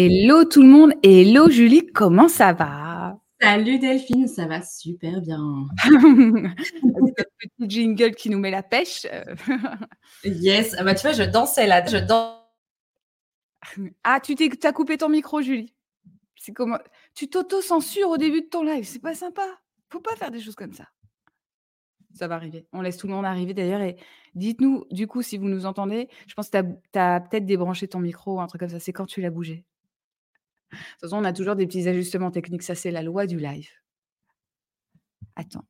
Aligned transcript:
Hello 0.00 0.44
tout 0.44 0.62
le 0.62 0.68
monde, 0.68 0.92
hello 1.02 1.50
Julie, 1.50 1.84
comment 1.88 2.28
ça 2.28 2.52
va? 2.52 3.18
Salut 3.40 3.80
Delphine, 3.80 4.28
ça 4.28 4.46
va 4.46 4.62
super 4.62 5.20
bien. 5.20 5.66
Notre 5.90 7.24
petit 7.36 7.68
jingle 7.68 8.14
qui 8.14 8.30
nous 8.30 8.38
met 8.38 8.52
la 8.52 8.62
pêche. 8.62 9.08
yes, 10.22 10.76
ah 10.78 10.84
bah 10.84 10.94
tu 10.94 11.02
vois, 11.02 11.14
je 11.14 11.24
dansais 11.24 11.66
là, 11.66 11.84
je 11.84 11.96
danse. 11.96 12.38
Ah, 14.04 14.20
tu 14.20 14.36
t'es, 14.36 14.64
as 14.64 14.72
coupé 14.72 14.98
ton 14.98 15.08
micro, 15.08 15.42
Julie. 15.42 15.74
C'est 16.36 16.52
comment 16.52 16.78
Tu 17.16 17.28
t'auto-censures 17.28 18.10
au 18.10 18.18
début 18.18 18.42
de 18.42 18.46
ton 18.46 18.62
live, 18.62 18.84
c'est 18.84 19.02
pas 19.02 19.16
sympa. 19.16 19.42
Faut 19.90 19.98
pas 20.00 20.14
faire 20.14 20.30
des 20.30 20.40
choses 20.40 20.54
comme 20.54 20.74
ça. 20.74 20.84
Ça 22.14 22.28
va 22.28 22.36
arriver. 22.36 22.68
On 22.72 22.82
laisse 22.82 22.98
tout 22.98 23.08
le 23.08 23.14
monde 23.14 23.24
arriver 23.24 23.52
d'ailleurs. 23.52 23.80
Et 23.80 23.96
dites-nous, 24.36 24.84
du 24.92 25.08
coup, 25.08 25.22
si 25.22 25.38
vous 25.38 25.48
nous 25.48 25.66
entendez, 25.66 26.08
je 26.28 26.34
pense 26.34 26.50
que 26.50 26.62
tu 26.92 26.98
as, 27.00 27.20
peut-être 27.20 27.46
débranché 27.46 27.88
ton 27.88 27.98
micro 27.98 28.36
ou 28.36 28.40
un 28.40 28.46
truc 28.46 28.60
comme 28.60 28.68
ça. 28.68 28.78
C'est 28.78 28.92
quand 28.92 29.06
tu 29.06 29.20
l'as 29.20 29.30
bougé? 29.30 29.64
De 30.70 30.76
toute 30.76 31.00
façon, 31.00 31.18
on 31.18 31.24
a 31.24 31.32
toujours 31.32 31.56
des 31.56 31.66
petits 31.66 31.88
ajustements 31.88 32.30
techniques. 32.30 32.62
Ça, 32.62 32.74
c'est 32.74 32.90
la 32.90 33.02
loi 33.02 33.26
du 33.26 33.38
live. 33.38 33.68
Attends. 35.36 35.64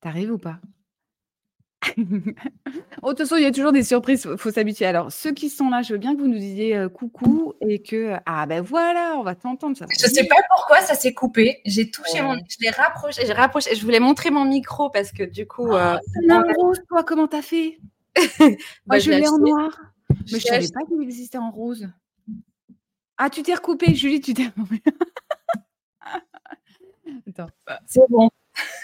T'arrives 0.00 0.32
ou 0.32 0.38
pas? 0.38 0.60
Oh, 3.02 3.12
de 3.12 3.16
toute 3.16 3.26
façon, 3.26 3.36
il 3.36 3.42
y 3.42 3.46
a 3.46 3.50
toujours 3.50 3.72
des 3.72 3.82
surprises, 3.82 4.28
il 4.30 4.36
faut 4.36 4.50
s'habituer. 4.50 4.84
Alors, 4.84 5.10
ceux 5.10 5.32
qui 5.32 5.48
sont 5.48 5.70
là, 5.70 5.80
je 5.80 5.94
veux 5.94 5.98
bien 5.98 6.14
que 6.14 6.20
vous 6.20 6.28
nous 6.28 6.38
disiez 6.38 6.76
euh, 6.76 6.88
coucou 6.90 7.54
et 7.62 7.80
que. 7.80 8.16
Ah, 8.26 8.44
ben 8.44 8.60
voilà, 8.60 9.14
on 9.16 9.22
va 9.22 9.34
t'entendre. 9.34 9.76
Ça 9.76 9.86
je 9.98 10.06
ne 10.06 10.10
sais 10.10 10.24
pas 10.24 10.36
pourquoi 10.54 10.80
ça 10.82 10.94
s'est 10.94 11.14
coupé. 11.14 11.60
J'ai 11.64 11.90
touché 11.90 12.20
mon. 12.20 12.34
Je 12.34 12.56
l'ai 12.60 12.68
rapproché, 12.68 13.22
j'ai 13.24 13.32
rapproché. 13.32 13.74
Je 13.74 13.82
voulais 13.82 14.00
montrer 14.00 14.30
mon 14.30 14.44
micro 14.44 14.90
parce 14.90 15.12
que 15.12 15.22
du 15.22 15.46
coup. 15.46 15.72
Euh... 15.72 15.96
en 16.30 16.42
rose, 16.58 16.82
toi, 16.88 17.04
comment 17.04 17.26
t'as 17.26 17.42
fait? 17.42 17.78
Bah, 18.86 18.98
je, 18.98 19.10
l'ai 19.10 19.26
en 19.28 19.38
noir. 19.38 19.70
Mais 20.30 20.38
je 20.40 20.46
savais 20.46 20.68
pas 20.68 20.84
qu'il 20.86 21.00
existait 21.00 21.38
en 21.38 21.50
rose. 21.50 21.88
Ah, 23.22 23.28
tu 23.28 23.42
t'es 23.42 23.52
recoupé, 23.52 23.94
Julie, 23.94 24.22
tu 24.22 24.32
t'es. 24.32 24.48
Attends. 27.28 27.50
C'est 27.86 28.00
bon. 28.08 28.30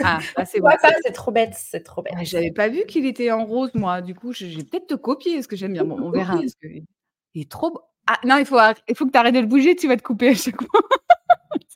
Ah, 0.00 0.18
bah, 0.36 0.44
c'est 0.44 0.60
bon. 0.60 0.68
c'est 1.02 1.12
trop 1.12 1.32
bête, 1.32 1.54
c'est 1.54 1.82
trop 1.82 2.02
bête. 2.02 2.12
Ah, 2.14 2.22
j'avais 2.22 2.50
pas 2.50 2.68
vu 2.68 2.84
qu'il 2.84 3.06
était 3.06 3.32
en 3.32 3.46
rose, 3.46 3.70
moi. 3.72 4.02
Du 4.02 4.14
coup, 4.14 4.34
je 4.34 4.44
vais 4.44 4.62
peut-être 4.62 4.88
te 4.88 4.94
copier, 4.94 5.36
parce 5.36 5.46
que 5.46 5.56
j'aime 5.56 5.72
bien. 5.72 5.84
Bon, 5.84 5.98
on 5.98 6.10
verra. 6.10 6.34
Parce 6.34 6.54
que... 6.54 6.68
Il 6.68 7.40
est 7.40 7.50
trop. 7.50 7.80
Ah 8.06 8.18
non, 8.24 8.36
il 8.36 8.44
faut, 8.44 8.58
il 8.86 8.94
faut 8.94 9.06
que 9.06 9.10
tu 9.10 9.16
arrêtes 9.16 9.34
de 9.34 9.40
le 9.40 9.46
bouger, 9.46 9.74
tu 9.74 9.88
vas 9.88 9.96
te 9.96 10.02
couper 10.02 10.28
à 10.28 10.34
chaque 10.34 10.60
fois. 10.60 10.80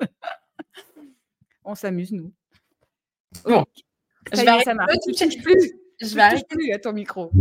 on 1.64 1.74
s'amuse, 1.74 2.12
nous. 2.12 2.30
Bon. 3.44 3.64
je 4.34 4.40
vais 4.42 4.62
ça 4.64 4.74
marche. 4.74 4.92
Plus. 5.42 5.72
Je 5.98 6.14
vais 6.14 6.20
arrêter 6.20 6.44
plus 6.46 6.74
à 6.74 6.78
ton 6.78 6.92
micro. 6.92 7.32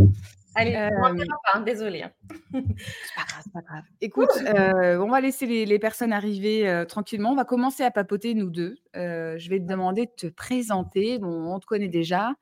Allez, 0.56 0.76
on 1.04 1.14
ne 1.14 1.26
pas, 1.54 1.60
désolé. 1.62 2.04
Hein. 2.04 2.12
c'est 2.52 3.14
pas 3.16 3.26
grave, 3.28 3.42
c'est 3.44 3.54
pas 3.54 3.62
grave. 3.62 3.84
Écoute, 4.02 4.30
euh, 4.42 4.98
on 4.98 5.10
va 5.10 5.22
laisser 5.22 5.46
les, 5.46 5.80
personnes 5.80 6.12
arriver 6.12 6.68
euh, 6.68 6.86
tranquillement. 6.86 7.32
On 7.32 7.36
va 7.36 7.46
commencer 7.46 7.84
à 7.84 7.92
papoter, 7.92 8.34
nous 8.34 8.50
deux. 8.50 8.78
Euh, 8.96 9.38
je 9.38 9.50
vais 9.50 9.60
te 9.60 9.66
demander 9.66 10.06
de 10.06 10.12
te 10.16 10.28
présenter. 10.28 11.20
Bon, 11.20 11.54
on 11.54 11.60
te 11.60 11.66
connaît 11.66 11.88
déjà. 11.88 12.34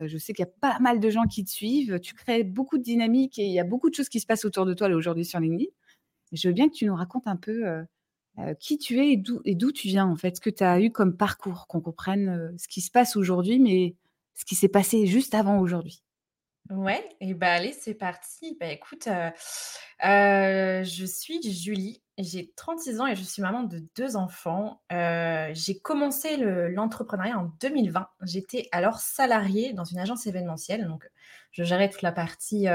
je 0.00 0.18
sais 0.18 0.32
qu'il 0.32 0.44
y 0.44 0.48
a 0.48 0.52
pas 0.60 0.78
mal 0.80 1.00
de 1.00 1.10
gens 1.10 1.24
qui 1.24 1.44
te 1.44 1.50
suivent. 1.50 1.98
Tu 2.00 2.14
crées 2.14 2.44
beaucoup 2.44 2.78
de 2.78 2.82
dynamique 2.82 3.38
et 3.38 3.46
il 3.46 3.52
y 3.52 3.60
a 3.60 3.64
beaucoup 3.64 3.88
de 3.88 3.94
choses 3.94 4.08
qui 4.08 4.20
se 4.20 4.26
passent 4.26 4.44
autour 4.44 4.66
de 4.66 4.74
toi 4.74 4.88
aujourd'hui 4.88 5.24
sur 5.24 5.40
LinkedIn. 5.40 5.70
je 6.32 6.48
veux 6.48 6.54
bien 6.54 6.68
que 6.68 6.74
tu 6.74 6.84
nous 6.84 6.94
racontes 6.94 7.26
un 7.26 7.36
peu 7.36 7.64
qui 8.60 8.76
tu 8.76 9.00
es 9.00 9.12
et 9.44 9.54
d'où 9.54 9.72
tu 9.72 9.88
viens, 9.88 10.06
en 10.06 10.16
fait, 10.16 10.36
ce 10.36 10.40
que 10.42 10.50
tu 10.50 10.62
as 10.62 10.80
eu 10.80 10.90
comme 10.90 11.16
parcours, 11.16 11.66
qu'on 11.68 11.80
comprenne 11.80 12.54
ce 12.58 12.68
qui 12.68 12.82
se 12.82 12.90
passe 12.90 13.16
aujourd'hui, 13.16 13.58
mais 13.58 13.96
ce 14.34 14.44
qui 14.44 14.54
s'est 14.54 14.68
passé 14.68 15.06
juste 15.06 15.34
avant 15.34 15.58
aujourd'hui. 15.58 16.02
Ouais, 16.70 17.08
et 17.20 17.34
bah 17.34 17.52
allez, 17.52 17.72
c'est 17.72 17.94
parti. 17.94 18.56
Bah 18.58 18.66
écoute, 18.72 19.08
je 20.02 21.04
suis 21.06 21.40
Julie, 21.52 22.02
j'ai 22.18 22.52
36 22.56 23.00
ans 23.00 23.06
et 23.06 23.14
je 23.14 23.22
suis 23.22 23.42
maman 23.42 23.62
de 23.62 23.82
deux 23.96 24.16
enfants. 24.16 24.80
j'ai 24.90 25.78
commencé 25.82 26.36
l'entrepreneuriat 26.36 27.38
en 27.38 27.52
2020. 27.60 28.08
J'étais 28.22 28.68
alors 28.72 28.98
salariée 28.98 29.72
dans 29.72 29.84
une 29.84 29.98
agence 29.98 30.26
événementielle, 30.26 30.86
donc 30.86 31.08
je 31.52 31.62
gérais 31.64 31.88
toute 31.88 32.02
la 32.02 32.12
partie 32.12 32.66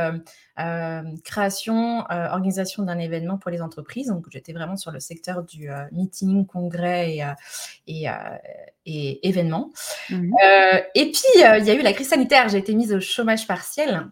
création, 1.24 2.06
organisation 2.10 2.84
d'un 2.84 3.00
événement 3.00 3.38
pour 3.38 3.52
les 3.52 3.62
entreprises. 3.62 4.08
Donc 4.08 4.26
j'étais 4.30 4.54
vraiment 4.54 4.78
sur 4.78 4.92
le 4.92 5.00
secteur 5.00 5.44
du 5.44 5.70
meeting, 5.92 6.46
congrès 6.46 7.18
et, 7.88 8.08
et, 8.86 9.28
événements. 9.28 9.72
Mmh 10.10 10.34
et 10.94 11.12
puis 11.12 11.24
il 11.36 11.42
y 11.42 11.44
a 11.70 11.74
eu 11.74 11.82
la 11.82 11.94
crise 11.94 12.10
sanitaire. 12.10 12.50
J'ai 12.50 12.58
été 12.60 12.74
mise 12.74 12.94
au 12.94 13.00
chômage 13.00 13.48
partiel. 13.48 14.08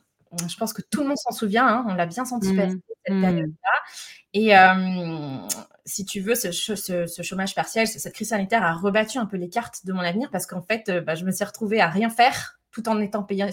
Je 0.47 0.55
pense 0.57 0.73
que 0.73 0.81
tout 0.83 1.01
le 1.01 1.07
monde 1.07 1.17
s'en 1.17 1.31
souvient. 1.31 1.67
Hein, 1.67 1.85
on 1.87 1.95
l'a 1.95 2.05
bien 2.05 2.25
senti 2.25 2.55
passer 2.55 2.75
mmh. 2.75 2.81
cette 3.05 3.15
mmh. 3.15 3.21
période-là. 3.21 3.69
Et 4.33 4.53
si 5.85 6.05
tu 6.05 6.19
veux, 6.21 6.35
ce, 6.35 7.21
chômage 7.23 7.55
partiel, 7.55 7.87
cette 7.87 8.13
crise 8.13 8.29
sanitaire 8.29 8.63
a 8.63 8.73
rebattu 8.73 9.17
un 9.17 9.25
peu 9.25 9.37
les 9.37 9.49
cartes 9.49 9.85
de 9.85 9.93
mon 9.93 10.01
avenir 10.01 10.29
parce 10.31 10.45
qu'en 10.45 10.61
fait, 10.61 10.91
bah, 11.05 11.15
je 11.15 11.25
me 11.25 11.31
suis 11.31 11.45
retrouvée 11.45 11.81
à 11.81 11.87
rien 11.87 12.09
faire 12.09 12.59
tout 12.71 12.87
en 12.87 12.99
étant 12.99 13.23
payée 13.23 13.49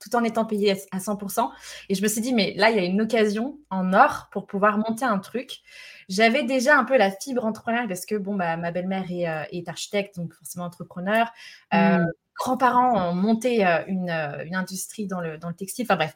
tout 0.00 0.16
en 0.16 0.24
étant 0.24 0.44
payée 0.44 0.74
à 0.90 0.98
100%. 0.98 1.50
Et 1.88 1.94
je 1.94 2.02
me 2.02 2.08
suis 2.08 2.20
dit, 2.20 2.32
mais 2.32 2.54
là, 2.56 2.70
il 2.70 2.76
y 2.76 2.80
a 2.80 2.84
une 2.84 3.00
occasion 3.00 3.58
en 3.68 3.92
or 3.92 4.28
pour 4.32 4.46
pouvoir 4.46 4.78
monter 4.78 5.04
un 5.04 5.18
truc. 5.18 5.60
J'avais 6.08 6.42
déjà 6.42 6.76
un 6.76 6.84
peu 6.84 6.96
la 6.96 7.10
fibre 7.10 7.44
entrepreneuriale 7.44 7.86
parce 7.86 8.06
que, 8.06 8.16
bon, 8.16 8.34
bah, 8.34 8.56
ma 8.56 8.72
belle-mère 8.72 9.04
est, 9.10 9.28
euh, 9.28 9.62
architecte, 9.66 10.16
donc 10.16 10.32
forcément 10.32 10.64
entrepreneur. 10.64 11.30
Euh, 11.74 11.98
mmh. 11.98 12.06
Grands-parents 12.34 13.10
ont 13.10 13.14
monté 13.14 13.66
euh, 13.66 13.84
une, 13.86 14.10
industrie 14.54 15.06
dans 15.06 15.20
le, 15.20 15.36
dans 15.36 15.48
le 15.48 15.54
textile. 15.54 15.84
Enfin 15.84 15.96
bref. 15.96 16.14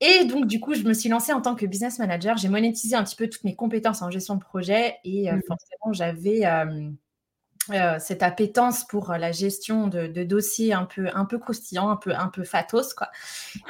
Et 0.00 0.24
donc, 0.24 0.46
du 0.46 0.60
coup, 0.60 0.74
je 0.74 0.82
me 0.82 0.94
suis 0.94 1.08
lancée 1.08 1.32
en 1.32 1.40
tant 1.40 1.54
que 1.54 1.66
business 1.66 1.98
manager. 1.98 2.36
J'ai 2.36 2.48
monétisé 2.48 2.96
un 2.96 3.04
petit 3.04 3.16
peu 3.16 3.28
toutes 3.28 3.44
mes 3.44 3.54
compétences 3.54 4.02
en 4.02 4.10
gestion 4.10 4.34
de 4.34 4.40
projet 4.40 4.96
et 5.04 5.30
mmh. 5.30 5.42
forcément, 5.46 5.92
j'avais 5.92 6.46
euh, 6.46 7.98
cette 7.98 8.22
appétence 8.22 8.86
pour 8.86 9.12
la 9.12 9.30
gestion 9.30 9.86
de, 9.86 10.06
dossiers 10.24 10.72
un 10.72 10.86
peu, 10.86 11.08
un 11.12 11.26
peu 11.26 11.38
croustillants, 11.38 11.90
un 11.90 11.96
peu, 11.96 12.14
un 12.14 12.28
peu 12.28 12.44
fatos. 12.44 12.94
Quoi. 12.94 13.08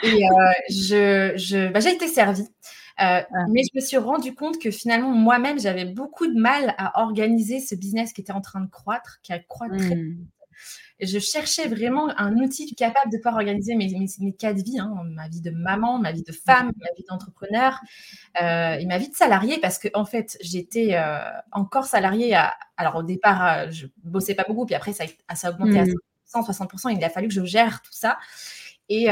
Et 0.02 0.22
je, 0.70 1.72
bah, 1.72 1.80
j'ai 1.80 1.94
été 1.94 2.06
servie. 2.06 2.48
Ah. 2.96 3.26
Mais 3.50 3.62
je 3.62 3.70
me 3.74 3.80
suis 3.80 3.96
rendu 3.96 4.34
compte 4.34 4.60
que 4.60 4.70
finalement, 4.70 5.10
moi-même, 5.10 5.58
j'avais 5.58 5.86
beaucoup 5.86 6.26
de 6.26 6.38
mal 6.38 6.74
à 6.76 7.00
organiser 7.02 7.58
ce 7.58 7.74
business 7.74 8.12
qui 8.12 8.20
était 8.20 8.32
en 8.32 8.42
train 8.42 8.60
de 8.60 8.70
croître, 8.70 9.20
qui 9.22 9.32
a 9.32 9.38
croître 9.38 9.76
très 9.76 9.94
vite. 9.94 10.18
Mmh 11.02 11.06
je 11.06 11.18
cherchais 11.18 11.68
vraiment 11.68 12.08
un 12.18 12.36
outil 12.36 12.74
capable 12.74 13.10
de 13.10 13.16
pouvoir 13.16 13.36
organiser 13.36 13.74
mes, 13.74 13.88
mes, 14.18 14.32
cas 14.32 14.52
de 14.52 14.62
vie, 14.62 14.78
hein, 14.78 14.94
ma 15.06 15.28
vie 15.28 15.40
de 15.40 15.50
maman, 15.50 15.98
ma 15.98 16.12
vie 16.12 16.22
de 16.22 16.32
femme, 16.32 16.72
ma 16.76 16.92
vie 16.96 17.04
d'entrepreneur 17.08 17.80
euh, 18.40 18.74
et 18.74 18.86
ma 18.86 18.98
vie 18.98 19.08
de 19.08 19.16
salarié, 19.16 19.58
parce 19.60 19.78
que 19.78 19.88
en 19.94 20.04
fait, 20.04 20.36
j'étais 20.40 20.94
euh, 20.94 21.18
encore 21.52 21.84
salariée. 21.84 22.36
alors 22.76 22.96
au 22.96 23.02
départ, 23.02 23.46
euh, 23.46 23.70
je 23.70 23.86
bossais 24.02 24.34
pas 24.34 24.44
beaucoup, 24.46 24.66
puis 24.66 24.74
après 24.74 24.92
ça, 24.92 25.04
ça 25.34 25.48
a 25.48 25.50
augmenté 25.50 25.80
à 25.80 25.84
160%. 26.40 26.92
Mmh. 26.92 26.96
Il 26.98 27.04
a 27.04 27.10
fallu 27.10 27.28
que 27.28 27.34
je 27.34 27.44
gère 27.44 27.82
tout 27.82 27.92
ça. 27.92 28.18
Et 28.88 29.08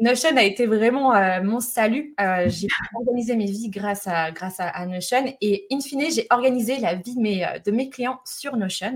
Notion 0.00 0.36
a 0.36 0.44
été 0.44 0.66
vraiment 0.66 1.12
mon 1.42 1.58
salut. 1.58 2.14
j'ai 2.46 2.68
organisé 2.94 3.34
mes 3.34 3.50
vies 3.50 3.68
grâce 3.68 4.06
à, 4.06 4.30
grâce 4.30 4.56
à, 4.60 4.86
Notion 4.86 5.34
et 5.40 5.66
in 5.72 5.80
fine, 5.80 6.04
j'ai 6.12 6.26
organisé 6.30 6.78
la 6.78 6.94
vie 6.94 7.16
de 7.16 7.70
mes 7.72 7.90
clients 7.90 8.20
sur 8.24 8.56
Notion. 8.56 8.94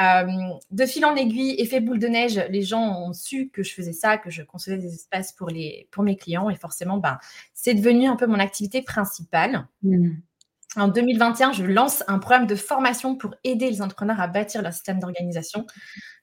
Euh, 0.00 0.26
de 0.70 0.86
fil 0.86 1.04
en 1.04 1.14
aiguille, 1.16 1.54
effet 1.58 1.80
boule 1.80 1.98
de 1.98 2.08
neige, 2.08 2.42
les 2.48 2.62
gens 2.62 3.02
ont 3.02 3.12
su 3.12 3.50
que 3.50 3.62
je 3.62 3.74
faisais 3.74 3.92
ça, 3.92 4.16
que 4.16 4.30
je 4.30 4.42
concevais 4.42 4.78
des 4.78 4.94
espaces 4.94 5.32
pour, 5.32 5.48
les, 5.48 5.88
pour 5.90 6.02
mes 6.02 6.16
clients 6.16 6.48
et 6.48 6.56
forcément, 6.56 6.98
ben, 6.98 7.18
c'est 7.52 7.74
devenu 7.74 8.06
un 8.06 8.16
peu 8.16 8.26
mon 8.26 8.38
activité 8.38 8.82
principale. 8.82 9.66
Hmm. 9.82 10.12
En 10.76 10.88
2021, 10.88 11.52
je 11.52 11.64
lance 11.64 12.02
un 12.08 12.18
programme 12.18 12.46
de 12.46 12.54
formation 12.54 13.14
pour 13.14 13.34
aider 13.44 13.68
les 13.68 13.82
entrepreneurs 13.82 14.20
à 14.20 14.26
bâtir 14.26 14.62
leur 14.62 14.72
système 14.72 14.98
d'organisation. 14.98 15.66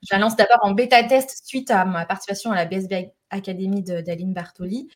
Je 0.02 0.08
la 0.12 0.18
lance 0.18 0.36
d'abord 0.36 0.60
en 0.64 0.72
bêta-test 0.72 1.46
suite 1.46 1.70
à 1.70 1.86
ma 1.86 2.06
participation 2.06 2.52
à 2.52 2.56
la 2.56 2.66
BSB 2.66 3.12
Academy 3.30 3.84
d'Aline 3.84 4.34
Bartoli. 4.34 4.90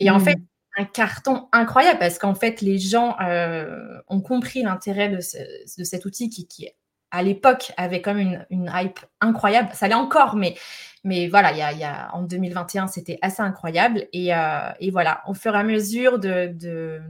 Et 0.00 0.10
en 0.10 0.18
hmm. 0.18 0.24
fait, 0.24 0.38
un 0.78 0.84
carton 0.84 1.48
incroyable 1.52 1.98
parce 1.98 2.18
qu'en 2.18 2.34
fait, 2.34 2.62
les 2.62 2.78
gens 2.78 3.16
euh, 3.20 3.98
ont 4.08 4.20
compris 4.20 4.62
l'intérêt 4.62 5.08
de, 5.08 5.16
de, 5.16 5.84
cet 5.84 6.04
outil 6.04 6.28
qui, 6.28 6.46
qui, 6.46 6.64
est 6.64 6.76
à 7.16 7.22
l'époque 7.22 7.72
avait 7.78 8.02
comme 8.02 8.18
une, 8.18 8.46
une 8.50 8.70
hype 8.74 9.00
incroyable. 9.22 9.70
Ça 9.72 9.88
l'est 9.88 9.94
encore, 9.94 10.36
mais, 10.36 10.54
mais 11.02 11.28
voilà, 11.28 11.52
il 11.52 11.58
y 11.58 11.62
a, 11.62 11.72
y 11.72 11.82
a, 11.82 12.14
en 12.14 12.22
2021, 12.22 12.88
c'était 12.88 13.18
assez 13.22 13.40
incroyable. 13.40 14.06
Et, 14.12 14.34
euh, 14.34 14.68
et, 14.80 14.90
voilà, 14.90 15.22
au 15.26 15.32
fur 15.32 15.54
et 15.54 15.58
à 15.58 15.64
mesure 15.64 16.18
de, 16.18 16.48
de 16.48 17.00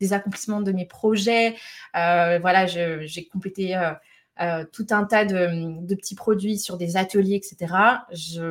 des 0.00 0.12
accomplissements 0.12 0.60
de 0.60 0.72
mes 0.72 0.84
projets, 0.84 1.54
euh, 1.96 2.40
voilà, 2.40 2.66
j'ai 2.66 3.28
complété 3.32 3.76
euh, 4.40 4.64
tout 4.72 4.86
un 4.90 5.04
tas 5.04 5.24
de, 5.24 5.80
de, 5.80 5.94
petits 5.94 6.16
produits 6.16 6.58
sur 6.58 6.76
des 6.76 6.96
ateliers, 6.96 7.36
etc. 7.36 7.72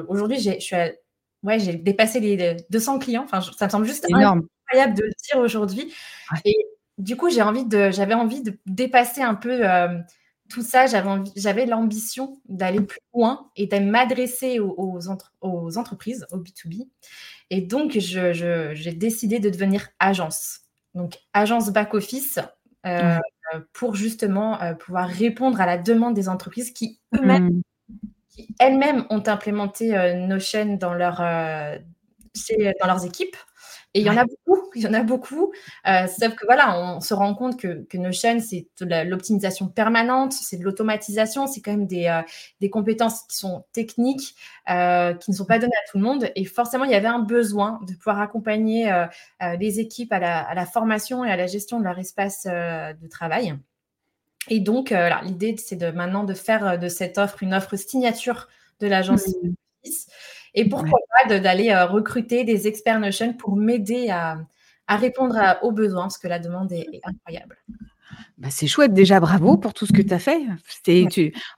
Aujourd'hui, 0.08 0.40
j'ai 0.40 0.96
ouais, 1.44 1.76
dépassé 1.76 2.22
les 2.22 2.56
200 2.70 3.00
clients. 3.00 3.26
Enfin, 3.26 3.42
ça 3.42 3.66
me 3.66 3.70
semble 3.70 3.86
juste 3.86 4.06
énorme. 4.10 4.48
incroyable 4.70 4.98
de 4.98 5.04
le 5.04 5.12
dire 5.30 5.40
aujourd'hui. 5.40 5.94
Et 6.46 6.56
du 6.98 7.18
coup, 7.18 7.30
j'ai 7.30 7.42
envie 7.42 7.66
de, 7.66 7.92
j'avais 7.92 8.14
envie 8.14 8.44
de 8.44 8.58
dépasser 8.66 9.22
un 9.22 9.36
peu 9.36 9.62
tout 10.52 10.64
ça, 10.64 10.86
j'avais 10.88 11.66
l'ambition 11.66 12.40
d'aller 12.48 12.82
plus 12.82 13.00
loin 13.14 13.50
et 13.56 13.68
de 13.68 13.80
m'adresser 13.80 14.60
aux, 14.60 14.76
aux, 15.42 15.78
entreprises, 15.78 16.26
au 16.32 16.38
B2B. 16.38 16.88
Et 17.50 17.62
donc, 17.62 17.92
j'ai 17.94 18.94
décidé 18.94 19.40
de 19.40 19.50
devenir 19.50 19.88
agence. 20.00 20.62
Donc, 20.94 21.18
agence 21.34 21.72
back-office, 21.72 22.40
pour 23.74 23.96
justement 23.96 24.60
pouvoir 24.80 25.08
répondre 25.08 25.62
à 25.62 25.66
la 25.66 25.78
demande 25.78 26.14
des 26.14 26.30
entreprises 26.30 26.72
qui 26.72 27.00
eux-mêmes 27.16 27.50
mmh 27.50 27.62
elles-mêmes 28.60 29.06
ont 29.10 29.24
implémenté 29.28 29.96
euh, 29.98 30.14
Notion 30.16 30.76
dans, 30.76 30.94
leur, 30.94 31.22
euh, 31.22 31.78
dans 32.80 32.88
leurs 32.88 33.06
équipes. 33.06 33.36
Et 33.94 34.00
il 34.02 34.06
y 34.06 34.10
en 34.10 34.18
a 34.18 34.26
beaucoup, 34.26 34.72
il 34.76 34.82
y 34.82 34.88
en 34.88 34.94
a 34.94 35.04
beaucoup. 35.04 35.52
Euh, 35.88 36.08
sauf 36.08 36.36
que 36.36 36.46
voilà, 36.46 36.80
on 36.80 37.00
se 37.02 37.14
rend 37.14 37.34
compte 37.34 37.60
que, 37.60 37.84
que 37.90 37.98
Notion, 37.98 38.40
c'est 38.40 38.68
de 38.80 39.10
l'optimisation 39.10 39.68
permanente, 39.68 40.34
c'est 40.34 40.58
de 40.58 40.64
l'automatisation, 40.64 41.48
c'est 41.48 41.62
quand 41.62 41.72
même 41.72 41.88
des, 41.88 42.22
des, 42.60 42.70
compétences 42.70 43.24
qui 43.24 43.38
sont 43.38 43.66
techniques, 43.74 44.36
qui 44.68 45.32
ne 45.32 45.36
sont 45.36 45.46
pas 45.46 45.60
données 45.60 45.74
à 45.86 45.92
tout 45.92 45.98
le 45.98 46.04
monde. 46.04 46.32
Et 46.36 46.46
forcément, 46.46 46.86
il 46.86 46.92
y 46.92 46.96
avait 46.96 47.08
un 47.08 47.20
besoin 47.20 47.80
de 47.88 47.94
pouvoir 47.94 48.22
accompagner 48.22 48.92
les 49.60 49.80
équipes 49.80 50.14
à 50.14 50.20
la, 50.20 50.40
à 50.40 50.54
la, 50.54 50.66
formation 50.66 51.26
et 51.26 51.32
à 51.32 51.36
la 51.36 51.48
gestion 51.48 51.80
de 51.80 51.84
leur 51.84 52.00
espace 52.00 52.46
de 52.46 53.08
travail. 53.08 53.56
Et 54.50 54.60
donc, 54.60 54.92
euh, 54.92 55.10
l'idée, 55.24 55.56
c'est 55.58 55.76
de 55.76 55.92
maintenant 55.92 56.24
de 56.24 56.34
faire 56.34 56.68
euh, 56.68 56.78
de 56.78 56.88
cette 56.88 57.18
offre 57.18 57.44
une 57.44 57.54
offre 57.54 57.76
signature 57.76 58.48
de 58.80 58.88
l'agence 58.88 59.28
mmh. 59.28 59.50
Et 60.54 60.68
pourquoi 60.68 61.00
pas 61.24 61.40
d'aller 61.40 61.70
euh, 61.70 61.86
recruter 61.86 62.44
des 62.44 62.68
experts 62.68 63.00
Notion 63.00 63.34
pour 63.34 63.56
m'aider 63.56 64.10
à, 64.10 64.38
répondre 64.90 65.38
aux 65.62 65.72
besoins, 65.72 66.04
parce 66.04 66.18
que 66.18 66.28
la 66.28 66.40
demande 66.40 66.72
est, 66.74 67.00
incroyable. 67.04 67.58
Bah, 68.38 68.50
c'est 68.50 68.68
chouette 68.68 68.94
déjà, 68.94 69.22
bravo 69.22 69.56
pour 69.56 69.74
tout 69.74 69.86
ce 69.86 69.94
que 69.94 70.02
tu 70.02 70.14
as 70.14 70.20
fait. 70.20 70.42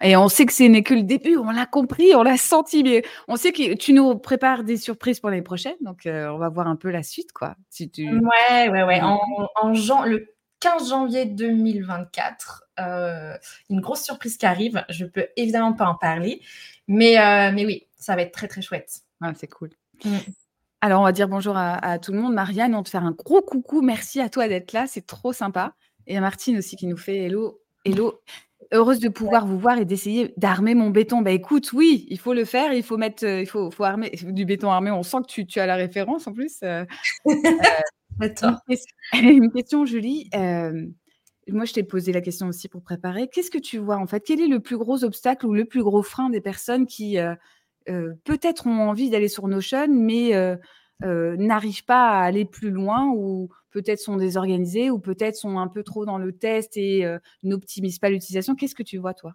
Et 0.02 0.16
on 0.16 0.28
sait 0.28 0.46
que 0.46 0.54
ce 0.54 0.64
n'est 0.64 0.84
que 0.84 0.94
le 0.94 1.02
début, 1.02 1.38
on 1.38 1.50
l'a 1.50 1.66
compris, 1.66 2.14
on 2.14 2.22
l'a 2.22 2.38
senti, 2.38 2.84
mais 2.84 3.04
on 3.28 3.36
sait 3.36 3.52
que 3.52 3.74
tu 3.74 3.94
nous 3.94 4.16
prépares 4.20 4.64
des 4.64 4.78
surprises 4.78 5.20
pour 5.20 5.32
l'année 5.32 5.42
prochaine, 5.42 5.76
donc 5.82 6.02
on 6.06 6.38
va 6.38 6.50
voir 6.50 6.68
un 6.68 6.76
peu 6.76 6.92
la 6.92 7.02
suite. 7.02 7.32
Quoi. 7.32 7.56
Si 7.70 7.90
tu... 7.90 8.08
Ouais, 8.08 8.70
ouais, 8.70 8.84
ouais. 8.84 9.02
En, 9.02 9.20
en, 9.56 10.06
le 10.06 10.34
15 10.64 10.90
janvier 10.90 11.26
2024. 11.26 12.64
Euh, 12.80 13.36
une 13.70 13.82
grosse 13.82 14.02
surprise 14.04 14.38
qui 14.38 14.46
arrive. 14.46 14.84
Je 14.90 15.06
peux 15.06 15.28
évidemment 15.36 15.74
pas 15.74 15.88
en 15.88 15.96
parler, 15.96 16.42
mais, 16.88 17.20
euh, 17.20 17.52
mais 17.54 17.66
oui, 17.66 17.88
ça 18.04 18.16
va 18.16 18.22
être 18.22 18.34
très 18.34 18.48
très 18.48 18.62
chouette. 18.62 19.02
Ah, 19.22 19.34
c'est 19.36 19.48
cool. 19.48 19.70
Mm. 20.04 20.18
Alors, 20.82 21.02
on 21.02 21.06
va 21.06 21.14
dire 21.14 21.30
bonjour 21.30 21.56
à, 21.56 21.98
tout 22.00 22.12
le 22.12 22.20
monde. 22.20 22.34
Marianne, 22.34 22.76
on 22.76 22.84
te 22.84 22.90
fait 22.90 22.98
un 22.98 23.12
gros 23.12 23.42
coucou. 23.42 23.82
Merci 23.82 24.20
à 24.20 24.28
toi 24.30 24.50
d'être 24.50 24.74
là. 24.74 24.86
C'est 24.86 25.06
trop 25.06 25.32
sympa. 25.32 25.76
Et 26.08 26.18
à 26.18 26.22
Martine 26.22 26.58
aussi 26.58 26.76
qui 26.76 26.88
nous 26.88 26.98
fait 26.98 27.20
hello. 27.20 27.62
Hello. 27.86 28.20
Heureuse 28.74 29.00
de 29.00 29.08
pouvoir 29.08 29.46
vous 29.46 29.58
voir 29.58 29.78
et 29.78 29.86
d'essayer 29.86 30.34
d'armer 30.36 30.76
mon 30.76 30.90
béton. 30.90 31.22
Bah 31.22 31.32
écoute, 31.32 31.72
oui, 31.72 32.06
il 32.10 32.20
faut 32.20 32.34
le 32.34 32.44
faire. 32.44 32.74
Il 32.74 32.84
faut 32.84 32.98
mettre, 32.98 33.26
euh, 33.26 33.42
il 33.42 33.48
faut, 33.48 33.72
faut 33.72 33.86
armer 33.86 34.10
du 34.24 34.44
béton 34.44 34.70
armé. 34.70 34.92
On 34.92 35.04
sent 35.04 35.18
que 35.22 35.28
tu, 35.28 35.46
tu 35.46 35.62
as 35.62 35.66
la 35.66 35.76
référence 35.76 36.28
en 36.28 36.34
plus. 36.34 36.60
Une, 39.14 39.52
question, 39.52 39.86
Julie. 39.86 40.30
Euh, 40.36 40.86
moi, 41.52 41.66
je 41.66 41.74
t'ai 41.74 41.84
posé 41.84 42.14
la 42.14 42.22
question 42.22 42.48
aussi 42.48 42.70
pour 42.70 42.82
préparer. 42.82 43.28
Qu'est-ce 43.28 43.52
que 43.52 43.58
tu 43.58 43.78
vois 43.78 43.98
en 43.98 44.08
fait? 44.08 44.22
Quel 44.26 44.40
est 44.40 44.48
le 44.48 44.60
plus 44.60 44.78
gros 44.78 45.04
obstacle 45.04 45.46
ou 45.46 45.54
le 45.54 45.66
plus 45.66 45.84
gros 45.84 46.04
frein 46.04 46.30
des 46.30 46.42
personnes 46.42 46.86
qui 46.86 47.20
euh, 47.20 47.32
euh, 47.32 47.36
peut-être 47.86 48.68
ont 48.68 48.90
envie 48.90 49.10
d'aller 49.10 49.28
sur 49.28 49.48
Notion, 49.48 49.88
mais 49.90 50.32
n'arrivent 51.02 51.86
pas 51.86 52.10
à 52.10 52.24
aller 52.24 52.46
plus 52.46 52.72
loin 52.72 53.12
ou 53.14 53.50
peut-être 53.72 54.00
sont 54.00 54.18
désorganisées 54.18 54.90
ou 54.90 55.00
peut-être 55.00 55.36
sont 55.36 55.58
un 55.58 55.68
peu 55.68 55.84
trop 55.84 56.06
dans 56.06 56.18
le 56.18 56.32
test 56.32 56.78
et 56.78 57.06
n'optimisent 57.44 58.00
pas 58.00 58.10
l'utilisation 58.10 58.56
Qu'est-ce 58.56 58.76
que 58.76 58.84
tu 58.84 58.98
vois 58.98 59.14
toi? 59.14 59.34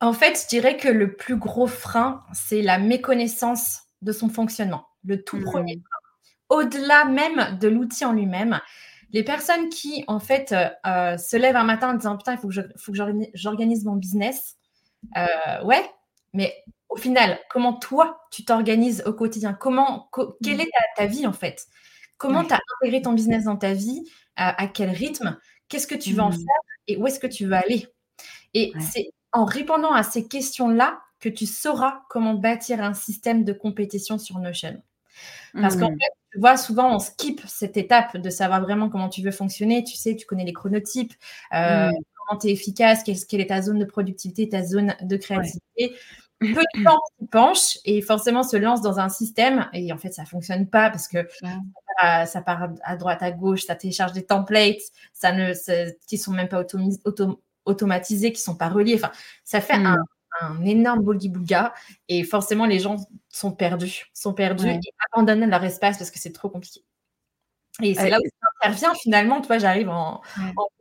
En 0.00 0.12
fait, 0.12 0.40
je 0.44 0.48
dirais 0.48 0.76
que 0.76 0.88
le 0.88 1.16
plus 1.16 1.36
gros 1.36 1.66
frein, 1.66 2.22
c'est 2.32 2.62
la 2.62 2.78
méconnaissance 2.78 3.80
de 4.02 4.12
son 4.12 4.28
fonctionnement. 4.28 4.86
Le 5.04 5.24
tout 5.24 5.40
premier 5.40 5.76
mmh. 5.76 5.80
frein 5.80 6.08
au-delà 6.48 7.04
même 7.04 7.58
de 7.58 7.68
l'outil 7.68 8.04
en 8.04 8.12
lui-même. 8.12 8.60
Les 9.12 9.22
personnes 9.22 9.68
qui, 9.68 10.04
en 10.06 10.20
fait, 10.20 10.54
euh, 10.86 11.16
se 11.16 11.36
lèvent 11.36 11.56
un 11.56 11.64
matin 11.64 11.90
en 11.90 11.94
disant 11.94 12.16
Putain, 12.16 12.34
il 12.34 12.38
faut 12.38 12.48
que 12.92 12.98
j'organise 13.34 13.84
mon 13.84 13.96
business. 13.96 14.56
Euh, 15.16 15.64
ouais, 15.64 15.82
mais 16.34 16.54
au 16.88 16.96
final, 16.96 17.38
comment 17.50 17.74
toi, 17.74 18.20
tu 18.30 18.44
t'organises 18.44 19.02
au 19.06 19.12
quotidien? 19.12 19.52
Comment, 19.52 20.10
Quelle 20.42 20.58
mm. 20.58 20.60
est 20.60 20.70
ta, 20.96 21.06
vie, 21.06 21.26
en 21.26 21.32
fait? 21.32 21.66
Comment 22.16 22.44
tu 22.44 22.54
as 22.54 22.60
intégré 22.76 23.02
ton 23.02 23.12
business 23.12 23.44
dans 23.44 23.56
ta 23.56 23.74
vie? 23.74 24.04
À 24.36 24.68
quel 24.68 24.90
rythme? 24.90 25.38
Qu'est-ce 25.68 25.86
que 25.86 25.94
tu 25.94 26.12
veux 26.12 26.22
en 26.22 26.30
mm. 26.30 26.36
faire 26.36 26.60
Et 26.86 26.96
où 26.96 27.06
est-ce 27.06 27.20
que 27.20 27.26
tu 27.26 27.46
veux 27.46 27.54
aller? 27.54 27.86
Et 28.54 28.72
c'est 28.80 29.10
en 29.32 29.44
répondant 29.44 29.92
à 29.92 30.02
ces 30.02 30.26
questions-là 30.26 31.00
que 31.20 31.28
tu 31.28 31.46
sauras 31.46 32.02
comment 32.08 32.34
bâtir 32.34 32.82
un 32.82 32.94
système 32.94 33.44
de 33.44 33.52
compétition 33.52 34.18
sur 34.18 34.38
Notion. 34.38 34.80
Parce 35.54 35.76
qu'en 35.76 35.90
mmh. 35.90 35.98
fait, 35.98 36.12
tu 36.32 36.38
vois, 36.38 36.56
souvent, 36.56 36.94
on 36.94 36.98
skip 36.98 37.40
cette 37.46 37.76
étape 37.76 38.16
de 38.16 38.30
savoir 38.30 38.60
vraiment 38.60 38.88
comment 38.88 39.08
tu 39.08 39.22
veux 39.22 39.30
fonctionner. 39.30 39.82
Tu 39.82 39.96
sais, 39.96 40.14
tu 40.14 40.26
connais 40.26 40.44
les 40.44 40.52
chronotypes, 40.52 41.14
euh, 41.52 41.90
mmh. 41.90 41.94
comment 42.26 42.38
tu 42.38 42.48
es 42.48 42.52
efficace, 42.52 43.02
quelle, 43.02 43.40
est 43.40 43.46
ta 43.46 43.62
zone 43.62 43.78
de 43.78 43.84
productivité, 43.84 44.48
ta 44.48 44.64
zone 44.64 44.94
de 45.02 45.16
créativité. 45.16 45.96
Peu 46.40 46.46
de 46.48 46.84
temps 46.84 47.00
qui 47.18 47.26
penche 47.26 47.78
et 47.84 48.00
forcément 48.00 48.44
se 48.44 48.56
lance 48.56 48.80
dans 48.80 49.00
un 49.00 49.08
système 49.08 49.68
et 49.72 49.92
en 49.92 49.98
fait 49.98 50.12
ça 50.12 50.24
fonctionne 50.24 50.68
pas 50.68 50.88
parce 50.88 51.08
que 51.08 51.26
ça, 52.00 52.42
part 52.42 52.68
à, 52.84 52.96
droite 52.96 53.22
à 53.22 53.32
gauche, 53.32 53.64
ça 53.64 53.74
télécharge 53.74 54.12
des 54.12 54.24
templates, 54.24 54.80
ça 55.12 55.32
ne, 55.32 55.52
qui 56.06 56.16
sont 56.16 56.32
même 56.32 56.48
pas 56.48 56.62
automatisés, 57.64 58.32
qui 58.32 58.40
sont 58.40 58.56
pas 58.56 58.68
reliés. 58.68 58.94
Enfin, 58.94 59.10
ça 59.44 59.60
fait 59.60 59.74
un, 59.74 59.96
mmh 59.96 60.04
un 60.40 60.64
énorme 60.64 61.02
boulga 61.02 61.74
et 62.08 62.24
forcément 62.24 62.66
les 62.66 62.78
gens 62.78 62.96
sont 63.28 63.52
perdus, 63.52 64.06
sont 64.12 64.34
perdus 64.34 64.68
et 64.68 64.80
abandonnent 65.12 65.48
leur 65.48 65.64
espace 65.64 65.98
parce 65.98 66.10
que 66.10 66.18
c'est 66.18 66.32
trop 66.32 66.48
compliqué. 66.48 66.84
Et 67.82 67.94
c'est 67.94 68.10
là 68.10 68.18
où 68.18 68.28
ça 68.60 68.68
intervient 68.68 68.94
finalement. 68.94 69.40
Toi, 69.40 69.58
j'arrive 69.58 69.88
en, 69.88 70.20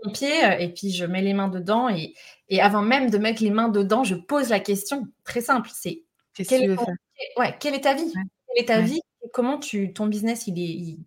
pompier 0.01 0.45
euh, 0.45 0.57
et 0.59 0.69
puis 0.69 0.91
je 0.91 1.05
mets 1.05 1.21
les 1.21 1.33
mains 1.33 1.47
dedans. 1.47 1.89
Et, 1.89 2.13
avant 2.59 2.81
même 2.81 3.09
de 3.09 3.17
mettre 3.17 3.43
les 3.43 3.51
mains 3.51 3.69
dedans, 3.69 4.03
je 4.03 4.15
pose 4.15 4.49
la 4.49 4.59
question 4.59 5.07
très 5.23 5.41
simple 5.41 5.69
c'est 5.73 6.03
quelle, 6.33 6.71
est 6.71 7.39
ouais, 7.39 7.55
quelle 7.59 7.73
est 7.73 7.81
ta 7.81 7.95
vie? 7.95 8.13
Quelle 8.13 8.63
est 8.63 8.67
ta 8.67 8.79
vie? 8.81 9.01
Comment 9.33 9.57
tu, 9.57 9.91
ton 9.91 10.05
business, 10.05 10.45
il 10.45 10.59
est, 10.59 10.63
il, 10.63 10.99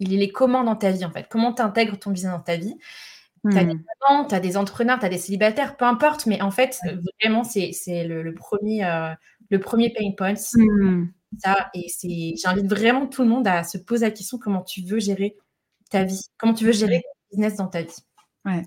il 0.00 0.22
est 0.22 0.30
comment 0.30 0.64
dans 0.64 0.76
ta 0.76 0.90
vie 0.90 1.04
en 1.04 1.10
fait? 1.10 1.26
Comment 1.28 1.52
tu 1.52 1.60
intègres 1.60 1.98
ton 1.98 2.10
business 2.10 2.32
dans 2.32 2.40
ta 2.40 2.56
vie? 2.56 2.74
Tu 3.50 3.58
as 3.58 3.64
des 3.64 3.74
parents, 4.00 4.22
mmh. 4.22 4.28
tu 4.28 4.34
as 4.34 4.40
des 4.40 4.56
entrepreneurs, 4.56 5.00
tu 5.00 5.06
as 5.06 5.08
des 5.08 5.18
célibataires, 5.18 5.76
peu 5.76 5.84
importe, 5.84 6.26
mais 6.26 6.40
en 6.40 6.52
fait, 6.52 6.78
vraiment, 7.20 7.42
c'est 7.42 7.72
le, 8.04 8.34
premier, 8.34 8.84
euh, 8.84 9.12
le 9.50 9.58
premier 9.58 9.92
pain 9.92 10.12
point. 10.16 10.34
Mmh. 10.54 11.08
Ça, 11.38 11.70
et 11.74 11.86
j'invite 12.36 12.66
vraiment 12.66 13.06
tout 13.06 13.22
le 13.22 13.28
monde 13.28 13.46
à 13.48 13.64
se 13.64 13.78
poser 13.78 14.06
la 14.06 14.10
question 14.10 14.38
comment 14.38 14.62
tu 14.62 14.82
veux 14.82 15.00
gérer 15.00 15.36
ta 15.92 16.04
vie, 16.04 16.20
comment 16.38 16.54
tu 16.54 16.64
veux 16.64 16.72
gérer 16.72 17.02
ton 17.02 17.36
business 17.36 17.56
dans 17.56 17.68
ta 17.68 17.82
vie? 17.82 17.96
Ouais. 18.44 18.62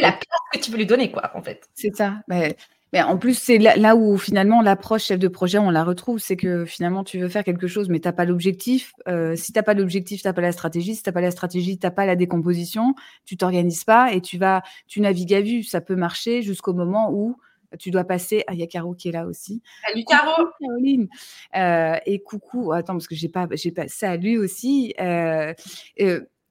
la 0.00 0.12
place 0.12 0.40
que 0.52 0.58
tu 0.58 0.70
veux 0.70 0.78
lui 0.78 0.86
donner, 0.86 1.12
quoi, 1.12 1.30
en 1.34 1.42
fait? 1.42 1.68
C'est 1.74 1.94
ça. 1.94 2.22
Mais 2.28 2.56
mais 2.92 3.02
en 3.02 3.18
plus, 3.18 3.38
c'est 3.38 3.58
là, 3.58 3.96
où 3.96 4.16
finalement 4.16 4.62
l'approche 4.62 5.04
chef 5.04 5.18
de 5.18 5.28
projet, 5.28 5.58
on 5.58 5.70
la 5.70 5.84
retrouve, 5.84 6.18
c'est 6.18 6.36
que 6.36 6.64
finalement 6.64 7.04
tu 7.04 7.18
veux 7.18 7.28
faire 7.28 7.44
quelque 7.44 7.66
chose, 7.66 7.90
mais 7.90 8.00
tu 8.00 8.08
n'as 8.08 8.12
pas 8.12 8.24
l'objectif. 8.24 8.94
Euh, 9.08 9.36
si 9.36 9.52
tu 9.52 9.58
n'as 9.58 9.62
pas 9.62 9.74
l'objectif, 9.74 10.22
tu 10.22 10.26
n'as 10.26 10.32
pas 10.32 10.40
la 10.40 10.52
stratégie. 10.52 10.94
Si 10.94 11.02
tu 11.02 11.08
n'as 11.08 11.12
pas 11.12 11.20
la 11.20 11.30
stratégie, 11.30 11.78
tu 11.78 11.86
n'as 11.86 11.90
pas 11.90 12.06
la 12.06 12.16
décomposition, 12.16 12.94
tu 13.26 13.36
t'organises 13.36 13.84
pas 13.84 14.12
et 14.14 14.22
tu 14.22 14.38
vas, 14.38 14.62
tu 14.86 15.02
navigues 15.02 15.34
à 15.34 15.42
vue. 15.42 15.62
Ça 15.64 15.82
peut 15.82 15.96
marcher 15.96 16.40
jusqu'au 16.40 16.72
moment 16.72 17.10
où 17.12 17.36
tu 17.78 17.90
dois 17.90 18.04
passer. 18.04 18.42
Ah, 18.46 18.54
il 18.54 18.60
y 18.60 18.62
a 18.62 18.66
Caro 18.66 18.94
qui 18.94 19.10
est 19.10 19.12
là 19.12 19.26
aussi. 19.26 19.62
Salut 19.86 20.04
Caro. 20.04 20.48
Caroline. 20.58 21.08
Euh, 21.56 21.98
et 22.06 22.22
coucou. 22.22 22.72
Attends, 22.72 22.94
parce 22.94 23.08
que 23.08 23.14
j'ai 23.14 23.28
pas, 23.28 23.46
j'ai 23.52 23.70
pas. 23.70 23.86
Salut 23.88 24.38
aussi. 24.38 24.94
Euh, 24.98 25.52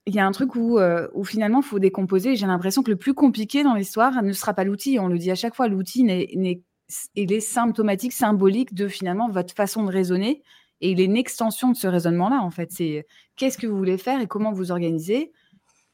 il 0.07 0.15
y 0.15 0.19
a 0.19 0.25
un 0.25 0.31
truc 0.31 0.55
où, 0.55 0.79
euh, 0.79 1.07
finalement, 1.25 1.59
il 1.59 1.65
faut 1.65 1.79
décomposer. 1.79 2.35
J'ai 2.37 2.47
l'impression 2.47 2.81
que 2.81 2.89
le 2.89 2.95
plus 2.95 3.13
compliqué 3.13 3.63
dans 3.63 3.73
l'histoire 3.75 4.23
ne 4.23 4.31
sera 4.31 4.53
pas 4.53 4.63
l'outil. 4.63 4.99
On 4.99 5.07
le 5.07 5.17
dit 5.17 5.29
à 5.31 5.35
chaque 5.35 5.53
fois, 5.53 5.67
l'outil 5.67 6.07
est 6.09 7.39
symptomatique, 7.41 8.13
symbolique 8.13 8.73
de 8.73 8.87
finalement 8.87 9.29
votre 9.29 9.53
façon 9.53 9.83
de 9.83 9.91
raisonner. 9.91 10.43
Et 10.79 10.91
il 10.91 11.01
est 11.01 11.05
une 11.05 11.17
extension 11.17 11.71
de 11.71 11.75
ce 11.75 11.87
raisonnement-là, 11.87 12.41
en 12.41 12.51
fait. 12.51 12.71
C'est 12.71 13.05
qu'est-ce 13.35 13.57
que 13.57 13.67
vous 13.67 13.77
voulez 13.77 13.97
faire 13.97 14.21
et 14.21 14.27
comment 14.27 14.53
vous 14.53 14.71
organisez. 14.71 15.33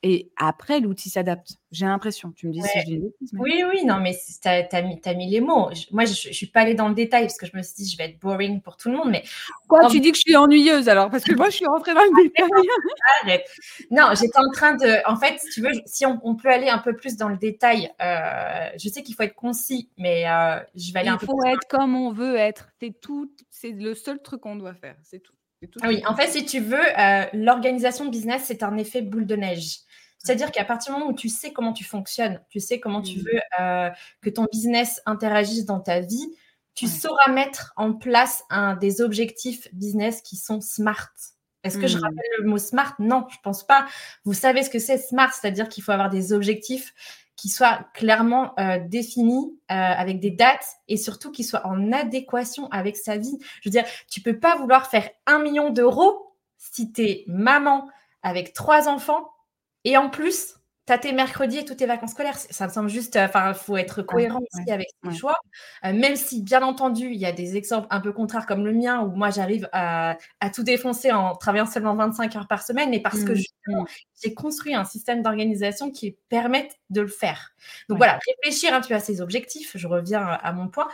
Et 0.05 0.33
après, 0.35 0.81
l'outil 0.81 1.09
s'adapte. 1.09 1.53
J'ai 1.71 1.85
l'impression. 1.85 2.33
Tu 2.35 2.47
me 2.47 2.51
dis 2.51 2.61
si 2.61 2.79
j'ai 2.85 2.95
une 2.95 3.09
Oui, 3.39 3.63
oui, 3.71 3.85
non, 3.85 4.01
mais 4.01 4.13
tu 4.13 4.47
as, 4.49 5.13
mis, 5.13 5.29
les 5.29 5.39
mots. 5.39 5.69
moi, 5.91 6.03
je 6.03 6.27
ne 6.27 6.33
suis 6.33 6.47
pas 6.47 6.59
allée 6.59 6.75
dans 6.75 6.89
le 6.89 6.93
détail 6.93 7.23
parce 7.23 7.37
que 7.37 7.45
je 7.45 7.55
me 7.55 7.63
suis 7.63 7.75
dit, 7.77 7.89
je 7.89 7.97
vais 7.97 8.09
être 8.09 8.19
boring 8.19 8.61
pour 8.61 8.75
tout 8.75 8.91
le 8.91 8.97
monde. 8.97 9.09
Mais 9.09 9.23
Quoi, 9.69 9.87
tu 9.87 10.01
dis 10.01 10.11
que 10.11 10.17
je 10.17 10.23
suis 10.23 10.35
ennuyeuse 10.35 10.89
alors? 10.89 11.09
Parce 11.09 11.23
que 11.23 11.33
moi, 11.35 11.49
je 11.49 11.55
suis 11.55 11.65
rentrée 11.65 11.93
dans 11.93 12.01
le 12.01 12.23
détail. 12.23 12.49
Arrête. 13.21 13.49
Non, 13.91 14.09
j'étais 14.13 14.39
en 14.39 14.51
train 14.51 14.75
de. 14.75 15.09
En 15.09 15.15
fait, 15.15 15.39
si 15.39 15.49
tu 15.51 15.61
veux, 15.61 15.71
si 15.85 16.05
on, 16.05 16.35
peut 16.35 16.49
aller 16.49 16.67
un 16.67 16.79
peu 16.79 16.93
plus 16.93 17.15
dans 17.15 17.29
le 17.29 17.37
détail, 17.37 17.89
euh, 18.01 18.67
je 18.77 18.89
sais 18.89 19.03
qu'il 19.03 19.15
faut 19.15 19.23
être 19.23 19.35
concis, 19.35 19.89
mais 19.97 20.27
euh, 20.27 20.59
je 20.75 20.91
vais 20.91 20.99
aller 20.99 21.07
Il 21.07 21.13
un 21.13 21.17
peu 21.17 21.27
faut 21.27 21.45
être 21.45 21.65
comme 21.69 21.95
on 21.95 22.11
veut 22.11 22.35
être. 22.35 22.67
C'est 22.81 22.99
tout. 22.99 23.31
C'est 23.49 23.71
le 23.71 23.95
seul 23.95 24.21
truc 24.21 24.41
qu'on 24.41 24.57
doit 24.57 24.73
faire. 24.73 24.97
C'est 25.01 25.19
tout. 25.19 25.33
Ah 25.81 25.87
oui, 25.87 26.01
en 26.05 26.15
fait, 26.15 26.27
si 26.27 26.45
tu 26.45 26.59
veux, 26.59 26.99
euh, 26.99 27.25
l'organisation 27.33 28.05
de 28.05 28.09
business, 28.09 28.43
c'est 28.45 28.63
un 28.63 28.77
effet 28.77 29.01
boule 29.01 29.25
de 29.25 29.35
neige. 29.35 29.79
C'est-à-dire 30.17 30.51
qu'à 30.51 30.63
partir 30.63 30.93
du 30.93 30.99
moment 30.99 31.11
où 31.11 31.15
tu 31.15 31.29
sais 31.29 31.51
comment 31.51 31.73
tu 31.73 31.83
fonctionnes, 31.83 32.41
tu 32.49 32.59
sais 32.59 32.79
comment 32.79 33.01
tu 33.01 33.19
mmh. 33.19 33.23
veux 33.23 33.41
euh, 33.59 33.89
que 34.21 34.29
ton 34.29 34.47
business 34.51 35.01
interagisse 35.05 35.65
dans 35.65 35.81
ta 35.81 35.99
vie, 35.99 36.35
tu 36.75 36.87
sauras 36.87 37.31
mettre 37.31 37.73
en 37.75 37.93
place 37.93 38.43
un 38.49 38.75
des 38.75 39.01
objectifs 39.01 39.67
business 39.73 40.21
qui 40.21 40.37
sont 40.37 40.61
smart. 40.61 41.11
Est-ce 41.63 41.77
que 41.77 41.87
je 41.87 41.97
Mmh. 41.97 42.01
rappelle 42.01 42.31
le 42.39 42.45
mot 42.45 42.57
smart? 42.57 42.95
Non, 42.99 43.25
je 43.29 43.37
pense 43.43 43.65
pas. 43.65 43.85
Vous 44.25 44.33
savez 44.33 44.63
ce 44.63 44.69
que 44.69 44.79
c'est 44.79 44.97
smart, 44.97 45.31
c'est-à-dire 45.33 45.69
qu'il 45.69 45.83
faut 45.83 45.91
avoir 45.91 46.09
des 46.09 46.33
objectifs 46.33 46.93
qui 47.35 47.49
soient 47.49 47.87
clairement 47.93 48.53
euh, 48.59 48.79
définis 48.87 49.57
euh, 49.71 49.73
avec 49.73 50.19
des 50.19 50.31
dates 50.31 50.65
et 50.87 50.97
surtout 50.97 51.31
qui 51.31 51.43
soient 51.43 51.65
en 51.65 51.91
adéquation 51.91 52.67
avec 52.69 52.95
sa 52.97 53.17
vie. 53.17 53.37
Je 53.61 53.69
veux 53.69 53.71
dire, 53.71 53.85
tu 54.09 54.21
peux 54.21 54.39
pas 54.39 54.55
vouloir 54.55 54.87
faire 54.87 55.09
un 55.25 55.39
million 55.39 55.69
d'euros 55.69 56.35
si 56.57 56.91
tu 56.91 57.01
es 57.03 57.23
maman 57.27 57.89
avec 58.21 58.53
trois 58.53 58.87
enfants 58.87 59.29
et 59.83 59.97
en 59.97 60.09
plus, 60.09 60.55
tu 60.85 60.93
as 60.93 60.97
tes 60.97 61.13
mercredis 61.13 61.59
et 61.59 61.65
toutes 61.65 61.77
tes 61.77 61.85
vacances 61.85 62.11
scolaires. 62.11 62.37
Ça 62.37 62.67
me 62.67 62.71
semble 62.71 62.89
juste, 62.89 63.15
euh, 63.15 63.25
enfin, 63.25 63.49
il 63.49 63.55
faut 63.55 63.77
être 63.77 64.01
cohérent 64.01 64.39
aussi 64.39 64.71
avec 64.71 64.87
ses 65.01 65.09
ouais. 65.09 65.15
choix. 65.15 65.37
Euh, 65.85 65.93
même 65.93 66.15
si, 66.15 66.41
bien 66.41 66.61
entendu, 66.61 67.07
il 67.07 67.19
y 67.19 67.25
a 67.25 67.31
des 67.31 67.55
exemples 67.55 67.87
un 67.89 68.01
peu 68.01 68.11
contraires 68.11 68.45
comme 68.45 68.65
le 68.65 68.73
mien, 68.73 69.01
où 69.01 69.11
moi, 69.15 69.29
j'arrive 69.29 69.69
à, 69.71 70.17
à 70.39 70.49
tout 70.49 70.63
défoncer 70.63 71.11
en 71.11 71.35
travaillant 71.35 71.65
seulement 71.65 71.95
25 71.95 72.35
heures 72.35 72.47
par 72.47 72.63
semaine, 72.63 72.89
mais 72.89 72.99
parce 72.99 73.23
que 73.23 73.31
Mmh, 73.31 73.35
justement, 73.35 73.81
mmh. 73.83 73.87
j'ai 74.23 74.33
construit 74.33 74.75
un 74.75 74.83
système 74.83 75.21
d'organisation 75.21 75.91
qui 75.91 76.17
permette 76.29 76.75
de 76.89 77.01
le 77.01 77.07
faire. 77.07 77.53
Donc 77.89 77.99
Ouais. 77.99 78.07
voilà, 78.07 78.19
réfléchir, 78.43 78.73
hein, 78.73 78.81
tu 78.81 78.93
as 78.93 78.99
ces 78.99 79.21
objectifs, 79.21 79.71
je 79.75 79.87
reviens 79.87 80.21
à, 80.21 80.51
mon 80.53 80.67
point. 80.67 80.87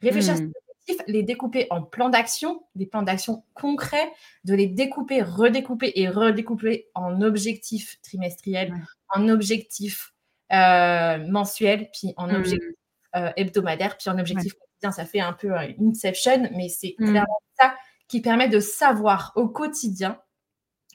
Réfléchir 0.00 0.34
à 0.34 0.36
ces 0.36 0.42
Mmh. 0.44 0.52
Objectifs, 0.92 1.14
les 1.14 1.22
découper 1.22 1.66
en 1.70 1.82
plans 1.82 2.08
d'action, 2.08 2.62
des 2.74 2.86
plans 2.86 3.02
d'action 3.02 3.44
concrets, 3.54 4.10
de 4.44 4.54
les 4.54 4.66
découper, 4.66 5.22
redécouper 5.22 5.92
et 5.96 6.08
redécouper 6.08 6.88
en 6.94 7.20
objectifs 7.22 7.98
trimestriels, 8.02 8.72
Ouais. 8.72 8.78
en 9.14 9.28
objectifs 9.28 10.12
euh, 10.52 11.18
mensuels, 11.28 11.88
puis 11.92 12.12
en 12.16 12.26
Mmh. 12.28 12.34
objectifs 12.36 12.68
euh, 13.16 13.30
hebdomadaires, 13.36 13.96
puis 13.96 14.10
en 14.10 14.18
objectifs 14.18 14.52
quotidiens. 14.54 14.92
Ça 14.92 15.04
fait 15.06 15.20
un 15.20 15.32
peu 15.32 15.56
euh, 15.56 15.68
une 15.78 15.90
Inception, 15.90 16.48
mais 16.56 16.68
c'est 16.68 16.94
Mmh. 16.98 17.06
clairement 17.10 17.38
ça 17.60 17.74
qui 18.08 18.20
permet 18.20 18.48
de 18.48 18.60
savoir 18.60 19.32
au 19.36 19.48
quotidien 19.48 20.18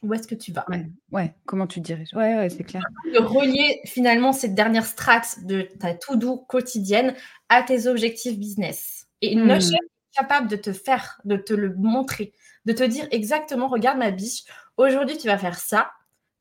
où 0.04 0.14
est-ce 0.14 0.28
que 0.28 0.36
tu 0.36 0.52
vas. 0.52 0.64
Ouais, 0.70 0.86
ouais, 1.12 1.34
comment 1.48 1.66
tu 1.66 1.80
diriges? 1.80 2.14
Ouais, 2.14 2.36
ouais, 2.36 2.50
c'est 2.52 2.64
clair. 2.64 2.84
De 3.12 3.18
relier 3.20 3.82
finalement 3.86 4.32
cette 4.32 4.54
dernière 4.54 4.86
strate 4.86 5.44
de 5.46 5.64
ta 5.80 5.96
to-do 5.96 6.38
quotidienne 6.38 7.16
à 7.50 7.64
tes 7.64 7.88
objectifs 7.88 8.38
business. 8.38 9.07
Et 9.22 9.34
une 9.34 9.44
Mmh. 9.44 9.48
Notion 9.48 9.78
est 9.78 10.16
capable 10.18 10.48
de 10.48 10.56
te 10.56 10.74
faire, 10.74 11.20
de 11.26 11.38
te 11.38 11.54
le 11.54 11.74
montrer, 11.76 12.34
de 12.66 12.74
te 12.74 12.84
dire 12.84 13.08
exactement, 13.12 13.68
regarde 13.68 13.98
ma 13.98 14.12
biche, 14.12 14.44
aujourd'hui 14.78 15.18
tu 15.18 15.28
vas 15.28 15.38
faire 15.38 15.58
ça, 15.60 15.92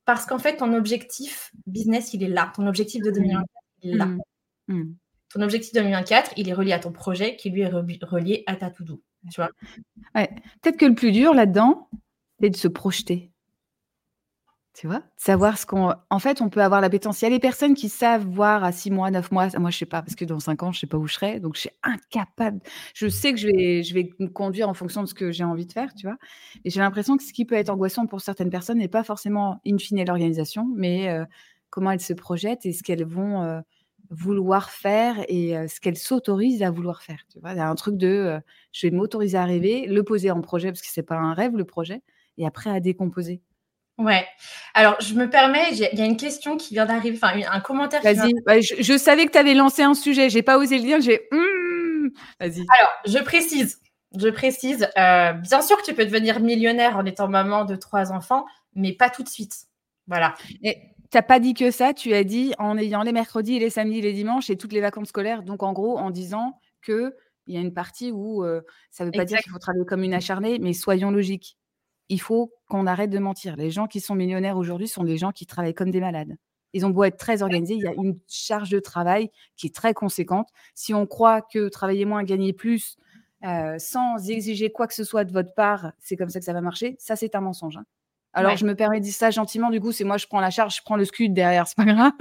parce 0.04 0.26
qu'en 0.26 0.38
fait 0.38 0.56
ton 0.56 0.72
objectif 0.74 1.52
business 1.66 2.12
il 2.14 2.22
est 2.22 2.28
là, 2.28 2.52
ton 2.54 2.66
objectif 2.66 3.02
de 3.02 3.10
2024 3.10 3.46
il 3.82 3.90
est 3.90 3.94
là. 3.96 4.06
Mmh. 4.06 4.20
Mmh. 4.68 4.94
Ton 5.32 5.40
objectif 5.42 5.72
de 5.72 5.78
2024 5.80 6.32
il 6.36 6.48
est 6.48 6.52
relié 6.54 6.72
à 6.72 6.78
ton 6.78 6.92
projet 6.92 7.36
qui 7.36 7.50
lui 7.50 7.62
est 7.62 7.68
re- 7.68 8.04
relié 8.04 8.42
à 8.46 8.56
ta 8.56 8.70
to-do. 8.70 9.02
Tu 9.30 9.40
vois 9.40 9.50
Ouais. 10.14 10.30
Peut-être 10.62 10.76
que 10.76 10.86
le 10.86 10.94
plus 10.94 11.10
dur 11.12 11.34
là-dedans, 11.34 11.88
c'est 12.40 12.50
de 12.50 12.56
se 12.56 12.68
projeter. 12.68 13.32
Tu 14.78 14.86
vois? 14.88 15.02
Savoir 15.16 15.56
ce 15.56 15.64
qu'on 15.64 15.94
en 16.10 16.18
fait, 16.18 16.42
on 16.42 16.50
peut 16.50 16.60
avoir 16.62 16.82
l'appétence. 16.82 17.22
Il 17.22 17.24
y 17.24 17.28
a 17.28 17.30
les 17.30 17.38
personnes 17.38 17.74
qui 17.74 17.88
savent 17.88 18.26
voir 18.26 18.62
à 18.62 18.72
6 18.72 18.90
mois, 18.90 19.10
9 19.10 19.32
mois. 19.32 19.48
Moi, 19.58 19.70
je 19.70 19.78
sais 19.78 19.86
pas, 19.86 20.02
parce 20.02 20.14
que 20.14 20.26
dans 20.26 20.38
5 20.38 20.62
ans, 20.62 20.70
je 20.70 20.80
sais 20.80 20.86
pas 20.86 20.98
où 20.98 21.06
je 21.06 21.14
serai, 21.14 21.40
donc 21.40 21.54
je 21.54 21.60
suis 21.60 21.70
incapable. 21.82 22.60
Je 22.94 23.08
sais 23.08 23.32
que 23.32 23.38
je 23.38 23.94
vais 23.94 24.10
me 24.18 24.26
conduire 24.28 24.68
en 24.68 24.74
fonction 24.74 25.00
de 25.02 25.06
ce 25.08 25.14
que 25.14 25.32
j'ai 25.32 25.44
envie 25.44 25.64
de 25.64 25.72
faire, 25.72 25.94
tu 25.94 26.06
vois? 26.06 26.16
Et 26.66 26.70
j'ai 26.70 26.80
l'impression 26.80 27.16
que 27.16 27.22
ce 27.22 27.32
qui 27.32 27.46
peut 27.46 27.54
être 27.54 27.70
angoissant 27.70 28.06
pour 28.06 28.20
certaines 28.20 28.50
personnes 28.50 28.76
n'est 28.78 28.88
pas 28.88 29.02
forcément 29.02 29.60
in 29.66 29.78
fine 29.78 30.04
l'organisation, 30.04 30.68
mais 30.76 31.08
heu, 31.10 31.24
comment 31.70 31.90
elles 31.92 32.00
se 32.00 32.12
projettent 32.12 32.66
et 32.66 32.72
ce 32.74 32.82
qu'elles 32.82 33.04
vont, 33.06 33.42
heu, 33.44 33.60
vouloir 34.10 34.68
faire 34.70 35.16
et 35.28 35.56
heu, 35.56 35.68
ce 35.68 35.80
qu'elles 35.80 35.96
s'autorisent 35.96 36.62
à 36.62 36.70
vouloir 36.70 37.02
faire, 37.02 37.20
tu 37.32 37.40
vois? 37.40 37.52
Il 37.52 37.56
y 37.56 37.60
a 37.60 37.68
un 37.68 37.74
truc 37.76 37.96
de, 37.96 38.38
je 38.72 38.86
vais 38.86 38.94
m'autoriser 38.94 39.38
à 39.38 39.46
rêver, 39.46 39.86
le 39.86 40.02
poser 40.02 40.30
en 40.30 40.42
projet 40.42 40.68
parce 40.68 40.82
que 40.82 40.88
c'est 40.90 41.02
pas 41.02 41.16
un 41.16 41.32
rêve 41.32 41.56
le 41.56 41.64
projet 41.64 42.02
et 42.36 42.46
après 42.46 42.68
à 42.70 42.80
décomposer. 42.80 43.40
Ouais. 43.98 44.26
Alors, 44.74 45.00
je 45.00 45.14
me 45.14 45.30
permets, 45.30 45.70
il 45.72 45.78
y 45.78 46.02
a 46.02 46.04
une 46.04 46.18
question 46.18 46.56
qui 46.56 46.74
vient 46.74 46.84
d'arriver, 46.84 47.18
enfin, 47.20 47.40
un 47.50 47.60
commentaire 47.60 48.00
qui 48.02 48.12
vient 48.12 48.24
Vas-y, 48.24 48.34
ouais, 48.46 48.62
je 48.62 48.74
je 48.78 48.98
savais 48.98 49.26
que 49.26 49.32
tu 49.32 49.38
avais 49.38 49.54
lancé 49.54 49.82
un 49.82 49.94
sujet, 49.94 50.28
j'ai 50.28 50.42
pas 50.42 50.58
osé 50.58 50.76
le 50.76 50.82
dire, 50.84 51.00
j'ai 51.00 51.26
mmh, 51.32 52.08
vas-y. 52.38 52.60
Alors, 52.78 52.90
je 53.06 53.18
précise, 53.24 53.80
je 54.18 54.28
précise, 54.28 54.88
euh, 54.98 55.32
bien 55.32 55.62
sûr 55.62 55.78
que 55.78 55.82
tu 55.84 55.94
peux 55.94 56.04
devenir 56.04 56.40
millionnaire 56.40 56.96
en 56.98 57.06
étant 57.06 57.28
maman 57.28 57.64
de 57.64 57.74
trois 57.74 58.12
enfants, 58.12 58.44
mais 58.74 58.92
pas 58.92 59.08
tout 59.08 59.22
de 59.22 59.28
suite. 59.28 59.54
Voilà. 60.06 60.34
Et 60.62 60.76
tu 61.10 61.22
pas 61.22 61.40
dit 61.40 61.54
que 61.54 61.70
ça, 61.70 61.94
tu 61.94 62.12
as 62.12 62.24
dit 62.24 62.52
en 62.58 62.76
ayant 62.76 63.02
les 63.02 63.12
mercredis, 63.12 63.58
les 63.58 63.70
samedis, 63.70 64.02
les 64.02 64.12
dimanches 64.12 64.50
et 64.50 64.56
toutes 64.56 64.72
les 64.72 64.80
vacances 64.80 65.08
scolaires. 65.08 65.42
Donc 65.42 65.62
en 65.62 65.72
gros, 65.72 65.98
en 65.98 66.10
disant 66.10 66.60
qu'il 66.84 67.12
y 67.46 67.56
a 67.56 67.60
une 67.60 67.72
partie 67.72 68.12
où, 68.12 68.44
heu, 68.44 68.64
ça 68.90 69.04
veut 69.04 69.10
pas 69.10 69.24
dire 69.24 69.38
qu'il 69.38 69.50
faut 69.52 69.58
travailler 69.58 69.86
comme 69.86 70.02
une 70.02 70.14
acharnée, 70.14 70.58
mais 70.58 70.74
soyons 70.74 71.10
logiques. 71.10 71.56
Il 72.08 72.20
faut 72.20 72.52
qu'on 72.68 72.86
arrête 72.86 73.10
de 73.10 73.18
mentir. 73.18 73.56
Les 73.56 73.70
gens 73.70 73.86
qui 73.86 74.00
sont 74.00 74.14
millionnaires 74.14 74.56
aujourd'hui 74.56 74.88
sont 74.88 75.04
des 75.04 75.16
gens 75.18 75.32
qui 75.32 75.46
travaillent 75.46 75.74
comme 75.74 75.90
des 75.90 76.00
malades. 76.00 76.36
Ils 76.72 76.84
ont 76.84 76.90
beau 76.90 77.04
être 77.04 77.16
très 77.16 77.42
organisés, 77.42 77.74
il 77.74 77.80
y 77.82 77.86
a 77.86 77.94
une 77.94 78.18
charge 78.28 78.68
de 78.70 78.80
travail 78.80 79.30
qui 79.56 79.68
est 79.68 79.74
très 79.74 79.94
conséquente. 79.94 80.48
Si 80.74 80.92
on 80.92 81.06
croit 81.06 81.40
que 81.40 81.68
travailler 81.68 82.04
moins, 82.04 82.22
gagner 82.22 82.52
plus, 82.52 82.96
heu, 83.44 83.76
sans 83.78 84.28
exiger 84.28 84.70
quoi 84.70 84.86
que 84.86 84.94
ce 84.94 85.04
soit 85.04 85.24
de 85.24 85.32
votre 85.32 85.54
part, 85.54 85.92
c'est 85.98 86.16
comme 86.16 86.28
ça 86.28 86.38
que 86.38 86.44
ça 86.44 86.52
va 86.52 86.60
marcher, 86.60 86.96
ça 86.98 87.16
c'est 87.16 87.34
un 87.34 87.40
mensonge, 87.40 87.78
hein. 87.78 87.84
Alors 88.34 88.52
Ouais. 88.52 88.58
je 88.58 88.66
me 88.66 88.74
permets 88.74 88.98
de 89.00 89.04
dire 89.04 89.14
ça 89.14 89.30
gentiment, 89.30 89.70
du 89.70 89.80
coup, 89.80 89.92
c'est 89.92 90.04
moi 90.04 90.18
je 90.18 90.26
prends 90.26 90.40
la 90.40 90.50
charge, 90.50 90.76
je 90.76 90.82
prends 90.82 90.96
le 90.96 91.06
scud 91.06 91.32
derrière, 91.32 91.66
c'est 91.66 91.76
pas 91.76 91.86
grave. 91.86 92.12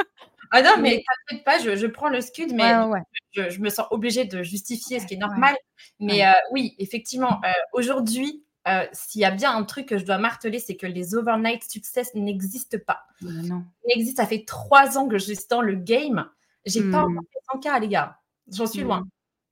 Ah 0.52 0.62
non, 0.62 0.70
mais 0.80 1.04
t'inquiète 1.28 1.44
pas, 1.44 1.60
je, 1.60 1.76
je 1.76 1.88
prends 1.88 2.08
le 2.08 2.22
scud, 2.22 2.54
mais 2.54 2.64
Ouais, 2.64 2.78
ouais, 2.78 2.86
ouais. 2.86 3.02
je, 3.34 3.50
je 3.50 3.60
me 3.60 3.70
sens 3.70 3.88
obligée 3.92 4.24
de 4.24 4.42
justifier 4.42 5.02
ce 5.02 5.08
qui 5.08 5.16
est 5.16 5.18
normal. 5.18 5.56
Mais 6.00 6.26
euh, 6.26 6.32
oui, 6.52 6.76
effectivement, 6.80 7.42
euh, 7.44 7.52
aujourd'hui, 7.74 8.45
euh, 8.68 8.86
s'il 8.94 9.22
y 9.22 9.26
a 9.26 9.32
bien 9.32 9.56
un 9.56 9.64
truc 9.64 9.88
que 9.88 9.98
je 9.98 10.06
dois 10.06 10.18
marteler, 10.18 10.60
c'est 10.60 10.76
que 10.78 10.88
les 10.88 11.16
overnight 11.16 11.64
success 11.70 12.14
n'existent 12.16 12.78
pas. 12.86 13.06
Bah 13.22 13.30
non. 13.44 13.64
N'existe, 13.88 14.18
ça 14.18 14.26
fait 14.28 14.44
trois 14.46 14.98
ans 14.98 15.08
que 15.08 15.18
je 15.18 15.26
suis 15.34 15.38
dans 15.50 15.62
le 15.62 15.76
game. 15.76 16.30
J'ai 16.66 16.82
pas 16.82 17.06
Mmh. 17.08 17.12
encore 17.12 17.24
fait 17.32 17.40
100 17.54 17.60
cas, 17.60 17.80
les 17.80 17.88
gars. 17.90 18.20
J'en 18.52 18.68
suis 18.68 18.82
loin. 18.82 19.08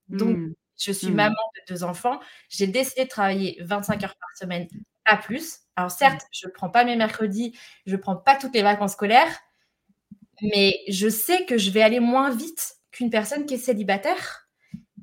Donc, 0.10 0.38
Mmh. 0.38 0.54
je 0.80 0.92
suis 0.92 1.12
Mmh. 1.12 1.16
maman 1.16 1.36
de 1.56 1.74
deux 1.74 1.84
enfants. 1.84 2.20
J'ai 2.50 2.68
décidé 2.68 3.04
de 3.06 3.10
travailler 3.10 3.58
25 3.62 4.04
heures 4.04 4.16
par 4.20 4.30
semaine, 4.38 4.68
pas 5.06 5.18
plus. 5.18 5.60
Alors, 5.76 5.92
certes, 5.92 6.24
je 6.32 6.48
ne 6.48 6.52
prends 6.54 6.70
pas 6.70 6.84
mes 6.86 6.96
mercredis, 6.96 7.58
je 7.86 7.94
ne 7.96 8.02
prends 8.02 8.16
pas 8.16 8.36
toutes 8.36 8.54
les 8.56 8.64
vacances 8.64 8.94
scolaires, 8.94 9.36
mais 10.42 10.80
je 10.90 11.08
sais 11.10 11.46
que 11.46 11.58
je 11.58 11.72
vais 11.72 11.82
aller 11.82 12.00
moins 12.00 12.30
vite 12.32 12.76
qu'une 12.92 13.10
personne 13.10 13.46
qui 13.46 13.56
est 13.56 13.58
célibataire 13.58 14.43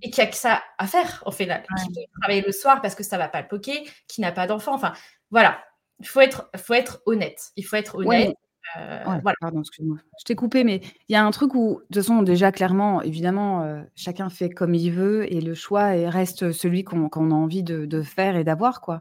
et 0.02 0.10
qui 0.10 0.20
a 0.20 0.26
que 0.26 0.36
ça 0.36 0.62
à 0.78 0.86
faire, 0.86 1.22
au 1.26 1.30
final. 1.32 1.62
Qui 1.84 1.92
peut 1.92 2.00
travailler 2.20 2.42
le 2.46 2.52
soir 2.52 2.80
parce 2.82 2.94
que 2.94 3.02
ça 3.04 3.16
ne 3.16 3.22
va 3.22 3.28
pas 3.28 3.42
le 3.42 3.48
poker, 3.48 3.76
qui 4.08 4.20
n'a 4.20 4.32
pas 4.32 4.46
d'enfant. 4.46 4.74
Enfin, 4.74 4.92
voilà. 5.30 5.58
Il 6.00 6.06
faut 6.08 6.20
être, 6.20 6.50
faut 6.56 6.74
être 6.74 7.02
honnête. 7.06 7.50
Il 7.56 7.64
faut 7.64 7.76
être 7.76 7.96
Ouais, 8.04 8.24
honnête. 8.24 8.36
Euh, 8.78 9.04
Ouais, 9.06 9.18
voilà. 9.22 9.34
pardon, 9.40 9.60
excuse-moi. 9.60 9.98
Je 10.20 10.24
t'ai 10.24 10.34
coupé, 10.34 10.64
mais 10.64 10.80
il 11.08 11.12
y 11.12 11.16
a 11.16 11.24
un 11.24 11.30
truc 11.30 11.54
où, 11.54 11.80
de 11.80 11.84
toute 11.86 11.96
façon, 11.96 12.22
déjà, 12.22 12.52
clairement, 12.52 13.02
évidemment, 13.02 13.64
heu, 13.64 13.82
chacun 13.96 14.30
fait 14.30 14.50
comme 14.50 14.74
il 14.74 14.90
veut 14.92 15.30
et 15.32 15.40
le 15.40 15.54
choix 15.54 15.88
reste 16.10 16.52
celui 16.52 16.84
qu'on 16.84 17.08
a 17.08 17.34
envie 17.34 17.62
de 17.62 17.86
de 17.86 18.02
faire 18.02 18.36
et 18.36 18.44
d'avoir, 18.44 18.80
quoi. 18.80 19.00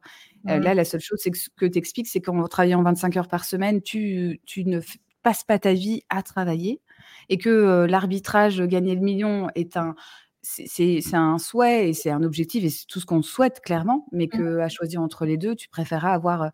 Heu, 0.50 0.58
Mmh. 0.60 0.64
là, 0.64 0.74
la 0.74 0.86
seule 0.86 1.02
chose, 1.02 1.20
c'est 1.22 1.32
que 1.32 1.38
ce 1.38 1.50
que 1.56 1.66
tu 1.66 1.78
expliques, 1.78 2.08
c'est 2.08 2.22
qu'en 2.22 2.48
travaillant 2.48 2.82
25 2.84 3.16
heures 3.18 3.28
par 3.28 3.46
semaine, 3.46 3.82
tu 3.82 4.42
tu 4.46 4.66
ne 4.66 4.80
passes 5.24 5.44
pas 5.44 5.60
ta 5.60 5.74
vie 5.74 6.04
à 6.10 6.24
travailler 6.24 6.82
et 7.30 7.38
que, 7.38 7.86
l'arbitrage, 7.90 8.62
gagner 8.64 8.96
le 8.96 9.02
million 9.02 9.50
est 9.56 9.78
un 9.78 9.96
c'est 10.66 11.14
un 11.14 11.38
souhait 11.38 11.90
et 11.90 11.94
c'est 11.94 12.10
un 12.12 12.24
objectif 12.24 12.64
et 12.64 12.70
c'est 12.70 12.86
tout 12.88 13.00
ce 13.00 13.06
qu'on 13.06 13.22
souhaite 13.22 13.62
clairement, 13.62 14.08
mais 14.12 14.28
Mmh. 14.28 14.58
qu'à 14.58 14.70
choisir 14.70 15.02
entre 15.02 15.26
les 15.26 15.38
2, 15.38 15.56
tu 15.56 15.70
préféreras 15.70 16.14
avoir, 16.14 16.52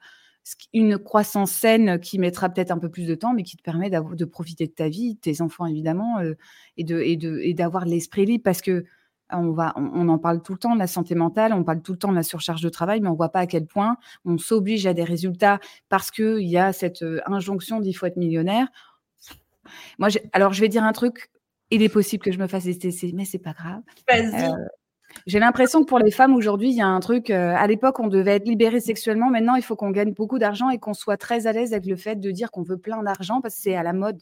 une 0.73 0.97
croissance 0.97 1.51
saine 1.51 1.99
qui 1.99 2.19
mettra 2.19 2.49
peut-être 2.49 2.71
un 2.71 2.77
peu 2.77 2.89
plus 2.89 3.07
de 3.07 3.15
temps, 3.15 3.33
mais 3.33 3.43
qui 3.43 3.57
te 3.57 3.63
permet 3.63 3.89
de 3.89 4.25
profiter 4.25 4.67
de 4.67 4.71
ta 4.71 4.89
vie, 4.89 5.15
de 5.15 5.19
tes 5.19 5.41
enfants 5.41 5.65
évidemment, 5.65 6.19
et 6.77 6.83
de 6.83 6.99
et 7.01 7.17
de 7.17 7.39
et 7.39 7.53
d'avoir 7.53 7.85
l'esprit 7.85 8.25
libre 8.25 8.43
parce 8.43 8.61
que 8.61 8.85
on 9.31 9.51
va 9.51 9.73
on 9.75 9.89
on 9.93 10.09
en 10.09 10.19
parle 10.19 10.41
tout 10.43 10.53
le 10.53 10.59
temps 10.59 10.75
de 10.75 10.79
la 10.79 10.87
santé 10.87 11.15
mentale, 11.15 11.53
on 11.53 11.63
parle 11.63 11.81
tout 11.81 11.93
le 11.93 11.97
temps 11.97 12.11
de 12.11 12.15
la 12.15 12.23
surcharge 12.23 12.61
de 12.61 12.69
travail, 12.69 13.01
mais 13.01 13.09
on 13.09 13.15
voit 13.15 13.29
pas 13.29 13.39
à 13.39 13.47
quel 13.47 13.65
point 13.65 13.97
on 14.23 14.37
s'oblige 14.37 14.85
à 14.85 14.93
des 14.93 15.03
résultats 15.03 15.59
parce 15.89 16.11
qu'il 16.11 16.47
y 16.47 16.57
a 16.57 16.73
cette, 16.73 17.03
injonction 17.25 17.79
d'il 17.79 17.93
faut 17.93 18.05
être 18.05 18.17
millionnaire. 18.17 18.67
Moi, 19.97 20.09
alors 20.31 20.53
je 20.53 20.61
vais 20.61 20.69
dire 20.69 20.83
un 20.83 20.93
truc, 20.93 21.31
il 21.71 21.81
est 21.81 21.89
possible 21.89 22.23
que 22.23 22.31
je 22.31 22.39
me 22.39 22.47
fasse 22.47 22.65
détester, 22.65 23.11
mais 23.13 23.25
c'est 23.25 23.39
pas 23.39 23.53
grave. 23.53 23.81
Vas-y. 24.07 24.45
Heu, 24.45 24.55
j'ai 25.27 25.39
l'impression 25.39 25.81
que 25.81 25.87
pour 25.87 25.99
les 25.99 26.11
femmes 26.11 26.35
aujourd'hui, 26.35 26.69
il 26.69 26.75
y 26.75 26.81
a 26.81 26.87
un 26.87 26.99
truc, 26.99 27.29
heu, 27.29 27.35
à 27.35 27.65
l'époque, 27.67 27.99
on 27.99 28.07
devait 28.07 28.35
être 28.35 28.45
libérées 28.45 28.79
sexuellement. 28.81 29.29
Maintenant, 29.29 29.55
il 29.55 29.63
faut 29.63 29.75
qu'on 29.75 29.91
gagne 29.91 30.13
beaucoup 30.13 30.39
d'argent 30.39 30.69
et 30.69 30.77
qu'on 30.79 30.93
soit 30.93 31.17
très 31.17 31.47
à 31.47 31.53
l'aise 31.53 31.73
avec 31.73 31.85
le 31.85 31.95
fait 31.95 32.17
de 32.17 32.31
dire 32.31 32.51
qu'on 32.51 32.63
veut 32.63 32.77
plein 32.77 33.01
d'argent 33.03 33.41
parce 33.41 33.55
que 33.55 33.61
c'est 33.61 33.75
à 33.75 33.83
la 33.83 33.93
mode. 33.93 34.21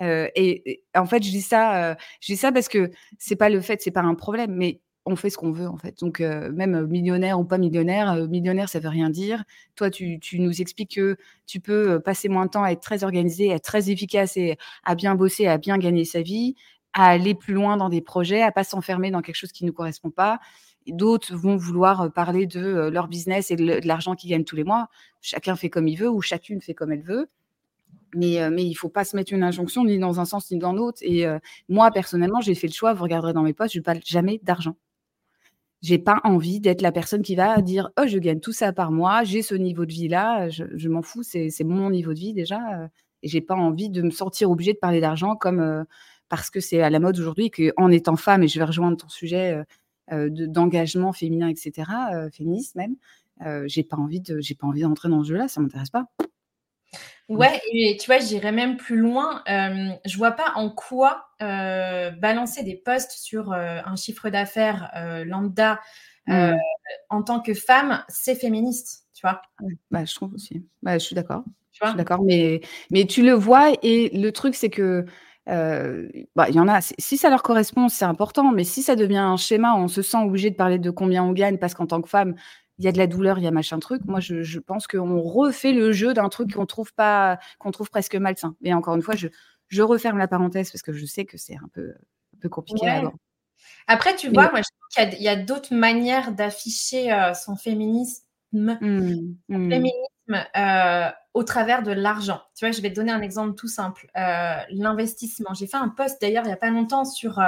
Heu, 0.00 0.28
et 0.36 0.70
et 0.70 0.84
en 0.96 1.06
fait, 1.06 1.22
je 1.22 1.30
dis 1.30 1.42
ça, 1.42 1.96
je 2.20 2.26
dis 2.26 2.36
ça 2.36 2.52
parce 2.52 2.68
que 2.68 2.90
c'est 3.18 3.36
pas 3.36 3.48
le 3.50 3.60
fait, 3.60 3.82
c'est 3.82 3.90
pas 3.90 4.02
un 4.02 4.14
problème, 4.14 4.52
mais 4.54 4.80
on 5.06 5.16
fait 5.16 5.30
ce 5.30 5.38
qu'on 5.38 5.52
veut, 5.52 5.66
en 5.66 5.78
fait. 5.78 5.98
Donc, 6.00 6.20
même, 6.20 6.86
millionnaire 6.86 7.40
ou 7.40 7.44
pas 7.44 7.58
millionnaire, 7.58 8.14
millionnaire, 8.28 8.68
ça 8.68 8.78
veut 8.78 8.90
rien 8.90 9.10
dire. 9.10 9.44
Toi, 9.74 9.90
tu 9.90 10.18
tu 10.20 10.38
nous 10.38 10.60
expliques 10.60 10.96
que 10.96 11.16
tu 11.46 11.60
peux, 11.60 11.98
passer 12.00 12.28
moins 12.28 12.44
de 12.46 12.50
temps 12.50 12.62
à 12.62 12.72
être 12.72 12.82
très 12.82 13.04
organisé, 13.04 13.50
à 13.52 13.56
être 13.56 13.64
très 13.64 13.90
efficace 13.90 14.36
et 14.36 14.58
à 14.84 14.94
bien 14.94 15.14
bosser, 15.14 15.46
à 15.46 15.56
bien 15.58 15.78
gagner 15.78 16.04
sa 16.04 16.20
vie, 16.20 16.56
à 16.92 17.08
aller 17.08 17.34
plus 17.34 17.54
loin 17.54 17.76
dans 17.76 17.88
des 17.88 18.00
projets, 18.00 18.42
à 18.42 18.52
pas 18.52 18.64
s'enfermer 18.64 19.10
dans 19.10 19.22
quelque 19.22 19.36
chose 19.36 19.52
qui 19.52 19.64
ne 19.64 19.70
correspond 19.70 20.10
pas 20.10 20.40
d'autres 20.92 21.34
vont 21.34 21.56
vouloir 21.56 22.12
parler 22.12 22.46
de 22.46 22.88
leur 22.88 23.08
business 23.08 23.50
et 23.50 23.56
de 23.56 23.86
l'argent 23.86 24.14
qu'ils 24.14 24.30
gagnent 24.30 24.44
tous 24.44 24.56
les 24.56 24.64
mois. 24.64 24.88
Chacun 25.20 25.56
fait 25.56 25.70
comme 25.70 25.88
il 25.88 25.96
veut 25.96 26.10
ou 26.10 26.20
chacune 26.20 26.60
fait 26.60 26.74
comme 26.74 26.92
elle 26.92 27.02
veut. 27.02 27.28
Mais, 28.14 28.48
mais 28.50 28.64
il 28.64 28.70
ne 28.70 28.74
faut 28.74 28.88
pas 28.88 29.04
se 29.04 29.16
mettre 29.16 29.32
une 29.34 29.42
injonction 29.42 29.84
ni 29.84 29.98
dans 29.98 30.18
un 30.18 30.24
sens 30.24 30.50
ni 30.50 30.58
dans 30.58 30.72
l'autre. 30.72 30.98
Et 31.02 31.26
moi, 31.68 31.90
personnellement, 31.90 32.40
j'ai 32.40 32.54
fait 32.54 32.66
le 32.66 32.72
choix, 32.72 32.94
vous 32.94 33.02
regarderez 33.02 33.32
dans 33.32 33.42
mes 33.42 33.52
posts, 33.52 33.74
je 33.74 33.78
ne 33.78 33.84
parle 33.84 34.00
jamais 34.04 34.40
d'argent. 34.42 34.76
J'ai 35.80 35.98
pas 35.98 36.20
envie 36.24 36.58
d'être 36.58 36.82
la 36.82 36.90
personne 36.90 37.22
qui 37.22 37.36
va 37.36 37.60
dire 37.60 37.90
Oh, 38.00 38.06
je 38.06 38.18
gagne 38.18 38.40
tout 38.40 38.52
ça 38.52 38.72
par 38.72 38.90
mois, 38.90 39.22
j'ai 39.24 39.42
ce 39.42 39.54
niveau 39.54 39.86
de 39.86 39.92
vie-là, 39.92 40.48
je, 40.48 40.88
m'en 40.88 41.02
fous, 41.02 41.22
c'est 41.22 41.64
mon 41.64 41.90
niveau 41.90 42.14
de 42.14 42.18
vie 42.18 42.32
déjà. 42.32 42.88
Et 43.22 43.28
j'ai 43.28 43.40
pas 43.40 43.54
envie 43.54 43.90
de 43.90 44.02
me 44.02 44.10
sentir 44.10 44.50
obligée 44.50 44.72
de 44.72 44.78
parler 44.78 45.00
d'argent 45.00 45.36
comme 45.36 45.84
parce 46.28 46.50
que 46.50 46.60
c'est 46.60 46.82
à 46.82 46.90
la 46.90 47.00
mode 47.00 47.18
aujourd'hui 47.18 47.50
qu'en 47.50 47.90
étant 47.90 48.16
femme, 48.16 48.42
et 48.42 48.48
je 48.48 48.58
vais 48.58 48.64
rejoindre 48.64 48.96
ton 48.96 49.08
sujet 49.08 49.62
d'engagement 50.10 51.12
féminin, 51.12 51.48
etc., 51.48 51.90
féministe 52.32 52.74
même, 52.76 52.96
j'ai 53.66 53.82
pas 53.82 53.96
envie 53.96 54.20
de 54.20 54.40
j'ai 54.40 54.54
pas 54.54 54.66
envie 54.66 54.82
d'entrer 54.82 55.08
dans 55.08 55.22
ce 55.22 55.28
jeu-là, 55.28 55.48
ça 55.48 55.60
m'intéresse 55.60 55.90
pas. 55.90 56.06
Ouais, 57.28 57.60
et 57.72 57.98
tu 58.00 58.06
vois, 58.06 58.20
j'irais 58.20 58.52
même 58.52 58.78
plus 58.78 58.96
loin. 58.96 59.42
Euh, 59.48 59.90
je 60.06 60.16
vois 60.16 60.32
pas 60.32 60.52
en 60.54 60.70
quoi 60.70 61.26
balancer 61.38 62.62
des 62.62 62.76
posts 62.76 63.12
sur 63.12 63.52
un 63.52 63.96
chiffre 63.96 64.30
d'affaires 64.30 64.90
lambda 65.26 65.80
mmh. 66.26 66.54
en 67.10 67.22
tant 67.22 67.40
que 67.40 67.54
femme, 67.54 68.02
c'est 68.08 68.34
féministe, 68.34 69.06
tu 69.14 69.22
vois. 69.22 69.42
Bah, 69.90 70.04
je 70.04 70.14
trouve 70.14 70.34
aussi. 70.34 70.64
Bah, 70.82 70.98
je 70.98 71.04
suis 71.04 71.14
d'accord. 71.14 71.44
Je 71.72 71.86
suis 71.86 71.96
d'accord, 71.96 72.22
mais, 72.24 72.60
mais 72.90 73.04
tu 73.04 73.22
le 73.22 73.32
vois 73.32 73.72
et 73.82 74.08
le 74.16 74.30
truc, 74.30 74.54
c'est 74.54 74.70
que 74.70 75.04
bah, 75.48 76.48
il 76.48 76.54
y 76.54 76.60
en 76.60 76.68
a, 76.68 76.80
si 76.80 77.16
ça 77.16 77.30
leur 77.30 77.42
correspond, 77.42 77.88
c'est 77.88 78.04
important, 78.04 78.52
mais 78.52 78.64
si 78.64 78.82
ça 78.82 78.96
devient 78.96 79.16
un 79.16 79.36
schéma, 79.36 79.74
on 79.74 79.88
se 79.88 80.02
sent 80.02 80.18
obligé 80.18 80.50
de 80.50 80.56
parler 80.56 80.78
de 80.78 80.90
combien 80.90 81.24
on 81.24 81.32
gagne 81.32 81.58
parce 81.58 81.74
qu'en 81.74 81.86
tant 81.86 82.02
que 82.02 82.08
femme, 82.08 82.34
il 82.78 82.84
y 82.84 82.88
a 82.88 82.92
de 82.92 82.98
la 82.98 83.06
douleur, 83.06 83.38
il 83.38 83.44
y 83.44 83.46
a 83.46 83.50
machin 83.50 83.78
truc. 83.80 84.02
Moi, 84.04 84.20
je, 84.20 84.42
je 84.42 84.58
pense 84.60 84.86
qu'on 84.86 85.20
refait 85.20 85.72
le 85.72 85.92
jeu 85.92 86.14
d'un 86.14 86.28
truc 86.28 86.54
qu'on 86.54 86.66
trouve 86.66 86.94
pas, 86.94 87.38
qu'on 87.58 87.72
trouve 87.72 87.90
presque 87.90 88.14
malsain. 88.14 88.54
Et 88.62 88.72
encore 88.72 88.94
une 88.94 89.02
fois, 89.02 89.16
je, 89.16 89.28
je 89.68 89.82
referme 89.82 90.18
la 90.18 90.28
parenthèse 90.28 90.70
parce 90.70 90.82
que 90.82 90.92
je 90.92 91.04
sais 91.04 91.24
que 91.24 91.36
c'est 91.36 91.56
un 91.56 91.68
peu, 91.72 91.90
un 91.90 92.38
peu 92.40 92.48
compliqué 92.48 92.88
à 92.88 93.00
voir. 93.00 93.12
Après, 93.88 94.14
tu 94.14 94.28
vois, 94.28 94.50
moi, 94.50 94.60
je 94.60 94.68
trouve 94.70 95.10
qu'il 95.12 95.22
y 95.22 95.28
a, 95.28 95.36
d'autres 95.36 95.74
manières 95.74 96.32
d'afficher 96.32 97.12
euh, 97.12 97.34
son 97.34 97.56
féminisme, 97.56 98.22
mmh, 98.52 99.34
mmh. 99.48 99.70
féminisme 99.70 100.46
euh, 100.56 101.10
au 101.38 101.44
travers 101.44 101.82
de 101.82 101.92
l'argent. 101.92 102.40
Tu 102.56 102.64
vois, 102.64 102.72
je 102.72 102.80
vais 102.80 102.90
te 102.90 102.96
donner 102.96 103.12
un 103.12 103.22
exemple 103.22 103.54
tout 103.54 103.68
simple. 103.68 104.10
Euh, 104.16 104.56
l'investissement. 104.70 105.54
J'ai 105.54 105.66
fait 105.66 105.76
un 105.76 105.88
post 105.88 106.20
d'ailleurs 106.20 106.44
il 106.44 106.48
n'y 106.48 106.52
a 106.52 106.56
pas 106.56 106.70
longtemps 106.70 107.04
sur 107.04 107.40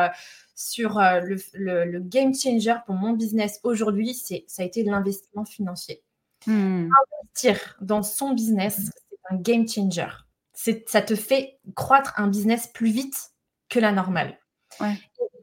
sur 0.61 0.99
euh, 0.99 1.21
le, 1.55 1.99
game 2.01 2.35
changer 2.35 2.75
pour 2.85 2.95
mon 2.95 3.15
business 3.15 3.61
aujourd'hui, 3.63 4.15
ça 4.15 4.63
a 4.63 4.65
été 4.65 4.85
l'investissement 4.85 5.47
financier. 5.47 6.03
Hmm. 6.47 6.89
Investir 7.23 7.77
dans 7.81 8.03
son 8.03 8.33
business, 8.35 8.91
c'est 9.09 9.35
un 9.35 9.37
game 9.37 9.67
changer. 9.67 10.09
Ça 10.53 11.01
te 11.01 11.15
fait 11.15 11.59
croître 11.75 12.13
un 12.19 12.27
business 12.27 12.67
plus 12.67 12.91
vite 12.91 13.31
que 13.71 13.79
la 13.79 13.93
normale. 13.93 14.39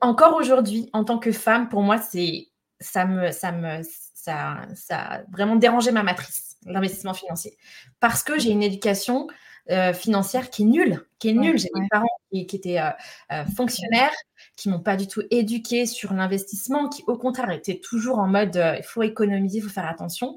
Encore 0.02 0.36
aujourd'hui, 0.36 0.90
en 0.94 1.04
tant 1.04 1.18
que 1.18 1.32
femme, 1.32 1.68
pour 1.70 1.82
moi, 1.82 1.98
c'est 1.98 2.50
ça 2.80 3.06
me 3.06 3.32
ça 3.32 3.52
me 3.52 3.82
ça, 4.14 4.68
ça 4.76 5.00
a 5.00 5.24
vraiment 5.32 5.56
dérangé 5.56 5.92
ma 5.92 6.04
matrice, 6.04 6.57
l'investissement 6.68 7.14
financier, 7.14 7.58
parce 8.00 8.24
que 8.24 8.40
j'ai 8.40 8.52
une 8.52 8.64
éducation 8.64 9.28
euh, 9.70 9.92
financière 9.92 10.50
qui 10.50 10.62
est 10.62 10.66
nulle, 10.66 11.06
qui 11.20 11.28
est 11.30 11.34
nulle. 11.34 11.58
J'ai 11.58 11.68
des 11.76 11.88
parents 11.92 12.08
qui, 12.32 12.40
étaient 12.40 12.80
euh, 12.80 12.90
euh, 13.34 13.44
fonctionnaires, 13.46 14.14
qui 14.56 14.70
m'ont 14.70 14.80
pas 14.80 14.96
du 14.96 15.08
tout 15.08 15.22
éduqué 15.30 15.86
sur 15.86 16.14
l'investissement, 16.14 16.88
qui 16.88 17.04
au 17.08 17.18
contraire 17.18 17.52
étaient 17.52 17.80
toujours 17.80 18.20
en 18.20 18.28
mode 18.28 18.56
il 18.56 18.84
faut 18.84 19.04
économiser, 19.04 19.58
il 19.58 19.62
faut 19.62 19.70
faire 19.70 19.88
attention. 19.88 20.36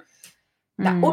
Hmm. 0.78 1.04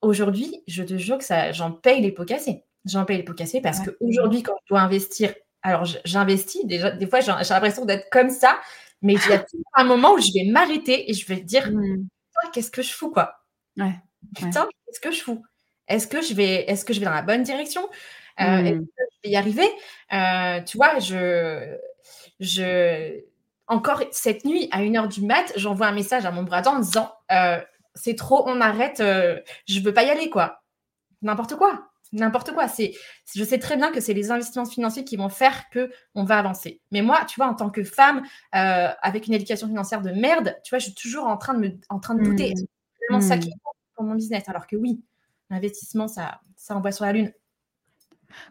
Aujourd'hui, 0.00 0.62
je 0.66 0.82
te 0.82 0.96
jure 0.96 1.18
que 1.18 1.24
ça, 1.24 1.52
j'en 1.52 1.72
paye 1.72 2.00
les 2.00 2.12
pots 2.12 2.24
cassés. 2.24 2.64
J'en 2.86 3.04
paye 3.04 3.18
les 3.18 3.24
pots 3.24 3.34
cassés 3.34 3.60
parce 3.60 3.80
qu'aujourd'hui, 3.80 4.42
quand 4.42 4.54
je 4.64 4.68
dois 4.70 4.80
investir, 4.80 5.34
alors 5.60 5.84
j'investis, 6.06 6.64
déjà, 6.64 6.90
des 6.90 7.06
fois 7.06 7.20
j'ai 7.20 7.32
l'impression 7.32 7.84
d'être 7.84 8.08
comme 8.10 8.30
ça, 8.30 8.58
mais 9.02 9.14
il 9.14 9.30
y 9.30 9.34
a 9.34 9.44
un 9.74 9.84
moment 9.84 10.14
où 10.14 10.18
je 10.18 10.32
vais 10.32 10.50
m'arrêter 10.50 11.10
et 11.10 11.12
je 11.12 11.26
vais 11.26 11.40
dire 11.40 11.70
hmm. 11.70 12.06
qu'est-ce 12.54 12.70
que 12.70 12.80
je 12.80 12.94
fous 12.94 13.10
quoi? 13.10 13.44
Putain, 14.34 14.68
qu'est-ce 14.86 15.00
que 15.00 15.10
je 15.10 15.22
fous? 15.22 15.42
Est-ce 15.88 16.06
que 16.06 16.22
je 16.22 16.34
vais, 16.34 16.64
est-ce 16.70 16.84
que 16.84 16.92
je 16.92 17.00
vais 17.00 17.06
dans 17.06 17.12
la 17.12 17.22
bonne 17.22 17.42
direction? 17.42 17.82
Euh, 18.40 18.58
Est-ce 18.58 18.74
mmh. 18.74 18.86
que 18.86 19.02
je 19.10 19.18
vais 19.24 19.30
y 19.30 19.36
arriver? 19.36 19.68
Euh, 20.12 20.60
Tu 20.62 20.76
vois, 20.76 20.98
je, 21.00 21.76
je, 22.38 23.20
encore 23.66 24.02
cette 24.12 24.44
nuit 24.44 24.68
à 24.70 24.82
1h 24.82 25.08
du 25.08 25.26
mat, 25.26 25.52
j'envoie 25.56 25.88
un 25.88 25.92
message 25.92 26.24
à 26.24 26.30
mon 26.30 26.44
bras 26.44 26.62
en 26.68 26.78
disant 26.78 27.12
euh, 27.32 27.60
c'est 27.94 28.14
trop, 28.14 28.48
on 28.48 28.60
arrête, 28.60 28.98
je 28.98 29.80
veux 29.80 29.92
pas 29.92 30.04
y 30.04 30.10
aller 30.10 30.30
quoi. 30.30 30.62
N'importe 31.22 31.56
quoi, 31.56 31.90
n'importe 32.12 32.52
quoi. 32.52 32.68
C'est, 32.68 32.92
je 33.34 33.44
sais 33.44 33.58
très 33.58 33.76
bien 33.76 33.90
que 33.90 34.00
c'est 34.00 34.14
les 34.14 34.30
investissements 34.30 34.64
financiers 34.64 35.04
qui 35.04 35.16
vont 35.16 35.28
faire 35.28 35.68
que 35.70 35.90
on 36.14 36.24
va 36.24 36.38
avancer. 36.38 36.80
Mais 36.92 37.02
moi, 37.02 37.24
tu 37.28 37.34
vois, 37.36 37.48
en 37.48 37.54
tant 37.54 37.68
que 37.68 37.82
femme 37.82 38.22
avec 38.52 39.26
une 39.26 39.34
éducation 39.34 39.66
financière 39.66 40.02
de 40.02 40.12
merde, 40.12 40.56
tu 40.64 40.70
vois, 40.70 40.78
je 40.78 40.84
suis 40.84 40.94
toujours 40.94 41.26
en 41.26 41.36
train 41.36 41.54
de 41.54 41.58
me, 41.58 41.70
en 41.88 41.98
train 41.98 42.14
de 42.14 42.22
douter. 42.22 42.54
C'est 42.56 42.66
vraiment 43.08 43.20
ça 43.20 43.38
qui 43.38 43.48
mmh. 43.48 43.79
Mon 44.02 44.14
business. 44.14 44.48
Alors 44.48 44.66
que 44.66 44.76
oui, 44.76 45.02
l'investissement, 45.50 46.08
ça, 46.08 46.40
ça 46.56 46.76
envoie 46.76 46.92
sur 46.92 47.04
la 47.04 47.12
lune. 47.12 47.32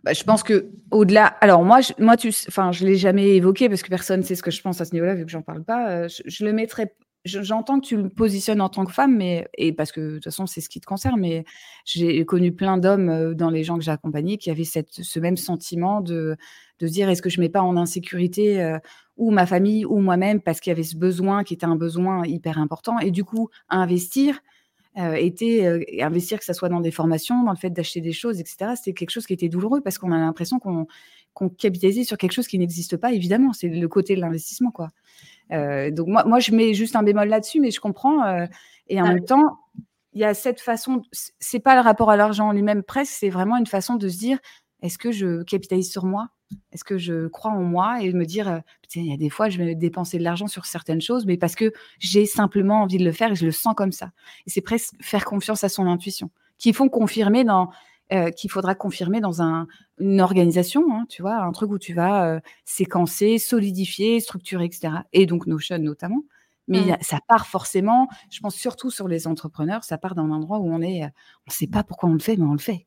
Bah, 0.03 0.13
je 0.13 0.23
pense 0.23 0.43
que 0.43 0.71
au-delà, 0.91 1.25
alors 1.25 1.63
moi, 1.63 1.81
je, 1.81 1.93
moi, 1.99 2.17
tu, 2.17 2.29
enfin, 2.47 2.71
je 2.71 2.85
l'ai 2.85 2.95
jamais 2.95 3.35
évoqué 3.35 3.69
parce 3.69 3.81
que 3.81 3.89
personne 3.89 4.21
ne 4.21 4.25
sait 4.25 4.35
ce 4.35 4.43
que 4.43 4.51
je 4.51 4.61
pense 4.61 4.81
à 4.81 4.85
ce 4.85 4.93
niveau-là 4.93 5.15
vu 5.15 5.25
que 5.25 5.31
j'en 5.31 5.41
parle 5.41 5.63
pas. 5.63 5.89
Euh, 5.91 6.07
je, 6.25 6.45
le 6.45 6.53
mettrais. 6.53 6.95
J'entends 7.25 7.81
que 7.81 7.85
tu 7.85 7.97
le 7.97 8.09
positionnes 8.09 8.61
en 8.61 8.69
tant 8.69 8.85
que 8.85 8.93
femme, 8.93 9.15
mais 9.15 9.47
et 9.57 9.73
parce 9.73 9.91
que 9.91 9.99
de 9.99 10.13
toute 10.15 10.23
façon 10.23 10.47
c'est 10.47 10.61
ce 10.61 10.69
qui 10.69 10.79
te 10.79 10.85
concerne. 10.85 11.19
Mais 11.19 11.43
j'ai 11.85 12.25
connu 12.25 12.53
plein 12.53 12.77
d'hommes 12.77 13.09
euh, 13.09 13.33
dans 13.33 13.49
les 13.49 13.63
gens 13.63 13.77
que 13.77 13.83
j'ai 13.83 13.91
accompagnés 13.91 14.37
qui 14.37 14.49
avaient 14.49 14.63
cette, 14.63 14.91
ce 14.91 15.19
même 15.19 15.37
sentiment 15.37 16.01
de 16.01 16.37
de 16.79 16.87
dire 16.87 17.09
est-ce 17.09 17.21
que 17.21 17.29
je 17.29 17.41
mets 17.41 17.49
pas 17.49 17.61
en 17.61 17.75
insécurité 17.75 18.61
euh, 18.61 18.79
ou 19.17 19.31
ma 19.31 19.45
famille 19.45 19.85
ou 19.85 19.99
moi-même 19.99 20.39
parce 20.39 20.61
qu'il 20.61 20.71
y 20.71 20.73
avait 20.73 20.83
ce 20.83 20.95
besoin 20.95 21.43
qui 21.43 21.53
était 21.53 21.65
un 21.65 21.75
besoin 21.75 22.25
hyper 22.25 22.57
important 22.57 22.99
et 22.99 23.11
du 23.11 23.25
coup 23.25 23.49
investir 23.67 24.39
euh, 24.99 25.13
était 25.13 25.65
euh, 25.65 25.83
investir 26.01 26.39
que 26.39 26.45
ce 26.45 26.53
soit 26.53 26.69
dans 26.69 26.81
des 26.81 26.91
formations, 26.91 27.43
dans 27.43 27.51
le 27.51 27.57
fait 27.57 27.69
d'acheter 27.69 28.01
des 28.01 28.11
choses, 28.11 28.39
etc. 28.39 28.73
C'était 28.75 28.93
quelque 28.93 29.11
chose 29.11 29.25
qui 29.25 29.33
était 29.33 29.47
douloureux 29.47 29.81
parce 29.81 29.97
qu'on 29.97 30.11
a 30.11 30.17
l'impression 30.17 30.59
qu'on 30.59 30.87
qu'on 31.33 31.47
capitalisait 31.47 32.03
sur 32.03 32.17
quelque 32.17 32.31
chose 32.33 32.47
qui 32.47 32.57
n'existe 32.59 32.97
pas. 32.97 33.13
Évidemment, 33.13 33.53
c'est 33.53 33.69
le 33.69 33.87
côté 33.87 34.15
de 34.15 34.19
l'investissement, 34.19 34.71
quoi. 34.71 34.89
Euh, 35.51 35.89
donc 35.91 36.07
moi, 36.07 36.25
moi, 36.25 36.39
je 36.39 36.51
mets 36.51 36.73
juste 36.73 36.95
un 36.95 37.03
bémol 37.03 37.29
là-dessus, 37.29 37.61
mais 37.61 37.71
je 37.71 37.79
comprends. 37.79 38.25
et 38.87 39.01
en 39.01 39.05
ah 39.05 39.13
même 39.13 39.23
temps, 39.23 39.59
il 40.13 40.21
y 40.21 40.25
a 40.25 40.33
cette 40.33 40.59
façon. 40.59 41.03
C'est 41.11 41.59
pas 41.59 41.75
le 41.75 41.81
rapport 41.81 42.09
à 42.09 42.17
l'argent 42.17 42.51
lui-même 42.51 42.83
presque, 42.83 43.13
c'est 43.13 43.29
vraiment 43.29 43.57
une 43.57 43.67
façon 43.67 43.95
de 43.95 44.09
se 44.09 44.17
dire 44.17 44.39
est-ce 44.81 44.97
que 44.97 45.11
je 45.11 45.43
capitalise 45.43 45.91
sur 45.91 46.05
moi? 46.05 46.29
Est-ce 46.71 46.83
que 46.83 46.97
je 46.97 47.27
crois 47.27 47.51
en 47.51 47.61
moi 47.63 48.01
et 48.01 48.11
me 48.13 48.25
dire, 48.25 48.61
il 48.95 49.05
y 49.05 49.13
a 49.13 49.17
des 49.17 49.29
fois, 49.29 49.49
je 49.49 49.57
vais 49.57 49.75
dépenser 49.75 50.17
de 50.17 50.23
l'argent 50.23 50.47
sur 50.47 50.65
certaines 50.65 51.01
choses, 51.01 51.25
mais 51.25 51.37
parce 51.37 51.55
que 51.55 51.73
j'ai 51.99 52.25
simplement 52.25 52.81
envie 52.81 52.97
de 52.97 53.05
le 53.05 53.11
faire 53.11 53.31
et 53.31 53.35
je 53.35 53.45
le 53.45 53.51
sens 53.51 53.75
comme 53.75 53.91
ça. 53.91 54.11
Et 54.47 54.49
c'est 54.49 54.61
presque 54.61 54.93
faire 55.01 55.25
confiance 55.25 55.63
à 55.63 55.69
son 55.69 55.85
intuition, 55.85 56.31
qu'il 56.57 56.73
faut 56.73 56.89
confirmer 56.89 57.43
dans, 57.43 57.69
euh, 58.11 58.31
qu'il 58.31 58.49
faudra 58.49 58.73
confirmer 58.73 59.21
dans 59.21 59.41
un, 59.41 59.67
une 59.99 60.21
organisation, 60.21 60.83
hein, 60.91 61.05
tu 61.07 61.21
vois, 61.21 61.35
un 61.35 61.51
truc 61.51 61.71
où 61.71 61.77
tu 61.77 61.93
vas 61.93 62.25
euh, 62.25 62.39
séquencer, 62.65 63.37
solidifier, 63.37 64.19
structurer, 64.19 64.65
etc. 64.65 64.93
Et 65.13 65.27
donc 65.27 65.45
Notion 65.45 65.77
notamment. 65.77 66.23
Mais 66.67 66.81
mmh. 66.81 66.97
ça 67.01 67.19
part 67.27 67.47
forcément, 67.47 68.07
je 68.29 68.39
pense 68.41 68.55
surtout 68.55 68.91
sur 68.91 69.07
les 69.07 69.25
entrepreneurs, 69.25 69.83
ça 69.83 69.97
part 69.97 70.13
d'un 70.13 70.29
endroit 70.29 70.59
où 70.59 70.71
on 70.71 70.81
est, 70.81 71.03
on 71.03 71.05
ne 71.47 71.51
sait 71.51 71.65
pas 71.65 71.83
pourquoi 71.83 72.09
on 72.09 72.13
le 72.13 72.19
fait, 72.19 72.37
mais 72.37 72.45
on 72.45 72.53
le 72.53 72.59
fait. 72.59 72.85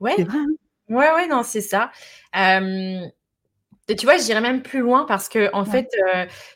Ouais. 0.00 0.14
C'est 0.16 0.24
vrai. 0.24 0.38
Hein 0.38 0.46
Ouais, 0.92 1.10
ouais, 1.12 1.26
non, 1.26 1.42
c'est 1.42 1.60
ça. 1.60 1.90
tu 2.32 4.04
vois, 4.04 4.16
je 4.16 4.24
dirais 4.24 4.40
même 4.40 4.62
plus 4.62 4.80
loin 4.80 5.04
parce 5.06 5.28
que, 5.28 5.50
en 5.52 5.64
fait, 5.64 5.88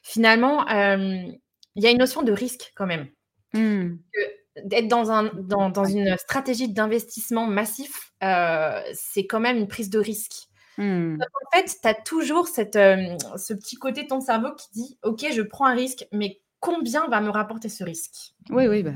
finalement, 0.03 0.67
il 0.69 1.83
y 1.83 1.87
a 1.87 1.91
une 1.91 1.99
notion 1.99 2.23
de 2.23 2.33
risque 2.33 2.73
quand 2.77 2.87
même. 2.87 3.09
Mmh. 3.55 3.97
D'être 4.65 4.89
dans, 4.89 5.11
un, 5.11 5.25
dans, 5.35 5.71
dans 5.71 5.85
une 5.85 6.17
stratégie 6.19 6.73
d'investissement 6.73 7.47
massif, 7.47 8.13
c'est 8.21 9.27
quand 9.27 9.41
même 9.41 9.57
une 9.57 9.69
prise 9.69 9.91
de 9.91 9.99
risque. 9.99 10.49
Mmh. 10.79 11.17
en 11.23 11.57
fait, 11.57 11.75
tu 11.81 11.89
as 11.89 11.95
toujours 11.95 12.49
cette, 12.49 12.75
ce 12.75 13.55
petit 13.55 13.77
côté 13.77 14.03
de 14.03 14.09
ton 14.09 14.21
cerveau 14.21 14.49
qui 14.55 14.67
dit 14.75 14.99
Ok, 15.03 15.25
je 15.33 15.41
prends 15.41 15.65
un 15.65 15.75
risque, 15.75 16.07
mais 16.13 16.43
combien 16.61 17.07
va 17.09 17.21
me 17.21 17.31
rapporter 17.31 17.69
ce 17.69 17.85
risque? 17.85 18.35
Oui, 18.51 18.67
oui. 18.67 18.83
Bah. 18.83 18.93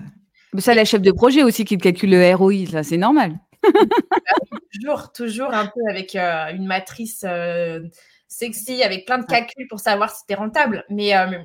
Ça, 0.59 0.75
la 0.75 0.85
chef 0.85 1.01
de 1.01 1.13
projet 1.13 1.43
aussi 1.43 1.65
qui 1.65 1.79
calcule 1.79 2.11
le 2.11 2.35
ROI, 2.35 2.83
c'est 2.83 2.97
normal. 2.97 3.39
toujours, 4.73 5.13
toujours 5.13 5.55
un 5.55 5.67
peu 5.67 5.81
avec 5.89 6.15
euh, 6.17 6.49
une 6.53 6.67
matrice 6.67 7.25
euh, 7.27 7.81
sexy, 8.29 8.83
avec 8.83 9.07
plein 9.07 9.19
de 9.19 9.27
calculs 9.27 9.67
pour 9.69 9.81
savoir 9.81 10.11
si 10.11 10.21
c'était 10.21 10.35
rentable. 10.35 10.85
Mais, 10.89 11.17
euh, 11.17 11.43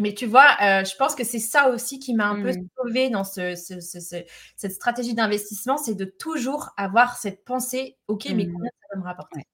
mais 0.00 0.14
tu 0.14 0.26
vois, 0.26 0.56
je 0.60 0.96
pense 0.96 1.14
que 1.14 1.24
c'est 1.24 1.38
ça 1.38 1.68
aussi 1.68 1.98
qui 1.98 2.14
m'a 2.14 2.28
un 2.28 2.42
peu 2.42 2.50
mmh. 2.50 2.68
sauvé 2.76 3.10
dans 3.10 3.24
ce, 3.24 3.54
cette 3.54 4.72
stratégie 4.72 5.14
d'investissement, 5.14 5.76
c'est 5.76 5.94
de 5.94 6.04
toujours 6.04 6.70
avoir 6.76 7.16
cette 7.16 7.44
pensée, 7.44 7.96
OK, 8.08 8.26
mais 8.30 8.44
mmh. 8.44 8.52
combien 8.52 8.70
ça 8.80 8.94
va 8.94 9.00
me 9.00 9.04
rapporter 9.04 9.46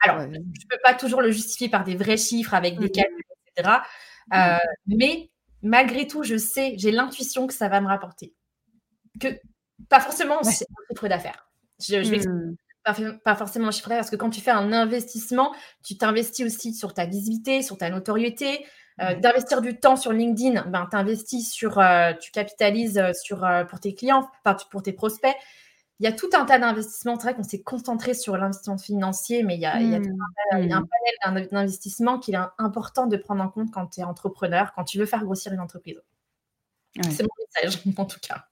Alors, 0.00 0.20
je 0.20 0.38
ne 0.38 0.68
peux 0.68 0.78
pas 0.82 0.94
toujours 0.94 1.20
le 1.20 1.30
justifier 1.30 1.68
par 1.68 1.84
des 1.84 1.94
vrais 1.94 2.16
chiffres 2.16 2.54
avec 2.54 2.78
des 2.78 2.86
mmh. 2.86 2.90
calculs, 2.90 3.24
etc. 3.54 3.78
Mais 4.86 5.30
malgré 5.62 6.06
tout, 6.06 6.22
je 6.22 6.38
sais, 6.38 6.74
j'ai 6.78 6.90
l'intuition 6.90 7.46
que 7.46 7.54
ça 7.54 7.68
va 7.68 7.80
me 7.80 7.88
rapporter. 7.88 8.34
Que 9.20 9.28
pas 9.88 10.00
forcément 10.00 10.42
c'est 10.42 10.64
un 10.64 10.94
chiffre 10.94 11.08
d'affaires. 11.08 11.48
Je, 11.80 12.02
je 12.02 12.28
mmh. 12.28 12.56
pas, 12.84 12.94
pas, 13.24 13.36
forcément 13.36 13.68
un 13.68 13.70
chiffre 13.70 13.88
d'affaires 13.88 14.02
parce 14.02 14.10
que 14.10 14.16
quand 14.16 14.30
tu 14.30 14.40
fais 14.40 14.50
un 14.50 14.72
investissement, 14.72 15.54
tu 15.84 15.96
t'investis 15.96 16.46
aussi 16.46 16.74
sur 16.74 16.94
ta 16.94 17.06
visibilité, 17.06 17.62
sur 17.62 17.78
ta 17.78 17.90
notoriété. 17.90 18.66
Euh, 19.02 19.14
d'investir 19.14 19.60
du 19.60 19.78
temps 19.78 19.96
sur 19.96 20.10
LinkedIn, 20.10 20.70
ben, 20.70 20.88
investis 20.92 21.52
sur, 21.52 21.78
euh, 21.78 22.14
tu 22.18 22.30
capitalises 22.30 22.98
sur, 23.12 23.46
pour 23.68 23.78
tes 23.78 23.94
clients, 23.94 24.26
enfin, 24.42 24.56
pour 24.70 24.82
tes 24.82 24.94
prospects 24.94 25.36
il 25.98 26.04
y 26.04 26.06
a 26.06 26.12
tout 26.12 26.28
un 26.34 26.44
tas 26.44 26.58
d'investissements. 26.58 27.16
C'est 27.18 27.28
vrai 27.28 27.34
qu'on 27.34 27.42
s'est 27.42 27.62
concentré 27.62 28.14
sur 28.14 28.36
l'investissement 28.36 28.78
financier, 28.78 29.42
mais 29.42 29.54
il 29.54 29.60
y 29.60 29.66
a, 29.66 29.80
il 29.80 29.90
y 29.90 29.94
a, 29.94 30.00
mmh. 30.00 30.18
un, 30.52 30.58
il 30.58 30.68
y 30.68 30.72
a 30.72 30.76
un, 30.76 30.80
mmh. 30.80 30.88
panel 31.22 31.48
d'investissement 31.50 32.18
qu'il 32.18 32.34
est 32.34 32.40
important 32.58 33.06
de 33.06 33.16
prendre 33.16 33.42
en 33.42 33.48
compte 33.48 33.70
quand 33.72 33.86
tu 33.86 34.00
es 34.00 34.04
entrepreneur, 34.04 34.72
quand 34.74 34.84
tu 34.84 34.98
veux 34.98 35.06
faire 35.06 35.24
grossir 35.24 35.52
une 35.52 35.60
entreprise. 35.60 36.00
C'est 37.10 37.22
mon 37.22 37.28
message, 37.64 37.82
en 37.96 38.04
tout 38.04 38.20
cas. 38.20 38.46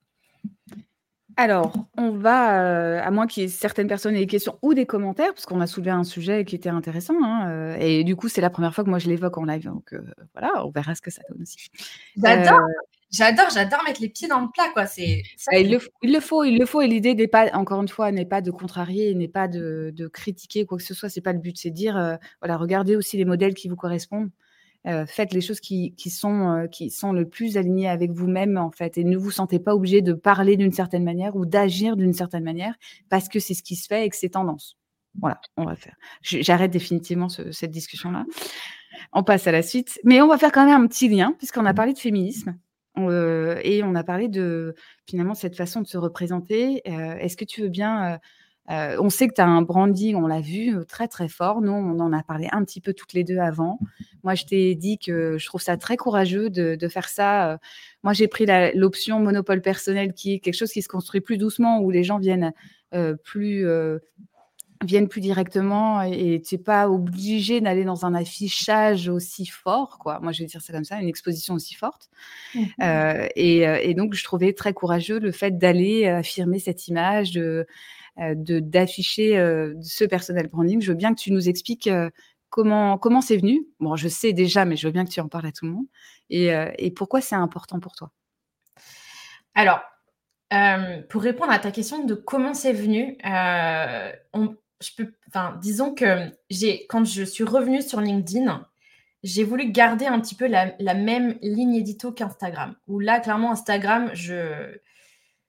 Alors, 1.37 1.73
on 1.97 2.11
va, 2.11 2.61
euh, 2.61 3.01
à 3.03 3.11
moins 3.11 3.27
qu'il 3.27 3.43
y 3.43 3.47
ait 3.47 3.49
certaines 3.49 3.89
personnes 3.89 4.15
aient 4.15 4.21
des 4.21 4.27
questions 4.27 4.59
ou 4.63 4.75
des 4.75 4.87
commentaires, 4.87 5.33
parce 5.35 5.47
qu'on 5.47 5.61
a 5.61 5.67
soulevé 5.67 5.91
un 5.91 6.05
sujet 6.05 6.45
qui 6.45 6.55
était 6.55 6.69
intéressant. 6.69 7.15
Hein, 7.23 7.49
euh, 7.49 7.77
et 7.79 8.05
du 8.05 8.15
coup, 8.17 8.29
c'est 8.29 8.41
la 8.41 8.51
première 8.51 8.75
fois 8.75 8.85
que 8.85 8.91
moi 8.91 8.99
je 8.99 9.09
l'évoque 9.09 9.37
en 9.39 9.45
live. 9.45 9.65
Donc 9.65 9.93
euh, 9.93 10.03
voilà, 10.33 10.65
on 10.65 10.71
verra 10.71 10.95
ce 10.95 11.03
que 11.03 11.11
ça 11.11 11.23
donne 11.29 11.43
aussi. 11.43 11.69
J'adore 12.17 12.61
j'adore, 13.11 13.51
j'adore 13.53 13.83
mettre 13.85 14.01
les 14.01 14.09
pieds 14.09 14.29
dans 14.29 14.41
le 14.41 14.49
plat, 14.53 14.71
quoi. 14.73 14.87
C'est 14.87 15.23
bah, 15.51 15.59
il, 15.59 15.71
le, 15.71 15.79
faut, 16.21 16.45
il 16.45 16.59
le 16.59 16.67
faut. 16.67 16.83
Et 16.83 16.89
l'idée 16.89 17.15
n'est 17.15 17.29
pas, 17.29 17.51
encore 17.55 17.83
une 17.83 17.89
fois, 17.89 18.13
n'est 18.13 18.25
pas 18.25 18.41
de 18.41 18.51
contrarier, 18.51 19.15
n'est 19.15 19.29
pas 19.29 19.49
de, 19.49 19.93
critiquer 20.13 20.67
quoi 20.67 20.79
que 20.79 20.85
ce 20.85 20.95
soit. 20.95 21.09
C'est 21.09 21.21
pas 21.21 21.33
le 21.33 21.41
but. 21.41 21.57
C'est 21.59 21.71
de 21.71 21.75
dire, 21.75 22.19
voilà, 22.41 22.57
regardez 22.57 22.97
aussi 22.97 23.17
les 23.17 23.25
modèles 23.25 23.55
qui 23.55 23.69
vous 23.69 23.77
correspondent. 23.77 24.31
Euh, 24.87 25.07
faites 25.07 25.33
les 25.33 25.41
choses 25.41 25.61
qui, 25.61 25.95
sont, 26.11 26.51
euh, 26.51 26.67
qui 26.67 26.91
sont 26.91 27.13
le 27.13 27.27
plus 27.27 27.57
alignées 27.57 27.89
avec 27.89 28.11
vous-même, 28.11 28.59
en 28.59 28.71
fait. 28.71 28.99
Et 28.99 29.05
ne 29.05 29.17
vous 29.17 29.31
sentez 29.31 29.59
pas 29.59 29.75
obligé 29.75 30.03
de 30.03 30.13
parler 30.13 30.57
d'une 30.57 30.73
certaine 30.73 31.05
manière 31.05 31.37
ou 31.37 31.47
d'agir 31.47 31.97
d'une 31.97 32.13
certaine 32.13 32.45
manière 32.45 32.75
parce 33.09 33.29
que 33.29 33.41
c'est 33.41 33.55
ce 33.55 33.63
qui 33.63 33.77
se 33.77 33.87
fait 33.87 34.05
et 34.05 34.11
que 34.11 34.17
c'est 34.17 34.31
tendance. 34.31 34.77
Voilà, 35.21 35.41
on 35.57 35.65
va 35.65 35.77
faire. 35.77 35.95
J'arrête 36.23 36.73
définitivement 36.73 37.29
cette 37.29 37.71
discussion-là. 37.71 38.27
On 39.13 39.23
passe 39.23 39.47
à 39.47 39.53
la 39.53 39.63
suite. 39.63 39.99
Mais 40.05 40.21
on 40.21 40.27
va 40.27 40.39
faire 40.39 40.53
quand 40.53 40.67
même 40.67 40.83
un 40.83 40.87
petit 40.87 41.09
lien, 41.09 41.35
puisqu'on 41.39 41.65
a 41.67 41.73
parlé 41.73 41.93
de 41.93 41.99
féminisme 41.99 42.59
et 42.97 43.83
on 43.85 43.95
a 43.95 44.05
parlé 44.05 44.29
de 44.29 44.75
finalement 45.09 45.35
cette 45.35 45.57
façon 45.57 45.81
de 45.81 45.87
se 45.87 45.99
représenter. 45.99 46.83
Est-ce 46.85 47.37
que 47.37 47.45
tu 47.45 47.63
veux 47.63 47.69
bien 47.69 48.19
on 48.69 49.11
sait 49.11 49.29
que 49.29 49.35
tu 49.35 49.41
as 49.41 49.47
un 49.47 49.63
branding, 49.63 50.17
on 50.17 50.27
l'a 50.27 50.41
vu, 50.41 50.75
très 50.87 51.09
très 51.09 51.29
fort. 51.29 51.61
Nous, 51.61 51.73
on 51.73 52.01
en 52.01 52.13
a 52.13 52.23
parlé 52.23 52.49
un 52.53 52.65
petit 52.65 52.81
peu 52.81 52.95
toutes 52.95 53.13
les 53.13 53.25
deux 53.25 53.39
avant. 53.39 53.79
Moi, 54.23 54.35
je 54.35 54.45
t'ai 54.45 54.75
dit 54.75 54.99
que 54.99 55.37
je 55.39 55.47
trouve 55.47 55.61
ça 55.61 55.77
très 55.77 55.97
courageux 55.97 56.51
de, 56.51 56.75
de 56.75 56.89
faire 56.89 57.09
ça. 57.09 57.59
Moi, 58.03 58.13
j'ai 58.13 58.29
pris 58.29 58.47
l'option 58.75 59.21
monopole 59.21 59.61
personnel, 59.61 60.15
qui 60.15 60.35
est 60.35 60.39
quelque 60.39 60.55
chose 60.55 60.73
qui 60.73 60.83
se 60.83 60.89
construit 60.89 61.21
plus 61.21 61.37
doucement, 61.37 61.81
où 61.81 61.91
les 61.91 62.05
gens 62.05 62.19
viennent 62.19 62.53
plus 63.23 63.67
viennent 64.85 65.09
plus 65.09 65.21
directement 65.21 66.03
et 66.03 66.41
tu 66.47 66.55
n'es 66.55 66.63
pas 66.63 66.89
obligé 66.89 67.61
d'aller 67.61 67.85
dans 67.85 68.05
un 68.05 68.15
affichage 68.15 69.09
aussi 69.09 69.47
fort, 69.47 69.99
quoi. 69.99 70.21
Moi, 70.21 70.33
je 70.33 70.41
vais 70.41 70.47
dire 70.47 70.61
ça 70.61 70.73
comme 70.73 70.85
ça, 70.85 71.01
une 71.01 71.09
exposition 71.09 71.55
aussi 71.55 71.75
forte. 71.75 72.09
Mmh. 72.55 72.63
Euh, 72.83 73.27
et, 73.37 73.67
euh, 73.67 73.79
et, 73.83 73.95
donc, 73.95 74.15
je 74.15 74.25
trouvais 74.25 74.53
très 74.53 74.73
courageux 74.73 75.19
le 75.19 75.33
fait 75.33 75.59
d'aller 75.59 76.07
affirmer 76.07 76.59
cette 76.59 76.89
image, 76.89 77.33
de 77.33 77.67
euh, 78.19 78.35
d'afficher 78.37 79.37
ce 79.83 80.05
personnel 80.05 80.49
branding. 80.49 80.81
Je 80.81 80.93
veux 80.93 80.99
bien 80.99 81.15
que 81.15 81.21
tu 81.21 81.33
nous 81.33 81.49
expliques 81.49 81.91
comment 82.51 82.99
comment 82.99 83.21
c'est 83.21 83.37
venu. 83.37 83.67
Bon, 83.81 83.97
je 83.97 84.09
sais 84.09 84.33
déjà, 84.33 84.65
mais 84.65 84.77
je 84.77 84.87
veux 84.87 84.93
bien 84.93 85.05
que 85.05 85.11
tu 85.11 85.21
en 85.21 85.29
parles 85.29 85.47
à 85.47 85.53
tout 85.53 85.67
le 85.67 85.73
monde. 85.73 85.87
Et, 86.31 86.51
et 86.79 86.91
pourquoi 86.91 87.21
c'est 87.21 87.35
important 87.35 87.81
pour 87.81 87.95
toi? 87.95 88.11
Alors, 89.55 89.81
pour 91.09 91.23
répondre 91.23 91.53
à 91.53 91.59
ta 91.59 91.71
question 91.71 92.05
de 92.05 92.15
comment 92.15 92.55
c'est 92.55 92.73
venu, 92.73 93.17
je 94.85 94.91
peux, 94.97 95.13
enfin, 95.29 95.59
disons 95.61 95.95
que 95.95 96.31
j'ai, 96.51 96.87
quand 96.89 97.05
je 97.05 97.25
suis 97.25 97.45
revenue 97.45 97.83
sur 97.83 98.01
LinkedIn, 98.01 98.67
j'ai 99.23 99.45
voulu 99.45 99.71
garder 99.71 100.07
un 100.07 100.21
petit 100.21 100.35
peu 100.35 100.47
la, 100.47 100.95
même 100.95 101.39
ligne 101.41 101.75
édito 101.75 102.13
qu'Instagram. 102.13 102.77
Où 102.87 103.01
là, 103.01 103.21
clairement, 103.21 103.53
Instagram, 103.53 104.11
je, 104.13 104.77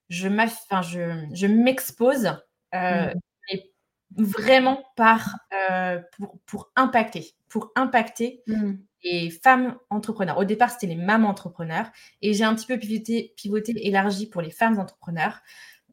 je, 0.10 0.30
je, 0.30 1.26
je 1.34 1.48
m'expose, 1.48 2.38
euh, 2.76 3.14
mmh. 3.54 4.24
vraiment 4.24 4.84
par, 4.96 5.36
euh, 5.72 6.00
pour, 6.16 6.40
pour, 6.46 6.72
impacter, 6.76 7.34
pour 7.50 7.72
impacter 7.76 8.44
mmh. 8.48 8.74
les 9.04 9.30
femmes 9.30 9.78
entrepreneurs. 9.90 10.38
Au 10.38 10.46
départ, 10.46 10.70
c'était 10.70 10.88
les 10.88 10.96
mamans 10.96 11.30
entrepreneurs, 11.30 11.88
et 12.22 12.34
j'ai 12.34 12.44
un 12.44 12.56
petit 12.56 12.68
peu 12.68 12.78
pivoté, 12.78 13.34
pivoté, 13.38 13.74
élargi 13.88 14.28
pour 14.28 14.42
les 14.42 14.52
femmes 14.52 14.80
entrepreneurs, 14.80 15.42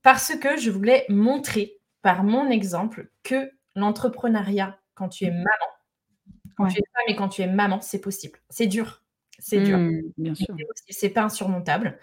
parce 0.02 0.34
que 0.36 0.56
je 0.56 0.70
voulais 0.70 1.06
montrer 1.08 1.78
par 2.02 2.24
mon 2.24 2.50
exemple 2.50 3.10
que 3.22 3.50
l'entrepreneuriat, 3.76 4.78
quand 4.94 5.08
tu 5.08 5.24
es 5.24 5.30
maman, 5.30 5.46
quand 6.56 6.66
tu 6.66 6.78
es 6.78 6.82
femme 6.92 7.04
et 7.08 7.16
quand 7.16 7.28
tu 7.28 7.42
es 7.42 7.46
maman, 7.46 7.80
c'est 7.80 8.00
possible. 8.00 8.38
C'est 8.50 8.66
dur. 8.66 9.02
C'est 9.38 9.60
dur. 9.60 9.78
Mmh, 9.78 10.00
bien 10.18 10.34
sûr. 10.34 10.54
C'est 10.88 11.08
pas 11.08 11.22
insurmontable. 11.22 11.98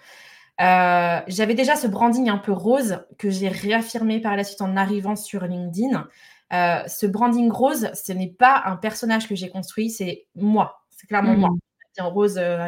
Euh, 0.59 1.21
j'avais 1.27 1.53
déjà 1.53 1.75
ce 1.75 1.87
branding 1.87 2.29
un 2.29 2.37
peu 2.37 2.51
rose 2.51 2.99
que 3.17 3.29
j'ai 3.29 3.47
réaffirmé 3.47 4.19
par 4.19 4.35
la 4.35 4.43
suite 4.43 4.61
en 4.61 4.75
arrivant 4.75 5.15
sur 5.15 5.43
LinkedIn. 5.43 6.07
Euh, 6.51 6.87
ce 6.87 7.05
branding 7.05 7.51
rose, 7.51 7.91
ce 7.93 8.11
n'est 8.11 8.31
pas 8.31 8.63
un 8.65 8.75
personnage 8.75 9.27
que 9.27 9.35
j'ai 9.35 9.49
construit, 9.49 9.89
c'est 9.89 10.25
moi. 10.35 10.83
C'est 10.89 11.07
clairement 11.07 11.35
moi. 11.35 11.49
Je 11.97 12.03
en 12.03 12.11
rose 12.11 12.37
euh, 12.37 12.67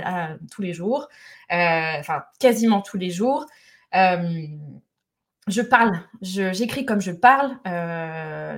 tous 0.52 0.62
les 0.62 0.74
jours, 0.74 1.08
enfin 1.50 2.24
quasiment 2.40 2.82
tous 2.82 2.98
les 2.98 3.10
jours 3.10 3.46
je 5.48 5.62
parle, 5.62 6.00
j'écris 6.22 6.86
comme 6.86 7.02
je 7.02 7.12
parle. 7.12 7.58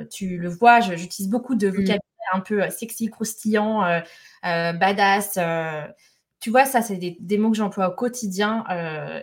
Tu 0.09 0.37
le 0.37 0.49
vois, 0.49 0.79
j'utilise 0.79 1.29
beaucoup 1.29 1.55
de 1.55 1.67
mmh. 1.67 1.71
vocabulaire 1.71 1.99
un 2.33 2.39
peu 2.39 2.69
sexy, 2.69 3.09
croustillant, 3.09 4.01
badass. 4.43 5.37
Tu 6.43 6.49
vois, 6.49 6.65
ça, 6.65 6.81
c'est 6.81 6.97
des, 6.97 7.37
mots 7.37 7.51
que 7.51 7.55
j'emploie 7.55 7.87
au 7.87 7.95
quotidien 7.95 8.65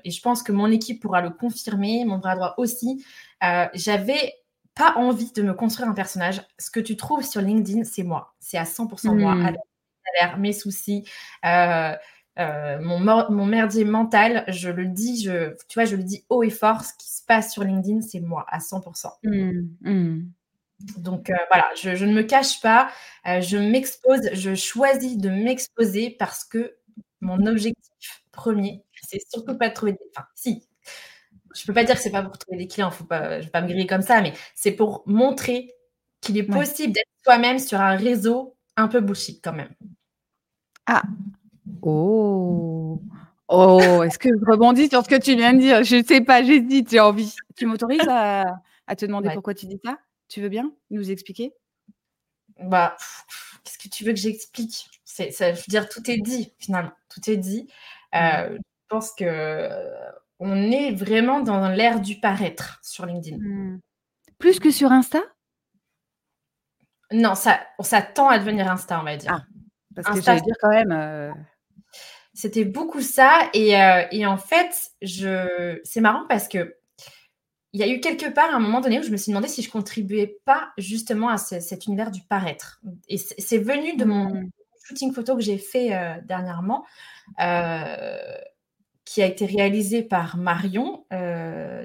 et 0.04 0.10
je 0.10 0.22
pense 0.22 0.42
que 0.42 0.52
mon 0.52 0.68
équipe 0.70 1.02
pourra 1.02 1.20
le 1.20 1.28
confirmer, 1.28 2.06
mon 2.06 2.16
bras 2.16 2.34
droit 2.34 2.54
aussi. 2.56 3.04
J'avais 3.74 4.32
pas 4.74 4.94
envie 4.96 5.30
de 5.32 5.42
me 5.42 5.52
construire 5.52 5.90
un 5.90 5.92
personnage. 5.92 6.40
Ce 6.58 6.70
que 6.70 6.80
tu 6.80 6.96
trouves 6.96 7.22
sur 7.22 7.42
LinkedIn, 7.42 7.84
c'est 7.84 8.04
moi. 8.04 8.34
C'est 8.40 8.56
à 8.56 8.64
100% 8.64 9.14
moi, 9.18 9.32
avec 9.34 10.38
mes 10.38 10.54
soucis. 10.54 11.04
mon, 11.44 11.98
mon, 12.38 13.44
merdier 13.44 13.84
mental, 13.84 14.44
je 14.48 14.70
le 14.70 14.86
dis, 14.86 15.22
je, 15.22 15.50
tu 15.68 15.74
vois, 15.74 15.84
je 15.84 15.96
le 15.96 16.02
dis 16.02 16.24
haut 16.30 16.42
et 16.42 16.48
fort. 16.48 16.84
Ce 16.84 16.94
qui 16.94 17.10
sur 17.48 17.64
LinkedIn, 17.64 18.00
c'est 18.02 18.20
moi 18.20 18.44
à 18.48 18.58
100%. 18.58 19.06
Mmh, 19.22 19.60
mmh. 19.82 20.30
Donc 20.96 21.30
euh, 21.30 21.34
voilà, 21.50 21.66
je, 21.76 22.04
ne 22.04 22.12
me 22.12 22.22
cache 22.22 22.60
pas, 22.60 22.90
euh, 23.26 23.40
je 23.40 23.58
m'expose, 23.58 24.30
je 24.32 24.54
choisis 24.54 25.18
de 25.18 25.28
m'exposer 25.28 26.16
parce 26.18 26.44
que 26.44 26.74
mon 27.20 27.46
objectif 27.46 28.24
premier, 28.32 28.82
c'est 29.02 29.20
surtout 29.28 29.56
pas 29.56 29.68
de 29.68 29.74
trouver 29.74 29.92
des... 29.92 29.98
Enfin, 30.14 30.26
si, 30.34 30.66
je 31.54 31.64
peux 31.66 31.72
pas 31.72 31.84
dire 31.84 31.96
que 31.96 32.00
c'est 32.00 32.10
pas 32.10 32.22
pour 32.22 32.38
trouver 32.38 32.58
des 32.58 32.68
clients, 32.68 32.90
faut 32.90 33.04
pas, 33.04 33.40
je 33.40 33.46
vais 33.46 33.50
pas 33.50 33.60
me 33.60 33.68
griller 33.68 33.86
comme 33.86 34.02
ça, 34.02 34.20
mais 34.20 34.32
c'est 34.54 34.72
pour 34.72 35.02
montrer 35.06 35.74
qu'il 36.20 36.36
est 36.38 36.44
possible 36.44 36.92
d'être 36.92 37.08
soi-même 37.24 37.58
sur 37.58 37.80
un 37.80 37.96
réseau 37.96 38.56
un 38.76 38.88
peu 38.88 39.00
bullshit 39.00 39.42
quand 39.42 39.52
même. 39.52 39.74
Ah, 40.86 41.02
oh, 41.82 43.02
Oh, 43.52 44.04
est-ce 44.04 44.16
que 44.16 44.28
je 44.28 44.44
rebondis 44.48 44.88
sur 44.88 45.02
ce 45.02 45.08
que 45.08 45.20
tu 45.20 45.34
viens 45.34 45.52
de 45.52 45.58
dire? 45.58 45.82
Je 45.82 45.96
ne 45.96 46.04
sais 46.04 46.20
pas, 46.20 46.40
j'hésite, 46.44 46.88
j'ai 46.88 47.00
envie. 47.00 47.34
Tu 47.56 47.66
m'autorises 47.66 48.08
à, 48.08 48.44
te 48.96 49.04
demander 49.06 49.28
pourquoi 49.34 49.54
tu 49.54 49.66
dis 49.66 49.80
ça? 49.84 49.98
Tu 50.28 50.40
veux 50.40 50.48
bien 50.48 50.72
nous 50.90 51.10
expliquer? 51.10 51.52
Bah, 52.60 52.96
qu'est-ce 53.64 53.78
que 53.78 53.88
tu 53.88 54.04
veux 54.04 54.12
que 54.12 54.20
j'explique? 54.20 54.88
C'est, 55.20 55.30
ça, 55.32 55.52
Je 55.52 55.60
veux 55.60 55.64
dire, 55.68 55.88
tout 55.88 56.10
est 56.10 56.18
dit 56.18 56.52
finalement. 56.58 56.92
Tout 57.08 57.30
est 57.30 57.36
dit. 57.36 57.68
Euh, 58.14 58.56
je 58.56 58.86
pense 58.88 59.12
que 59.12 59.24
euh, 59.24 60.10
on 60.38 60.70
est 60.70 60.92
vraiment 60.92 61.40
dans 61.40 61.68
l'ère 61.68 62.00
du 62.00 62.18
paraître 62.18 62.78
sur 62.82 63.06
LinkedIn. 63.06 63.36
Mmh. 63.38 63.80
Plus 64.38 64.58
que 64.58 64.70
sur 64.70 64.90
Insta? 64.90 65.20
Non, 67.12 67.34
ça, 67.34 67.60
ça 67.80 68.02
tend 68.02 68.28
à 68.28 68.38
devenir 68.38 68.70
Insta, 68.70 69.00
on 69.00 69.04
va 69.04 69.16
dire. 69.16 69.32
Ah, 69.34 69.44
parce 69.94 70.16
que 70.16 70.24
j'allais 70.24 70.40
dire 70.40 70.54
quand 70.60 70.70
même. 70.70 70.92
Euh, 70.92 71.30
c'était 72.32 72.64
beaucoup 72.64 73.02
ça. 73.02 73.50
Et, 73.52 73.76
en 74.26 74.36
fait, 74.38 74.92
je... 75.02 75.78
c'est 75.84 76.00
marrant 76.00 76.24
parce 76.28 76.48
que 76.48 76.76
il 77.72 77.80
y 77.80 77.84
a 77.84 77.88
eu 77.88 78.00
quelque 78.00 78.28
part 78.28 78.52
un 78.52 78.58
moment 78.58 78.80
donné 78.80 78.98
où 78.98 79.02
je 79.04 79.10
me 79.10 79.16
suis 79.16 79.30
demandé 79.30 79.46
si 79.46 79.62
je 79.62 79.70
contribuais 79.70 80.40
pas 80.44 80.72
justement 80.76 81.28
à 81.28 81.36
cet 81.36 81.86
univers 81.86 82.10
du 82.10 82.20
paraître. 82.22 82.80
Et 83.08 83.16
c'est 83.16 83.58
venu 83.58 83.96
de 83.96 84.04
mon 84.04 84.34
mmh. 84.34 84.50
Shooting 84.90 85.12
photo 85.12 85.36
que 85.36 85.42
j'ai 85.42 85.58
fait 85.58 85.94
euh, 85.94 86.14
dernièrement, 86.24 86.84
euh, 87.40 88.16
qui 89.04 89.22
a 89.22 89.26
été 89.26 89.46
réalisé 89.46 90.02
par 90.02 90.36
Marion 90.36 91.04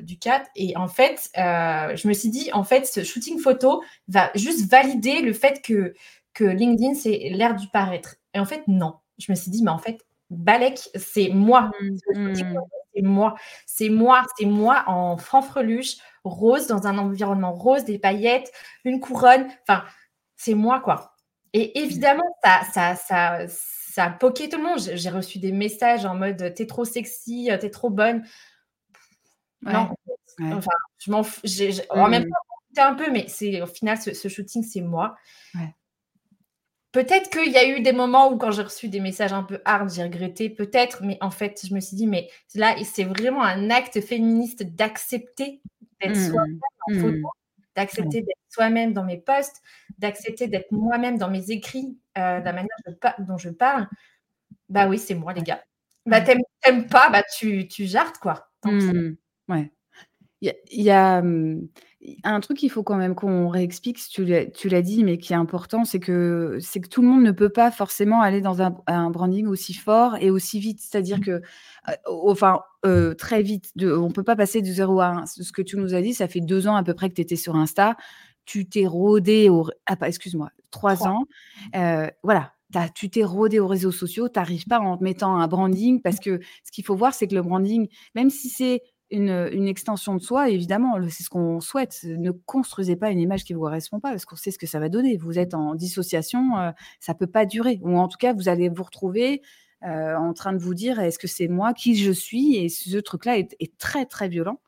Ducat. 0.01 0.43
Et 0.55 0.77
en 0.77 0.87
fait, 0.87 1.29
je 1.35 2.07
me 2.07 2.13
suis 2.13 2.29
dit, 2.29 2.51
en 2.53 2.63
fait, 2.63 2.85
ce 2.85 3.03
shooting 3.03 3.39
photo 3.39 3.83
va 4.07 4.31
juste 4.35 4.69
valider 4.69 5.21
le 5.21 5.33
fait 5.33 5.61
que, 5.63 5.93
que 6.33 6.43
LinkedIn, 6.43 6.93
c'est 6.93 7.29
l'ère 7.31 7.55
du 7.55 7.67
paraître. 7.67 8.15
Et 8.35 8.39
en 8.39 8.45
fait, 8.45 8.63
non 8.67 8.95
je 9.17 9.31
me 9.31 9.35
suis 9.35 9.51
dit, 9.51 9.63
mais 9.63 9.71
en 9.71 9.77
fait, 9.77 10.05
Balek, 10.29 10.89
c'est 10.95 11.29
moi. 11.29 11.71
Mmh, 11.79 11.89
mmh. 12.13 12.35
C'est 12.93 13.01
moi. 13.01 13.35
C'est 13.65 13.89
moi. 13.89 14.25
C'est 14.37 14.45
moi 14.45 14.83
en 14.87 15.17
franfreluche, 15.17 15.97
rose, 16.23 16.67
dans 16.67 16.87
un 16.87 16.97
environnement 16.97 17.53
rose, 17.53 17.85
des 17.85 17.99
paillettes, 17.99 18.51
une 18.83 18.99
couronne. 18.99 19.47
Enfin, 19.67 19.83
c'est 20.35 20.53
moi, 20.55 20.79
quoi. 20.79 21.14
Et 21.57 21.79
évidemment, 21.79 22.25
ça, 22.43 22.63
ça, 22.73 22.95
ça, 22.95 23.47
ça 23.47 24.03
a 24.03 24.09
poqué 24.09 24.49
tout 24.49 24.57
le 24.57 24.63
monde. 24.63 24.79
J'ai 24.79 25.09
reçu 25.09 25.39
des 25.39 25.53
messages 25.53 26.05
en 26.05 26.13
mode 26.13 26.53
t'es 26.53 26.65
trop 26.67 26.83
sexy, 26.83 27.49
t'es 27.61 27.69
trop 27.69 27.89
bonne. 27.89 28.25
Non, 29.61 29.89
enfin, 30.51 30.71
je 30.97 31.11
m'en 31.11 31.23
fous. 31.23 31.39
En 31.91 32.09
même 32.09 32.25
temps, 32.25 32.83
un 32.83 32.93
peu, 32.93 33.09
mais 33.09 33.29
c'est 33.29 33.61
au 33.61 33.67
final, 33.67 33.97
ce, 33.97 34.27
shooting, 34.27 34.63
c'est 34.63 34.81
moi. 34.81 35.15
Peut-être 36.91 37.29
qu'il 37.29 37.53
y 37.53 37.57
a 37.57 37.65
eu 37.65 37.81
des 37.81 37.93
moments 37.93 38.33
où, 38.33 38.37
quand 38.37 38.51
j'ai 38.51 38.63
reçu 38.63 38.89
des 38.89 38.99
messages 38.99 39.31
un 39.31 39.43
peu 39.43 39.61
hard, 39.63 39.89
j'ai 39.89 40.03
regretté, 40.03 40.49
peut-être, 40.49 41.03
mais 41.03 41.17
en 41.21 41.31
fait, 41.31 41.65
je 41.65 41.73
me 41.73 41.79
suis 41.79 41.95
dit, 41.95 42.07
mais 42.07 42.29
là, 42.53 42.75
c'est 42.83 43.05
vraiment 43.05 43.43
un 43.43 43.69
acte 43.69 44.01
féministe 44.01 44.63
d'accepter 44.75 45.61
d'être 46.01 46.17
mmh. 46.17 46.29
soi-même 46.31 46.59
en 46.89 46.99
photo, 46.99 47.17
mmh. 47.17 47.44
D'accepter 47.75 48.21
d'être 48.21 48.39
soi-même 48.49 48.93
dans 48.93 49.03
mes 49.03 49.17
posts, 49.17 49.61
d'accepter 49.99 50.47
d'être 50.47 50.71
moi-même 50.71 51.17
dans 51.17 51.29
mes 51.29 51.51
écrits, 51.51 51.97
euh, 52.17 52.39
de 52.39 52.45
la 52.45 52.53
manière 52.53 52.77
dont 53.19 53.37
je 53.37 53.49
parle. 53.49 53.87
Bah 54.69 54.87
oui, 54.87 54.99
c'est 54.99 55.15
moi, 55.15 55.33
les 55.33 55.43
gars. 55.43 55.63
Bah, 56.05 56.21
t'aimes 56.21 56.87
pas, 56.89 57.09
bah 57.11 57.23
tu, 57.37 57.67
tu 57.67 57.85
jartes, 57.85 58.19
quoi. 58.19 58.49
Mmh. 58.65 59.13
Ouais. 59.49 59.71
Il 60.71 60.81
y 60.81 60.91
a, 60.91 61.21
mmh, 61.21 61.67
un 62.23 62.39
truc 62.39 62.57
qu'il 62.57 62.69
faut 62.69 62.83
quand 62.83 62.97
même 62.97 63.15
qu'on 63.15 63.49
réexplique, 63.49 63.99
tu 64.09 64.25
l'as 64.25 64.81
dit, 64.81 65.03
mais 65.03 65.17
qui 65.17 65.33
est 65.33 65.35
important, 65.35 65.85
c'est 65.85 65.99
que, 65.99 66.57
c'est 66.61 66.79
que 66.79 66.87
tout 66.87 67.01
le 67.01 67.07
monde 67.07 67.23
ne 67.23 67.31
peut 67.31 67.49
pas 67.49 67.71
forcément 67.71 68.21
aller 68.21 68.41
dans 68.41 68.61
un, 68.61 69.09
branding 69.09 69.47
aussi 69.47 69.73
fort 69.73 70.15
et 70.19 70.29
aussi 70.29 70.59
vite. 70.59 70.79
C'est-à-dire 70.81 71.19
que, 71.19 71.41
enfin, 72.07 72.61
très 73.17 73.41
vite, 73.41 73.71
de, 73.75 73.91
on 73.91 74.07
ne 74.07 74.13
peut 74.13 74.23
pas 74.23 74.35
passer 74.35 74.61
de 74.61 74.67
0 74.67 74.99
à 74.99 75.07
1. 75.07 75.25
Ce 75.25 75.51
que 75.51 75.61
tu 75.61 75.77
nous 75.77 75.95
as 75.95 76.01
dit, 76.01 76.13
ça 76.13 76.27
fait 76.27 76.41
deux 76.41 76.67
ans 76.67 76.75
à 76.75 76.83
peu 76.83 76.93
près 76.93 77.09
que 77.09 77.15
tu 77.15 77.21
étais 77.21 77.35
sur 77.35 77.55
Insta. 77.55 77.95
Tu 78.45 78.67
t'es 78.69 78.85
rodé 78.85 79.49
au. 79.49 79.67
Ah, 79.87 79.95
excuse-moi, 80.03 80.49
trois 80.69 81.07
ans. 81.07 81.23
voilà, 82.23 82.51
tu 82.93 83.09
t'es 83.09 83.23
rodé 83.23 83.59
aux 83.59 83.67
réseaux 83.67 83.91
sociaux, 83.91 84.29
tu 84.29 84.39
n'arrives 84.39 84.65
pas 84.65 84.79
en 84.79 84.97
mettant 85.01 85.37
un 85.37 85.47
branding 85.47 86.01
parce 86.01 86.19
que 86.19 86.39
ce 86.63 86.71
qu'il 86.71 86.83
faut 86.83 86.95
voir, 86.95 87.13
c'est 87.13 87.27
que 87.27 87.35
le 87.35 87.41
branding, 87.41 87.87
même 88.15 88.29
si 88.29 88.49
c'est 88.49 88.81
une, 89.11 89.67
extension 89.67 90.15
de 90.15 90.21
soi, 90.21 90.49
évidemment, 90.49 90.95
c'est 91.09 91.23
ce 91.23 91.29
qu'on 91.29 91.59
souhaite. 91.59 92.01
Ne 92.03 92.31
construisez 92.31 92.95
pas 92.95 93.11
une 93.11 93.19
image 93.19 93.43
qui 93.43 93.53
ne 93.53 93.57
vous 93.57 93.63
correspond 93.63 93.99
pas 93.99 94.09
parce 94.09 94.25
qu'on 94.25 94.35
sait 94.35 94.51
ce 94.51 94.57
que 94.57 94.67
ça 94.67 94.79
va 94.79 94.89
donner. 94.89 95.17
Vous 95.17 95.37
êtes 95.37 95.53
en 95.53 95.75
dissociation, 95.75 96.57
euh, 96.57 96.71
ça 96.99 97.13
ne 97.13 97.17
peut 97.17 97.27
pas 97.27 97.45
durer. 97.45 97.79
Ou 97.83 97.97
en 97.97 98.07
tout 98.07 98.17
cas, 98.17 98.33
vous 98.33 98.49
allez 98.49 98.69
vous 98.69 98.83
retrouver 98.83 99.41
euh, 99.83 100.15
en 100.15 100.33
train 100.33 100.53
de 100.53 100.57
vous 100.57 100.73
dire 100.73 100.99
est-ce 100.99 101.19
que 101.19 101.27
c'est 101.27 101.47
moi 101.47 101.73
qui 101.73 101.95
je 101.95 102.11
suis? 102.11 102.55
Et 102.55 102.69
ce 102.69 102.97
truc-là 102.97 103.37
est, 103.37 103.77
très, 103.77 104.05
très 104.05 104.27
violent. 104.27 104.59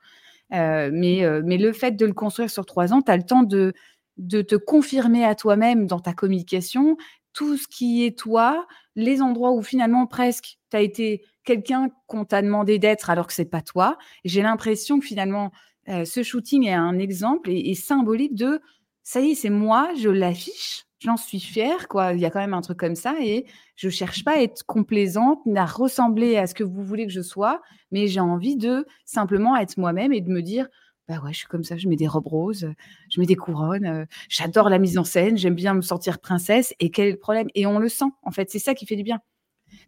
Euh, 0.54 0.92
mais, 0.94 1.24
mais 1.44 1.58
le 1.58 1.74
fait 1.74 1.92
de 1.92 2.06
le 2.06 2.14
construire 2.14 2.50
sur 2.50 2.66
trois 2.66 2.94
ans, 2.94 3.02
tu 3.02 3.12
as 3.12 3.18
le 3.18 3.24
temps 3.24 3.44
de, 3.44 3.74
de 4.18 4.42
te 4.42 4.56
confirmer 4.56 5.26
à 5.26 5.36
toi-même 5.36 5.88
dans 5.88 6.00
ta 6.00 6.14
communication 6.14 6.98
tout 7.38 7.56
ce 7.56 7.68
qui 7.68 8.04
est 8.04 8.18
toi, 8.18 8.66
les 8.96 9.22
endroits 9.22 9.52
où 9.52 9.62
finalement 9.62 10.08
presque 10.08 10.58
tu 10.72 10.78
as 10.78 10.82
été 10.82 11.24
quelqu'un 11.44 11.92
qu'on 12.08 12.26
t'a 12.26 12.42
demandé 12.42 12.80
d'être 12.80 13.12
alors 13.12 13.28
que 13.28 13.34
c'est 13.34 13.46
pas 13.46 13.62
toi. 13.62 14.00
J'ai 14.26 14.42
l'impression 14.42 15.00
que 15.00 15.06
finalement, 15.06 15.52
euh, 15.88 16.04
ce 16.04 16.24
shooting 16.24 16.66
est 16.66 16.74
un 16.74 16.98
exemple 16.98 17.52
et, 17.52 17.76
symbolique 17.76 18.34
de 18.34 18.60
ça 19.04 19.22
y 19.22 19.32
est, 19.32 19.36
c'est 19.36 19.52
moi, 19.52 19.92
je 20.00 20.10
l'affiche, 20.10 20.86
j'en 20.98 21.16
suis 21.16 21.40
fière, 21.40 21.88
quoi. 21.88 22.14
Il 22.14 22.20
y 22.20 22.26
a 22.26 22.32
quand 22.32 22.40
même 22.40 22.56
un 22.56 22.62
truc 22.62 22.80
comme 22.80 22.96
ça 22.96 23.14
et 23.22 23.46
je 23.76 23.90
cherche 23.90 24.24
pas 24.24 24.38
à 24.38 24.42
être 24.42 24.66
complaisante, 24.66 25.40
à 25.56 25.66
ressembler 25.66 26.38
à 26.38 26.48
ce 26.48 26.56
que 26.56 26.64
vous 26.64 26.84
voulez 26.84 27.06
que 27.06 27.14
je 27.14 27.22
sois, 27.22 27.62
mais 27.92 28.08
j'ai 28.08 28.20
envie 28.20 28.58
de 28.58 28.88
simplement 29.06 29.56
être 29.56 29.78
moi-même 29.78 30.12
et 30.12 30.22
de 30.22 30.32
me 30.32 30.42
dire 30.42 30.68
bah 31.08 31.20
ouais, 31.24 31.32
je 31.32 31.40
suis 31.40 31.48
comme 31.48 31.64
ça, 31.64 31.78
je 31.78 31.88
mets 31.88 31.96
des 31.96 32.08
robes 32.08 32.28
roses, 32.28 32.70
je 33.10 33.20
mets 33.20 33.26
des 33.26 33.36
couronnes, 33.36 33.86
euh, 33.86 34.06
j'adore 34.30 34.70
la 34.70 34.78
mise 34.78 34.98
en 34.98 35.04
scène, 35.04 35.38
j'aime 35.38 35.56
bien 35.56 35.74
me 35.74 35.82
sentir 35.82 36.20
princesse. 36.20 36.74
Et 36.80 36.92
quel 36.92 37.08
est 37.08 37.12
le 37.12 37.18
problème? 37.18 37.48
Et 37.56 37.66
on 37.66 37.80
le 37.80 37.90
sent, 37.90 38.12
en 38.24 38.32
fait, 38.32 38.50
c'est 38.50 38.60
ça 38.60 38.74
qui 38.74 38.86
fait 38.86 38.98
du 38.98 39.04
bien. 39.04 39.22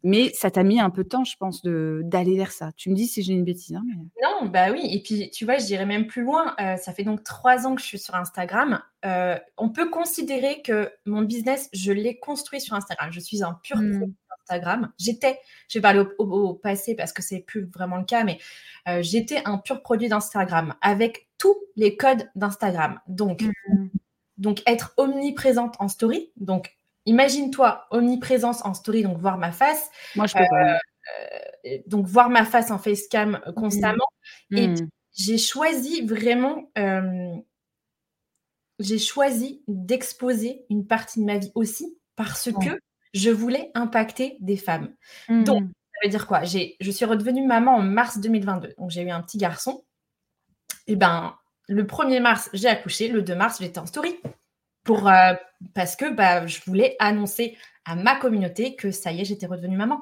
Mais 0.03 0.32
ça 0.34 0.49
t'a 0.51 0.63
mis 0.63 0.79
un 0.79 0.89
peu 0.89 1.03
de 1.03 1.10
temps, 1.10 1.23
je 1.23 1.36
pense, 1.38 1.62
d'aller 1.63 2.38
vers 2.38 2.51
ça. 2.51 2.71
Tu 2.77 2.89
me 2.89 2.95
dis 2.95 3.08
si 3.08 3.21
j'ai 3.21 3.34
une 3.34 3.43
bêtise. 3.43 3.75
Hein, 3.75 3.84
non, 4.21 4.49
bah 4.49 4.71
oui. 4.71 4.82
Et 4.91 5.01
puis, 5.01 5.29
tu 5.29 5.45
vois, 5.45 5.58
je 5.58 5.65
dirais 5.65 5.86
même 5.86 6.08
plus 6.08 6.23
loin. 6.23 6.55
Euh, 6.60 6.77
ça 6.77 6.93
fait 6.93 7.03
donc 7.03 7.23
trois 7.23 7.67
ans 7.67 7.75
que 7.75 7.82
je 7.82 7.88
suis 7.88 7.99
sur 7.99 8.15
Instagram. 8.15 8.82
Euh, 9.05 9.38
on 9.58 9.69
peut 9.69 9.89
considérer 9.89 10.62
que 10.62 10.91
mon 11.05 11.21
business, 11.21 11.69
je 11.73 11.91
l'ai 11.91 12.17
construit 12.17 12.62
sur 12.62 12.75
Instagram. 12.75 13.12
Je 13.12 13.19
suis 13.19 13.43
un 13.43 13.53
pur 13.62 13.77
mmh. 13.77 14.13
Instagram. 14.49 14.91
J'étais, 14.97 15.39
je 15.67 15.77
vais 15.77 15.81
parler 15.81 16.03
au, 16.17 16.53
passé 16.55 16.95
parce 16.95 17.13
que 17.13 17.21
c'est 17.21 17.39
plus 17.39 17.65
vraiment 17.65 17.97
le 17.97 18.05
cas, 18.05 18.23
mais 18.23 18.39
euh, 18.88 19.01
j'étais 19.01 19.41
un 19.45 19.57
pur 19.57 19.81
produit 19.81 20.09
d'Instagram 20.09 20.75
avec 20.81 21.29
tous 21.38 21.55
les 21.75 21.95
codes 21.95 22.29
d'Instagram. 22.35 22.99
Donc, 23.07 23.41
mmh. 23.41 23.88
donc, 24.38 24.62
être 24.65 24.93
omniprésente 24.97 25.75
en 25.79 25.88
story. 25.88 26.31
Donc, 26.38 26.75
imagine-toi 27.05 27.85
omniprésence 27.91 28.63
en 28.65 28.73
story, 28.73 29.03
donc 29.03 29.17
voir 29.19 29.38
ma 29.38 29.51
face. 29.51 29.89
Moi, 30.15 30.27
je 30.27 30.33
peux 30.33 30.45
pas. 30.49 30.73
Euh, 30.75 31.77
donc, 31.88 32.05
voir 32.07 32.29
ma 32.29 32.45
face 32.45 32.71
en 32.71 32.77
facecam 32.77 33.39
euh, 33.47 33.51
constamment. 33.53 34.07
Mmh. 34.49 34.57
Et 34.57 34.67
mmh. 34.67 34.89
j'ai 35.13 35.38
choisi 35.38 36.05
vraiment, 36.05 36.71
euh, 36.77 37.35
j'ai 38.79 38.99
choisi 38.99 39.63
d'exposer 39.67 40.65
une 40.69 40.88
partie 40.88 41.19
de 41.19 41.25
ma 41.25 41.38
vie 41.38 41.51
aussi 41.55 41.97
parce 42.15 42.51
que 42.51 42.79
je 43.13 43.29
voulais 43.29 43.71
impacter 43.75 44.37
des 44.39 44.57
femmes. 44.57 44.93
Donc, 45.29 45.63
mmh. 45.63 45.67
ça 45.67 45.99
veut 46.03 46.09
dire 46.09 46.27
quoi? 46.27 46.43
Je 46.43 46.91
suis 46.91 47.05
redevenue 47.05 47.45
maman 47.45 47.75
en 47.75 47.81
mars 47.81 48.19
2022. 48.19 48.73
Donc, 48.77 48.91
j'ai 48.91 49.01
eu 49.01 49.09
un 49.09 49.21
petit 49.21 49.37
garçon. 49.37 49.83
Et 50.87 50.95
ben, 50.95 51.35
le 51.67 51.83
1er 51.83 52.21
mars, 52.21 52.49
j'ai 52.53 52.67
accouché. 52.67 53.07
Le 53.07 53.21
2 53.21 53.35
mars, 53.35 53.57
j'étais 53.59 53.79
en 53.79 53.85
story 53.85 54.19
pour, 54.83 55.07
euh, 55.07 55.33
parce 55.73 55.95
que 55.95 56.11
bah, 56.11 56.47
je 56.47 56.59
voulais 56.65 56.95
annoncer 56.99 57.57
à 57.85 57.95
ma 57.95 58.15
communauté 58.15 58.75
que 58.75 58.91
ça 58.91 59.11
y 59.11 59.21
est, 59.21 59.25
j'étais 59.25 59.45
redevenue 59.45 59.77
maman. 59.77 60.01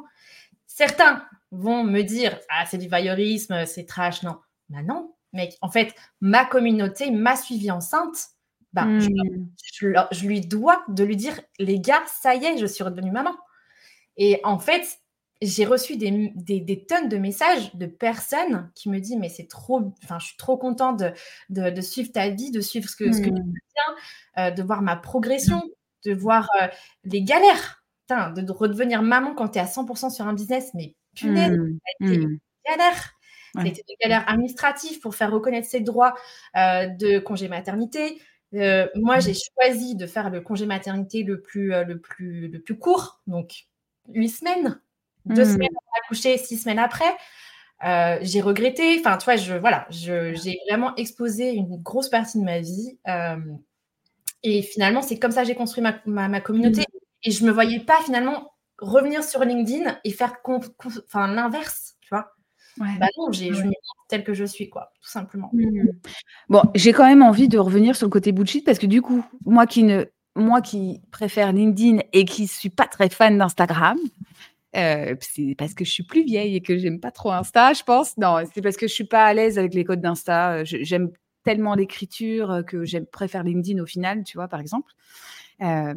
Certains 0.65 1.25
vont 1.51 1.83
me 1.83 2.01
dire 2.01 2.39
Ah, 2.49 2.65
c'est 2.65 2.77
du 2.77 2.87
voyeurisme, 2.87 3.65
c'est 3.65 3.85
trash. 3.85 4.23
Non, 4.23 4.37
bah 4.69 4.81
non, 4.83 5.13
mec. 5.33 5.57
En 5.61 5.69
fait, 5.69 5.93
ma 6.21 6.45
communauté 6.45 7.11
m'a 7.11 7.35
suivie 7.35 7.71
enceinte. 7.71 8.29
Bah, 8.73 8.86
je, 8.99 9.08
hmm. 9.08 10.27
lui 10.27 10.41
dois 10.41 10.84
de 10.89 11.03
lui 11.03 11.15
dire 11.15 11.39
Les 11.60 11.80
gars, 11.80 12.03
ça 12.06 12.36
y 12.36 12.45
est, 12.45 12.58
je 12.58 12.65
suis 12.65 12.84
redevenue 12.84 13.12
maman. 13.12 13.36
Et 14.17 14.39
en 14.43 14.60
fait, 14.60 14.99
j'ai 15.41 15.65
reçu 15.65 15.97
des, 15.97 16.32
des, 16.36 16.86
tonnes 16.86 17.10
de 17.10 17.17
messages 17.17 17.73
de 17.75 17.86
personnes 17.86 18.71
qui 18.75 18.89
me 18.89 18.99
disent 18.99 19.17
mais 19.17 19.30
c'est 19.30 19.47
trop, 19.47 19.93
enfin 20.03 20.17
je 20.19 20.27
suis 20.27 20.38
trop 20.38 20.58
contente 20.58 20.99
de, 21.49 21.69
de, 21.69 21.82
suivre 21.82 22.12
ta 22.12 22.30
vie, 22.30 22.51
de 22.51 22.62
suivre 22.62 22.89
ce 22.89 22.95
que, 22.95 23.12
ce 23.12 23.19
que 23.21 23.30
tu 23.30 23.36
fais, 23.36 23.41
mmh. 23.41 24.39
euh, 24.39 24.51
de 24.51 24.63
voir 24.63 24.82
ma 24.82 24.95
progression, 24.95 25.62
de 26.06 26.13
voir 26.13 26.47
euh, 26.62 26.67
les 27.03 27.21
galères, 27.21 27.84
de, 28.10 28.51
redevenir 28.51 29.03
maman 29.03 29.36
quand 29.36 29.49
tu 29.49 29.60
es 29.60 29.62
à 29.62 29.65
100% 29.65 30.10
sur 30.10 30.25
un 30.25 30.34
business, 30.34 30.71
mais 30.73 30.95
punaise, 31.15 31.56
ça 31.56 32.06
a 32.06 32.06
été 32.06 32.15
une 32.15 32.39
galère. 32.65 33.13
Ça 33.53 33.62
a 33.62 33.65
été 33.65 33.84
une 33.88 33.95
galère 34.10 34.30
administrative 34.30 34.99
pour 34.99 35.15
faire 35.15 35.32
reconnaître 35.32 35.67
ses 35.67 35.80
droits 35.80 36.13
euh, 36.56 36.88
de 36.88 37.17
congé 37.17 37.47
maternité. 37.47 38.21
Moi, 38.53 39.19
j'ai 39.19 39.33
choisi 39.33 39.95
de 39.95 40.07
faire 40.07 40.29
le 40.29 40.41
congé 40.41 40.65
maternité 40.65 41.23
le 41.23 41.41
plus, 41.41 41.69
le 41.69 41.99
plus, 41.99 42.47
le 42.47 42.60
plus 42.60 42.77
court, 42.77 43.21
donc 43.27 43.65
huit 44.10 44.29
semaines 44.29 44.79
deux 45.27 45.43
mmh. 45.43 45.53
semaines 45.53 45.69
après 45.75 45.99
accoucher, 46.03 46.38
six 46.38 46.57
semaines 46.57 46.79
après. 46.79 47.15
Euh, 47.86 48.17
j'ai 48.21 48.41
regretté. 48.41 48.99
Enfin, 48.99 49.17
tu 49.17 49.25
vois, 49.25 49.36
je, 49.36 49.53
voilà, 49.53 49.86
j'ai 49.89 50.60
vraiment 50.69 50.95
exposé 50.95 51.51
une 51.51 51.77
grosse 51.81 52.10
partie 52.10 52.39
de 52.39 52.43
ma 52.43 52.60
vie. 52.60 52.97
Euh, 53.07 53.38
et 54.43 54.62
finalement, 54.62 55.01
c'est 55.01 55.19
comme 55.19 55.31
ça 55.31 55.41
que 55.41 55.47
j'ai 55.47 55.55
construit 55.55 55.83
ma, 55.83 56.27
ma, 56.27 56.41
communauté. 56.41 56.81
Mmh. 56.81 56.97
Et 57.23 57.31
je 57.31 57.43
ne 57.43 57.49
me 57.49 57.53
voyais 57.53 57.79
pas 57.79 57.99
finalement 58.03 58.53
revenir 58.79 59.23
sur 59.23 59.43
LinkedIn 59.43 59.99
et 60.03 60.12
faire 60.12 60.36
l'inverse, 61.13 61.87
Bah 62.77 63.07
non, 63.17 63.31
je 63.31 63.45
me 63.45 63.73
telle 64.07 64.23
que 64.23 64.33
je 64.33 64.45
suis, 64.45 64.69
quoi, 64.69 64.91
tout 65.01 65.09
simplement. 65.09 65.49
Mmh. 65.53 65.89
Bon, 66.49 66.61
j'ai 66.75 66.93
quand 66.93 67.05
même 67.05 67.21
envie 67.21 67.47
de 67.47 67.57
revenir 67.57 67.95
sur 67.95 68.07
le 68.07 68.11
côté 68.11 68.31
bullshit 68.31 68.65
parce 68.65 68.79
que 68.79 68.85
du 68.85 69.01
coup, 69.01 69.23
moi 69.45 69.65
qui 69.65 69.83
ne 69.83 70.05
moi 70.35 70.61
qui 70.61 71.01
préfère 71.11 71.51
LinkedIn 71.51 71.99
et 72.13 72.23
qui 72.25 72.43
ne 72.43 72.47
suis 72.47 72.69
pas 72.69 72.85
très 72.85 73.09
fan 73.09 73.37
d'Instagram, 73.37 73.97
euh, 74.75 75.15
c'est 75.19 75.55
parce 75.57 75.73
que 75.73 75.83
je 75.83 75.91
suis 75.91 76.03
plus 76.03 76.23
vieille 76.23 76.55
et 76.55 76.61
que 76.61 76.77
j'aime 76.77 76.99
pas 76.99 77.11
trop 77.11 77.31
Insta, 77.31 77.73
je 77.73 77.83
pense. 77.83 78.15
Non, 78.17 78.37
c'est 78.53 78.61
parce 78.61 78.77
que 78.77 78.87
je 78.87 78.93
suis 78.93 79.05
pas 79.05 79.25
à 79.25 79.33
l'aise 79.33 79.57
avec 79.57 79.73
les 79.73 79.83
codes 79.83 80.01
d'Insta. 80.01 80.63
J'aime 80.63 81.09
tellement 81.43 81.75
l'écriture 81.75 82.51
euh, 82.51 82.61
que 82.61 82.83
j'aime 82.83 83.05
préfère 83.05 83.43
LinkedIn 83.43 83.81
au 83.81 83.85
final, 83.85 84.23
tu 84.23 84.37
vois, 84.37 84.47
par 84.47 84.59
exemple. 84.59 84.91
Euh, 85.61 85.95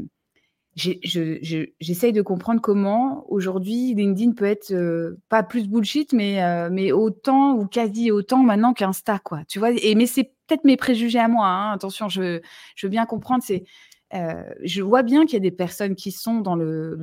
J'essaye 0.76 2.12
de 2.12 2.22
comprendre 2.22 2.60
comment 2.60 3.24
aujourd'hui 3.28 3.94
LinkedIn 3.94 4.32
peut 4.32 4.44
être 4.44 5.16
pas 5.28 5.42
plus 5.42 5.68
bullshit, 5.68 6.12
mais, 6.12 6.40
mais 6.70 6.92
autant 6.92 7.54
ou 7.54 7.66
quasi 7.66 8.10
autant 8.10 8.42
maintenant 8.42 8.72
qu'Insta, 8.72 9.18
quoi. 9.18 9.42
Tu 9.48 9.58
vois, 9.58 9.72
et, 9.72 9.94
mais 9.94 10.06
c'est 10.06 10.32
peut-être 10.46 10.64
mes 10.64 10.76
préjugés 10.76 11.18
à 11.18 11.28
moi. 11.28 11.46
Hein. 11.46 11.72
Attention, 11.72 12.08
je, 12.08 12.40
veux 12.82 12.88
bien 12.88 13.04
comprendre. 13.06 13.42
C'est 13.44 13.64
je 14.12 14.82
vois 14.82 15.02
bien 15.02 15.24
qu'il 15.24 15.34
y 15.34 15.36
a 15.36 15.40
des 15.40 15.50
personnes 15.50 15.96
qui 15.96 16.12
sont 16.12 16.40
dans 16.40 16.54
le, 16.54 16.96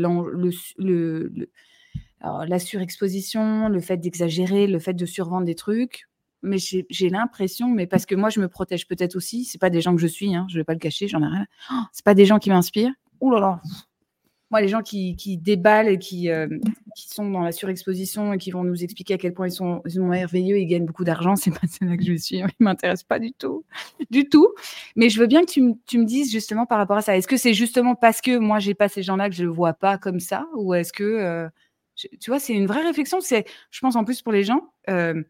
la 2.21 2.59
surexposition, 2.59 3.69
le 3.69 3.79
fait 3.79 3.97
d'exagérer, 3.97 4.67
le 4.67 4.79
fait 4.79 4.93
de 4.93 5.05
survendre 5.05 5.45
des 5.45 5.55
trucs. 5.55 6.07
Mais 6.43 6.57
j'ai 6.57 7.09
l'impression, 7.09 7.67
mais 7.67 7.87
parce 7.87 8.05
que 8.05 8.15
moi, 8.15 8.29
je 8.29 8.39
me 8.39 8.47
protège 8.47 8.87
peut-être 8.87 9.15
aussi. 9.15 9.43
C'est 9.43 9.57
pas 9.57 9.69
des 9.71 9.81
gens 9.81 9.95
que 9.95 10.01
je 10.01 10.07
suis, 10.07 10.35
hein, 10.35 10.45
je 10.49 10.57
vais 10.57 10.63
pas 10.63 10.73
le 10.73 10.79
cacher, 10.79 11.07
j'en 11.07 11.21
ai 11.21 11.27
rien. 11.27 11.45
Oh, 11.71 11.81
c'est 11.91 12.05
pas 12.05 12.13
des 12.13 12.25
gens 12.25 12.39
qui 12.39 12.49
m'inspirent. 12.49 12.93
Ouh 13.21 13.31
là 13.31 13.39
là, 13.39 13.61
moi, 14.49 14.61
les 14.61 14.69
gens 14.69 14.81
qui, 14.81 15.15
déballent 15.37 15.89
et 15.89 15.99
qui, 15.99 16.29
euh, 16.29 16.47
qui, 16.95 17.09
sont 17.09 17.29
dans 17.29 17.41
la 17.41 17.51
surexposition 17.51 18.31
et 18.31 18.37
qui 18.37 18.51
vont 18.51 18.63
nous 18.63 18.81
expliquer 18.81 19.15
à 19.15 19.17
quel 19.17 19.33
point 19.33 19.47
ils 19.47 19.51
sont, 19.51 19.81
merveilleux 19.97 20.55
et 20.55 20.61
ils 20.61 20.67
gagnent 20.67 20.85
beaucoup 20.85 21.03
d'argent, 21.03 21.35
c'est 21.35 21.51
pas 21.51 21.67
cela 21.67 21.97
que 21.97 22.03
je 22.03 22.13
suis. 22.13 22.37
Ils 22.37 22.45
m'intéressent 22.59 23.03
pas 23.03 23.19
du 23.19 23.33
tout. 23.33 23.65
Du 24.09 24.29
tout. 24.29 24.47
Mais 24.95 25.09
je 25.09 25.19
veux 25.19 25.27
bien 25.27 25.41
que 25.43 25.51
tu, 25.51 25.61
me 25.61 26.05
dises 26.05 26.31
justement 26.31 26.65
par 26.65 26.77
rapport 26.77 26.97
à 26.97 27.01
ça. 27.01 27.17
Est-ce 27.17 27.27
que 27.27 27.37
c'est 27.37 27.53
justement 27.53 27.95
parce 27.95 28.21
que 28.21 28.37
moi, 28.37 28.59
j'ai 28.59 28.73
pas 28.73 28.87
ces 28.87 29.03
gens-là 29.03 29.29
que 29.29 29.35
je 29.35 29.43
le 29.43 29.51
vois 29.51 29.73
pas 29.73 29.97
comme 29.97 30.19
ça 30.19 30.47
Ou 30.55 30.73
est-ce 30.73 30.93
que. 30.93 31.03
Euh, 31.03 31.49
tu 31.95 32.29
vois, 32.29 32.39
c'est 32.39 32.53
une 32.53 32.67
vraie 32.67 32.83
réflexion. 32.83 33.19
C'est, 33.21 33.45
je 33.71 33.79
pense 33.79 33.95
en 33.95 34.05
plus 34.05 34.21
pour 34.21 34.31
les 34.31 34.43
gens. 34.43 34.69
Euh, 34.89 35.23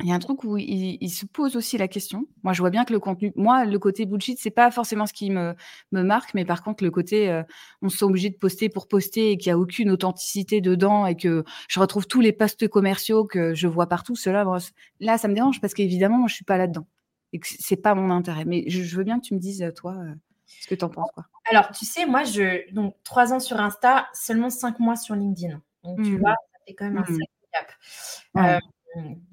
il 0.00 0.08
y 0.08 0.12
a 0.12 0.14
un 0.14 0.20
truc 0.20 0.44
où 0.44 0.56
il, 0.56 1.10
se 1.10 1.26
pose 1.26 1.56
aussi 1.56 1.76
la 1.76 1.88
question. 1.88 2.26
Moi, 2.44 2.52
je 2.52 2.60
vois 2.60 2.70
bien 2.70 2.84
que 2.84 2.92
le 2.92 3.00
contenu, 3.00 3.32
moi, 3.34 3.64
le 3.64 3.78
côté 3.80 4.06
bullshit, 4.06 4.38
c'est 4.38 4.50
pas 4.50 4.70
forcément 4.70 5.06
ce 5.06 5.12
qui 5.12 5.28
me, 5.28 5.56
me 5.90 6.02
marque, 6.02 6.34
mais 6.34 6.44
par 6.44 6.62
contre, 6.62 6.84
le 6.84 6.92
côté, 6.92 7.28
euh, 7.28 7.42
on 7.82 7.88
se 7.88 8.04
obligé 8.04 8.30
de 8.30 8.36
poster 8.36 8.68
pour 8.68 8.86
poster 8.86 9.32
et 9.32 9.36
qu'il 9.36 9.50
n'y 9.50 9.54
a 9.54 9.58
aucune 9.58 9.90
authenticité 9.90 10.60
dedans 10.60 11.06
et 11.06 11.16
que 11.16 11.42
je 11.68 11.80
retrouve 11.80 12.06
tous 12.06 12.20
les 12.20 12.32
postes 12.32 12.68
commerciaux 12.68 13.24
que 13.24 13.54
je 13.54 13.66
vois 13.66 13.88
partout, 13.88 14.14
cela, 14.14 14.46
là, 15.00 15.18
ça 15.18 15.26
me 15.26 15.34
dérange 15.34 15.60
parce 15.60 15.74
qu'évidemment, 15.74 16.18
moi, 16.18 16.28
je 16.28 16.34
suis 16.34 16.44
pas 16.44 16.58
là-dedans 16.58 16.86
et 17.32 17.40
que 17.40 17.48
c'est 17.48 17.76
pas 17.76 17.96
mon 17.96 18.10
intérêt. 18.10 18.44
Mais 18.44 18.64
je, 18.68 18.96
veux 18.96 19.04
bien 19.04 19.18
que 19.18 19.26
tu 19.26 19.34
me 19.34 19.40
dises, 19.40 19.68
toi, 19.74 19.96
euh, 19.98 20.14
ce 20.46 20.68
que 20.68 20.76
tu 20.76 20.84
en 20.84 20.90
penses, 20.90 21.10
quoi. 21.12 21.26
Alors, 21.50 21.70
tu 21.72 21.84
sais, 21.84 22.06
moi, 22.06 22.22
je, 22.22 22.72
donc, 22.72 22.94
trois 23.02 23.32
ans 23.32 23.40
sur 23.40 23.58
Insta, 23.58 24.06
seulement 24.12 24.50
cinq 24.50 24.78
mois 24.78 24.96
sur 24.96 25.16
LinkedIn. 25.16 25.60
Donc, 25.82 26.02
tu 26.02 26.12
mmh. 26.12 26.18
vois, 26.18 26.30
ça 26.30 26.58
fait 26.66 26.74
quand 26.74 26.84
même 26.84 26.98
un 26.98 27.02
mmh. 27.02 27.06
sacré 27.06 27.30
gap. 27.52 27.72
Euh, 28.36 28.58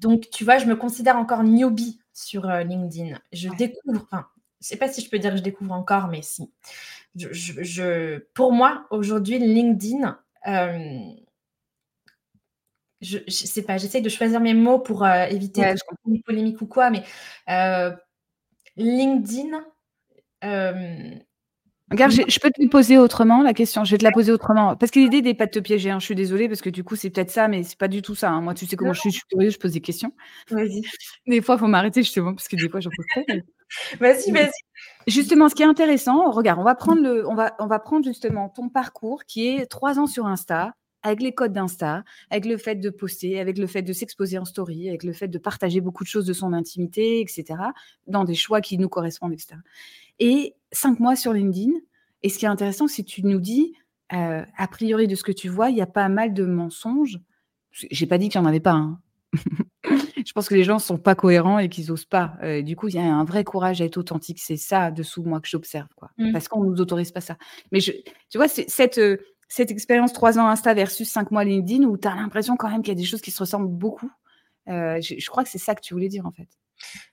donc, 0.00 0.28
tu 0.30 0.44
vois, 0.44 0.58
je 0.58 0.66
me 0.66 0.76
considère 0.76 1.16
encore 1.16 1.42
newbie 1.44 2.00
sur 2.12 2.48
euh, 2.48 2.62
LinkedIn. 2.62 3.18
Je 3.32 3.48
découvre, 3.50 4.02
enfin, 4.04 4.26
je 4.60 4.68
sais 4.68 4.76
pas 4.76 4.88
si 4.88 5.00
je 5.02 5.10
peux 5.10 5.18
dire 5.18 5.32
que 5.32 5.38
je 5.38 5.42
découvre 5.42 5.72
encore, 5.72 6.08
mais 6.08 6.22
si. 6.22 6.50
Je, 7.14 8.18
pour 8.34 8.52
moi, 8.52 8.86
aujourd'hui, 8.90 9.38
LinkedIn, 9.38 10.18
euh, 10.46 10.98
je, 13.00 13.18
je 13.26 13.32
sais 13.32 13.62
pas, 13.62 13.78
j'essaie 13.78 14.00
de 14.00 14.08
choisir 14.08 14.40
mes 14.40 14.54
mots 14.54 14.78
pour 14.78 15.04
euh, 15.04 15.24
éviter 15.26 15.74
une 16.06 16.22
polémique 16.22 16.60
ou 16.62 16.66
quoi, 16.66 16.90
mais 16.90 17.02
LinkedIn, 18.76 19.64
Regarde, 21.90 22.12
je 22.12 22.40
peux 22.40 22.50
te 22.50 22.66
poser 22.68 22.98
autrement 22.98 23.42
la 23.42 23.54
question. 23.54 23.84
Je 23.84 23.92
vais 23.92 23.98
te 23.98 24.04
la 24.04 24.10
poser 24.10 24.32
autrement. 24.32 24.74
Parce 24.74 24.90
que 24.90 24.98
l'idée 24.98 25.22
n'est 25.22 25.34
pas 25.34 25.46
de 25.46 25.52
te 25.52 25.60
piéger. 25.60 25.90
Hein. 25.90 26.00
Je 26.00 26.04
suis 26.04 26.16
désolée 26.16 26.48
parce 26.48 26.60
que 26.60 26.70
du 26.70 26.82
coup, 26.82 26.96
c'est 26.96 27.10
peut-être 27.10 27.30
ça, 27.30 27.46
mais 27.46 27.62
c'est 27.62 27.78
pas 27.78 27.86
du 27.86 28.02
tout 28.02 28.16
ça. 28.16 28.30
Hein. 28.30 28.40
Moi, 28.40 28.54
tu 28.54 28.66
sais 28.66 28.74
comment 28.74 28.92
je 28.92 29.00
suis, 29.00 29.10
je 29.10 29.16
suis 29.18 29.26
curieuse, 29.30 29.52
je 29.52 29.58
pose 29.58 29.72
des 29.72 29.80
questions. 29.80 30.12
Vas-y. 30.50 30.82
Des 31.28 31.40
fois, 31.40 31.54
il 31.54 31.58
faut 31.58 31.68
m'arrêter 31.68 32.02
justement 32.02 32.34
parce 32.34 32.48
que 32.48 32.56
des 32.56 32.68
fois, 32.68 32.80
j'en 32.80 32.90
pose. 32.90 33.06
Vas-y, 34.00 34.30
vas-y. 34.30 34.50
Justement, 35.08 35.48
ce 35.48 35.56
qui 35.56 35.64
est 35.64 35.66
intéressant, 35.66 36.30
regarde, 36.30 36.60
on 36.60 36.64
va 36.64 36.76
prendre 36.76 37.02
le, 37.02 37.28
on 37.28 37.34
va, 37.34 37.56
on 37.58 37.66
va 37.66 37.80
prendre 37.80 38.04
justement 38.04 38.48
ton 38.48 38.68
parcours 38.68 39.24
qui 39.24 39.48
est 39.48 39.66
trois 39.66 39.98
ans 39.98 40.06
sur 40.06 40.26
Insta, 40.26 40.74
avec 41.02 41.20
les 41.20 41.32
codes 41.32 41.52
d'Insta, 41.52 42.04
avec 42.30 42.44
le 42.44 42.58
fait 42.58 42.76
de 42.76 42.90
poster, 42.90 43.40
avec 43.40 43.58
le 43.58 43.66
fait 43.66 43.82
de 43.82 43.92
s'exposer 43.92 44.38
en 44.38 44.44
story, 44.44 44.88
avec 44.88 45.02
le 45.02 45.12
fait 45.12 45.26
de 45.26 45.38
partager 45.38 45.80
beaucoup 45.80 46.04
de 46.04 46.08
choses 46.08 46.26
de 46.26 46.32
son 46.32 46.52
intimité, 46.52 47.20
etc., 47.20 47.44
dans 48.06 48.22
des 48.22 48.36
choix 48.36 48.60
qui 48.60 48.78
nous 48.78 48.88
correspondent, 48.88 49.32
etc 49.32 49.56
et 50.18 50.54
cinq 50.72 51.00
mois 51.00 51.16
sur 51.16 51.32
LinkedIn. 51.32 51.72
Et 52.22 52.28
ce 52.28 52.38
qui 52.38 52.44
est 52.44 52.48
intéressant, 52.48 52.88
c'est 52.88 53.02
que 53.02 53.08
tu 53.08 53.24
nous 53.24 53.40
dis, 53.40 53.74
euh, 54.12 54.44
a 54.56 54.68
priori 54.68 55.08
de 55.08 55.14
ce 55.14 55.22
que 55.22 55.32
tu 55.32 55.48
vois, 55.48 55.70
il 55.70 55.76
y 55.76 55.82
a 55.82 55.86
pas 55.86 56.08
mal 56.08 56.32
de 56.32 56.44
mensonges. 56.44 57.18
J'ai 57.70 58.06
pas 58.06 58.18
dit 58.18 58.28
qu'il 58.28 58.40
n'y 58.40 58.46
en 58.46 58.48
avait 58.48 58.60
pas. 58.60 58.72
Hein. 58.72 59.00
je 59.84 60.32
pense 60.32 60.48
que 60.48 60.54
les 60.54 60.64
gens 60.64 60.74
ne 60.74 60.80
sont 60.80 60.98
pas 60.98 61.14
cohérents 61.14 61.58
et 61.58 61.68
qu'ils 61.68 61.88
n'osent 61.88 62.04
pas. 62.04 62.36
Euh, 62.42 62.62
du 62.62 62.76
coup, 62.76 62.88
il 62.88 62.94
y 62.94 62.98
a 62.98 63.02
un 63.02 63.24
vrai 63.24 63.44
courage 63.44 63.82
à 63.82 63.84
être 63.84 63.98
authentique. 63.98 64.38
C'est 64.40 64.56
ça 64.56 64.90
dessous 64.90 65.22
moi 65.24 65.40
que 65.40 65.48
j'observe, 65.48 65.88
quoi. 65.96 66.10
Mmh. 66.18 66.32
Parce 66.32 66.48
qu'on 66.48 66.64
ne 66.64 66.70
nous 66.70 66.80
autorise 66.80 67.10
pas 67.10 67.20
ça. 67.20 67.36
Mais 67.72 67.80
je, 67.80 67.92
tu 68.30 68.38
vois, 68.38 68.48
cette, 68.48 68.98
euh, 68.98 69.18
cette 69.48 69.70
expérience 69.70 70.12
trois 70.12 70.38
ans 70.38 70.48
Insta 70.48 70.72
versus 70.72 71.08
cinq 71.08 71.30
mois 71.30 71.44
LinkedIn 71.44 71.84
où 71.84 71.96
tu 71.98 72.08
as 72.08 72.14
l'impression 72.14 72.56
quand 72.56 72.70
même 72.70 72.82
qu'il 72.82 72.94
y 72.94 72.96
a 72.96 73.00
des 73.00 73.06
choses 73.06 73.20
qui 73.20 73.30
se 73.30 73.40
ressemblent 73.40 73.68
beaucoup. 73.68 74.10
je, 74.66 75.30
crois 75.30 75.44
que 75.44 75.50
c'est 75.50 75.58
ça 75.58 75.74
que 75.74 75.82
tu 75.82 75.94
voulais 75.94 76.08
dire 76.08 76.26
en 76.26 76.32
fait. 76.32 76.48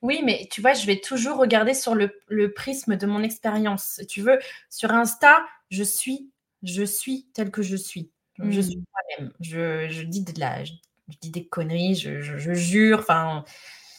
Oui, 0.01 0.21
mais 0.23 0.47
tu 0.51 0.61
vois, 0.61 0.73
je 0.73 0.85
vais 0.85 0.99
toujours 0.99 1.37
regarder 1.37 1.73
sur 1.73 1.95
le, 1.95 2.53
prisme 2.53 2.95
de 2.95 3.05
mon 3.05 3.23
expérience. 3.23 4.01
tu 4.09 4.21
veux, 4.21 4.39
sur 4.69 4.91
Insta, 4.91 5.45
je 5.69 5.83
suis, 5.83 6.29
je 6.63 6.83
suis 6.83 7.27
telle 7.33 7.51
que 7.51 7.61
je 7.61 7.75
suis. 7.75 8.11
Je 8.39 8.61
suis 8.61 8.77
mmh. 8.77 8.83
moi-même. 9.19 9.33
Je, 9.39 10.03
dis 10.03 10.23
de 10.23 10.39
la, 10.39 10.63
je, 10.63 10.73
dis 11.21 11.29
des 11.29 11.47
conneries, 11.47 11.95
je, 11.95 12.53
jure, 12.53 12.99
enfin, 12.99 13.45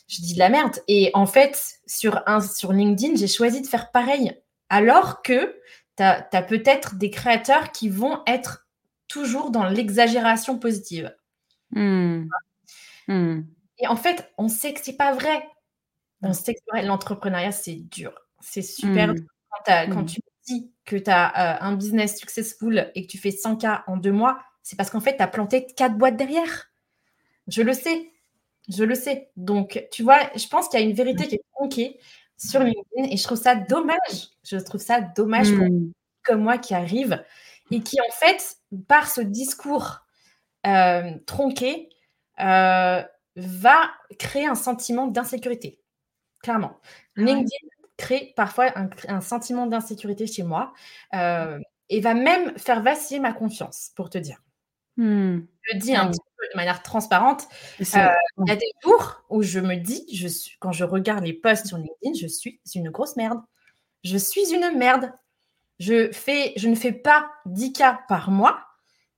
je 0.09 0.21
dis 0.21 0.35
de 0.35 0.39
la 0.39 0.49
merde. 0.49 0.77
Et 0.89 1.11
en 1.15 1.27
fait, 1.27 1.81
sur, 1.87 2.23
un, 2.27 2.41
sur 2.41 2.73
LinkedIn, 2.73 3.17
j'ai 3.17 3.29
choisi 3.29 3.63
de 3.63 3.67
faire 3.67 3.91
pareil. 3.91 4.37
Alors 4.69 5.23
que 5.23 5.57
tu 5.97 6.03
as, 6.03 6.43
peut-être 6.43 6.97
des 6.97 7.11
créateurs 7.11 7.71
qui 7.71 7.89
vont 7.89 8.23
être 8.27 8.67
toujours 9.07 9.51
dans 9.51 9.69
l'exagération 9.69 10.59
positive. 10.59 11.15
Mmh. 11.71 12.25
Mmh. 13.09 13.41
Et 13.79 13.87
en 13.87 13.97
fait, 13.97 14.33
on 14.39 14.49
sait 14.49 14.73
que 14.73 14.81
c'est 14.83 14.97
pas 14.97 15.13
vrai. 15.13 15.47
On 16.25 16.33
sait 16.33 16.55
que 16.55 16.87
l'entrepreneuriat, 16.87 17.53
c'est 17.53 17.77
dur. 17.77 18.13
C'est 18.41 18.63
super 18.63 19.09
mmh. 19.09 19.15
dur. 19.15 19.25
Quand, 19.67 20.03
mmh. 20.03 20.07
tu 20.07 20.21
dis 20.47 20.73
que 20.85 20.97
tu 20.97 21.11
as 21.11 21.29
euh, 21.29 21.59
un 21.61 21.75
business 21.75 22.19
successful 22.19 22.91
et 22.95 23.07
que 23.07 23.11
tu 23.11 23.19
fais 23.19 23.31
100K 23.31 23.83
en 23.87 23.97
deux 23.97 24.13
mois, 24.13 24.39
c'est 24.63 24.77
parce 24.77 24.91
qu'en 24.91 25.01
fait, 25.01 25.17
tu 25.17 25.23
as 25.23 25.29
planté 25.29 25.67
quatre 25.67 25.97
boîtes 25.97 26.17
derrière. 26.17 26.71
Je 27.49 27.63
le 27.63 27.73
sais. 27.73 28.11
Je 28.69 28.85
le 28.85 28.95
sais. 28.95 29.31
Donc, 29.37 29.87
tu 29.93 30.03
vois, 30.03 30.19
je 30.35 30.47
pense 30.49 30.69
qu'il 30.69 30.81
y 30.81 30.83
a 30.83 30.87
une 30.87 30.95
vérité 30.95 31.29
qui 31.29 31.37
est 31.37 31.45
tronquée 31.55 31.99
sur 32.37 32.61
LinkedIn 32.61 33.11
et 33.11 33.17
je 33.17 33.23
trouve 33.23 33.39
ça 33.39 33.55
dommage. 33.55 34.31
Je 34.43 34.57
trouve 34.57 34.81
ça 34.81 35.01
dommage 35.01 35.51
pour 35.55 35.67
mmh. 35.67 35.93
comme 36.25 36.43
moi 36.43 36.59
qui 36.59 36.75
arrive 36.75 37.23
et 37.71 37.81
qui, 37.81 38.01
en 38.01 38.13
fait, 38.13 38.57
par 38.89 39.09
ce 39.09 39.21
discours 39.21 40.01
euh, 40.67 41.11
tronqué, 41.27 41.91
euh, 42.41 43.03
va 43.37 43.91
créer 44.19 44.47
un 44.47 44.55
sentiment 44.55 45.07
d'insécurité 45.07 45.81
clairement. 46.45 46.79
Ah 47.17 47.23
LinkedIn 47.23 47.69
crée 47.97 48.33
parfois 48.37 48.73
un, 49.09 49.21
sentiment 49.21 49.67
d'insécurité 49.67 50.27
chez 50.27 50.43
moi 50.43 50.73
euh, 51.15 51.59
et 51.89 52.01
va 52.01 52.15
même 52.15 52.57
faire 52.59 52.83
vaciller 52.83 53.19
ma 53.19 53.33
confiance, 53.33 53.91
pour 53.97 54.11
te 54.11 54.19
dire. 54.19 54.43
Mmh. 54.97 55.39
Je 55.63 55.75
le 55.75 55.81
dis 55.81 55.97
un 55.97 56.09
petit 56.09 56.21
peu 56.37 56.47
de 56.53 56.57
manière 56.57 56.83
transparente. 56.83 57.45
Euh, 57.81 58.09
il 58.39 58.49
y 58.49 58.51
a 58.51 58.57
des 58.57 58.71
jours 58.83 59.25
où 59.31 59.43
je 59.43 59.59
me 59.59 59.77
dis, 59.77 60.07
je 60.13 60.29
suis, 60.29 60.57
quand 60.61 60.73
je 60.73 60.85
regarde 60.85 61.25
les 61.25 61.33
posts 61.33 61.67
sur 61.67 61.79
LinkedIn, 61.79 62.13
je 62.21 62.27
suis 62.27 62.61
une 62.75 62.91
grosse 62.91 63.17
merde. 63.17 63.41
Je 64.03 64.19
suis 64.19 64.53
une 64.53 64.77
merde. 64.77 65.13
Je, 65.81 66.13
fais, 66.13 66.53
je 66.57 66.69
ne 66.69 66.75
fais 66.75 66.93
pas 66.93 67.31
10 67.47 67.73
cas 67.73 68.01
par 68.09 68.31
mois. 68.31 68.61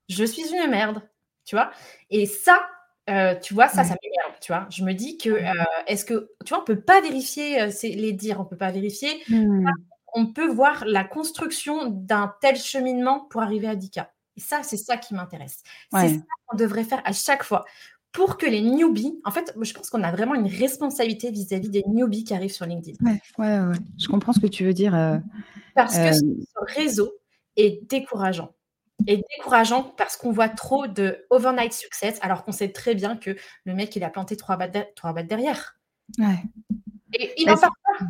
Je 0.08 0.24
suis 0.24 0.54
une 0.54 0.70
merde. 0.70 1.02
Tu 1.44 1.56
vois 1.56 1.70
Et 2.10 2.26
ça, 2.26 2.60
euh, 3.08 3.34
tu 3.40 3.54
vois, 3.54 3.68
ça, 3.68 3.84
ça 3.84 3.94
m'énerve, 4.02 4.38
tu 4.40 4.52
vois. 4.52 4.66
Je 4.70 4.82
me 4.82 4.92
dis 4.92 5.16
que, 5.16 5.30
euh, 5.30 5.64
est-ce 5.86 6.04
que, 6.04 6.30
tu 6.44 6.50
vois, 6.50 6.62
on 6.62 6.64
peut 6.64 6.80
pas 6.80 7.00
vérifier 7.00 7.60
euh, 7.60 7.70
les 7.82 8.12
dires, 8.12 8.40
on 8.40 8.44
peut 8.44 8.56
pas 8.56 8.72
vérifier. 8.72 9.22
Mmh. 9.28 9.68
On 10.14 10.26
peut 10.32 10.48
voir 10.48 10.84
la 10.86 11.04
construction 11.04 11.86
d'un 11.86 12.34
tel 12.40 12.56
cheminement 12.56 13.20
pour 13.30 13.42
arriver 13.42 13.68
à 13.68 13.76
10K. 13.76 14.06
Et 14.36 14.40
ça, 14.40 14.62
c'est 14.62 14.76
ça 14.76 14.96
qui 14.96 15.14
m'intéresse. 15.14 15.62
C'est 15.92 16.08
ça 16.08 16.16
qu'on 16.46 16.56
devrait 16.56 16.84
faire 16.84 17.02
à 17.04 17.12
chaque 17.12 17.42
fois 17.42 17.64
pour 18.12 18.38
que 18.38 18.46
les 18.46 18.62
newbies, 18.62 19.20
en 19.24 19.30
fait, 19.30 19.54
je 19.60 19.72
pense 19.74 19.90
qu'on 19.90 20.02
a 20.02 20.10
vraiment 20.10 20.34
une 20.34 20.46
responsabilité 20.46 21.30
vis-à-vis 21.30 21.68
des 21.68 21.82
newbies 21.86 22.24
qui 22.24 22.32
arrivent 22.32 22.52
sur 22.52 22.64
LinkedIn. 22.64 22.96
Ouais, 23.04 23.20
ouais, 23.38 23.60
ouais. 23.60 23.76
Je 23.98 24.08
comprends 24.08 24.32
ce 24.32 24.40
que 24.40 24.46
tu 24.46 24.64
veux 24.64 24.72
dire. 24.72 24.92
Parce 25.74 25.96
que 25.96 26.12
ce 26.12 26.74
réseau 26.74 27.12
est 27.56 27.86
décourageant 27.88 28.55
et 29.06 29.22
décourageant 29.36 29.82
parce 29.82 30.16
qu'on 30.16 30.32
voit 30.32 30.48
trop 30.48 30.86
de 30.86 31.26
overnight 31.30 31.72
success 31.72 32.18
alors 32.22 32.44
qu'on 32.44 32.52
sait 32.52 32.72
très 32.72 32.94
bien 32.94 33.16
que 33.16 33.36
le 33.64 33.74
mec 33.74 33.94
il 33.96 34.04
a 34.04 34.10
planté 34.10 34.36
trois 34.36 34.56
battes, 34.56 34.94
trois 34.94 35.12
derrière. 35.22 35.78
Ouais. 36.18 36.42
Et 37.12 37.32
il 37.36 37.46
n'en 37.46 37.56
parle 37.56 37.72
pas. 37.84 38.04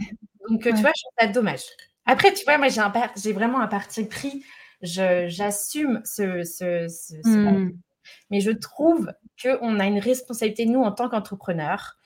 Donc 0.49 0.63
tu 0.63 0.71
vois, 0.71 0.93
je 0.97 1.03
trouve 1.03 1.13
ça 1.19 1.27
dommage. 1.27 1.65
Après, 2.07 2.33
tu 2.33 2.45
vois, 2.45 2.57
moi 2.57 2.69
j'ai, 2.69 2.81
un, 2.81 2.93
j'ai 3.17 3.33
vraiment 3.33 3.61
un 3.61 3.67
parti 3.67 4.05
pris. 4.05 4.45
j'assume 4.81 6.01
ce, 6.05 6.45
ce, 6.45 6.87
hmm. 7.27 7.73
mais 8.31 8.41
je 8.41 8.53
trouve 8.53 9.13
qu'on 9.43 9.81
a 9.81 9.87
une 9.87 9.99
responsabilité, 9.99 10.67
nous, 10.67 10.83
en 10.83 10.93
tant 10.93 11.09
qu'entrepreneurs, 11.09 11.97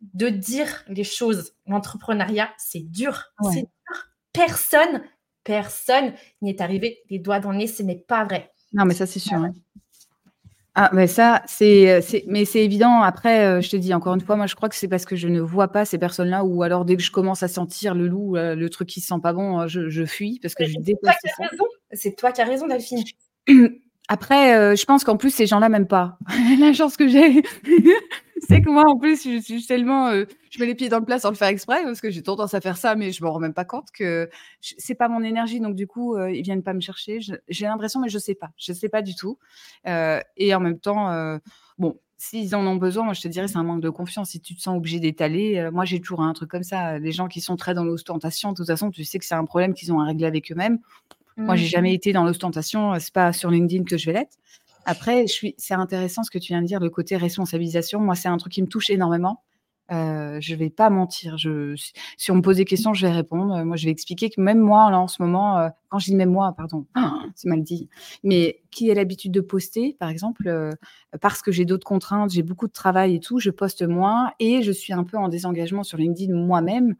de 0.00 0.28
dire 0.30 0.82
les 0.88 1.04
choses. 1.04 1.54
L'entrepreneuriat, 1.66 2.50
c'est 2.56 2.90
dur. 2.90 3.32
C'est 3.52 3.60
dur. 3.62 4.08
Personne 4.32 5.02
personne 5.44 6.12
n'y 6.42 6.50
est 6.50 6.60
arrivé 6.60 6.98
les 7.10 7.18
doigts 7.18 7.40
dans 7.40 7.50
le 7.50 7.58
nez, 7.58 7.66
ce 7.66 7.82
n'est 7.82 7.96
pas 7.96 8.24
vrai. 8.24 8.50
Non, 8.72 8.84
mais 8.84 8.94
ça, 8.94 9.06
c'est 9.06 9.18
sûr. 9.18 9.38
Hein. 9.38 9.52
Ah, 10.74 10.90
mais 10.92 11.08
ça, 11.08 11.42
c'est, 11.46 12.00
mais 12.28 12.44
c'est 12.44 12.64
évident. 12.64 13.02
Après, 13.02 13.60
je 13.60 13.68
te 13.68 13.76
dis 13.76 13.92
encore 13.92 14.14
une 14.14 14.20
fois, 14.20 14.36
moi, 14.36 14.46
je 14.46 14.54
crois 14.54 14.68
que 14.68 14.76
c'est 14.76 14.86
parce 14.86 15.04
que 15.04 15.16
je 15.16 15.26
ne 15.26 15.40
vois 15.40 15.68
pas 15.68 15.84
ces 15.84 15.98
personnes-là, 15.98 16.44
ou 16.44 16.62
alors 16.62 16.84
dès 16.84 16.96
que 16.96 17.02
je 17.02 17.10
commence 17.10 17.42
à 17.42 17.48
sentir 17.48 17.94
le 17.94 18.06
loup, 18.06 18.36
le 18.36 18.68
truc 18.68 18.88
qui 18.88 19.00
se 19.00 19.08
sent 19.08 19.20
pas 19.20 19.32
bon, 19.32 19.66
je, 19.66 20.04
fuis 20.06 20.38
parce 20.40 20.54
que 20.54 20.64
je 20.64 20.78
déteste 20.78 21.26
ça. 21.36 21.44
C'est 21.92 22.16
toi 22.16 22.30
qui 22.30 22.40
as 22.40 22.44
raison, 22.44 22.68
Delphine. 22.68 23.02
Après, 24.08 24.76
je 24.76 24.84
pense 24.84 25.02
qu'en 25.02 25.16
plus, 25.16 25.30
ces 25.30 25.46
gens-là 25.46 25.68
m'aiment 25.68 25.88
pas. 25.88 26.18
La 26.60 26.72
chance 26.72 26.96
que 26.96 27.08
j'ai, 27.08 27.42
c'est 28.48 28.62
que 28.62 28.70
moi, 28.70 28.84
en 28.88 28.96
plus, 28.96 29.24
je 29.24 29.40
suis 29.40 29.66
tellement. 29.66 30.12
je 30.12 30.60
mets 30.60 30.66
les 30.66 30.74
pieds 30.74 30.88
dans 30.88 30.98
le 30.98 31.04
plat 31.04 31.18
sans 31.18 31.30
le 31.30 31.36
faire 31.36 31.48
exprès, 31.48 31.82
parce 31.82 32.00
que 32.00 32.10
j'ai 32.10 32.22
tendance 32.22 32.54
à 32.54 32.60
faire 32.60 32.76
ça, 32.76 32.94
mais 32.94 33.12
je 33.12 33.22
me 33.22 33.28
rends 33.28 33.40
même 33.40 33.54
pas 33.54 33.64
compte 33.64 33.90
que 33.92 34.28
c'est 34.60 34.94
pas 34.94 35.08
mon 35.08 35.22
énergie. 35.22 35.60
Donc, 35.60 35.74
du 35.74 35.86
coup, 35.86 36.18
ils 36.18 36.42
viennent 36.42 36.62
pas 36.62 36.74
me 36.74 36.80
chercher. 36.80 37.20
J'ai 37.48 37.66
l'impression, 37.66 38.00
mais 38.00 38.08
je 38.08 38.18
sais 38.18 38.34
pas. 38.34 38.50
Je 38.56 38.72
sais 38.72 38.88
pas 38.88 39.02
du 39.02 39.14
tout. 39.14 39.38
et 39.84 40.54
en 40.54 40.60
même 40.60 40.78
temps, 40.78 41.38
bon, 41.78 41.98
s'ils 42.16 42.54
en 42.54 42.66
ont 42.66 42.76
besoin, 42.76 43.04
moi, 43.04 43.14
je 43.14 43.22
te 43.22 43.28
dirais, 43.28 43.48
c'est 43.48 43.56
un 43.56 43.62
manque 43.62 43.82
de 43.82 43.90
confiance. 43.90 44.30
Si 44.30 44.40
tu 44.40 44.54
te 44.54 44.60
sens 44.60 44.76
obligé 44.76 45.00
d'étaler, 45.00 45.70
moi, 45.72 45.84
j'ai 45.84 46.00
toujours 46.00 46.22
un 46.22 46.32
truc 46.32 46.50
comme 46.50 46.62
ça. 46.62 46.98
Les 46.98 47.12
gens 47.12 47.28
qui 47.28 47.40
sont 47.40 47.56
très 47.56 47.74
dans 47.74 47.84
l'ostentation, 47.84 48.50
de 48.50 48.56
toute 48.56 48.66
façon, 48.66 48.90
tu 48.90 49.04
sais 49.04 49.18
que 49.18 49.24
c'est 49.24 49.34
un 49.34 49.44
problème 49.44 49.74
qu'ils 49.74 49.92
ont 49.92 50.00
à 50.00 50.04
régler 50.04 50.26
avec 50.26 50.52
eux-mêmes. 50.52 50.78
Moi, 51.36 51.56
j'ai 51.56 51.66
jamais 51.66 51.92
mmh. 51.92 51.94
été 51.94 52.12
dans 52.12 52.24
l'ostentation. 52.24 52.98
C'est 52.98 53.14
pas 53.14 53.32
sur 53.32 53.50
LinkedIn 53.50 53.84
que 53.84 53.96
je 53.96 54.06
vais 54.06 54.12
l'être. 54.12 54.36
Après, 54.84 55.26
c'est 55.58 55.74
intéressant 55.74 56.22
ce 56.22 56.30
que 56.30 56.38
tu 56.38 56.52
viens 56.52 56.62
de 56.62 56.66
dire, 56.66 56.80
le 56.80 56.90
côté 56.90 57.16
responsabilisation. 57.16 58.00
Moi, 58.00 58.14
c'est 58.14 58.28
un 58.28 58.36
truc 58.36 58.52
qui 58.52 58.62
me 58.62 58.68
touche 58.68 58.90
énormément. 58.90 59.42
Euh, 59.92 60.38
je 60.40 60.54
vais 60.54 60.70
pas 60.70 60.88
mentir. 60.88 61.36
Si 62.16 62.30
on 62.30 62.36
me 62.36 62.42
pose 62.42 62.56
des 62.56 62.64
questions, 62.64 62.94
je 62.94 63.06
vais 63.06 63.12
répondre. 63.12 63.64
Moi, 63.64 63.76
je 63.76 63.86
vais 63.86 63.90
expliquer 63.90 64.30
que 64.30 64.40
même 64.40 64.60
moi, 64.60 64.90
là, 64.90 65.00
en 65.00 65.08
ce 65.08 65.20
moment, 65.20 65.58
euh, 65.58 65.68
quand 65.88 65.98
je 65.98 66.06
dis 66.06 66.16
même 66.16 66.30
moi, 66.30 66.54
pardon, 66.56 66.86
c'est 67.34 67.48
mal 67.48 67.62
dit, 67.62 67.88
mais 68.22 68.62
qui 68.70 68.90
a 68.90 68.94
l'habitude 68.94 69.32
de 69.32 69.40
poster, 69.40 69.96
par 69.98 70.08
exemple, 70.08 70.46
euh, 70.46 70.70
parce 71.20 71.42
que 71.42 71.50
j'ai 71.50 71.64
d'autres 71.64 71.86
contraintes, 71.86 72.30
j'ai 72.30 72.42
beaucoup 72.42 72.68
de 72.68 72.72
travail 72.72 73.16
et 73.16 73.20
tout, 73.20 73.40
je 73.40 73.50
poste 73.50 73.82
moins 73.82 74.32
et 74.38 74.62
je 74.62 74.70
suis 74.70 74.92
un 74.92 75.02
peu 75.02 75.16
en 75.16 75.28
désengagement 75.28 75.82
sur 75.82 75.98
LinkedIn 75.98 76.34
moi-même. 76.34 76.94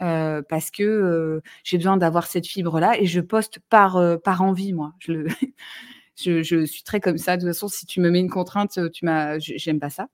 Euh, 0.00 0.42
parce 0.48 0.70
que 0.70 1.42
j'ai 1.64 1.76
besoin 1.76 1.96
d'avoir 1.96 2.28
cette 2.28 2.46
fibre-là 2.46 3.00
et 3.00 3.06
je 3.06 3.20
poste 3.20 3.58
par, 3.68 4.00
par 4.22 4.42
envie, 4.42 4.72
moi. 4.72 4.94
Je 5.00 5.10
le, 5.10 5.26
je, 6.18 6.64
suis 6.64 6.82
très 6.82 7.00
comme 7.00 7.18
ça. 7.18 7.36
De 7.36 7.42
toute 7.42 7.50
façon, 7.50 7.68
si 7.68 7.86
tu 7.86 8.00
me 8.00 8.10
mets 8.10 8.20
une 8.20 8.30
contrainte, 8.30 8.78
tu 8.92 9.04
m'as, 9.04 9.38
j'aime 9.38 9.80
pas 9.80 9.90
ça. 9.90 10.08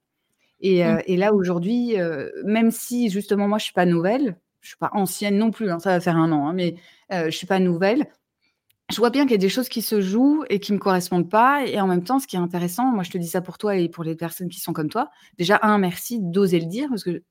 Et, 0.60 0.84
euh, 0.84 1.00
mmh. 1.06 1.14
là, 1.16 1.34
aujourd'hui, 1.34 2.00
euh, 2.00 2.30
même 2.44 2.70
si 2.70 3.10
justement, 3.10 3.48
moi, 3.48 3.58
je 3.58 3.64
suis 3.64 3.72
pas 3.72 3.86
nouvelle, 3.86 4.38
je 4.60 4.68
suis 4.68 4.78
pas 4.78 4.90
ancienne 4.94 5.36
non 5.36 5.50
plus, 5.50 5.70
hein, 5.70 5.78
ça 5.78 5.90
va 5.90 6.00
faire 6.00 6.16
un 6.16 6.32
an, 6.32 6.48
hein, 6.48 6.52
mais 6.54 6.76
euh, 7.12 7.26
je 7.26 7.36
suis 7.36 7.46
pas 7.46 7.58
nouvelle. 7.58 8.06
Je 8.90 8.96
vois 8.96 9.10
bien 9.10 9.24
qu'il 9.24 9.32
y 9.32 9.34
a 9.34 9.38
des 9.38 9.48
choses 9.48 9.68
qui 9.68 9.82
se 9.82 10.00
jouent 10.00 10.44
et 10.50 10.60
qui 10.60 10.72
me 10.72 10.78
correspondent 10.78 11.30
pas. 11.30 11.66
Et 11.66 11.80
en 11.80 11.86
même 11.86 12.04
temps, 12.04 12.18
ce 12.18 12.26
qui 12.26 12.36
est 12.36 12.38
intéressant, 12.38 12.84
moi, 12.84 13.02
je 13.02 13.10
te 13.10 13.18
dis 13.18 13.28
ça 13.28 13.40
pour 13.40 13.58
toi 13.58 13.76
et 13.76 13.88
pour 13.88 14.04
les 14.04 14.14
personnes 14.14 14.48
qui 14.48 14.60
sont 14.60 14.72
comme 14.72 14.90
toi. 14.90 15.10
Déjà, 15.38 15.58
un, 15.62 15.78
merci 15.78 16.18
d'oser 16.20 16.60
le 16.60 16.66
dire 16.66 16.88
parce 16.90 17.04
que 17.04 17.22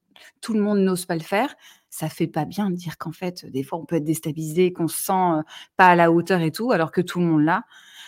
tout 0.42 0.54
le 0.54 0.62
monde 0.62 0.80
n'ose 0.80 1.06
pas 1.06 1.16
le 1.16 1.22
faire. 1.22 1.56
Ça 1.90 2.10
fait 2.10 2.28
pas 2.28 2.46
bien 2.46 2.72
de 2.72 2.76
dire 2.76 2.98
qu'en 2.98 3.12
fait, 3.12 3.46
des 3.46 3.64
fois, 3.64 3.80
on 3.80 3.86
peut 3.86 3.98
être 3.98 4.04
déstabilisé, 4.04 4.74
qu'on 4.74 4.88
se 4.88 5.02
sent 5.02 5.44
pas 5.78 5.88
à 5.88 5.96
la 5.96 6.12
hauteur 6.12 6.42
et 6.42 6.52
tout, 6.52 6.72
alors 6.72 6.92
que 6.92 7.02
tout 7.02 7.20
le 7.20 7.26
monde 7.26 7.44
l'a 7.44 7.66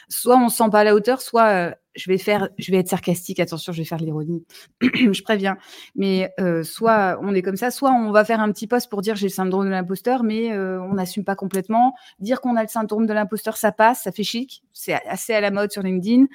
soit 0.09 0.37
on 0.37 0.49
se 0.49 0.57
sent 0.57 0.69
pas 0.71 0.81
à 0.81 0.83
la 0.83 0.95
hauteur, 0.95 1.21
soit 1.21 1.47
euh, 1.49 1.71
je 1.95 2.09
vais 2.09 2.17
faire, 2.17 2.49
je 2.57 2.71
vais 2.71 2.77
être 2.77 2.87
sarcastique. 2.87 3.39
Attention, 3.39 3.71
je 3.71 3.79
vais 3.79 3.85
faire 3.85 3.97
de 3.97 4.05
l'ironie. 4.05 4.45
je 4.81 5.21
préviens. 5.23 5.57
Mais 5.95 6.31
euh, 6.39 6.63
soit 6.63 7.17
on 7.21 7.33
est 7.33 7.41
comme 7.41 7.55
ça, 7.55 7.71
soit 7.71 7.91
on 7.91 8.11
va 8.11 8.25
faire 8.25 8.39
un 8.39 8.51
petit 8.51 8.67
post 8.67 8.89
pour 8.89 9.01
dire 9.01 9.15
j'ai 9.15 9.27
le 9.27 9.31
syndrome 9.31 9.65
de 9.65 9.71
l'imposteur, 9.71 10.23
mais 10.23 10.51
euh, 10.51 10.81
on 10.81 10.95
n'assume 10.95 11.23
pas 11.23 11.35
complètement. 11.35 11.93
Dire 12.19 12.41
qu'on 12.41 12.55
a 12.55 12.61
le 12.61 12.67
syndrome 12.67 13.05
de 13.05 13.13
l'imposteur, 13.13 13.57
ça 13.57 13.71
passe, 13.71 14.03
ça 14.03 14.11
fait 14.11 14.23
chic. 14.23 14.63
C'est 14.73 14.93
assez 15.07 15.33
à 15.33 15.41
la 15.41 15.51
mode 15.51 15.71
sur 15.71 15.81
LinkedIn. 15.81 16.25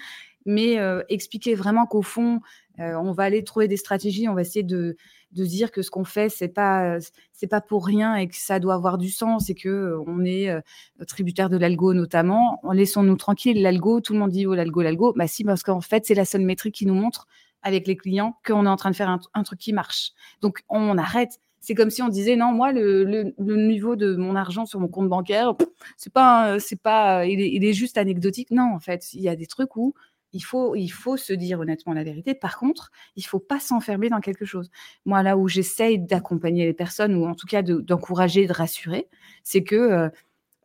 Mais 0.46 0.78
expliquer 1.10 1.54
vraiment 1.54 1.84
qu'au 1.84 2.00
fond, 2.00 2.40
on 2.78 3.12
va 3.12 3.24
aller 3.24 3.44
trouver 3.44 3.68
des 3.68 3.76
stratégies, 3.76 4.26
on 4.26 4.32
va 4.32 4.40
essayer 4.40 4.62
de 4.62 4.96
de 5.32 5.44
dire 5.44 5.70
que 5.70 5.82
ce 5.82 5.90
qu'on 5.90 6.04
fait 6.04 6.28
c'est 6.28 6.48
pas 6.48 6.98
c'est 7.32 7.46
pas 7.46 7.60
pour 7.60 7.86
rien 7.86 8.16
et 8.16 8.28
que 8.28 8.36
ça 8.36 8.58
doit 8.58 8.74
avoir 8.74 8.98
du 8.98 9.10
sens 9.10 9.48
et 9.50 9.54
que 9.54 9.68
euh, 9.68 10.04
on 10.06 10.24
est 10.24 10.50
euh, 10.50 10.60
tributaire 11.06 11.48
de 11.48 11.56
l'algo 11.56 11.94
notamment. 11.94 12.60
Laissons-nous 12.72 13.16
tranquille, 13.16 13.62
l'algo, 13.62 14.00
tout 14.00 14.12
le 14.12 14.18
monde 14.18 14.30
dit 14.30 14.46
oh 14.46 14.54
l'algo, 14.54 14.82
l'algo. 14.82 15.12
Bah 15.16 15.26
si 15.26 15.44
parce 15.44 15.62
qu'en 15.62 15.80
fait 15.80 16.04
c'est 16.06 16.14
la 16.14 16.24
seule 16.24 16.42
métrique 16.42 16.74
qui 16.74 16.86
nous 16.86 16.94
montre 16.94 17.26
avec 17.62 17.86
les 17.86 17.96
clients 17.96 18.36
qu'on 18.44 18.66
est 18.66 18.68
en 18.68 18.76
train 18.76 18.90
de 18.90 18.96
faire 18.96 19.18
un, 19.34 19.42
truc 19.42 19.58
qui 19.58 19.72
marche. 19.72 20.12
Donc 20.40 20.62
on 20.68 20.98
arrête. 20.98 21.38
C'est 21.62 21.74
comme 21.74 21.90
si 21.90 22.02
on 22.02 22.08
disait 22.08 22.36
non 22.36 22.52
moi 22.52 22.72
le, 22.72 23.04
le, 23.04 23.34
niveau 23.38 23.94
de 23.94 24.16
mon 24.16 24.34
argent 24.34 24.64
sur 24.64 24.80
mon 24.80 24.88
compte 24.88 25.10
bancaire 25.10 25.52
c'est 25.98 26.12
pas 26.12 26.58
c'est 26.58 26.80
pas 26.80 27.26
il 27.26 27.38
est, 27.38 27.50
il 27.50 27.64
est 27.64 27.74
juste 27.74 27.98
anecdotique. 27.98 28.50
Non 28.50 28.72
en 28.74 28.80
fait 28.80 29.12
il 29.12 29.20
y 29.20 29.28
a 29.28 29.36
des 29.36 29.46
trucs 29.46 29.76
où 29.76 29.94
il 30.32 30.40
faut, 30.40 30.74
il 30.74 30.88
se 30.88 31.32
dire 31.32 31.60
honnêtement 31.60 31.92
la 31.92 32.04
vérité. 32.04 32.34
Par 32.34 32.58
contre, 32.58 32.90
il 33.16 33.24
faut 33.24 33.38
pas 33.38 33.60
s'enfermer 33.60 34.08
dans 34.08 34.20
quelque 34.20 34.44
chose. 34.44 34.70
Moi, 35.04 35.22
là 35.22 35.36
où 35.36 35.48
j'essaye 35.48 35.98
d'accompagner 35.98 36.66
les 36.66 36.72
personnes, 36.72 37.14
ou 37.14 37.26
en 37.26 37.34
tout 37.34 37.46
cas 37.46 37.62
d'encourager, 37.62 38.46
de, 38.46 38.52
rassurer, 38.52 39.08
c'est 39.42 39.62
que 39.62 39.76
euh, 39.76 40.08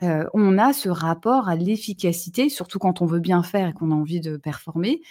euh, 0.04 0.26
on 0.34 0.58
a 0.58 0.74
ce 0.74 0.90
rapport 0.90 1.50
à 1.50 1.56
l'efficacité, 1.56 2.50
surtout 2.50 2.80
quand 2.80 3.02
on 3.02 3.06
veut 3.06 3.20
bien 3.20 3.44
faire 3.44 3.70
et 3.70 3.74
qu'on 3.74 3.92
a 3.92 3.96
envie 3.96 4.20
de 4.20 4.38
performer. 4.38 5.02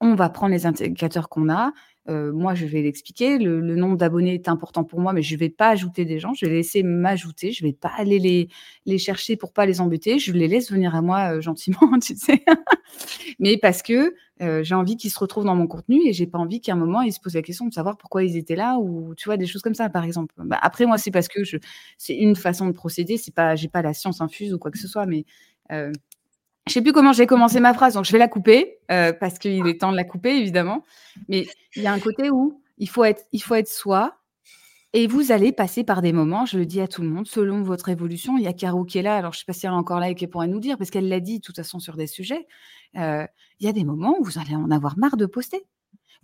On 0.00 0.14
va 0.14 0.30
prendre 0.30 0.52
les 0.52 0.66
indicateurs 0.66 1.28
qu'on 1.28 1.50
a, 1.50 1.72
euh, 2.08 2.32
moi, 2.32 2.54
je 2.54 2.66
vais 2.66 2.82
l'expliquer. 2.82 3.38
Le, 3.38 3.60
nombre 3.76 3.96
d'abonnés 3.96 4.34
est 4.34 4.48
important 4.48 4.84
pour 4.84 5.00
moi, 5.00 5.12
mais 5.12 5.22
je 5.22 5.34
ne 5.34 5.38
vais 5.38 5.50
pas 5.50 5.68
ajouter 5.68 6.04
des 6.04 6.18
gens. 6.18 6.32
Je 6.34 6.46
vais 6.46 6.52
laisser 6.52 6.82
m'ajouter. 6.82 7.52
Je 7.52 7.64
ne 7.64 7.68
vais 7.68 7.74
pas 7.74 7.92
aller 7.96 8.18
les, 8.18 8.48
les 8.86 8.98
chercher 8.98 9.36
pour 9.36 9.52
pas 9.52 9.66
les 9.66 9.80
embêter. 9.80 10.18
Je 10.18 10.32
les 10.32 10.48
laisse 10.48 10.72
venir 10.72 10.94
à 10.94 11.02
moi 11.02 11.36
euh, 11.36 11.40
gentiment, 11.40 11.78
tu 12.02 12.16
sais. 12.16 12.42
mais 13.38 13.58
parce 13.58 13.82
que 13.82 14.14
euh, 14.42 14.62
j'ai 14.62 14.74
envie 14.74 14.96
qu'ils 14.96 15.10
se 15.10 15.18
retrouvent 15.18 15.44
dans 15.44 15.54
mon 15.54 15.66
contenu 15.66 16.00
et 16.06 16.12
j'ai 16.14 16.26
pas 16.26 16.38
envie 16.38 16.62
qu'à 16.62 16.72
un 16.72 16.76
moment 16.76 17.02
ils 17.02 17.12
se 17.12 17.20
posent 17.20 17.34
la 17.34 17.42
question 17.42 17.66
de 17.66 17.74
savoir 17.74 17.98
pourquoi 17.98 18.24
ils 18.24 18.38
étaient 18.38 18.56
là 18.56 18.78
ou 18.78 19.14
tu 19.14 19.28
vois 19.28 19.36
des 19.36 19.46
choses 19.46 19.60
comme 19.60 19.74
ça, 19.74 19.90
par 19.90 20.04
exemple. 20.04 20.34
Bah, 20.38 20.58
après, 20.62 20.86
moi, 20.86 20.96
c'est 20.98 21.10
parce 21.10 21.28
que 21.28 21.40
c'est 21.98 22.16
une 22.16 22.36
façon 22.36 22.66
de 22.66 22.72
procéder. 22.72 23.18
C'est 23.18 23.34
pas, 23.34 23.56
j'ai 23.56 23.68
pas 23.68 23.82
la 23.82 23.92
science 23.94 24.20
infuse 24.20 24.54
ou 24.54 24.58
quoi 24.58 24.70
que 24.70 24.78
ce 24.78 24.88
soit, 24.88 25.06
mais 25.06 25.24
je 26.70 26.74
sais 26.74 26.82
plus 26.82 26.92
comment 26.92 27.12
j'ai 27.12 27.26
commencé 27.26 27.58
ma 27.58 27.74
phrase, 27.74 27.94
donc 27.94 28.04
je 28.04 28.12
vais 28.12 28.18
la 28.18 28.28
couper 28.28 28.78
euh, 28.92 29.12
parce 29.12 29.40
qu'il 29.40 29.66
est 29.66 29.80
temps 29.80 29.90
de 29.90 29.96
la 29.96 30.04
couper 30.04 30.36
évidemment. 30.36 30.84
Mais 31.28 31.48
il 31.74 31.82
y 31.82 31.86
a 31.88 31.92
un 31.92 31.98
côté 31.98 32.30
où 32.30 32.62
il 32.78 32.88
faut 32.88 33.02
être, 33.02 33.24
il 33.32 33.42
soi. 33.66 34.16
Et 34.92 35.06
vous 35.08 35.32
allez 35.32 35.52
passer 35.52 35.82
par 35.82 36.00
des 36.00 36.12
moments, 36.12 36.46
je 36.46 36.58
le 36.58 36.66
dis 36.66 36.80
à 36.80 36.88
tout 36.88 37.02
le 37.02 37.08
monde, 37.08 37.26
selon 37.26 37.62
votre 37.62 37.88
évolution. 37.88 38.38
Il 38.38 38.44
y 38.44 38.48
a 38.48 38.52
Caro 38.52 38.84
qui 38.84 38.98
est 38.98 39.02
là, 39.02 39.16
alors 39.16 39.32
je 39.32 39.38
ne 39.38 39.40
sais 39.40 39.46
pas 39.46 39.52
si 39.52 39.66
elle 39.66 39.72
est 39.72 39.76
encore 39.76 40.00
là 40.00 40.10
et 40.10 40.14
qu'elle 40.14 40.30
pourrait 40.30 40.48
nous 40.48 40.60
dire, 40.60 40.78
parce 40.78 40.90
qu'elle 40.90 41.08
l'a 41.08 41.20
dit 41.20 41.38
de 41.38 41.42
toute 41.42 41.56
façon 41.56 41.80
sur 41.80 41.96
des 41.96 42.06
sujets. 42.06 42.46
Euh, 42.96 43.26
il 43.58 43.66
y 43.66 43.68
a 43.68 43.72
des 43.72 43.84
moments 43.84 44.16
où 44.18 44.24
vous 44.24 44.38
allez 44.38 44.54
en 44.54 44.70
avoir 44.70 44.96
marre 44.96 45.16
de 45.16 45.26
poster 45.26 45.64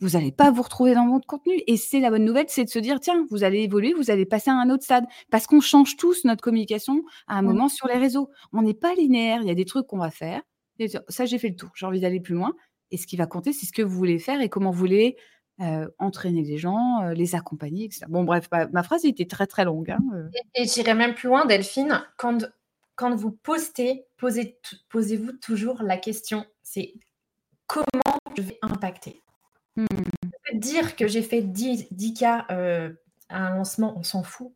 vous 0.01 0.11
n'allez 0.11 0.33
pas 0.33 0.51
vous 0.51 0.63
retrouver 0.63 0.95
dans 0.95 1.09
votre 1.09 1.27
contenu. 1.27 1.63
Et 1.67 1.77
c'est 1.77 2.01
la 2.01 2.11
bonne 2.11 2.25
nouvelle, 2.25 2.47
c'est 2.49 2.65
de 2.65 2.71
se 2.71 2.79
dire, 2.79 3.01
tiens, 3.01 3.27
vous 3.31 3.45
allez 3.45 3.61
évoluer, 3.61 3.95
vous 3.95 4.11
allez 4.11 4.27
passer 4.27 4.51
à 4.51 4.55
un 4.55 4.71
autre 4.71 4.85
stade. 4.85 5.05
Parce 5.31 5.47
qu'on 5.47 5.61
change 5.61 5.97
tous 5.97 6.25
notre 6.25 6.43
communication 6.43 7.03
à 7.27 7.39
un 7.39 7.43
mmh. 7.43 7.47
moment 7.47 7.69
sur 7.69 7.87
les 7.87 7.97
réseaux. 7.97 8.31
On 8.53 8.63
n'est 8.63 8.75
pas 8.75 8.95
linéaire, 8.95 9.41
il 9.43 9.49
y 9.49 9.51
a 9.51 9.55
des 9.55 9.65
trucs 9.65 9.87
qu'on 9.87 9.99
va 9.99 10.11
faire. 10.11 10.43
Ça, 11.09 11.25
j'ai 11.25 11.39
fait 11.39 11.49
le 11.49 11.57
tour, 11.57 11.71
j'ai 11.75 11.87
envie 11.87 12.01
d'aller 12.01 12.21
plus 12.21 12.35
loin. 12.35 12.55
Et 12.91 12.99
ce 12.99 13.07
qui 13.07 13.17
va 13.17 13.27
compter, 13.27 13.53
c'est 13.53 13.67
ce 13.67 13.73
que 13.73 13.83
vous 13.83 13.97
voulez 13.97 14.19
faire 14.19 14.41
et 14.41 14.49
comment 14.49 14.71
vous 14.71 14.79
voulez 14.79 15.17
euh, 15.61 15.89
entraîner 15.99 16.43
les 16.43 16.59
gens, 16.59 17.03
euh, 17.03 17.15
les 17.15 17.35
accompagner, 17.35 17.87
etc. 17.87 18.05
Bon, 18.09 18.25
bref, 18.25 18.49
ma, 18.73 18.83
phrase 18.83 19.07
était 19.07 19.25
très, 19.25 19.47
très 19.47 19.65
longue. 19.65 19.91
Hein, 19.91 20.01
euh. 20.15 20.29
Et, 20.55 20.67
j'irai 20.67 20.93
même 20.93 21.15
plus 21.15 21.29
loin, 21.29 21.47
Delphine. 21.47 22.05
Quand, 22.19 22.47
quand 22.95 23.15
vous 23.15 23.33
postez, 23.33 24.05
posez, 24.19 24.59
posez-vous 24.91 25.33
toujours 25.33 25.83
la 25.83 25.97
question, 25.97 26.45
c'est 26.63 26.93
comment 27.67 28.19
je 28.37 28.43
vais 28.43 28.59
impacter? 28.61 29.23
Mmh. 29.77 29.87
Dire 30.55 30.97
que 30.97 31.07
j'ai 31.07 31.23
fait 31.23 31.43
10, 31.43 31.89
10 31.91 32.15
cas 32.15 32.47
euh, 32.51 32.93
à 33.29 33.47
un 33.47 33.57
lancement, 33.57 33.95
on 33.99 34.03
s'en 34.03 34.23
fout. 34.23 34.53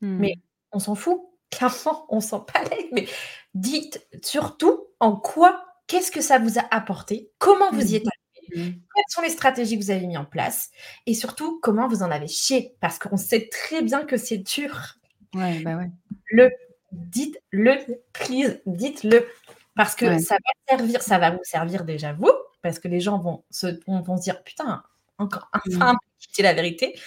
Mmh. 0.00 0.18
Mais 0.18 0.34
on 0.72 0.78
s'en 0.78 0.94
fout. 0.94 1.20
Clairement, 1.50 2.06
on 2.08 2.20
s'en 2.20 2.40
palais. 2.40 2.88
Mais 2.92 3.06
dites 3.54 4.06
surtout 4.22 4.86
en 5.00 5.16
quoi, 5.16 5.64
qu'est-ce 5.86 6.10
que 6.10 6.22
ça 6.22 6.38
vous 6.38 6.58
a 6.58 6.62
apporté, 6.70 7.30
comment 7.38 7.70
vous 7.72 7.92
y 7.92 7.96
êtes 7.96 8.06
arrivé, 8.06 8.70
mmh. 8.70 8.72
quelles 8.94 9.04
sont 9.08 9.20
les 9.20 9.28
stratégies 9.28 9.78
que 9.78 9.84
vous 9.84 9.90
avez 9.90 10.06
mis 10.06 10.16
en 10.16 10.24
place 10.24 10.70
et 11.04 11.12
surtout 11.12 11.60
comment 11.60 11.88
vous 11.88 12.02
en 12.02 12.10
avez 12.10 12.28
chié. 12.28 12.74
Parce 12.80 12.98
qu'on 12.98 13.18
sait 13.18 13.50
très 13.50 13.82
bien 13.82 14.04
que 14.04 14.16
c'est 14.16 14.38
dur. 14.38 14.96
Ouais, 15.34 15.60
bah 15.60 15.76
ouais. 15.76 15.90
Le, 16.30 16.50
dites-le, 16.92 17.76
please, 18.12 18.60
dites-le. 18.66 19.26
Parce 19.74 19.94
que 19.94 20.18
ça 20.18 20.34
va 20.34 20.76
servir, 20.76 21.02
ça 21.02 21.18
va 21.18 21.30
vous 21.30 21.44
servir 21.44 21.84
déjà 21.84 22.12
vous, 22.12 22.30
parce 22.62 22.78
que 22.78 22.88
les 22.88 23.00
gens 23.00 23.18
vont 23.18 23.44
se, 23.50 23.66
vont, 23.86 24.16
se 24.16 24.22
dire 24.22 24.42
putain, 24.42 24.82
encore 25.18 25.50
un 25.52 25.60
mmh. 25.66 25.96
c'est 26.32 26.42
la 26.42 26.54
vérité. 26.54 26.98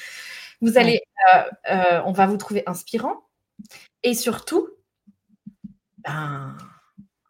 Vous 0.62 0.78
allez, 0.78 1.02
euh, 1.34 1.44
euh, 1.72 2.02
on 2.06 2.12
va 2.12 2.28
vous 2.28 2.38
trouver 2.38 2.64
inspirant 2.66 3.28
et 4.04 4.14
surtout, 4.14 4.70
ben, 6.00 6.56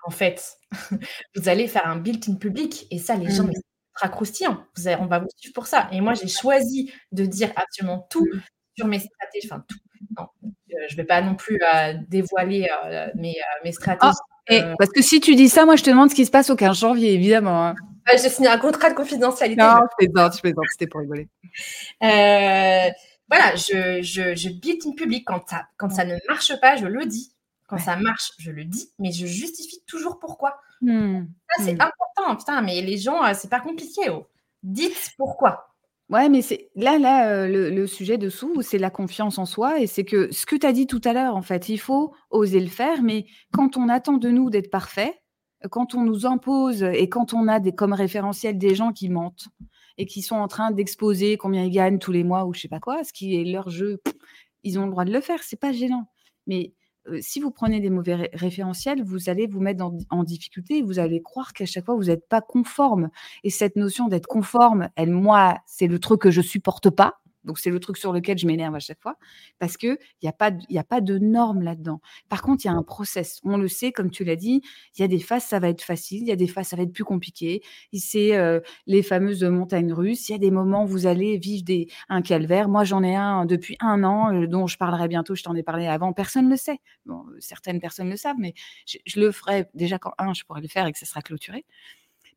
en 0.03 0.11
fait, 0.11 0.57
vous 1.36 1.49
allez 1.49 1.67
faire 1.67 1.88
un 1.88 1.97
built-in 1.97 2.36
public 2.36 2.88
et 2.91 2.99
ça, 2.99 3.15
les 3.15 3.30
gens, 3.30 3.43
mmh. 3.43 3.53
c'est 4.01 4.11
croustillant. 4.11 4.65
Vous 4.76 4.88
on 4.88 5.05
va 5.05 5.19
vous 5.19 5.30
suivre 5.38 5.53
pour 5.53 5.67
ça. 5.67 5.88
Et 5.91 6.01
moi, 6.01 6.13
j'ai 6.13 6.28
choisi 6.28 6.91
de 7.11 7.26
dire 7.26 7.51
absolument 7.55 8.07
tout 8.09 8.26
mmh. 8.26 8.41
sur 8.78 8.88
mes 8.88 8.99
stratégies, 8.99 9.47
enfin 9.51 9.63
tout. 9.67 9.78
Non, 10.17 10.28
euh, 10.43 10.86
je 10.88 10.93
ne 10.93 10.97
vais 10.97 11.05
pas 11.05 11.21
non 11.21 11.36
plus 11.36 11.59
dévoiler 12.07 12.67
mes, 13.15 13.36
mes, 13.63 13.71
stratégies. 13.71 14.13
Et 14.50 14.62
parce 14.78 14.91
que 14.91 15.02
si 15.02 15.20
tu 15.20 15.36
dis 15.36 15.50
ça, 15.50 15.66
moi, 15.66 15.76
je 15.76 15.84
te 15.84 15.89
demande 15.89 16.10
ce 16.10 16.16
qui 16.16 16.26
se 16.26 16.32
passe 16.32 16.50
au 16.50 16.56
15 16.56 16.80
janvier, 16.80 17.14
évidemment. 17.14 17.68
Hein. 17.68 17.76
Ah, 18.06 18.18
j'ai 18.18 18.30
signé 18.30 18.50
un 18.50 18.60
contrat 18.60 18.89
de 18.89 18.96
confidentialité. 18.96 19.62
Non, 19.62 19.80
je 20.00 20.06
plaisante, 20.06 20.36
je 20.36 20.41
plaisante, 20.41 20.66
c'était 20.72 20.88
pour 20.88 21.02
rigoler. 21.02 21.28
voilà, 22.02 23.56
je, 23.56 24.02
je, 24.02 24.36
je 24.36 24.50
bite 24.50 24.86
in 24.86 24.91
public 24.91 25.24
quand 25.26 25.48
ça, 25.50 25.68
quand 25.78 25.89
ça 25.89 26.06
ne 26.06 26.16
marche 26.28 26.60
pas, 26.62 26.76
je 26.76 26.86
le 26.86 27.06
dis. 27.06 27.32
Quand 27.68 27.80
ça 27.80 27.96
marche, 27.96 28.32
je 28.38 28.52
le 28.52 28.64
dis, 28.64 28.91
mais 29.00 29.12
je 29.12 29.26
justifie 29.26 29.82
toujours 29.88 30.20
pourquoi. 30.20 30.60
Mmh. 30.82 31.24
Ça, 31.50 31.64
c'est 31.64 31.74
mmh. 31.74 31.82
important, 31.82 32.36
putain, 32.36 32.62
mais 32.62 32.82
les 32.82 33.00
gens, 33.00 33.22
c'est 33.34 33.50
pas 33.50 33.60
compliqué. 33.60 34.10
Oh. 34.12 34.28
Dites 34.62 35.14
pourquoi. 35.18 35.74
Ouais, 36.10 36.30
mais 36.30 36.43
c'est 36.43 36.70
là, 36.76 36.99
là, 36.99 37.47
le, 37.47 37.88
sujet 37.88 38.20
dessous, 38.20 38.62
c'est 38.62 38.78
la 38.78 38.91
confiance 38.91 39.39
en 39.39 39.45
soi 39.45 39.80
et 39.80 39.88
c'est 39.88 40.06
que 40.06 40.32
ce 40.32 40.45
que 40.45 40.56
tu 40.56 40.66
as 40.68 40.72
dit 40.72 40.86
tout 40.86 41.01
à 41.03 41.14
l'heure, 41.14 41.36
en 41.36 41.41
fait, 41.41 41.68
il 41.68 41.80
faut 41.80 42.14
oser 42.30 42.60
le 42.60 42.68
faire, 42.70 43.01
mais 43.01 43.26
quand 43.51 43.76
on 43.76 43.89
attend 43.89 44.18
de 44.18 44.30
nous 44.30 44.51
d'être 44.51 44.70
parfait, 44.70 45.20
quand 45.72 45.95
on 45.95 46.03
nous 46.03 46.28
impose 46.28 46.84
et 46.84 47.10
quand 47.10 47.34
on 47.34 47.47
a 47.47 47.60
des, 47.60 47.74
comme 47.74 47.93
référentiel 47.93 48.60
des 48.60 48.76
gens 48.76 48.91
qui 48.91 49.10
mentent 49.10 49.47
et 49.97 50.06
qui 50.06 50.22
sont 50.22 50.36
en 50.36 50.47
train 50.47 50.70
d'exposer 50.70 51.38
combien 51.38 51.64
ils 51.64 51.72
gagnent 51.72 51.97
tous 51.97 52.12
les 52.12 52.24
mois 52.24 52.45
ou 52.45 52.53
je 52.53 52.62
sais 52.62 52.68
pas 52.68 52.80
quoi, 52.80 53.03
ce 53.03 53.12
qui 53.12 53.36
est 53.36 53.43
leur 53.43 53.70
jeu, 53.70 53.99
ils 54.64 54.78
ont 54.78 54.86
le 54.86 54.91
droit 54.91 55.06
de 55.06 55.12
le 55.12 55.22
faire, 55.22 55.41
c'est 55.41 55.60
pas 55.60 55.72
gênant. 55.72 56.06
Mais 56.45 56.74
si 57.22 57.39
vous 57.39 57.51
prenez 57.51 57.80
des 57.80 57.89
mauvais 57.89 58.30
référentiels, 58.34 59.03
vous 59.03 59.30
allez 59.30 59.47
vous 59.47 59.60
mettre 59.60 59.86
en, 60.10 60.24
difficulté, 60.24 60.82
vous 60.82 60.99
allez 60.99 61.22
croire 61.22 61.53
qu'à 61.53 61.66
chaque 61.66 61.86
fois, 61.86 61.95
vous 61.95 62.06
n'êtes 62.06 62.28
pas 62.28 62.41
conforme. 62.41 63.10
Et 63.43 63.49
cette 63.49 63.76
notion 63.76 64.08
d'être 64.08 64.28
conforme, 64.28 64.89
elle, 64.95 65.12
moi, 65.12 65.58
c'est 65.66 65.88
le 65.88 65.99
truc 65.99 66.22
que 66.22 66.32
je 66.32 66.41
supporte 66.41 66.89
pas. 66.89 67.20
Donc, 67.46 67.60
c'est 67.60 67.70
le 67.70 67.80
truc 67.80 67.98
sur 67.98 68.12
lequel 68.12 68.38
je 68.38 68.48
m'énerve 68.48 68.76
à 68.76 68.80
chaque 68.80 69.02
fois 69.02 69.18
parce 69.60 69.78
qu'il 69.78 69.98
n'y 70.22 70.30
a, 70.30 70.34
pas, 70.34 70.52
a 70.52 70.84
pas 70.84 71.02
de 71.02 71.18
normes 71.18 71.62
là-dedans. 71.62 72.02
Par 72.30 72.41
contre, 72.41 72.66
il 72.66 72.68
y 72.68 72.72
a 72.72 72.74
un 72.74 72.84
process. 72.84 73.39
On 73.43 73.58
le 73.58 73.68
sait, 73.68 73.91
comme 73.91 74.12
tu 74.12 74.24
l'as 74.24 74.36
dit, 74.36 74.62
il 74.96 75.02
y 75.02 75.04
a 75.04 75.08
des 75.08 75.20
phases, 75.20 75.43
ça 75.43 75.60
va 75.60 75.70
être 75.70 75.84
facile, 75.84 76.22
il 76.22 76.28
y 76.28 76.32
a 76.32 76.36
des 76.36 76.48
phases, 76.48 76.68
ça 76.68 76.76
va 76.76 76.84
être 76.84 76.93
plus 76.93 77.04
compliqué. 77.04 77.62
C'est 77.93 78.36
euh, 78.36 78.60
les 78.88 79.04
fameuses 79.04 79.43
montagnes 79.43 79.93
russes. 79.93 80.30
Il 80.30 80.34
y 80.34 80.36
a 80.36 80.39
des 80.39 80.52
moments 80.52 80.84
où 80.84 80.88
vous 80.88 81.08
allez 81.08 81.38
vivre 81.38 81.64
des, 81.64 81.88
un 82.10 82.22
calvaire. 82.22 82.68
Moi, 82.68 82.84
j'en 82.84 83.04
ai 83.04 83.16
un 83.16 83.46
depuis 83.46 83.78
un 83.80 84.04
an 84.04 84.34
euh, 84.34 84.48
dont 84.48 84.68
je 84.68 84.78
parlerai 84.78 85.08
bientôt. 85.08 85.36
Je 85.36 85.43
t'en 85.43 85.56
ai 85.56 85.64
parlé 85.64 85.88
avant. 85.88 86.14
Personne 86.14 86.46
ne 86.46 86.52
le 86.52 86.58
sait. 86.58 86.80
Bon, 87.06 87.24
certaines 87.39 87.80
personnes 87.80 88.10
le 88.10 88.18
savent, 88.18 88.38
mais 88.39 88.54
je, 88.86 89.20
le 89.20 89.32
ferai 89.32 89.66
déjà 89.74 90.00
quand, 90.00 90.14
un, 90.18 90.34
je 90.34 90.43
pourrais 90.43 90.62
le 90.62 90.68
faire 90.68 90.88
et 90.88 90.91
que 90.91 91.00
ça 91.00 91.06
sera 91.06 91.22
clôturé. 91.22 91.66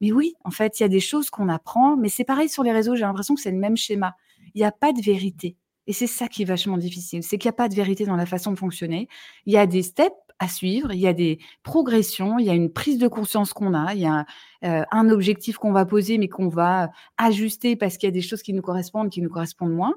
Mais 0.00 0.12
oui, 0.12 0.34
en 0.44 0.50
fait, 0.50 0.78
il 0.78 0.84
y 0.84 0.86
a 0.86 0.88
des 0.88 1.00
choses 1.00 1.30
qu'on 1.30 1.48
apprend, 1.48 1.96
mais 1.96 2.08
c'est 2.08 2.24
pareil 2.24 2.48
sur 2.48 2.62
les 2.62 2.72
réseaux, 2.72 2.94
j'ai 2.94 3.02
l'impression 3.02 3.34
que 3.34 3.40
c'est 3.40 3.50
le 3.50 3.58
même 3.58 3.76
schéma 3.76 4.14
il 4.54 4.58
n'y 4.58 4.64
a 4.64 4.72
pas 4.72 4.92
de 4.92 5.00
vérité. 5.00 5.56
Et 5.86 5.92
c'est 5.94 6.06
ça 6.06 6.28
qui 6.28 6.42
est 6.42 6.44
vachement 6.44 6.76
difficile, 6.76 7.22
c'est 7.22 7.38
qu'il 7.38 7.48
n'y 7.48 7.54
a 7.54 7.56
pas 7.56 7.68
de 7.68 7.74
vérité 7.74 8.04
dans 8.04 8.16
la 8.16 8.26
façon 8.26 8.52
de 8.52 8.58
fonctionner. 8.58 9.08
Il 9.46 9.54
y 9.54 9.56
a 9.56 9.66
des 9.66 9.82
steps 9.82 10.14
à 10.38 10.46
suivre, 10.46 10.92
il 10.92 11.00
y 11.00 11.06
a 11.06 11.14
des 11.14 11.38
progressions, 11.62 12.38
il 12.38 12.46
y 12.46 12.50
a 12.50 12.54
une 12.54 12.70
prise 12.70 12.98
de 12.98 13.08
conscience 13.08 13.52
qu'on 13.52 13.74
a, 13.74 13.94
il 13.94 14.00
y 14.00 14.06
a 14.06 14.26
euh, 14.64 14.84
un 14.90 15.08
objectif 15.08 15.56
qu'on 15.56 15.72
va 15.72 15.86
poser 15.86 16.18
mais 16.18 16.28
qu'on 16.28 16.48
va 16.48 16.90
ajuster 17.16 17.74
parce 17.74 17.96
qu'il 17.96 18.06
y 18.06 18.12
a 18.12 18.12
des 18.12 18.20
choses 18.20 18.42
qui 18.42 18.52
nous 18.52 18.62
correspondent, 18.62 19.10
qui 19.10 19.22
nous 19.22 19.30
correspondent 19.30 19.72
moins. 19.72 19.94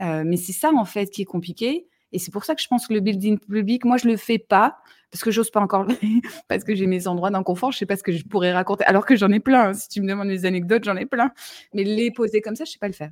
Euh, 0.00 0.24
mais 0.26 0.36
c'est 0.36 0.52
ça 0.52 0.72
en 0.72 0.84
fait 0.86 1.10
qui 1.10 1.22
est 1.22 1.26
compliqué. 1.26 1.86
Et 2.12 2.18
c'est 2.18 2.30
pour 2.30 2.44
ça 2.44 2.54
que 2.54 2.62
je 2.62 2.68
pense 2.68 2.86
que 2.86 2.94
le 2.94 3.00
building 3.00 3.38
public, 3.38 3.84
moi 3.84 3.98
je 3.98 4.08
le 4.08 4.16
fais 4.16 4.38
pas 4.38 4.78
parce 5.10 5.22
que 5.22 5.30
j'ose 5.30 5.50
pas 5.50 5.60
encore 5.60 5.86
parce 6.48 6.64
que 6.64 6.74
j'ai 6.74 6.86
mes 6.86 7.06
endroits 7.08 7.30
d'inconfort. 7.30 7.72
Je 7.72 7.78
sais 7.78 7.86
pas 7.86 7.96
ce 7.96 8.02
que 8.02 8.12
je 8.12 8.24
pourrais 8.24 8.52
raconter, 8.52 8.84
alors 8.84 9.04
que 9.04 9.16
j'en 9.16 9.30
ai 9.30 9.40
plein. 9.40 9.74
Si 9.74 9.88
tu 9.88 10.00
me 10.00 10.08
demandes 10.08 10.28
des 10.28 10.46
anecdotes, 10.46 10.84
j'en 10.84 10.96
ai 10.96 11.06
plein. 11.06 11.32
Mais 11.74 11.84
les 11.84 12.10
poser 12.10 12.40
comme 12.40 12.56
ça, 12.56 12.64
je 12.64 12.72
sais 12.72 12.78
pas 12.78 12.88
le 12.88 12.94
faire 12.94 13.10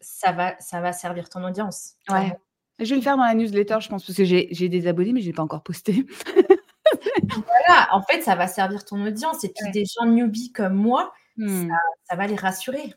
ça 0.00 0.32
va, 0.32 0.58
ça 0.60 0.80
va 0.80 0.92
servir 0.92 1.28
ton 1.28 1.44
audience. 1.44 1.94
Ouais. 2.08 2.32
Je 2.80 2.90
vais 2.90 2.96
le 2.96 3.02
faire 3.02 3.16
dans 3.18 3.24
la 3.24 3.34
newsletter, 3.34 3.76
je 3.80 3.88
pense, 3.88 4.06
parce 4.06 4.16
que 4.16 4.24
j'ai 4.24 4.68
des 4.68 4.86
abonnés, 4.86 5.12
mais 5.12 5.20
je 5.20 5.26
n'ai 5.26 5.32
pas 5.34 5.42
encore 5.42 5.62
posté. 5.62 6.06
voilà, 7.28 7.88
en 7.92 8.02
fait, 8.02 8.22
ça 8.22 8.34
va 8.34 8.46
servir 8.46 8.84
ton 8.86 9.04
audience. 9.04 9.44
Et 9.44 9.52
puis, 9.54 9.70
des 9.70 9.84
gens 9.84 10.06
newbies 10.06 10.52
comme 10.52 10.74
moi, 10.74 11.12
hmm. 11.36 11.68
ça, 12.08 12.16
va 12.16 12.26
les 12.26 12.36
rassurer. 12.36 12.94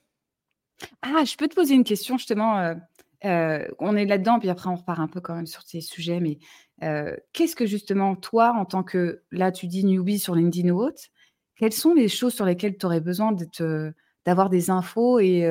Ah, 1.02 1.26
je 1.26 1.36
peux 1.36 1.50
te 1.50 1.56
poser 1.56 1.76
une 1.76 1.84
question, 1.84 2.18
justement. 2.18 2.58
Euh, 2.60 2.76
euh, 3.26 3.68
on 3.80 3.98
est 3.98 4.06
là-dedans, 4.06 4.40
puis 4.40 4.50
après, 4.50 4.70
on 4.70 4.76
repart 4.76 5.00
un 5.00 5.08
peu 5.08 5.20
quand 5.20 5.36
même 5.36 5.48
sur 5.48 5.64
ces 5.64 5.82
sujets. 5.82 6.22
Mais 6.22 6.40
euh, 6.84 7.18
qu'est-ce 7.34 7.58
que, 7.58 7.66
justement, 7.66 8.16
toi, 8.16 8.54
en 8.56 8.64
tant 8.64 8.84
que, 8.84 9.24
là, 9.32 9.52
tu 9.52 9.68
dis 9.68 9.84
newbie 9.84 10.20
sur 10.20 10.34
LinkedIn 10.34 10.70
ou 10.70 10.82
autre, 10.82 11.02
quelles 11.58 11.74
sont 11.74 11.94
les 11.94 12.08
choses 12.08 12.34
sur 12.34 12.46
lesquelles 12.46 12.78
tu 12.78 12.86
aurais 12.86 13.02
besoin 13.02 13.36
d'avoir 14.26 14.50
des 14.50 14.70
infos 14.70 15.20
et 15.20 15.46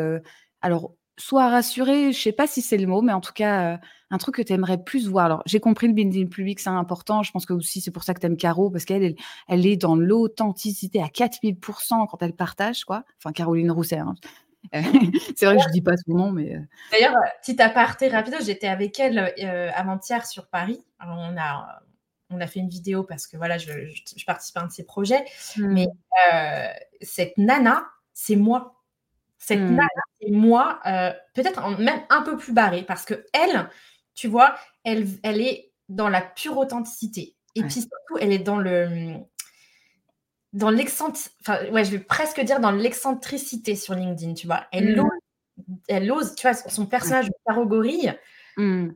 alors 0.60 0.94
soit 1.18 1.48
rassurer, 1.48 2.12
je 2.12 2.20
sais 2.20 2.32
pas 2.32 2.46
si 2.46 2.62
c'est 2.62 2.78
le 2.78 2.86
mot, 2.86 3.02
mais 3.02 3.12
en 3.12 3.20
tout 3.20 3.32
cas, 3.32 3.78
un 4.12 4.18
truc 4.18 4.36
que 4.36 4.42
tu 4.42 4.52
aimerais 4.52 4.78
plus 4.78 5.08
voir. 5.08 5.24
Alors, 5.24 5.42
j'ai 5.46 5.58
compris 5.58 5.88
le 5.88 5.94
building 5.94 6.28
public, 6.28 6.60
c'est 6.60 6.68
important. 6.68 7.22
Je 7.22 7.32
pense 7.32 7.46
que 7.46 7.54
aussi, 7.54 7.80
c'est 7.80 7.90
pour 7.90 8.04
ça 8.04 8.12
que 8.12 8.20
tu 8.20 8.26
aimes 8.26 8.36
Caro, 8.36 8.70
parce 8.70 8.84
qu'elle, 8.84 9.14
elle, 9.48 9.66
est 9.66 9.76
dans 9.76 9.96
l'authenticité 9.96 11.02
à 11.02 11.06
4000% 11.06 12.06
quand 12.08 12.22
elle 12.22 12.34
partage, 12.34 12.84
quoi. 12.84 13.04
Enfin, 13.18 13.32
Caroline 13.32 13.70
Rousset. 13.70 13.98
Hein. 13.98 14.14
c'est 14.72 15.46
vrai 15.46 15.56
que 15.56 15.62
je 15.62 15.70
dis 15.70 15.80
pas 15.80 15.96
son 15.96 16.14
nom, 16.14 16.30
mais. 16.30 16.56
D'ailleurs, 16.92 17.14
petit 17.40 17.60
aparté 17.60 18.08
rapide, 18.08 18.36
j'étais 18.44 18.68
avec 18.68 19.00
elle 19.00 19.32
avant-hier 19.74 20.26
sur 20.26 20.46
Paris. 20.48 20.84
on 21.00 21.36
a, 21.38 21.80
on 22.28 22.40
a 22.40 22.46
fait 22.46 22.60
une 22.60 22.68
vidéo 22.68 23.02
parce 23.02 23.26
que 23.26 23.38
voilà, 23.38 23.56
je, 23.56 23.72
participe 24.26 24.56
à 24.58 24.60
un 24.60 24.66
de 24.66 24.72
ses 24.72 24.84
projets. 24.84 25.24
Mais 25.56 25.86
mmh. 25.86 26.66
cette 27.00 27.38
nana, 27.38 27.86
c'est 28.12 28.36
moi. 28.36 28.81
Cette 29.44 29.58
mmh. 29.58 29.74
nana, 29.74 29.88
c'est 30.20 30.30
moi, 30.30 30.78
euh, 30.86 31.12
peut-être 31.34 31.68
même 31.80 32.00
un 32.10 32.22
peu 32.22 32.36
plus 32.36 32.52
barrée, 32.52 32.84
parce 32.84 33.04
que 33.04 33.26
elle, 33.32 33.68
tu 34.14 34.28
vois, 34.28 34.54
elle, 34.84 35.08
elle 35.24 35.40
est 35.40 35.72
dans 35.88 36.08
la 36.08 36.20
pure 36.20 36.58
authenticité. 36.58 37.34
Et 37.56 37.62
puis 37.62 37.80
surtout, 37.80 38.18
elle 38.20 38.32
est 38.32 38.38
dans 38.38 38.56
le 38.56 39.16
dans 40.52 40.70
l'excentricité, 40.70 41.34
enfin, 41.40 41.70
ouais, 41.72 41.84
je 41.84 41.90
vais 41.90 41.98
presque 41.98 42.40
dire 42.40 42.60
dans 42.60 42.70
l'excentricité 42.70 43.74
sur 43.74 43.94
LinkedIn, 43.94 44.34
tu 44.34 44.46
vois. 44.46 44.66
Elle, 44.70 44.96
mmh. 44.96 45.00
ose, 45.00 45.10
elle 45.88 46.12
ose, 46.12 46.34
tu 46.36 46.46
vois, 46.46 46.54
son 46.54 46.86
personnage 46.86 47.26
de 47.26 47.34
Caro 47.44 47.66
Gorille, 47.66 48.14
mmh. 48.58 48.90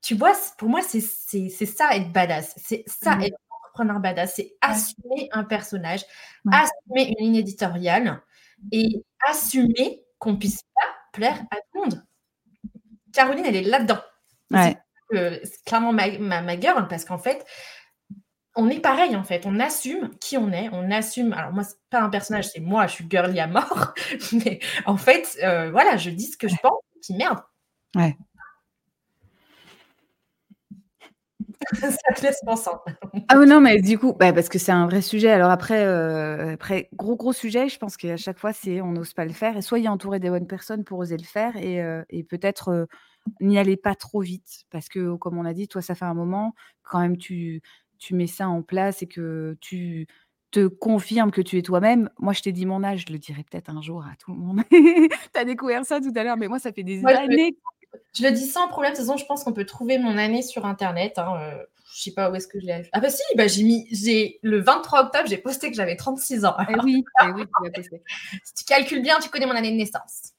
tu 0.00 0.14
vois, 0.14 0.32
pour 0.56 0.70
moi, 0.70 0.80
c'est 0.80 1.00
ça 1.00 1.94
être 1.94 2.10
badass. 2.10 2.54
C'est 2.56 2.84
ça 2.86 3.18
être 3.20 3.36
entrepreneur 3.50 4.00
badass. 4.00 4.36
C'est 4.36 4.56
assumer 4.62 5.28
un 5.32 5.44
personnage, 5.44 6.06
assumer 6.50 7.14
une 7.18 7.26
ligne 7.26 7.36
éditoriale 7.36 8.22
et 8.72 9.04
assumer 9.28 10.04
qu'on 10.18 10.36
puisse 10.36 10.62
pas 10.74 10.88
plaire 11.12 11.42
à 11.50 11.56
tout 11.56 11.62
le 11.74 11.80
monde. 11.80 12.04
Caroline, 13.12 13.46
elle 13.46 13.56
est 13.56 13.62
là-dedans. 13.62 14.00
C'est 15.10 15.64
clairement 15.64 15.92
ma, 15.92 16.40
ma, 16.42 16.60
girl 16.60 16.86
parce 16.88 17.04
qu'en 17.04 17.18
fait, 17.18 17.46
on 18.54 18.68
est 18.68 18.80
pareil 18.80 19.16
en 19.16 19.24
fait. 19.24 19.46
On 19.46 19.58
assume 19.60 20.10
qui 20.18 20.36
on 20.36 20.52
est. 20.52 20.68
On 20.72 20.90
assume. 20.90 21.32
Alors 21.32 21.52
moi, 21.52 21.64
c'est 21.64 21.78
pas 21.90 22.00
un 22.00 22.10
personnage, 22.10 22.48
c'est 22.48 22.60
moi. 22.60 22.86
Je 22.86 22.94
suis 22.94 23.06
girly 23.08 23.40
à 23.40 23.46
mort. 23.46 23.94
Mais 24.44 24.60
en 24.86 24.96
fait, 24.96 25.38
euh, 25.42 25.70
voilà, 25.70 25.96
je 25.96 26.10
dis 26.10 26.26
ce 26.26 26.36
que 26.36 26.48
je 26.48 26.56
pense. 26.62 26.80
Puis 27.02 27.14
merde. 27.14 27.38
Ouais. 27.94 28.16
ça 31.80 32.14
te 32.14 32.22
laisse 32.22 32.40
pensant. 32.44 32.80
ah 33.28 33.36
non, 33.36 33.60
mais 33.60 33.80
du 33.80 33.98
coup, 33.98 34.14
bah, 34.14 34.32
parce 34.32 34.48
que 34.48 34.58
c'est 34.58 34.72
un 34.72 34.86
vrai 34.86 35.02
sujet. 35.02 35.30
Alors 35.30 35.50
après, 35.50 35.84
euh, 35.84 36.54
après, 36.54 36.88
gros, 36.94 37.16
gros 37.16 37.32
sujet, 37.32 37.68
je 37.68 37.78
pense 37.78 37.96
qu'à 37.96 38.16
chaque 38.16 38.38
fois, 38.38 38.52
c'est 38.52 38.80
on 38.80 38.92
n'ose 38.92 39.12
pas 39.12 39.24
le 39.24 39.32
faire. 39.32 39.56
Et 39.56 39.62
soyez 39.62 39.88
entouré 39.88 40.20
des 40.20 40.30
bonnes 40.30 40.46
personnes 40.46 40.84
pour 40.84 40.98
oser 40.98 41.16
le 41.16 41.24
faire. 41.24 41.56
Et, 41.56 41.82
euh, 41.82 42.02
et 42.10 42.22
peut-être 42.24 42.68
euh, 42.68 42.86
n'y 43.40 43.58
allez 43.58 43.76
pas 43.76 43.94
trop 43.94 44.20
vite. 44.20 44.64
Parce 44.70 44.88
que, 44.88 45.16
comme 45.16 45.38
on 45.38 45.44
a 45.44 45.52
dit, 45.52 45.68
toi, 45.68 45.82
ça 45.82 45.94
fait 45.94 46.04
un 46.04 46.14
moment, 46.14 46.54
quand 46.82 47.00
même, 47.00 47.16
tu, 47.16 47.62
tu 47.98 48.14
mets 48.14 48.26
ça 48.26 48.48
en 48.48 48.62
place 48.62 49.02
et 49.02 49.06
que 49.06 49.56
tu 49.60 50.06
te 50.50 50.66
confirmes 50.66 51.30
que 51.30 51.42
tu 51.42 51.58
es 51.58 51.62
toi-même. 51.62 52.08
Moi, 52.18 52.32
je 52.32 52.42
t'ai 52.42 52.52
dit 52.52 52.64
mon 52.66 52.82
âge, 52.82 53.04
je 53.06 53.12
le 53.12 53.18
dirai 53.18 53.44
peut-être 53.44 53.68
un 53.70 53.82
jour 53.82 54.02
à 54.02 54.16
tout 54.16 54.32
le 54.32 54.38
monde. 54.38 54.62
tu 54.70 55.40
as 55.40 55.44
découvert 55.44 55.84
ça 55.84 56.00
tout 56.00 56.12
à 56.14 56.24
l'heure, 56.24 56.36
mais 56.36 56.48
moi, 56.48 56.58
ça 56.58 56.72
fait 56.72 56.84
des 56.84 57.04
années. 57.04 57.56
Je 58.14 58.22
le 58.22 58.30
dis 58.30 58.46
sans 58.46 58.68
problème. 58.68 58.92
De 58.92 58.96
toute 58.96 59.06
façon, 59.06 59.16
je 59.16 59.24
pense 59.26 59.44
qu'on 59.44 59.52
peut 59.52 59.66
trouver 59.66 59.98
mon 59.98 60.18
année 60.18 60.42
sur 60.42 60.66
Internet. 60.66 61.18
Hein, 61.18 61.36
euh, 61.40 61.64
je 61.94 62.02
sais 62.02 62.12
pas 62.12 62.30
où 62.30 62.34
est-ce 62.34 62.46
que 62.46 62.60
je 62.60 62.66
l'ai. 62.66 62.88
Ah 62.92 63.00
bah 63.00 63.10
si, 63.10 63.22
bah 63.36 63.48
j'ai 63.48 63.62
mis, 63.62 63.86
j'ai 63.90 64.38
le 64.42 64.60
23 64.60 65.06
octobre, 65.06 65.28
j'ai 65.28 65.38
posté 65.38 65.70
que 65.70 65.76
j'avais 65.76 65.96
36 65.96 66.44
ans. 66.44 66.56
Eh 66.68 66.74
oui, 66.82 67.04
eh 67.22 67.30
oui, 67.32 67.44
tu 67.44 67.72
posté. 67.72 68.02
si 68.44 68.54
tu 68.54 68.64
calcules 68.64 69.02
bien, 69.02 69.18
tu 69.20 69.30
connais 69.30 69.46
mon 69.46 69.54
année 69.54 69.70
de 69.70 69.76
naissance. 69.76 70.32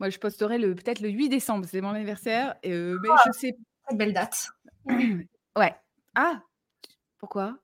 Moi, 0.00 0.08
je 0.10 0.18
posterai 0.18 0.58
le 0.58 0.74
peut-être 0.74 1.00
le 1.00 1.10
8 1.10 1.28
décembre, 1.28 1.66
c'est 1.70 1.80
mon 1.80 1.90
anniversaire. 1.90 2.54
Euh, 2.64 2.96
mais 3.02 3.08
je 3.26 3.32
sais. 3.32 3.56
Une 3.90 3.98
belle 3.98 4.12
date. 4.12 4.48
ouais. 4.86 5.74
Ah. 6.14 6.40
Pourquoi? 7.18 7.58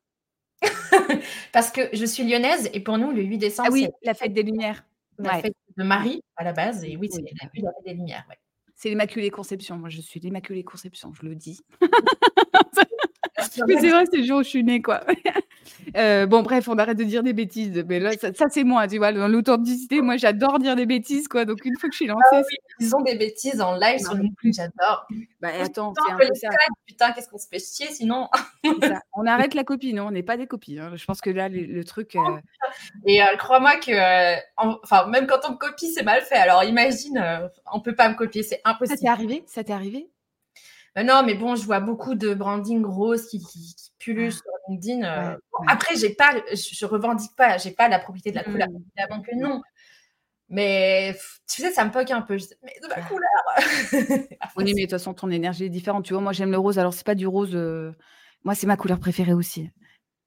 Parce 1.52 1.70
que 1.70 1.88
je 1.92 2.04
suis 2.04 2.22
lyonnaise 2.24 2.70
et 2.72 2.80
pour 2.80 2.98
nous, 2.98 3.10
le 3.10 3.22
8 3.22 3.38
décembre, 3.38 3.68
ah 3.70 3.72
oui, 3.72 3.88
la 4.02 4.14
fête 4.14 4.32
des 4.32 4.42
Lumières. 4.42 4.84
La 5.18 5.40
fête 5.40 5.54
de 5.76 5.82
Marie 5.82 6.22
à 6.36 6.44
la 6.44 6.52
base. 6.52 6.84
Et 6.84 6.96
oui, 6.96 7.08
c'est 7.10 7.22
la 7.22 7.48
fête 7.48 7.84
des 7.84 7.94
Lumières. 7.94 8.24
Ouais. 8.28 8.38
C'est 8.82 8.88
l'Immaculée 8.88 9.30
Conception. 9.30 9.76
Moi, 9.76 9.90
je 9.90 10.00
suis 10.00 10.18
l'Immaculée 10.18 10.64
Conception, 10.64 11.14
je 11.14 11.24
le 11.24 11.36
dis. 11.36 11.60
C'est 13.52 13.90
vrai, 13.90 14.04
c'est 14.10 14.18
le 14.18 14.24
jour 14.24 14.38
où 14.38 14.42
je 14.42 14.48
suis 14.48 14.64
née, 14.64 14.82
quoi. 14.82 15.00
Euh, 15.96 16.26
bon, 16.26 16.42
bref, 16.42 16.68
on 16.68 16.78
arrête 16.78 16.96
de 16.96 17.04
dire 17.04 17.22
des 17.22 17.32
bêtises. 17.32 17.84
Mais 17.88 17.98
là, 17.98 18.12
ça, 18.12 18.46
c'est 18.48 18.64
moi, 18.64 18.86
tu 18.86 18.98
vois. 18.98 19.12
Dans 19.12 19.28
l'authenticité, 19.28 20.00
moi, 20.00 20.16
j'adore 20.16 20.58
dire 20.58 20.76
des 20.76 20.86
bêtises, 20.86 21.28
quoi. 21.28 21.44
Donc, 21.44 21.64
une 21.64 21.76
fois 21.78 21.88
que 21.88 21.94
je 21.94 21.96
suis 21.98 22.06
lancée. 22.06 22.20
Ah 22.30 22.40
oui, 22.40 22.56
ils 22.78 22.94
ont 22.94 23.00
des 23.00 23.16
bêtises 23.16 23.60
en 23.60 23.74
live 23.74 23.98
sur 23.98 24.14
le 24.14 24.24
plus, 24.36 24.54
j'adore. 24.54 25.06
Bah, 25.40 25.48
attends, 25.60 25.92
un 26.10 26.16
peu 26.16 26.24
ça. 26.34 26.48
Putain, 26.86 27.12
qu'est-ce 27.12 27.28
qu'on 27.28 27.38
se 27.38 27.48
fait 27.48 27.58
chier 27.58 27.92
sinon 27.92 28.28
On 29.14 29.26
arrête 29.26 29.54
la 29.54 29.64
copie, 29.64 29.92
non 29.92 30.06
On 30.06 30.10
n'est 30.12 30.22
pas 30.22 30.36
des 30.36 30.46
copies. 30.46 30.78
Hein. 30.78 30.92
Je 30.94 31.04
pense 31.04 31.20
que 31.20 31.30
là, 31.30 31.48
le, 31.48 31.84
truc. 31.84 32.16
Euh 32.16 32.38
Et 33.04 33.22
euh, 33.22 33.36
crois-moi 33.36 33.76
que, 33.76 34.36
enfin, 34.56 35.06
même 35.08 35.26
quand 35.26 35.40
on 35.48 35.52
me 35.52 35.56
copie, 35.56 35.92
c'est 35.92 36.04
mal 36.04 36.22
fait. 36.22 36.36
Alors, 36.36 36.64
imagine, 36.64 37.22
on 37.72 37.80
peut 37.80 37.94
pas 37.94 38.08
me 38.08 38.14
copier, 38.14 38.42
c'est 38.42 38.60
impossible. 38.64 38.98
Ça 38.98 39.02
t'est 39.02 39.10
arrivé 39.10 39.42
Ça 39.46 39.64
t'est 39.64 39.72
arrivé? 39.72 40.08
Non, 40.96 41.22
mais 41.24 41.34
bon, 41.34 41.56
je 41.56 41.64
vois 41.64 41.80
beaucoup 41.80 42.14
de 42.14 42.34
branding 42.34 42.84
rose 42.84 43.26
qui, 43.26 43.38
qui, 43.38 43.74
pullulent 43.98 44.28
ah. 44.28 44.36
sur 44.36 44.52
LinkedIn. 44.68 45.04
Euh, 45.04 45.36
après, 45.68 45.96
j'ai 45.96 46.14
pas, 46.14 46.34
je, 46.52 46.86
revendique 46.86 47.34
pas, 47.36 47.56
j'ai 47.56 47.70
pas 47.70 47.88
la 47.88 47.98
propriété 47.98 48.30
de 48.30 48.36
la 48.36 48.44
couleur. 48.44 48.68
Mmh. 48.68 48.82
Évidemment 48.98 49.22
que 49.22 49.36
non. 49.36 49.62
Mais 50.50 51.16
tu 51.48 51.62
sais, 51.62 51.72
ça 51.72 51.84
me 51.86 51.90
poque 51.90 52.10
un 52.10 52.20
peu. 52.20 52.36
mais 52.62 52.74
de 52.82 52.88
ma 52.88 53.00
couleur 53.02 54.28
Oui, 54.56 54.64
mais 54.64 54.72
de 54.74 54.80
toute 54.82 54.90
façon, 54.90 55.14
ton 55.14 55.30
énergie 55.30 55.64
est 55.64 55.70
différente. 55.70 56.04
Tu 56.04 56.12
vois, 56.12 56.22
moi, 56.22 56.32
j'aime 56.32 56.50
le 56.50 56.58
rose. 56.58 56.78
Alors, 56.78 56.92
c'est 56.92 57.06
pas 57.06 57.14
du 57.14 57.26
rose. 57.26 57.54
Euh, 57.54 57.92
moi, 58.44 58.54
c'est 58.54 58.66
ma 58.66 58.76
couleur 58.76 58.98
préférée 58.98 59.32
aussi. 59.32 59.70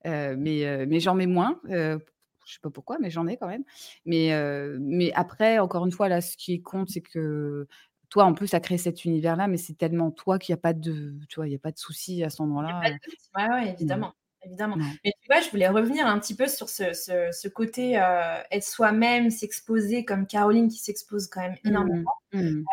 Euh, 0.08 0.36
mais 0.38 0.86
mais 0.88 1.00
j'en 1.00 1.14
mets 1.14 1.28
moins. 1.28 1.60
je 1.68 2.00
sais 2.48 2.60
pas 2.64 2.72
pourquoi, 2.72 2.98
mais 3.00 3.12
j'en 3.12 3.28
ai 3.28 3.38
quand 3.38 3.48
même. 3.48 3.66
Mais, 4.06 4.32
mais 4.80 5.12
après, 5.14 5.60
encore 5.60 5.86
une 5.86 5.92
fois, 5.92 6.10
là, 6.10 6.22
ce 6.22 6.36
qui 6.38 6.60
compte, 6.64 6.90
c'est 6.90 7.02
que 7.02 7.68
toi, 8.10 8.26
en 8.26 8.34
plus, 8.34 8.48
ça 8.48 8.60
crée 8.60 8.78
cet 8.78 9.06
univers-là, 9.06 9.48
mais 9.48 9.58
c'est 9.58 9.74
tellement 9.74 10.12
toi 10.12 10.40
qu'il 10.40 10.54
n'y 10.54 10.60
a 10.60 10.62
pas 10.62 10.74
de, 10.74 11.14
tu 11.30 11.36
vois, 11.36 11.48
il 11.48 11.52
y 11.52 11.56
a 11.56 11.60
pas 11.60 11.72
de 11.72 11.78
souci 11.78 12.24
à 12.24 12.30
ce 12.30 12.42
moment-là. 12.44 12.82
Oui, 12.84 13.44
ouais, 13.44 13.70
évidemment. 13.70 14.14
Évidemment. 14.44 14.78
Mais 15.04 15.12
tu 15.22 15.28
vois, 15.28 15.42
je 15.42 15.50
voulais 15.50 15.68
revenir 15.68 16.06
un 16.06 16.20
petit 16.20 16.36
peu 16.36 16.48
sur 16.48 16.70
ce, 16.70 16.94
ce, 16.94 17.48
côté 17.48 18.00
euh, 18.00 18.38
être 18.52 18.64
soi-même, 18.64 19.32
s'exposer, 19.32 20.06
comme 20.06 20.28
Caroline 20.28 20.70
qui 20.70 20.78
s'expose 20.78 21.28
quand 21.28 21.42
même 21.42 21.56
mmh, 21.64 21.68
énormément. 21.68 22.12
Mmh. 22.32 22.64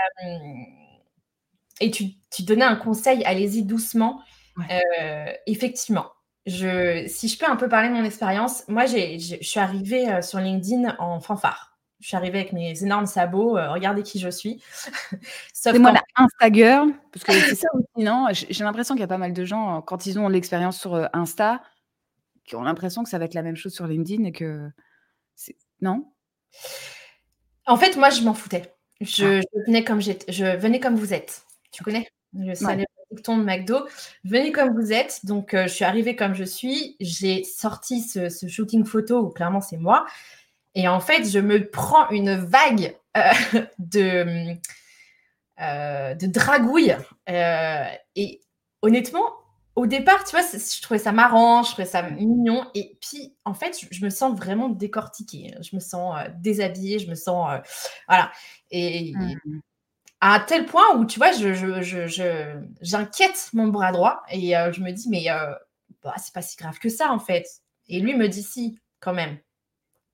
et 1.80 1.90
tu, 1.90 2.04
tu, 2.30 2.42
donnais 2.42 2.64
un 2.64 2.76
conseil, 2.76 3.24
allez-y 3.24 3.64
doucement. 3.64 4.20
Euh, 4.58 5.32
effectivement, 5.46 6.12
je, 6.44 7.06
si 7.08 7.28
je 7.28 7.38
peux 7.38 7.50
un 7.50 7.56
peu 7.56 7.70
parler 7.70 7.88
de 7.88 7.94
mon 7.94 8.04
expérience, 8.04 8.68
moi, 8.68 8.84
je 8.84 9.38
suis 9.40 9.60
arrivée 9.60 10.10
euh, 10.10 10.20
sur 10.20 10.40
LinkedIn 10.40 10.96
en 10.98 11.20
fanfare 11.20 11.71
je 12.02 12.08
suis 12.08 12.16
arrivée 12.16 12.40
avec 12.40 12.52
mes 12.52 12.82
énormes 12.82 13.06
sabots, 13.06 13.56
euh, 13.56 13.70
regardez 13.70 14.02
qui 14.02 14.18
je 14.18 14.28
suis. 14.28 14.60
c'est 15.54 15.78
moi 15.78 15.92
la 15.92 16.02
Instagirl, 16.16 16.90
parce 17.12 17.24
que 17.24 17.32
c'est 17.48 17.54
ça 17.54 17.68
aussi, 17.74 18.04
non? 18.04 18.26
J'ai 18.32 18.64
l'impression 18.64 18.94
qu'il 18.94 19.02
y 19.02 19.04
a 19.04 19.08
pas 19.08 19.18
mal 19.18 19.32
de 19.32 19.44
gens, 19.44 19.80
quand 19.82 20.04
ils 20.06 20.18
ont 20.18 20.28
l'expérience 20.28 20.80
sur 20.80 20.94
euh, 20.94 21.06
Insta, 21.12 21.62
qui 22.44 22.56
ont 22.56 22.62
l'impression 22.62 23.04
que 23.04 23.08
ça 23.08 23.18
va 23.18 23.26
être 23.26 23.34
la 23.34 23.42
même 23.42 23.54
chose 23.54 23.72
sur 23.72 23.86
LinkedIn 23.86 24.24
et 24.24 24.32
que. 24.32 24.68
Non? 25.80 26.12
En 27.66 27.76
fait, 27.76 27.96
moi, 27.96 28.10
je 28.10 28.22
m'en 28.22 28.34
foutais. 28.34 28.74
Je, 29.00 29.40
ah. 29.40 29.58
venais 29.66 29.84
comme 29.84 30.00
je 30.00 30.56
venais 30.56 30.80
comme 30.80 30.96
vous 30.96 31.14
êtes. 31.14 31.44
Tu 31.70 31.84
connais? 31.84 32.08
Le 32.34 33.20
ton 33.22 33.38
de 33.38 33.44
McDo. 33.44 33.86
Venez 34.24 34.50
comme 34.50 34.74
vous 34.74 34.92
êtes. 34.92 35.24
Donc, 35.24 35.54
euh, 35.54 35.64
je 35.64 35.72
suis 35.72 35.84
arrivée 35.84 36.16
comme 36.16 36.34
je 36.34 36.44
suis. 36.44 36.96
J'ai 36.98 37.44
sorti 37.44 38.00
ce, 38.00 38.28
ce 38.28 38.48
shooting 38.48 38.84
photo 38.84 39.20
où 39.20 39.28
clairement 39.28 39.60
c'est 39.60 39.76
moi. 39.76 40.04
Et 40.74 40.88
en 40.88 41.00
fait, 41.00 41.28
je 41.28 41.38
me 41.38 41.68
prends 41.68 42.08
une 42.10 42.34
vague 42.34 42.96
euh, 43.16 43.20
de, 43.78 44.56
euh, 45.60 46.14
de 46.14 46.26
dragouille. 46.26 46.96
Euh, 47.28 47.84
et 48.16 48.40
honnêtement, 48.80 49.24
au 49.74 49.86
départ, 49.86 50.24
tu 50.24 50.36
vois, 50.36 50.44
je 50.44 50.82
trouvais 50.82 50.98
ça 50.98 51.12
marrant, 51.12 51.62
je 51.62 51.72
trouvais 51.72 51.88
ça 51.88 52.02
mignon. 52.02 52.66
Et 52.74 52.98
puis, 53.00 53.34
en 53.44 53.54
fait, 53.54 53.86
je, 53.90 54.04
me 54.04 54.10
sens 54.10 54.36
vraiment 54.36 54.68
décortiquée. 54.68 55.54
Je 55.60 55.76
me 55.76 55.80
sens 55.80 56.16
déshabillée, 56.38 56.98
je 56.98 57.08
me 57.08 57.14
sens. 57.14 57.60
voilà. 58.08 58.30
Et. 58.70 59.12
Mmh. 59.14 59.60
À 60.24 60.38
tel 60.38 60.66
point 60.66 60.84
où, 60.94 61.04
tu 61.04 61.18
vois, 61.18 61.32
j'inquiète 61.32 61.82
je, 61.82 62.06
je, 62.80 63.56
mon 63.56 63.66
bras 63.66 63.90
droit 63.90 64.22
et 64.30 64.52
je 64.72 64.80
me 64.80 64.92
dis, 64.92 65.08
mais 65.08 65.26
bah, 66.04 66.14
c'est 66.16 66.32
pas 66.32 66.42
si 66.42 66.56
grave 66.56 66.78
que 66.78 66.88
ça, 66.88 67.10
en 67.10 67.18
fait. 67.18 67.44
Et 67.88 67.98
lui 67.98 68.14
me 68.14 68.28
dit, 68.28 68.44
si, 68.44 68.78
quand 69.00 69.14
même 69.14 69.36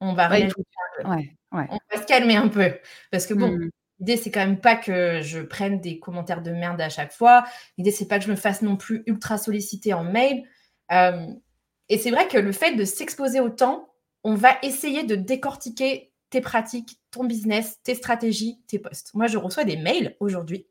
on 0.01 0.15
va, 0.15 0.29
se 0.39 2.07
calmer 2.07 2.37
un 2.37 2.49
peu. 2.49 2.73
Parce 3.11 3.27
que 3.27 3.35
bon, 3.35 3.51
mmh. 3.53 3.71
l'idée, 4.01 4.17
c'est 4.17 4.31
quand 4.31 4.45
même 4.45 4.61
pas 4.61 4.77
que 4.77 5.21
je 5.23 5.41
prenne 5.41 5.81
des 5.81 5.99
commentaires 5.99 6.43
de 6.43 6.51
merde 6.51 6.81
à 6.81 6.89
chaque 6.89 7.13
fois. 7.13 7.45
L'idée, 7.77 7.91
c'est 7.91 8.07
pas 8.09 8.19
que 8.19 8.25
je 8.25 8.31
me 8.31 8.37
fasse 8.37 8.63
non 8.63 8.77
plus 8.77 9.03
ultra 9.07 9.39
solliciter 9.39 9.95
en 9.95 10.05
mail. 10.05 10.45
et 10.91 11.99
c'est 11.99 12.11
vrai 12.11 12.29
que 12.29 12.39
le 12.39 12.53
fait 12.53 12.75
de 12.75 12.85
s'exposer 12.85 13.41
autant, 13.41 13.89
on 14.25 14.35
va 14.35 14.59
essayer 14.63 15.05
de 15.05 15.15
décortiquer 15.15 16.13
tes 16.31 16.41
pratiques, 16.41 17.01
ton 17.11 17.25
business, 17.25 17.79
tes 17.83 17.95
stratégies, 17.95 18.61
tes 18.67 18.79
posts. 18.79 19.15
Moi, 19.15 19.27
je 19.27 19.39
reçois 19.39 19.65
des 19.65 19.77
mails 19.77 20.17
aujourd'hui 20.21 20.67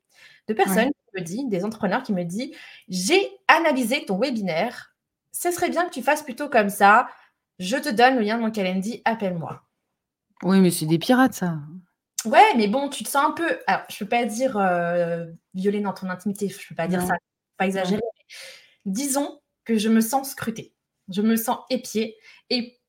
de 0.48 0.54
personnes 0.54 0.92
qui 0.92 1.20
me 1.20 1.22
disent, 1.22 1.48
des 1.48 1.66
entrepreneurs 1.66 2.04
qui 2.04 2.14
me 2.14 2.24
disent, 2.24 2.52
j'ai 2.88 3.28
analysé 3.48 4.06
ton 4.06 4.18
webinaire, 4.18 4.96
ce 5.32 5.52
serait 5.52 5.70
bien 5.70 5.86
que 5.86 5.94
tu 5.94 6.02
fasses 6.02 6.24
plutôt 6.24 6.50
comme 6.50 6.70
ça, 6.70 7.08
je 7.60 7.78
te 7.78 7.90
donne 7.90 8.16
le 8.16 8.22
lien 8.22 8.38
de 8.38 8.44
mon 8.44 8.52
calendrier, 8.52 9.02
appelle-moi. 9.06 9.64
Oui, 10.44 10.60
mais 10.60 10.72
c'est 10.72 10.86
des 10.86 11.00
pirates, 11.00 11.34
ça. 11.34 11.58
Ouais, 12.26 12.54
mais 12.56 12.68
bon, 12.68 12.90
tu 12.90 13.04
te 13.04 13.10
sens 13.10 13.26
un 13.26 13.32
peu. 13.32 13.60
Alors, 13.68 13.84
je 13.90 13.96
ne 13.96 14.00
peux 14.00 14.10
pas 14.10 14.26
dire 14.26 14.58
euh, 14.58 15.26
violer 15.54 15.82
dans 15.82 15.94
ton 15.94 16.10
intimité, 16.10 16.50
je 16.50 16.56
ne 16.56 16.68
peux 16.70 16.76
pas 16.76 16.88
dire 16.88 17.02
ça, 17.02 17.16
pas 17.58 17.66
exagérer. 17.66 18.02
disons 18.86 19.42
que 19.66 19.78
je 19.78 19.90
me 19.90 20.02
sens 20.02 20.32
scrutée, 20.32 20.74
je 21.10 21.22
me 21.22 21.36
sens 21.36 21.60
épiée 21.70 22.18
et 22.50 22.80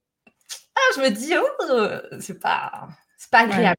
ah, 0.74 0.94
je 0.96 1.00
me 1.00 1.10
dis, 1.10 1.34
oh, 1.36 2.18
c'est 2.20 2.38
pas, 2.38 2.88
pas 3.30 3.40
agréable. 3.40 3.76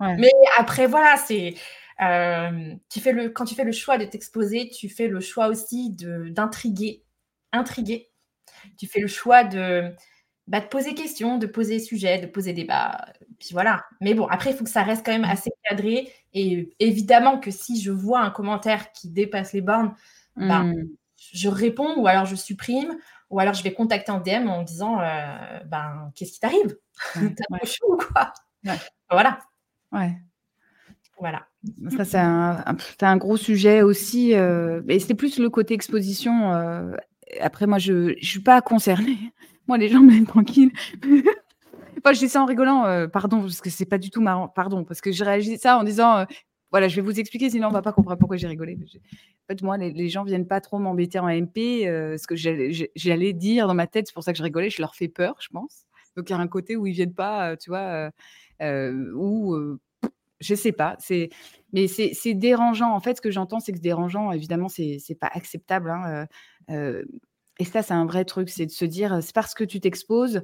Mais 0.00 0.32
après, 0.58 0.86
voilà, 0.86 1.16
c'est. 1.16 1.54
Euh, 2.00 2.74
tu 2.88 3.00
fais 3.00 3.12
le, 3.12 3.28
quand 3.30 3.44
tu 3.44 3.54
fais 3.54 3.64
le 3.64 3.72
choix 3.72 3.98
de 3.98 4.04
t'exposer, 4.04 4.68
tu 4.70 4.88
fais 4.88 5.06
le 5.06 5.20
choix 5.20 5.46
aussi 5.48 5.90
d'intriguer, 5.90 7.04
intriguer. 7.52 8.10
Tu 8.78 8.86
fais 8.86 9.00
le 9.00 9.06
choix 9.06 9.44
de, 9.44 9.94
bah, 10.52 10.60
de 10.60 10.66
poser 10.66 10.92
questions, 10.92 11.38
de 11.38 11.46
poser 11.46 11.78
sujet, 11.78 12.18
de 12.18 12.26
poser 12.26 12.52
débat. 12.52 13.06
Puis 13.40 13.48
voilà. 13.52 13.86
Mais 14.02 14.12
bon, 14.12 14.26
après, 14.26 14.50
il 14.50 14.56
faut 14.56 14.64
que 14.64 14.70
ça 14.70 14.82
reste 14.82 15.04
quand 15.04 15.12
même 15.12 15.24
assez 15.24 15.50
cadré. 15.64 16.12
Et 16.34 16.76
évidemment 16.78 17.40
que 17.40 17.50
si 17.50 17.80
je 17.80 17.90
vois 17.90 18.20
un 18.20 18.30
commentaire 18.30 18.92
qui 18.92 19.08
dépasse 19.08 19.54
les 19.54 19.62
bornes, 19.62 19.94
bah, 20.36 20.64
mmh. 20.64 20.88
je 21.32 21.48
réponds 21.48 21.98
ou 21.98 22.06
alors 22.06 22.26
je 22.26 22.36
supprime 22.36 22.98
ou 23.30 23.40
alors 23.40 23.54
je 23.54 23.62
vais 23.62 23.72
contacter 23.72 24.12
en 24.12 24.20
DM 24.20 24.46
en 24.48 24.62
disant 24.62 25.00
euh, 25.00 25.60
ben, 25.64 26.12
qu'est-ce 26.14 26.32
qui 26.32 26.40
t'arrive? 26.40 26.76
T'as 27.14 27.20
ouais. 27.20 27.64
chaud 27.64 27.94
ou 27.94 27.96
quoi? 27.96 28.34
Voilà. 29.10 29.38
Ouais. 29.90 30.18
Voilà. 31.18 31.46
Ça, 31.96 32.04
c'est 32.04 32.18
un, 32.18 32.62
un, 33.00 33.16
gros 33.16 33.38
sujet 33.38 33.80
aussi. 33.80 34.34
Euh, 34.34 34.82
et 34.88 34.98
c'est 34.98 35.14
plus 35.14 35.38
le 35.38 35.48
côté 35.48 35.72
exposition. 35.72 36.52
Euh, 36.52 36.94
après, 37.40 37.66
moi, 37.66 37.78
je 37.78 37.92
ne 37.92 38.20
suis 38.20 38.40
pas 38.40 38.60
concernée. 38.60 39.16
Moi, 39.68 39.78
les 39.78 39.88
gens 39.88 40.00
me 40.00 40.24
tranquille. 40.24 40.70
enfin, 41.98 42.12
je 42.12 42.18
dis 42.18 42.28
ça 42.28 42.42
en 42.42 42.46
rigolant, 42.46 42.84
euh, 42.84 43.06
pardon, 43.06 43.40
parce 43.42 43.60
que 43.60 43.70
c'est 43.70 43.86
pas 43.86 43.98
du 43.98 44.10
tout 44.10 44.20
marrant, 44.20 44.48
pardon, 44.48 44.84
parce 44.84 45.00
que 45.00 45.12
je 45.12 45.24
réagis 45.24 45.58
ça 45.58 45.78
en 45.78 45.84
disant, 45.84 46.18
euh, 46.18 46.24
voilà, 46.70 46.88
je 46.88 46.96
vais 46.96 47.02
vous 47.02 47.20
expliquer, 47.20 47.50
sinon 47.50 47.68
on 47.68 47.72
va 47.72 47.82
pas 47.82 47.92
comprendre 47.92 48.18
pourquoi 48.18 48.36
j'ai 48.36 48.48
rigolé. 48.48 48.76
En 48.76 49.46
fait, 49.48 49.62
moi, 49.62 49.76
les, 49.76 50.08
gens 50.08 50.24
viennent 50.24 50.46
pas 50.46 50.60
trop 50.60 50.78
m'embêter 50.78 51.18
en 51.18 51.28
MP, 51.28 51.86
euh, 51.86 52.16
ce 52.16 52.26
que 52.26 52.34
j'allais 52.36 53.32
dire 53.32 53.66
dans 53.66 53.74
ma 53.74 53.86
tête, 53.86 54.06
c'est 54.06 54.14
pour 54.14 54.24
ça 54.24 54.32
que 54.32 54.38
je 54.38 54.42
rigolais, 54.42 54.70
je 54.70 54.80
leur 54.80 54.94
fais 54.94 55.08
peur, 55.08 55.36
je 55.40 55.48
pense. 55.48 55.84
Donc, 56.16 56.28
il 56.28 56.32
y 56.32 56.36
a 56.36 56.38
un 56.38 56.48
côté 56.48 56.76
où 56.76 56.86
ils 56.86 56.92
viennent 56.92 57.14
pas, 57.14 57.56
tu 57.56 57.70
vois, 57.70 58.10
où 58.60 59.56
je 60.40 60.54
sais 60.54 60.72
pas, 60.72 60.96
c'est 60.98 61.30
mais 61.72 61.86
c'est 61.86 62.34
dérangeant. 62.34 62.92
En 62.92 63.00
fait, 63.00 63.16
ce 63.16 63.22
que 63.22 63.30
j'entends, 63.30 63.60
c'est 63.60 63.72
que 63.72 63.78
dérangeant, 63.78 64.32
évidemment, 64.32 64.68
c'est 64.68 65.18
pas 65.18 65.30
acceptable. 65.32 65.90
Hein, 65.90 66.26
et 67.58 67.64
ça, 67.64 67.82
c'est 67.82 67.94
un 67.94 68.06
vrai 68.06 68.24
truc, 68.24 68.48
c'est 68.48 68.66
de 68.66 68.70
se 68.70 68.84
dire, 68.84 69.22
c'est 69.22 69.34
parce 69.34 69.54
que 69.54 69.64
tu 69.64 69.80
t'exposes, 69.80 70.42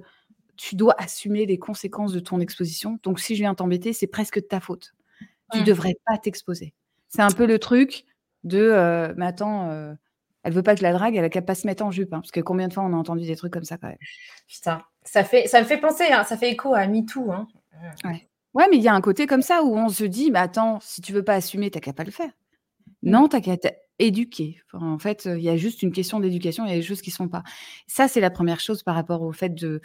tu 0.57 0.77
dois 0.77 0.95
assumer 0.99 1.47
les 1.47 1.59
conséquences 1.59 2.13
de 2.13 2.21
ton 2.21 2.41
exposition. 2.41 2.99
Donc, 3.03 3.21
si 3.21 3.35
je 3.35 3.41
viens 3.41 3.55
t'embêter, 3.55 3.93
c'est 3.93 4.07
presque 4.07 4.37
de 4.37 4.47
ta 4.47 4.61
faute. 4.61 4.95
Tu 5.53 5.61
ne 5.61 5.65
devrais 5.65 5.97
pas 6.05 6.19
t'exposer. 6.19 6.75
C'est 7.09 7.23
un 7.23 7.31
peu 7.31 7.47
le 7.47 7.59
truc 7.59 8.05
de, 8.45 9.15
mais 9.17 9.27
attends, 9.27 9.97
elle 10.43 10.53
veut 10.53 10.63
pas 10.63 10.75
que 10.75 10.81
je 10.81 10.85
la 10.85 10.93
drague, 10.93 11.17
elle 11.17 11.25
a 11.25 11.29
qu'à 11.29 11.43
pas 11.43 11.55
se 11.55 11.67
mettre 11.67 11.85
en 11.85 11.91
jupe. 11.91 12.13
Hein, 12.13 12.21
parce 12.21 12.31
que 12.31 12.41
combien 12.41 12.69
de 12.69 12.73
fois 12.73 12.83
on 12.83 12.93
a 12.93 12.97
entendu 12.97 13.27
des 13.27 13.37
trucs 13.37 13.53
comme 13.53 13.65
ça 13.65 13.77
quand 13.77 13.89
même. 13.89 13.99
Putain, 14.47 14.83
ça, 15.05 15.25
fait, 15.25 15.47
ça 15.47 15.61
me 15.61 15.67
fait 15.67 15.79
penser, 15.79 16.05
hein, 16.11 16.25
ça 16.25 16.37
fait 16.37 16.51
écho 16.51 16.75
à 16.75 16.87
MeToo. 16.87 17.33
Hein. 17.33 17.49
Ouais. 18.05 18.29
ouais, 18.55 18.67
mais 18.71 18.77
il 18.77 18.83
y 18.83 18.89
a 18.89 18.95
un 18.95 19.01
côté 19.01 19.27
comme 19.27 19.43
ça 19.43 19.63
où 19.63 19.77
on 19.77 19.89
se 19.89 20.05
dit, 20.05 20.31
mais 20.31 20.39
attends, 20.39 20.79
si 20.81 21.01
tu 21.01 21.13
veux 21.13 21.25
pas 21.25 21.35
assumer, 21.35 21.71
t'as 21.71 21.81
qu'à 21.81 21.93
pas 21.93 22.05
le 22.05 22.11
faire. 22.11 22.31
Mmh. 23.03 23.11
Non, 23.11 23.29
t'as 23.29 23.41
qu'à 23.41 23.57
éduquer. 23.99 24.61
en 24.73 24.99
fait, 24.99 25.27
il 25.27 25.43
y 25.43 25.49
a 25.49 25.57
juste 25.57 25.83
une 25.83 25.93
question 25.93 26.21
d'éducation, 26.21 26.65
il 26.65 26.71
y 26.71 26.73
a 26.73 26.77
des 26.77 26.83
choses 26.83 27.03
qui 27.03 27.11
ne 27.11 27.15
sont 27.15 27.29
pas. 27.29 27.43
Ça, 27.87 28.09
c'est 28.09 28.21
la 28.21 28.31
première 28.31 28.61
chose 28.61 28.83
par 28.83 28.95
rapport 28.95 29.23
au 29.23 29.33
fait 29.33 29.55
de, 29.55 29.81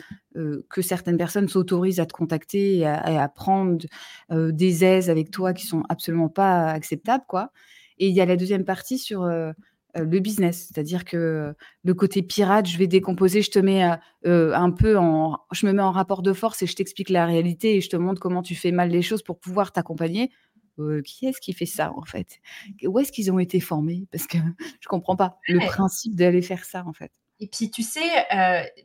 que 0.70 0.82
certaines 0.82 1.18
personnes 1.18 1.48
s'autorisent 1.48 2.00
à 2.00 2.06
te 2.06 2.14
contacter 2.14 2.78
et 2.80 2.86
à, 2.86 3.28
prendre 3.30 3.86
des 4.30 4.86
aises 4.86 5.10
avec 5.10 5.32
toi 5.32 5.54
qui 5.54 5.66
sont 5.66 5.84
absolument 5.90 6.30
pas 6.30 6.68
acceptables, 6.68 7.26
quoi. 7.28 7.52
Et 7.98 8.08
il 8.08 8.16
y 8.16 8.22
a 8.22 8.26
la 8.26 8.36
deuxième 8.36 8.66
partie 8.66 8.98
sur 8.98 9.28
le 9.96 10.20
business. 10.20 10.68
C'est-à-dire 10.68 11.06
que 11.06 11.54
le 11.84 11.94
côté 11.94 12.22
pirate, 12.22 12.68
je 12.68 12.78
vais 12.78 12.88
décomposer, 12.88 13.42
je 13.42 13.52
te 13.52 13.60
mets 13.60 13.84
un 14.24 14.72
peu 14.72 14.98
en, 14.98 15.40
je 15.52 15.66
me 15.66 15.74
mets 15.74 15.82
en 15.82 15.92
rapport 15.92 16.22
de 16.22 16.34
force 16.34 16.62
et 16.62 16.68
je 16.68 16.76
t'explique 16.76 17.10
la 17.10 17.26
réalité 17.26 17.76
et 17.76 17.82
je 17.82 17.90
te 17.90 17.96
montre 17.96 18.20
comment 18.20 18.42
tu 18.42 18.56
fais 18.56 18.72
mal 18.72 18.90
les 18.90 19.02
choses 19.02 19.24
pour 19.24 19.40
pouvoir 19.40 19.72
t'accompagner. 19.72 20.32
Qui 21.06 21.28
est-ce 21.28 21.40
qui 21.40 21.54
fait 21.54 21.66
ça 21.66 21.92
en 21.96 22.04
fait? 22.04 22.40
Où 22.84 23.00
est-ce 23.00 23.12
qu'ils 23.12 23.32
ont 23.32 23.40
été 23.40 23.60
formés? 23.60 24.08
Parce 24.12 24.28
que 24.28 24.38
je 24.82 24.88
comprends 24.88 25.16
pas 25.16 25.38
le 25.48 25.60
principe 25.68 26.16
d'aller 26.16 26.42
faire 26.42 26.66
ça 26.66 26.86
en 26.86 26.94
fait. 26.94 27.12
Et 27.40 27.48
puis, 27.48 27.70
tu 27.72 27.84
sais, 27.84 28.26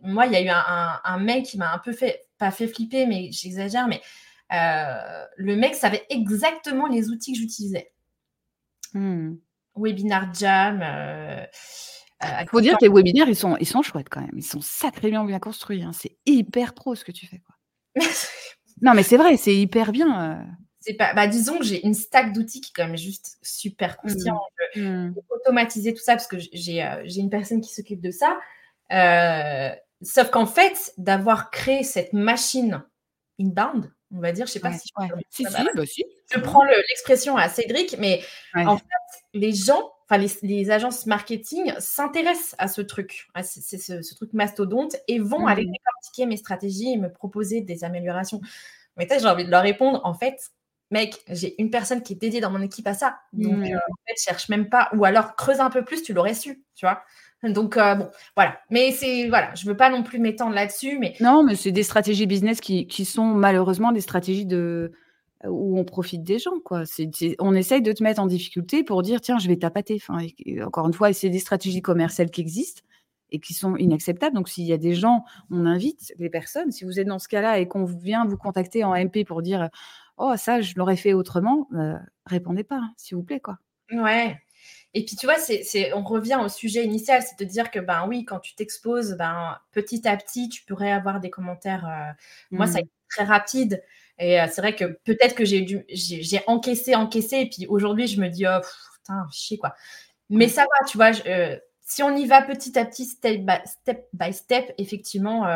moi, 0.02 0.26
il 0.26 0.32
y 0.32 0.36
a 0.36 0.42
eu 0.42 0.48
un, 0.48 1.18
mec 1.18 1.44
qui 1.44 1.58
m'a 1.58 1.72
un 1.72 1.78
peu 1.78 1.92
fait, 1.92 2.26
pas 2.38 2.50
fait 2.50 2.66
flipper, 2.66 3.06
mais 3.06 3.30
j'exagère, 3.30 3.86
mais 3.86 4.00
le 4.50 5.54
mec 5.54 5.74
savait 5.74 6.04
exactement 6.10 6.88
les 6.88 7.10
outils 7.10 7.32
que 7.32 7.38
j'utilisais. 7.38 7.92
Mmh. 8.94 9.34
Webinar 9.76 10.34
Jam. 10.34 10.82
Il 12.20 12.48
faut 12.48 12.60
dire 12.60 12.76
que 12.78 12.84
les 12.84 12.90
webinaires, 12.90 13.28
ils 13.28 13.36
sont, 13.36 13.56
ils 13.58 13.66
sont 13.66 13.82
chouettes 13.82 14.08
quand 14.08 14.20
même. 14.20 14.34
Ils 14.36 14.42
sont 14.42 14.60
sacrément 14.60 15.24
bien 15.24 15.38
construits. 15.38 15.82
Hein. 15.82 15.92
C'est 15.92 16.16
hyper 16.26 16.74
pro 16.74 16.94
ce 16.94 17.04
que 17.04 17.12
tu 17.12 17.26
fais. 17.26 17.40
Quoi. 17.40 17.54
non, 18.82 18.94
mais 18.94 19.04
c'est 19.04 19.16
vrai, 19.16 19.36
c'est 19.36 19.54
hyper 19.54 19.92
bien 19.92 20.44
pas. 20.96 21.14
Bah, 21.14 21.26
disons 21.26 21.58
que 21.58 21.64
j'ai 21.64 21.84
une 21.84 21.94
stack 21.94 22.32
d'outils 22.32 22.60
qui 22.60 22.70
est 22.70 22.72
quand 22.74 22.86
même 22.86 22.96
juste 22.96 23.38
super 23.42 23.96
conscient. 23.96 24.40
Mmh. 24.76 24.80
Mmh. 24.80 25.14
automatiser 25.30 25.94
tout 25.94 26.02
ça 26.02 26.12
parce 26.12 26.26
que 26.26 26.36
j'ai 26.38 26.84
euh, 26.84 27.02
j'ai 27.04 27.20
une 27.20 27.30
personne 27.30 27.60
qui 27.60 27.72
s'occupe 27.72 28.00
de 28.00 28.10
ça. 28.10 28.38
Euh, 28.92 29.70
sauf 30.02 30.30
qu'en 30.30 30.46
fait, 30.46 30.92
d'avoir 30.98 31.50
créé 31.50 31.82
cette 31.82 32.12
machine 32.12 32.82
inbound, 33.40 33.92
on 34.14 34.20
va 34.20 34.32
dire, 34.32 34.46
je 34.46 34.52
sais 34.52 34.60
pas 34.60 34.72
si 34.72 34.88
je 34.88 35.04
si, 35.30 35.44
bah, 35.44 35.50
si, 35.84 36.04
Je 36.32 36.40
prends 36.40 36.64
l'expression 36.64 37.36
à 37.36 37.48
Cédric, 37.48 37.96
mais 37.98 38.22
en 38.54 38.76
fait, 38.76 38.84
les 39.34 39.52
gens, 39.52 39.92
enfin 40.08 40.22
les, 40.42 40.70
agences 40.70 41.04
marketing 41.06 41.74
s'intéressent 41.78 42.54
à 42.58 42.68
ce 42.68 42.80
truc, 42.80 43.28
à 43.34 43.42
ce, 43.42 43.60
ce, 43.60 44.14
truc 44.14 44.32
mastodonte 44.32 44.96
et 45.08 45.18
vont 45.18 45.46
aller 45.46 45.66
mmh. 45.66 45.72
décortiquer 45.72 46.26
mes 46.26 46.36
stratégies 46.38 46.92
et 46.92 46.96
me 46.96 47.12
proposer 47.12 47.60
des 47.60 47.84
améliorations. 47.84 48.40
Mais 48.96 49.06
j'ai 49.10 49.26
envie 49.26 49.44
de 49.44 49.50
leur 49.50 49.62
répondre, 49.62 50.00
en 50.04 50.14
fait, 50.14 50.50
mec, 50.90 51.22
j'ai 51.28 51.60
une 51.60 51.70
personne 51.70 52.02
qui 52.02 52.14
est 52.14 52.16
dédiée 52.16 52.40
dans 52.40 52.50
mon 52.50 52.62
équipe 52.62 52.86
à 52.86 52.94
ça. 52.94 53.18
Donc, 53.32 53.58
mmh. 53.58 53.64
euh, 53.64 53.76
en 53.76 53.94
fait, 54.06 54.14
cherche 54.16 54.48
même 54.48 54.68
pas. 54.68 54.88
Ou 54.94 55.04
alors, 55.04 55.36
creuse 55.36 55.60
un 55.60 55.70
peu 55.70 55.84
plus, 55.84 56.02
tu 56.02 56.12
l'aurais 56.12 56.34
su, 56.34 56.62
tu 56.74 56.86
vois. 56.86 57.02
Donc, 57.42 57.76
euh, 57.76 57.94
bon, 57.94 58.08
voilà. 58.34 58.58
Mais 58.70 58.90
c'est, 58.92 59.28
voilà, 59.28 59.54
je 59.54 59.66
veux 59.66 59.76
pas 59.76 59.90
non 59.90 60.02
plus 60.02 60.18
m'étendre 60.18 60.54
là-dessus. 60.54 60.98
Mais... 60.98 61.14
Non, 61.20 61.42
mais 61.44 61.54
c'est 61.54 61.72
des 61.72 61.82
stratégies 61.82 62.26
business 62.26 62.60
qui, 62.60 62.86
qui, 62.86 63.04
sont 63.04 63.26
malheureusement 63.26 63.92
des 63.92 64.00
stratégies 64.00 64.46
de 64.46 64.92
où 65.46 65.78
on 65.78 65.84
profite 65.84 66.24
des 66.24 66.38
gens, 66.38 66.58
quoi. 66.64 66.82
On 67.38 67.54
essaye 67.54 67.80
de 67.80 67.92
te 67.92 68.02
mettre 68.02 68.20
en 68.20 68.26
difficulté 68.26 68.82
pour 68.82 69.02
dire, 69.02 69.20
tiens, 69.20 69.38
je 69.38 69.46
vais 69.46 69.56
tapater. 69.56 70.00
Enfin, 70.02 70.26
encore 70.64 70.86
une 70.86 70.92
fois, 70.92 71.12
c'est 71.12 71.30
des 71.30 71.38
stratégies 71.38 71.82
commerciales 71.82 72.30
qui 72.30 72.40
existent 72.40 72.82
et 73.30 73.38
qui 73.38 73.54
sont 73.54 73.76
inacceptables. 73.76 74.34
Donc, 74.34 74.48
s'il 74.48 74.64
y 74.64 74.72
a 74.72 74.78
des 74.78 74.94
gens, 74.94 75.24
on 75.50 75.64
invite 75.64 76.12
les 76.18 76.30
personnes. 76.30 76.72
Si 76.72 76.84
vous 76.84 76.98
êtes 76.98 77.06
dans 77.06 77.20
ce 77.20 77.28
cas-là 77.28 77.58
et 77.60 77.68
qu'on 77.68 77.84
vient 77.84 78.24
vous 78.26 78.36
contacter 78.36 78.82
en 78.82 78.94
MP 78.94 79.24
pour 79.24 79.42
dire 79.42 79.68
oh 80.18 80.34
ça 80.36 80.60
je 80.60 80.74
l'aurais 80.76 80.96
fait 80.96 81.12
autrement, 81.14 81.68
euh, 81.74 81.98
répondez 82.26 82.64
pas, 82.64 82.76
hein, 82.76 82.92
s'il 82.96 83.16
vous 83.16 83.22
plaît 83.22 83.40
quoi. 83.40 83.58
Ouais. 83.92 84.36
Et 84.94 85.04
puis 85.04 85.16
tu 85.16 85.26
vois, 85.26 85.36
c'est, 85.36 85.92
on 85.92 86.02
revient 86.02 86.40
au 86.42 86.48
sujet 86.48 86.84
initial, 86.84 87.22
c'est 87.22 87.38
de 87.38 87.48
dire 87.48 87.70
que 87.70 87.78
ben 87.78 88.06
oui, 88.08 88.24
quand 88.24 88.40
tu 88.40 88.54
t'exposes, 88.54 89.16
ben 89.18 89.58
petit 89.70 90.08
à 90.08 90.16
petit, 90.16 90.48
tu 90.48 90.64
pourrais 90.64 90.90
avoir 90.90 91.20
des 91.20 91.30
commentaires. 91.30 91.86
Euh, 91.86 92.12
moi, 92.50 92.66
ça 92.66 92.78
a 92.78 92.80
mmh. 92.80 92.84
été 92.84 92.90
très 93.10 93.24
rapide. 93.24 93.84
Et 94.18 94.40
euh, 94.40 94.46
c'est 94.50 94.60
vrai 94.60 94.74
que 94.74 94.98
peut-être 95.04 95.34
que 95.34 95.44
j'ai 95.44 95.60
dû, 95.60 95.84
j'ai, 95.88 96.40
encaissé, 96.46 96.94
encaissé, 96.94 97.36
et 97.36 97.48
puis 97.48 97.66
aujourd'hui, 97.68 98.06
je 98.08 98.20
me 98.20 98.28
dis, 98.28 98.46
oh 98.46 98.60
putain, 98.94 99.26
chier 99.30 99.58
quoi. 99.58 99.74
Mais 100.30 100.48
ça 100.48 100.62
va, 100.62 100.86
tu 100.86 100.96
vois, 100.96 101.12
si 101.82 102.02
on 102.02 102.16
y 102.16 102.26
va 102.26 102.42
petit 102.42 102.78
à 102.78 102.84
petit, 102.84 103.04
step 103.04 103.42
by 103.42 103.60
step, 103.66 104.08
by 104.12 104.32
step 104.32 104.74
effectivement, 104.78 105.46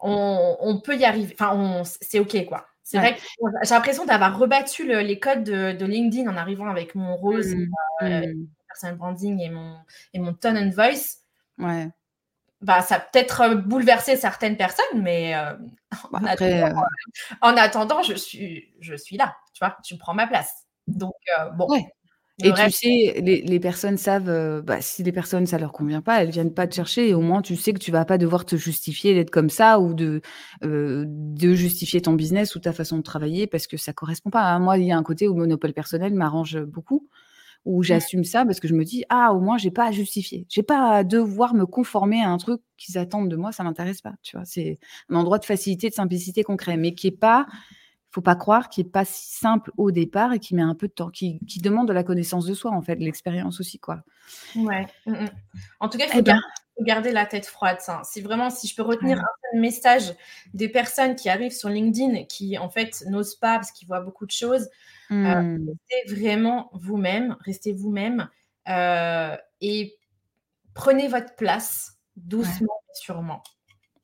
on, 0.00 0.56
on, 0.60 0.80
peut 0.80 0.96
y 0.96 1.04
arriver. 1.04 1.34
Enfin, 1.38 1.82
c'est 2.00 2.18
ok 2.18 2.44
quoi. 2.46 2.66
C'est 2.92 2.98
vrai 2.98 3.14
que 3.14 3.20
j'ai 3.62 3.74
l'impression 3.74 4.04
d'avoir 4.04 4.38
rebattu 4.38 4.86
les 4.86 5.18
codes 5.18 5.44
de, 5.44 5.84
LinkedIn 5.84 6.30
en 6.30 6.36
arrivant 6.36 6.68
avec 6.68 6.94
mon 6.94 7.16
rose, 7.16 7.54
mmh. 7.54 7.66
Euh, 8.02 8.26
mmh. 8.26 8.46
personal 8.68 8.96
branding 8.96 9.40
et 9.40 9.48
mon, 9.48 9.76
et 10.12 10.18
mon 10.18 10.34
tone 10.34 10.58
and 10.58 10.70
voice. 10.70 11.20
Ouais. 11.58 11.88
Bah, 12.60 12.82
ça 12.82 12.96
a 12.96 13.00
peut-être 13.00 13.40
euh, 13.40 13.54
bouleversé 13.54 14.16
certaines 14.16 14.58
personnes, 14.58 15.02
mais 15.02 15.34
euh, 15.34 15.54
bah, 16.12 16.20
en, 17.40 17.56
attendant, 17.56 18.02
je, 18.02 18.14
suis, 18.14 18.74
je 18.80 18.94
suis 18.94 19.16
là, 19.16 19.36
tu 19.54 19.64
vois, 19.64 19.78
tu 19.82 19.96
prends 19.96 20.14
ma 20.14 20.26
place. 20.26 20.66
Donc, 20.86 21.14
bon. 21.54 21.68
Et 22.42 22.52
tu 22.52 22.70
sais, 22.70 23.20
les, 23.20 23.60
personnes 23.60 23.96
savent, 23.96 24.28
euh, 24.28 24.62
bah, 24.62 24.80
si 24.80 25.02
les 25.02 25.12
personnes, 25.12 25.46
ça 25.46 25.58
leur 25.58 25.72
convient 25.72 26.02
pas, 26.02 26.22
elles 26.22 26.30
viennent 26.30 26.52
pas 26.52 26.66
te 26.66 26.74
chercher 26.74 27.08
et 27.08 27.14
au 27.14 27.20
moins 27.20 27.42
tu 27.42 27.56
sais 27.56 27.72
que 27.72 27.78
tu 27.78 27.90
vas 27.90 28.04
pas 28.04 28.18
devoir 28.18 28.44
te 28.44 28.56
justifier 28.56 29.14
d'être 29.14 29.30
comme 29.30 29.50
ça 29.50 29.80
ou 29.80 29.94
de, 29.94 30.20
euh, 30.64 31.04
de 31.06 31.54
justifier 31.54 32.00
ton 32.00 32.14
business 32.14 32.54
ou 32.54 32.60
ta 32.60 32.72
façon 32.72 32.96
de 32.96 33.02
travailler 33.02 33.46
parce 33.46 33.66
que 33.66 33.76
ça 33.76 33.92
correspond 33.92 34.30
pas. 34.30 34.42
à 34.42 34.58
Moi, 34.58 34.78
il 34.78 34.86
y 34.86 34.92
a 34.92 34.96
un 34.96 35.02
côté 35.02 35.28
où 35.28 35.34
le 35.34 35.40
monopole 35.40 35.72
personnel 35.72 36.14
m'arrange 36.14 36.60
beaucoup, 36.60 37.08
où 37.64 37.82
j'assume 37.82 38.24
ça 38.24 38.44
parce 38.44 38.60
que 38.60 38.68
je 38.68 38.74
me 38.74 38.84
dis, 38.84 39.04
ah, 39.08 39.32
au 39.32 39.40
moins, 39.40 39.58
j'ai 39.58 39.70
pas 39.70 39.86
à 39.86 39.92
justifier. 39.92 40.46
J'ai 40.48 40.62
pas 40.62 40.96
à 40.96 41.04
devoir 41.04 41.54
me 41.54 41.66
conformer 41.66 42.22
à 42.22 42.30
un 42.30 42.38
truc 42.38 42.60
qu'ils 42.76 42.98
attendent 42.98 43.28
de 43.28 43.36
moi, 43.36 43.52
ça 43.52 43.62
m'intéresse 43.62 44.00
pas. 44.00 44.14
Tu 44.22 44.36
vois, 44.36 44.44
c'est 44.44 44.78
un 45.08 45.16
endroit 45.16 45.38
de 45.38 45.44
facilité, 45.44 45.88
de 45.88 45.94
simplicité 45.94 46.42
concret, 46.42 46.76
mais 46.76 46.94
qui 46.94 47.08
est 47.08 47.10
pas 47.10 47.46
faut 48.12 48.20
pas 48.20 48.36
croire 48.36 48.68
qu'il 48.68 48.84
n'est 48.84 48.90
pas 48.90 49.06
si 49.06 49.38
simple 49.38 49.72
au 49.78 49.90
départ 49.90 50.34
et 50.34 50.38
qui 50.38 50.54
met 50.54 50.62
un 50.62 50.74
peu 50.74 50.86
de 50.86 50.92
temps, 50.92 51.08
qui, 51.08 51.40
demande 51.62 51.88
de 51.88 51.94
la 51.94 52.04
connaissance 52.04 52.44
de 52.44 52.52
soi, 52.52 52.70
en 52.70 52.82
fait, 52.82 52.96
l'expérience 52.96 53.58
aussi, 53.58 53.78
quoi. 53.78 54.02
Ouais. 54.54 54.86
Mmh, 55.06 55.12
mmh. 55.12 55.28
En 55.80 55.88
tout 55.88 55.96
cas, 55.96 56.04
il 56.06 56.12
faut, 56.12 56.84
garder 56.84 57.10
la 57.10 57.24
tête 57.24 57.46
froide. 57.46 57.80
Ça. 57.80 58.02
Si 58.04 58.20
vraiment, 58.20 58.50
si 58.50 58.68
je 58.68 58.76
peux 58.76 58.82
retenir 58.82 59.18
un 59.18 59.58
message 59.58 60.14
des 60.52 60.68
personnes 60.68 61.16
qui 61.16 61.30
arrivent 61.30 61.56
sur 61.56 61.70
LinkedIn, 61.70 62.24
qui 62.24 62.58
en 62.58 62.68
fait 62.68 63.02
n'osent 63.08 63.36
pas 63.36 63.56
parce 63.56 63.72
qu'ils 63.72 63.88
voient 63.88 64.00
beaucoup 64.00 64.26
de 64.26 64.30
choses, 64.30 64.68
euh, 65.10 65.14
mmh. 65.14 65.68
restez 65.68 66.14
vraiment 66.14 66.70
vous-même, 66.74 67.36
restez 67.40 67.72
vous-même 67.72 68.28
euh, 68.68 69.36
et 69.62 69.96
prenez 70.74 71.08
votre 71.08 71.34
place 71.34 71.98
doucement 72.16 72.80
et 72.90 72.94
sûrement. 72.94 73.42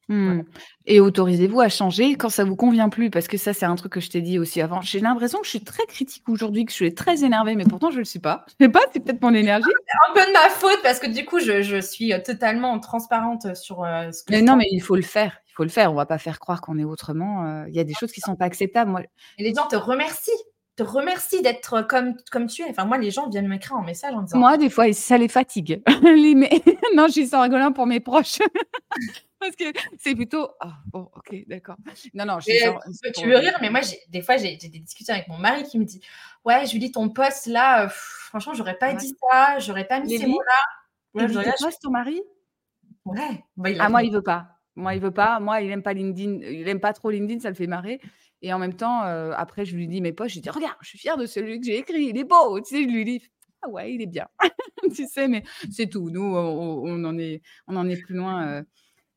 Mmh. 0.09 0.43
Et 0.87 1.01
autorisez-vous 1.01 1.61
à 1.61 1.69
changer 1.69 2.15
quand 2.15 2.31
ça 2.31 2.45
vous 2.45 2.57
convient 2.57 2.89
plus, 2.89 3.11
parce 3.11 3.29
que 3.29 3.37
ça, 3.37 3.53
c'est 3.53 3.67
un 3.67 3.77
truc 3.77 3.93
que 3.93 4.01
je 4.01 4.09
t'ai 4.09 4.23
dit 4.23 4.39
aussi 4.39 4.63
avant. 4.63 4.81
J'ai 4.81 5.01
l'impression 5.01 5.39
que 5.39 5.45
je 5.45 5.51
suis 5.51 5.61
très 5.61 5.85
critique 5.85 6.27
aujourd'hui, 6.29 6.65
que 6.65 6.71
je 6.71 6.77
suis 6.77 6.95
très 6.95 7.25
énervée, 7.25 7.55
mais 7.57 7.65
pourtant 7.65 7.91
je 7.91 7.99
le 7.99 8.05
suis 8.05 8.19
pas. 8.19 8.47
Je 8.59 8.65
sais 8.65 8.71
pas, 8.71 8.81
c'est 8.93 9.01
peut-être 9.01 9.21
mon 9.21 9.35
énergie. 9.35 9.69
C'est 9.87 10.11
un 10.11 10.15
peu 10.15 10.27
de 10.27 10.33
ma 10.33 10.49
faute 10.49 10.81
parce 10.83 10.99
que 10.99 11.09
du 11.09 11.27
coup, 11.27 11.41
je, 11.41 11.81
suis 11.81 12.13
euh, 12.13 12.21
totalement 12.21 12.79
transparente 12.81 13.55
sur 13.55 13.85
euh, 13.85 14.11
ce 14.13 14.25
que. 14.25 14.33
Mais 14.33 14.41
non, 14.41 14.57
mais 14.57 14.67
il 14.71 14.81
faut 14.81 14.97
le 14.97 15.03
faire. 15.03 15.39
Il 15.49 15.53
faut 15.55 15.63
le 15.65 15.69
faire. 15.69 15.93
On 15.93 15.97
va 15.97 16.07
pas 16.07 16.19
faire 16.19 16.39
croire 16.39 16.63
qu'on 16.63 16.79
est 16.79 16.85
autrement. 16.85 17.45
Euh, 17.45 17.65
il 17.69 17.75
y 17.75 17.81
a 17.81 17.85
des 17.85 17.95
choses 17.95 18.13
qui 18.13 18.21
sont 18.21 18.37
pas 18.37 18.47
acceptables. 18.47 18.91
Moi... 18.91 19.03
Et 19.37 19.45
les 19.45 19.55
gens 19.55 19.67
te 19.67 19.77
remercient 19.77 20.31
te 20.79 20.85
remercie 20.85 21.43
d'être 21.43 21.83
comme, 21.83 22.14
comme 22.31 22.47
tu 22.47 22.62
es. 22.62 22.70
Enfin, 22.70 22.85
moi, 22.85 22.99
les 22.99 23.11
gens 23.11 23.29
viennent 23.29 23.49
m'écrire 23.49 23.76
en 23.76 23.83
message 23.83 24.14
en 24.14 24.22
disant. 24.22 24.39
Moi, 24.39 24.57
des 24.57 24.70
fois, 24.70 24.93
ça 24.93 25.18
les 25.18 25.26
fatigue. 25.26 25.83
non, 26.95 27.07
je 27.09 27.12
suis 27.12 27.26
sans 27.26 27.43
rigolant 27.43 27.72
pour 27.72 27.87
mes 27.87 27.99
proches. 27.99 28.39
Parce 29.41 29.57
que 29.57 29.64
c'est 29.99 30.14
plutôt. 30.14 30.49
Ah, 30.61 30.79
bon, 30.87 31.11
ok, 31.14 31.35
d'accord. 31.47 31.76
Non, 32.14 32.24
non, 32.24 32.39
je 32.41 32.51
suis 32.51 33.12
Tu 33.12 33.29
veux 33.29 33.37
rire, 33.37 33.57
mais 33.61 33.70
moi, 33.70 33.81
des 34.09 34.22
fois, 34.22 34.37
j'ai 34.37 34.57
des 34.57 34.79
discussions 34.79 35.14
avec 35.14 35.29
mon 35.29 35.39
mari 35.39 35.64
qui 35.64 35.79
me 35.79 35.85
dit 35.85 36.01
Ouais, 36.45 36.64
Julie, 36.66 36.93
ton 36.93 37.09
poste 37.09 37.47
là, 37.47 37.85
euh, 37.85 37.89
franchement, 37.89 38.55
j'aurais 38.55 38.79
pas 38.79 38.95
dit 38.95 39.14
ça, 39.31 39.59
j'aurais 39.59 39.87
pas 39.87 40.01
mis 40.01 40.16
ces 40.16 40.26
mots-là. 40.26 41.22
Ouais, 41.22 41.26
tu 41.29 41.62
poste 41.62 41.83
ton 41.83 41.91
mari? 41.91 42.20
Ouais. 43.05 43.45
Bah, 43.57 43.70
ah, 43.79 43.89
moi, 43.89 44.03
il 44.03 44.12
veut 44.12 44.22
pas. 44.22 44.47
Moi, 44.74 44.95
il 44.95 45.01
veut 45.01 45.12
pas. 45.12 45.41
Moi, 45.41 45.61
il 45.61 45.70
aime 45.70 45.83
pas 45.83 45.93
LinkedIn. 45.93 46.41
Il 46.43 46.68
aime 46.68 46.81
pas 46.81 46.93
trop 46.93 47.11
LinkedIn, 47.11 47.41
ça 47.41 47.49
le 47.49 47.55
fait 47.55 47.66
marrer. 47.66 48.01
Et 48.43 48.53
en 48.53 48.59
même 48.59 48.74
temps, 48.74 49.05
euh, 49.05 49.32
après, 49.36 49.64
je 49.64 49.76
lui 49.76 49.89
dis 49.89 50.01
mes 50.01 50.12
posts, 50.12 50.36
je 50.36 50.41
dis 50.41 50.51
Regarde, 50.51 50.76
je 50.80 50.89
suis 50.89 50.99
fière 50.99 51.16
de 51.16 51.26
celui 51.26 51.61
que 51.61 51.66
j'ai 51.66 51.78
écrit, 51.78 52.07
il 52.07 52.18
est 52.18 52.24
beau. 52.24 52.61
Tu 52.61 52.76
sais, 52.76 52.82
je 52.82 52.89
lui 52.89 53.05
dis 53.05 53.22
Ah 53.62 53.68
ouais, 53.68 53.95
il 53.95 54.03
est 54.03 54.07
bien. 54.07 54.28
tu 54.95 55.07
sais, 55.07 55.28
mais 55.28 55.43
c'est 55.70 55.89
tout. 55.89 56.11
Nous, 56.11 56.22
on, 56.22 57.05
en 57.05 57.18
est, 57.18 57.43
on 57.66 57.76
en 57.76 57.89
est 57.89 58.01
plus 58.01 58.14
loin. 58.14 58.64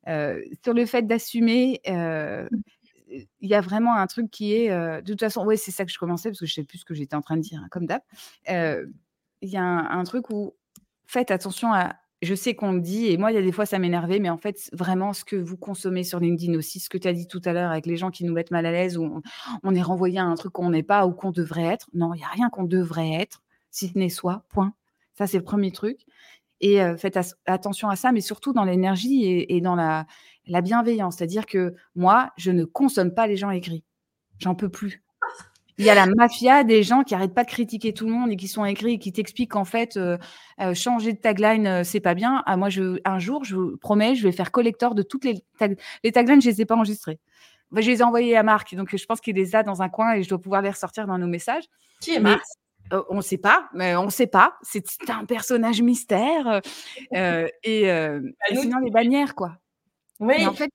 Euh, 0.07 0.41
sur 0.63 0.74
le 0.74 0.86
fait 0.86 1.03
d'assumer, 1.03 1.82
il 1.86 3.28
y 3.49 3.53
a 3.53 3.61
vraiment 3.61 3.95
un 3.95 4.07
truc 4.07 4.32
qui 4.32 4.53
est, 4.53 4.69
de 4.69 5.11
toute 5.11 5.19
façon, 5.19 5.45
oui, 5.45 5.57
c'est 5.57 5.72
ça 5.72 5.86
que 5.86 5.91
je 5.91 5.99
commençais 5.99 6.30
parce 6.30 6.39
que 6.39 6.45
je 6.45 6.53
sais 6.53 6.63
plus 6.63 6.80
ce 6.80 6.86
que 6.86 6.93
j'étais 6.93 7.15
en 7.15 7.22
train 7.22 7.38
de 7.38 7.41
dire, 7.41 7.61
hein, 7.63 7.67
comme 7.69 7.86
d'hab. 7.86 8.01
Il 8.47 9.49
y 9.49 9.57
a 9.57 9.63
un, 9.63 10.03
truc 10.03 10.30
où 10.30 10.55
faites 11.05 11.32
attention 11.32 11.74
à. 11.74 11.95
Je 12.22 12.36
sais 12.36 12.53
qu'on 12.53 12.74
le 12.74 12.82
dit, 12.82 13.07
et 13.07 13.17
moi, 13.17 13.32
il 13.32 13.36
y 13.36 13.38
a 13.38 13.41
des 13.41 13.51
fois, 13.51 13.65
ça 13.65 13.80
m'énervait, 13.80 14.19
mais 14.19 14.30
en 14.30 14.38
fait, 14.38 14.69
vraiment, 14.74 15.11
ce 15.11 15.26
que 15.26 15.36
vous 15.36 15.57
consommez 15.57 16.03
sur 16.03 16.19
LinkedIn 16.19 16.55
aussi, 16.55 16.80
ce 16.80 16.88
que 16.88 16.99
tu 16.99 17.07
as 17.07 17.13
dit 17.13 17.26
tout 17.26 17.41
à 17.45 17.53
l'heure 17.53 17.72
avec 17.72 17.88
les 17.88 17.97
gens 17.97 18.11
qui 18.11 18.24
nous 18.26 18.34
mettent 18.34 18.51
mal 18.51 18.65
à 18.67 18.72
l'aise, 18.72 18.97
où 18.97 19.22
on, 19.63 19.76
est 19.76 19.82
renvoyé 19.82 20.19
à 20.19 20.24
un 20.24 20.36
truc 20.36 20.53
qu'on 20.53 20.69
n'est 20.69 20.84
pas 20.84 21.07
ou 21.07 21.13
qu'on 21.13 21.32
devrait 21.32 21.63
être. 21.63 21.88
Non, 21.93 22.13
il 22.13 22.17
n'y 22.17 22.24
a 22.24 22.28
rien 22.28 22.49
qu'on 22.49 22.63
devrait 22.63 23.13
être, 23.13 23.41
si 23.72 23.88
ce 23.88 23.97
n'est 23.97 24.09
soi, 24.09 24.45
point. 24.49 24.74
Ça, 25.15 25.26
c'est 25.26 25.38
le 25.38 25.43
premier 25.43 25.72
truc. 25.72 26.05
Et 26.61 26.80
faites 26.99 27.17
attention 27.47 27.89
à 27.89 27.95
ça, 27.95 28.11
mais 28.11 28.22
surtout 28.22 28.53
dans 28.53 28.65
l'énergie 28.65 29.26
et, 29.26 29.61
dans 29.61 29.76
la, 29.76 30.05
bienveillance. 30.61 31.17
C'est-à-dire 31.17 31.47
que 31.47 31.74
moi, 31.95 32.30
je 32.38 32.51
ne 32.51 32.65
consomme 32.65 33.15
pas 33.15 33.26
les 33.26 33.36
gens 33.36 33.49
écrits. 33.49 33.84
J'en 34.38 34.53
peux 34.53 34.69
plus. 34.69 35.03
Il 35.78 35.86
y 35.86 35.89
a 35.89 35.95
la 35.95 36.05
mafia 36.05 36.63
des 36.63 36.84
gens 36.84 37.03
qui 37.03 37.15
arrêtent 37.15 37.34
pas 37.34 37.43
de 37.43 37.49
critiquer 37.49 37.93
tout 37.93 38.05
le 38.05 38.11
monde 38.11 38.32
et 38.32 38.36
qui 38.36 38.47
sont 38.47 38.65
écrits 38.65 38.93
et 38.93 38.99
qui 38.99 39.11
t'expliquent 39.11 39.51
qu'en 39.51 39.65
fait, 39.65 39.97
euh, 39.97 40.17
euh, 40.59 40.74
changer 40.74 41.13
de 41.13 41.17
tagline, 41.17 41.67
euh, 41.67 41.84
c'est 41.84 41.99
pas 41.99 42.13
bien. 42.13 42.43
Ah, 42.45 42.57
moi, 42.57 42.69
je, 42.69 42.99
un 43.05 43.19
jour, 43.19 43.43
je 43.43 43.55
vous 43.55 43.78
promets, 43.78 44.15
je 44.15 44.24
vais 44.24 44.32
faire 44.32 44.51
collector 44.51 44.95
de 44.95 45.03
toutes 45.03 45.26
les 45.26 45.43
taglines. 45.57 45.78
Les 46.03 46.11
taglines, 46.11 46.41
je 46.41 46.49
les 46.49 46.61
ai 46.61 46.65
pas 46.65 46.76
enregistrées. 46.76 47.19
je 47.76 47.89
les 47.89 47.99
ai 47.99 48.03
envoyées 48.03 48.38
à 48.38 48.43
Marc, 48.43 48.76
donc 48.76 48.95
je 48.95 49.05
pense 49.05 49.22
qu'il 49.22 49.36
les 49.36 49.55
a 49.55 49.63
dans 49.63 49.82
un 49.82 49.89
coin 49.89 50.13
et 50.13 50.24
je 50.24 50.30
dois 50.30 50.39
pouvoir 50.39 50.61
les 50.61 50.69
ressortir 50.69 51.07
dans 51.07 51.17
nos 51.17 51.28
messages. 51.28 51.63
Qui 51.99 52.15
est 52.15 52.19
Marc? 52.19 52.43
on 53.09 53.15
ne 53.15 53.22
sait 53.22 53.38
pas, 53.38 53.69
mais 53.74 53.95
on 53.95 54.05
ne 54.05 54.09
sait 54.09 54.28
pas. 54.28 54.57
C'est 54.63 54.84
un 55.07 55.24
personnage 55.24 55.82
mystère. 55.82 56.61
et, 57.13 58.19
sinon, 58.49 58.80
les 58.80 58.91
bannières, 58.91 59.34
quoi. 59.34 59.57
Oui. 60.19 60.45
en 60.45 60.53
fait, 60.53 60.69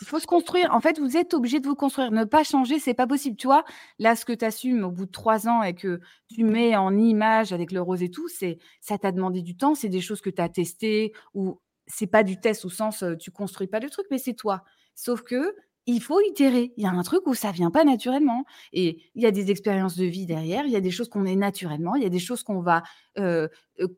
il 0.00 0.06
faut 0.06 0.18
se 0.18 0.26
construire. 0.26 0.74
En 0.74 0.80
fait, 0.80 0.98
vous 0.98 1.16
êtes 1.16 1.34
obligé 1.34 1.60
de 1.60 1.66
vous 1.66 1.74
construire. 1.74 2.10
Ne 2.10 2.24
pas 2.24 2.44
changer, 2.44 2.78
c'est 2.78 2.94
pas 2.94 3.06
possible. 3.06 3.36
Tu 3.36 3.46
vois, 3.46 3.64
là, 3.98 4.16
ce 4.16 4.24
que 4.24 4.32
tu 4.32 4.44
assumes 4.44 4.84
au 4.84 4.90
bout 4.90 5.06
de 5.06 5.10
trois 5.10 5.48
ans 5.48 5.62
et 5.62 5.74
que 5.74 6.00
tu 6.32 6.44
mets 6.44 6.76
en 6.76 6.96
image 6.96 7.52
avec 7.52 7.72
le 7.72 7.80
rose 7.82 8.02
et 8.02 8.10
tout, 8.10 8.28
c'est 8.28 8.58
ça 8.80 8.98
t'a 8.98 9.12
demandé 9.12 9.42
du 9.42 9.56
temps. 9.56 9.74
C'est 9.74 9.88
des 9.88 10.00
choses 10.00 10.20
que 10.20 10.30
tu 10.30 10.40
as 10.40 10.48
testées 10.48 11.12
ou 11.34 11.60
c'est 11.86 12.06
pas 12.06 12.22
du 12.22 12.40
test 12.40 12.64
au 12.64 12.70
sens 12.70 13.04
tu 13.18 13.30
construis 13.30 13.66
pas 13.66 13.80
le 13.80 13.90
truc, 13.90 14.06
mais 14.10 14.18
c'est 14.18 14.34
toi. 14.34 14.62
Sauf 14.94 15.22
que 15.22 15.54
il 15.90 16.00
faut 16.00 16.20
itérer. 16.20 16.72
Il 16.76 16.84
y 16.84 16.86
a 16.86 16.90
un 16.90 17.02
truc 17.02 17.26
où 17.26 17.34
ça 17.34 17.52
vient 17.52 17.70
pas 17.70 17.84
naturellement. 17.84 18.44
Et 18.72 19.02
il 19.14 19.22
y 19.22 19.26
a 19.26 19.30
des 19.30 19.50
expériences 19.50 19.96
de 19.96 20.04
vie 20.04 20.26
derrière, 20.26 20.64
il 20.66 20.72
y 20.72 20.76
a 20.76 20.80
des 20.80 20.90
choses 20.90 21.08
qu'on 21.08 21.24
est 21.24 21.36
naturellement, 21.36 21.94
il 21.94 22.02
y 22.02 22.06
a 22.06 22.10
des 22.10 22.18
choses 22.18 22.42
qu'on 22.42 22.60
va 22.60 22.82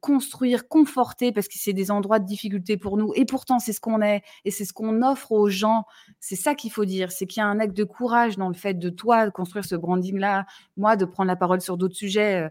construire, 0.00 0.68
conforter, 0.68 1.32
parce 1.32 1.48
que 1.48 1.54
c'est 1.56 1.72
des 1.72 1.90
endroits 1.90 2.18
de 2.18 2.26
difficulté 2.26 2.76
pour 2.76 2.96
nous. 2.96 3.12
Et 3.14 3.24
pourtant, 3.24 3.58
c'est 3.58 3.72
ce 3.72 3.80
qu'on 3.80 4.00
est, 4.00 4.22
et 4.44 4.50
c'est 4.50 4.64
ce 4.64 4.72
qu'on 4.72 5.02
offre 5.02 5.32
aux 5.32 5.48
gens. 5.48 5.84
C'est 6.20 6.36
ça 6.36 6.54
qu'il 6.54 6.70
faut 6.72 6.84
dire, 6.84 7.12
c'est 7.12 7.26
qu'il 7.26 7.40
y 7.40 7.44
a 7.44 7.46
un 7.46 7.60
acte 7.60 7.76
de 7.76 7.84
courage 7.84 8.36
dans 8.36 8.48
le 8.48 8.54
fait 8.54 8.74
de 8.74 8.90
toi 8.90 9.26
de 9.26 9.30
construire 9.30 9.64
ce 9.64 9.74
branding-là, 9.74 10.46
moi 10.76 10.96
de 10.96 11.04
prendre 11.04 11.28
la 11.28 11.36
parole 11.36 11.60
sur 11.60 11.76
d'autres 11.76 11.96
sujets. 11.96 12.48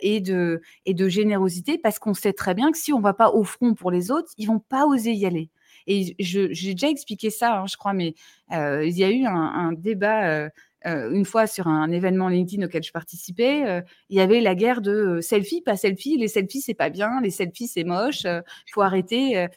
et, 0.00 0.20
de, 0.20 0.62
et 0.86 0.94
de 0.94 1.06
générosité 1.06 1.76
parce 1.76 1.98
qu'on 1.98 2.14
sait 2.14 2.32
très 2.32 2.54
bien 2.54 2.72
que 2.72 2.78
si 2.78 2.94
on 2.94 3.00
va 3.00 3.12
pas 3.12 3.30
au 3.30 3.44
front 3.44 3.74
pour 3.74 3.90
les 3.90 4.10
autres, 4.10 4.32
ils 4.38 4.46
vont 4.46 4.58
pas 4.58 4.86
oser 4.86 5.12
y 5.12 5.26
aller. 5.26 5.50
Et 5.86 6.14
j'ai 6.18 6.48
déjà 6.48 6.88
expliqué 6.88 7.30
ça, 7.30 7.60
hein, 7.60 7.66
je 7.66 7.76
crois, 7.76 7.92
mais 7.92 8.14
il 8.50 8.96
y 8.96 9.04
a 9.04 9.10
eu 9.10 9.24
un, 9.24 9.72
débat 9.72 10.48
une 10.84 11.24
fois 11.24 11.46
sur 11.46 11.68
un 11.68 11.90
événement 11.90 12.28
LinkedIn 12.28 12.64
auquel 12.64 12.82
je 12.82 12.92
participais, 12.92 13.82
il 14.08 14.16
y 14.16 14.20
avait 14.20 14.40
la 14.40 14.54
guerre 14.54 14.80
de 14.80 15.20
selfie, 15.20 15.62
pas 15.62 15.76
selfie, 15.76 16.16
les 16.16 16.28
selfies 16.28 16.60
c'est 16.60 16.74
pas 16.74 16.90
bien, 16.90 17.20
les 17.20 17.30
selfies 17.30 17.68
c'est 17.68 17.84
moche, 17.84 18.24
il 18.24 18.72
faut 18.72 18.82
arrêter. 18.82 19.48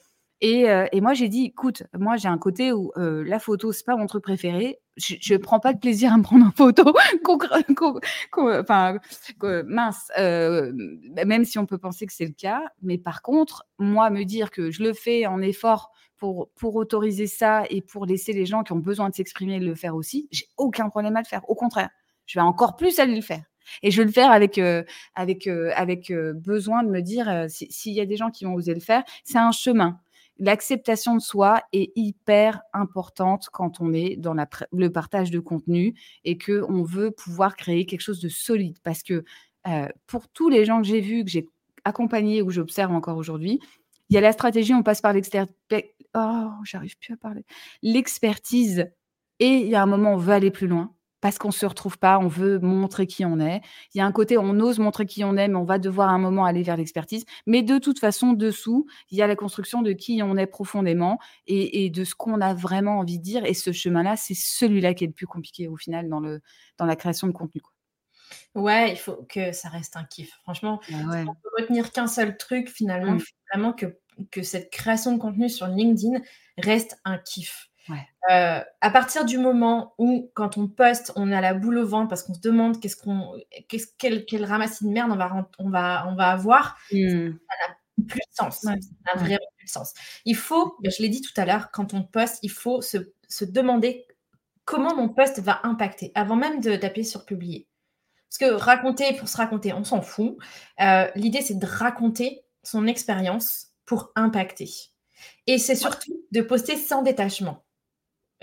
Et, 0.41 0.65
et, 0.91 1.01
moi 1.01 1.13
j'ai 1.13 1.27
dit, 1.27 1.45
écoute, 1.45 1.83
moi 1.93 2.17
j'ai 2.17 2.29
un 2.29 2.37
côté 2.37 2.73
où 2.73 2.91
la 2.95 3.39
photo 3.39 3.71
c'est 3.71 3.85
pas 3.85 3.95
mon 3.95 4.07
truc 4.07 4.23
préféré, 4.23 4.79
je 4.99 5.33
ne 5.33 5.37
prends 5.37 5.59
pas 5.59 5.73
de 5.73 5.79
plaisir 5.79 6.13
à 6.13 6.17
me 6.17 6.23
prendre 6.23 6.45
en 6.45 6.51
photo, 6.51 6.83
mince, 9.65 10.11
même 10.17 11.45
si 11.45 11.59
on 11.59 11.65
peut 11.65 11.77
penser 11.77 12.05
que 12.05 12.13
c'est 12.13 12.25
le 12.25 12.33
cas. 12.33 12.63
Mais 12.81 12.97
par 12.97 13.21
contre, 13.21 13.67
moi, 13.77 14.09
me 14.09 14.23
dire 14.23 14.51
que 14.51 14.71
je 14.71 14.83
le 14.83 14.93
fais 14.93 15.25
en 15.25 15.41
effort 15.41 15.91
pour, 16.19 16.49
pour 16.55 16.75
autoriser 16.75 17.27
ça 17.27 17.63
et 17.69 17.81
pour 17.81 18.05
laisser 18.05 18.33
les 18.33 18.45
gens 18.45 18.63
qui 18.63 18.73
ont 18.73 18.79
besoin 18.79 19.09
de 19.09 19.15
s'exprimer 19.15 19.59
le 19.59 19.73
faire 19.75 19.95
aussi, 19.95 20.27
j'ai 20.31 20.45
aucun 20.57 20.89
problème 20.89 21.15
à 21.15 21.21
le 21.21 21.25
faire. 21.25 21.49
Au 21.49 21.55
contraire, 21.55 21.89
je 22.25 22.37
vais 22.37 22.43
encore 22.43 22.75
plus 22.75 22.99
aller 22.99 23.15
le 23.15 23.21
faire. 23.21 23.43
Et 23.83 23.91
je 23.91 24.01
vais 24.01 24.05
le 24.05 24.11
faire 24.11 24.31
avec, 24.31 24.57
euh, 24.57 24.83
avec, 25.15 25.47
euh, 25.47 25.71
avec 25.75 26.11
euh, 26.11 26.33
besoin 26.33 26.83
de 26.83 26.89
me 26.89 27.01
dire, 27.01 27.45
s'il 27.49 27.93
y 27.93 28.01
a 28.01 28.05
des 28.05 28.17
gens 28.17 28.31
qui 28.31 28.45
vont 28.45 28.53
oser 28.53 28.73
le 28.73 28.79
faire, 28.79 29.03
c'est 29.23 29.37
un 29.37 29.51
chemin. 29.51 29.99
L'acceptation 30.37 31.15
de 31.15 31.21
soi 31.21 31.61
est 31.73 31.91
hyper 31.95 32.61
importante 32.73 33.47
quand 33.51 33.81
on 33.81 33.93
est 33.93 34.15
dans 34.15 34.33
la, 34.33 34.47
le 34.71 34.89
partage 34.89 35.31
de 35.31 35.39
contenu 35.39 35.95
et 36.23 36.37
qu'on 36.37 36.83
veut 36.83 37.11
pouvoir 37.11 37.55
créer 37.55 37.85
quelque 37.85 38.01
chose 38.01 38.21
de 38.21 38.29
solide. 38.29 38.77
Parce 38.83 39.03
que 39.03 39.25
pour 40.07 40.29
tous 40.29 40.49
les 40.49 40.63
gens 40.63 40.81
que 40.81 40.87
j'ai 40.87 41.01
vus, 41.01 41.25
que 41.25 41.29
j'ai 41.29 41.45
accompagnés 41.83 42.41
ou 42.41 42.47
que 42.47 42.53
j'observe 42.53 42.93
encore 42.93 43.17
aujourd'hui, 43.17 43.59
il 44.09 44.15
y 44.15 44.17
a 44.17 44.21
la 44.21 44.31
stratégie, 44.31 44.73
on 44.73 44.83
passe 44.83 45.01
par 45.01 45.13
l'extérieur 45.13 45.47
oh, 46.15 46.49
j'arrive 46.63 46.97
plus 46.97 47.13
à 47.13 47.17
parler. 47.17 47.45
L'expertise 47.81 48.87
et 49.39 49.47
il 49.47 49.67
y 49.67 49.75
a 49.75 49.81
un 49.81 49.85
moment, 49.85 50.13
on 50.13 50.17
veut 50.17 50.33
aller 50.33 50.51
plus 50.51 50.67
loin 50.67 50.93
parce 51.21 51.37
qu'on 51.37 51.49
ne 51.49 51.53
se 51.53 51.65
retrouve 51.65 51.97
pas, 51.97 52.17
on 52.17 52.27
veut 52.27 52.59
montrer 52.59 53.05
qui 53.05 53.25
on 53.25 53.39
est. 53.39 53.61
Il 53.93 53.97
y 53.97 54.01
a 54.01 54.05
un 54.05 54.11
côté, 54.11 54.37
on 54.37 54.57
ose 54.61 54.79
montrer 54.79 55.05
qui 55.05 55.23
on 55.25 55.35
est, 55.35 55.49
mais 55.49 55.55
on 55.55 55.65
va 55.65 55.77
devoir 55.77 56.09
à 56.09 56.13
un 56.13 56.17
moment 56.17 56.45
aller 56.45 56.63
vers 56.63 56.77
l'expertise. 56.77 57.25
Mais 57.45 57.61
de 57.61 57.77
toute 57.77 57.99
façon, 57.99 58.31
dessous, 58.31 58.87
il 59.11 59.17
y 59.17 59.21
a 59.21 59.27
la 59.27 59.35
construction 59.35 59.81
de 59.81 59.91
qui 59.91 60.21
on 60.23 60.37
est 60.37 60.47
profondément 60.47 61.19
et, 61.45 61.89
de 61.89 62.03
ce 62.05 62.15
qu'on 62.15 62.39
a 62.39 62.53
vraiment 62.53 62.99
envie 62.99 63.17
de 63.19 63.23
dire. 63.23 63.43
Et 63.45 63.53
ce 63.53 63.73
chemin-là, 63.73 64.15
c'est 64.15 64.33
celui-là 64.33 64.93
qui 64.93 65.03
est 65.03 65.07
le 65.07 65.13
plus 65.13 65.27
compliqué 65.27 65.67
au 65.67 65.75
final 65.75 66.07
dans, 66.07 66.21
le, 66.21 66.39
dans 66.77 66.85
la 66.85 66.95
création 66.95 67.27
de 67.27 67.33
contenu. 67.33 67.59
Quoi. 67.59 67.73
Ouais, 68.55 68.91
il 68.91 68.97
faut 68.97 69.25
que 69.27 69.51
ça 69.51 69.67
reste 69.67 69.97
un 69.97 70.05
kiff. 70.05 70.31
Franchement, 70.43 70.79
bah 70.89 70.97
on 71.27 71.33
peut 71.33 71.49
retenir 71.59 71.91
qu'un 71.91 72.07
seul 72.07 72.37
truc, 72.37 72.69
finalement, 72.69 73.15
mmh. 73.15 73.21
Vraiment 73.51 73.73
que 73.73 73.97
que 74.31 74.43
cette 74.43 74.69
création 74.69 75.13
de 75.13 75.19
contenu 75.19 75.49
sur 75.49 75.67
LinkedIn 75.67 76.19
reste 76.57 76.99
un 77.05 77.17
kiff. 77.17 77.69
Euh, 78.29 78.61
à 78.81 78.91
partir 78.91 79.25
du 79.25 79.39
moment 79.39 79.95
où, 79.97 80.29
quand 80.35 80.57
on 80.57 80.67
poste, 80.67 81.11
on 81.15 81.31
a 81.31 81.41
la 81.41 81.55
boule 81.55 81.79
au 81.79 81.87
ventre 81.87 82.09
parce 82.09 82.21
qu'on 82.21 82.35
se 82.35 82.39
demande 82.39 82.79
qu'est-ce 82.79 82.95
qu'on, 82.95 83.33
qu'est-ce, 83.67 83.87
quel, 83.97 84.25
quel 84.25 84.45
ramassis 84.45 84.85
de 84.85 84.89
merde 84.89 85.11
on 85.11 85.15
va, 85.15 85.49
on 85.57 85.69
va, 85.69 86.05
on 86.07 86.15
va 86.15 86.29
avoir, 86.29 86.77
mmh. 86.91 87.31
ça 87.31 87.67
n'a 87.67 88.05
plus 88.07 88.19
de 88.19 88.35
sens. 88.35 88.59
Ça 88.61 88.75
n'a 88.75 89.19
vraiment 89.19 89.39
plus 89.57 89.65
de 89.65 89.71
sens. 89.71 89.93
Il 90.25 90.35
faut, 90.35 90.75
ben, 90.83 90.91
je 90.91 91.01
l'ai 91.01 91.09
dit 91.09 91.21
tout 91.21 91.33
à 91.37 91.45
l'heure, 91.45 91.71
quand 91.71 91.95
on 91.95 92.03
poste, 92.03 92.39
il 92.43 92.51
faut 92.51 92.81
se, 92.81 92.97
se 93.27 93.45
demander 93.45 94.05
comment 94.65 94.95
mon 94.95 95.09
post 95.09 95.39
va 95.39 95.61
impacter 95.63 96.11
avant 96.13 96.35
même 96.35 96.61
de 96.61 96.75
d'appuyer 96.75 97.07
sur 97.07 97.25
publier. 97.25 97.67
Parce 98.29 98.37
que 98.37 98.55
raconter 98.55 99.13
pour 99.13 99.27
se 99.27 99.37
raconter, 99.37 99.73
on 99.73 99.83
s'en 99.83 100.03
fout. 100.03 100.37
Euh, 100.79 101.07
l'idée, 101.15 101.41
c'est 101.41 101.57
de 101.57 101.65
raconter 101.65 102.43
son 102.63 102.87
expérience 102.87 103.67
pour 103.85 104.11
impacter. 104.15 104.69
Et 105.47 105.57
c'est 105.57 105.75
surtout 105.75 106.23
de 106.31 106.41
poster 106.41 106.77
sans 106.77 107.01
détachement. 107.01 107.65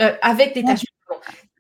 Euh, 0.01 0.15
avec 0.23 0.55
détachement. 0.55 0.91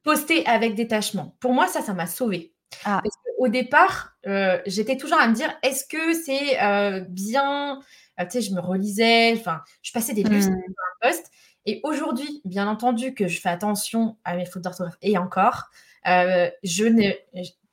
Poster 0.03 0.47
avec 0.47 0.75
détachement. 0.75 1.37
Pour 1.41 1.53
moi, 1.53 1.67
ça, 1.69 1.83
ça 1.83 1.95
m'a 1.95 2.07
sauvé. 2.07 2.55
Ah. 2.85 3.01
Parce 3.03 3.17
qu'au 3.17 3.49
départ, 3.49 4.17
euh, 4.27 4.61
j'étais 4.67 4.97
toujours 4.97 5.19
à 5.19 5.29
me 5.29 5.35
dire 5.35 5.57
est-ce 5.63 5.87
que 5.87 6.15
c'est 6.15 6.63
euh, 6.63 7.01
bien 7.09 7.81
Tu 8.19 8.27
sais, 8.31 8.41
je 8.43 8.53
me 8.53 8.61
relisais, 8.61 9.35
enfin, 9.37 9.63
je 9.83 9.93
passais 9.93 10.15
des 10.15 10.23
lustres 10.23 10.53
mmh. 10.53 10.55
un 10.57 11.09
post. 11.09 11.31
Et 11.65 11.81
aujourd'hui, 11.83 12.43
bien 12.45 12.69
entendu 12.69 13.15
que 13.15 13.27
je 13.27 13.41
fais 13.41 13.49
attention 13.49 14.17
à 14.25 14.37
mes 14.37 14.47
fautes 14.47 14.63
d'orthographe 14.63 14.99
et 15.03 15.19
encore, 15.19 15.71
je 16.05 16.85
ne. 16.85 17.11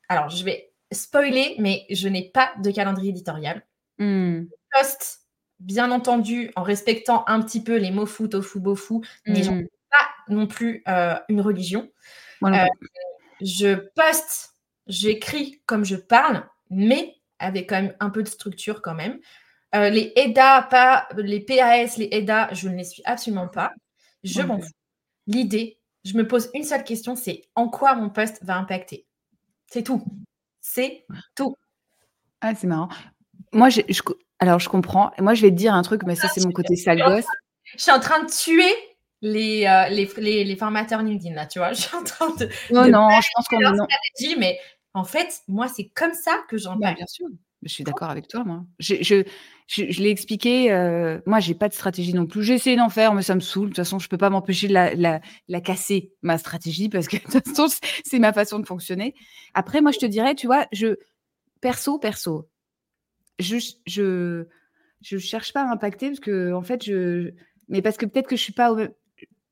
Alors, 0.10 0.30
je 0.30 0.44
vais 0.44 0.74
spoiler, 0.92 1.56
mais 1.60 1.86
je 1.90 2.08
n'ai 2.08 2.30
pas 2.30 2.52
de 2.62 2.72
calendrier 2.72 3.10
éditorial. 3.10 3.64
Mmh. 4.00 4.46
Post 4.74 5.24
bien 5.60 5.92
entendu, 5.92 6.52
en 6.56 6.64
respectant 6.64 7.24
un 7.28 7.42
petit 7.42 7.64
peu 7.64 7.78
les 7.78 7.92
mots 7.92 8.06
fou, 8.06 8.28
tofu, 8.28 8.60
bofu, 8.60 8.96
mais 9.26 9.44
je 9.44 9.52
mmh. 9.52 9.68
pas 9.90 10.34
non 10.34 10.48
plus 10.48 10.84
euh, 10.88 11.16
une 11.30 11.42
religion. 11.42 11.90
Euh, 12.44 12.66
je 13.42 13.76
poste, 13.96 14.56
j'écris 14.88 15.62
comme 15.66 15.86
je 15.86 15.96
parle, 15.96 16.46
mais 16.70 17.16
avec 17.40 17.70
quand 17.70 17.82
même 17.82 17.96
un 18.00 18.10
peu 18.10 18.24
de 18.24 18.28
structure 18.28 18.82
quand 18.82 18.96
même. 18.96 19.20
Euh, 19.76 19.90
les 19.90 20.12
EDA, 20.16 20.68
pas 20.70 21.08
les 21.18 21.40
PAS, 21.40 21.98
les 21.98 22.10
EDA, 22.12 22.54
je 22.54 22.70
ne 22.70 22.76
les 22.76 22.84
suis 22.84 23.02
absolument 23.06 23.48
pas. 23.48 23.74
Je 24.24 24.42
m'en 24.42 24.60
fous. 24.60 24.70
L'idée, 25.28 25.80
je 26.04 26.16
me 26.18 26.28
pose 26.28 26.50
une 26.54 26.64
seule 26.64 26.84
question, 26.84 27.16
c'est 27.16 27.42
en 27.56 27.70
quoi 27.70 27.96
mon 27.96 28.10
poste 28.10 28.44
va 28.44 28.58
impacter? 28.58 29.08
C'est 29.68 29.84
tout. 29.84 30.04
C'est 30.62 31.06
tout. 31.36 31.56
Ah, 32.42 32.54
c'est 32.56 32.68
marrant. 32.68 32.90
Moi, 33.54 33.70
je, 33.70 33.82
alors, 34.44 34.60
je 34.60 34.68
comprends. 34.68 35.12
Moi, 35.20 35.36
je 35.36 35.42
vais 35.42 35.52
te 35.52 35.56
dire 35.56 35.74
un 35.74 35.84
truc, 35.84 36.02
mais 36.06 36.16
ça, 36.16 36.28
c'est 36.28 36.44
mon 36.44 36.52
côté 36.52 36.76
sale 36.76 37.00
gosse. 37.00 37.24
Je 37.78 37.82
suis 37.82 37.92
en 37.94 38.02
train 38.02 38.22
de 38.22 38.30
tuer 38.30 38.76
les, 39.22 39.66
euh, 39.66 39.88
les, 39.88 40.44
les, 40.44 40.56
formateurs 40.58 41.02
LinkedIn, 41.02 41.34
là, 41.34 41.46
tu 41.46 41.60
vois. 41.60 41.72
Je 41.74 41.84
suis 41.84 41.96
en 41.96 42.04
train 42.04 42.36
de. 42.36 42.50
Non, 42.72 42.86
non, 42.90 43.10
je 43.22 43.28
pense 43.34 43.48
qu'on 43.48 43.62
est. 43.62 43.64
stratégie, 43.64 44.38
mais 44.38 44.60
en 44.94 45.06
fait, 45.06 45.40
moi, 45.48 45.70
c'est 45.70 45.88
comme 45.96 46.14
ça 46.14 46.44
que 46.50 46.58
j'en 46.58 46.78
parle. 46.78 46.96
bien 46.96 47.08
sûr. 47.08 47.28
Je 47.62 47.70
suis 47.70 47.86
d'accord 47.86 48.10
avec 48.10 48.28
toi, 48.28 48.44
moi. 48.44 48.66
Je, 48.80 48.96
je, 49.02 49.24
je, 49.68 50.02
l'ai 50.02 50.10
expliqué. 50.10 50.74
Euh, 50.74 51.22
moi, 51.26 51.40
j'ai 51.40 51.54
pas 51.54 51.70
de 51.70 51.74
stratégie 51.74 52.14
non 52.14 52.26
plus. 52.26 52.44
J'ai 52.44 52.56
essayé 52.56 52.76
d'en 52.76 52.90
faire, 52.90 53.14
mais 53.14 53.22
ça 53.22 53.34
me 53.34 53.40
saoule. 53.40 53.68
De 53.68 53.70
toute 53.70 53.78
façon, 53.78 53.98
je 53.98 54.10
peux 54.10 54.18
pas 54.18 54.30
m'empêcher 54.30 54.68
de 54.68 54.74
la, 54.74 54.94
la, 54.94 55.22
la, 55.48 55.62
casser, 55.62 56.12
ma 56.22 56.38
stratégie, 56.38 56.90
parce 56.90 57.08
que 57.08 57.16
de 57.34 57.40
toute 57.40 57.48
façon, 57.48 57.74
c'est 58.04 58.20
ma 58.20 58.34
façon 58.34 58.60
de 58.60 58.66
fonctionner. 58.66 59.16
Après, 59.54 59.80
moi, 59.80 59.92
je 59.92 60.00
te 60.00 60.06
dirais, 60.06 60.36
tu 60.36 60.48
vois, 60.48 60.68
je 60.74 60.98
perso, 61.62 61.98
perso, 61.98 62.50
je, 63.40 63.58
je, 63.86 64.46
je 65.02 65.18
cherche 65.18 65.54
pas 65.54 65.64
à 65.64 65.72
impacter 65.72 66.08
parce 66.08 66.20
que, 66.20 66.54
en 66.54 66.62
fait, 66.62 66.84
je, 66.84 67.32
mais 67.70 67.82
parce 67.82 67.98
que 67.98 68.06
peut-être 68.06 68.28
que 68.28 68.36
je 68.36 68.42
suis 68.42 68.54
pas, 68.54 68.76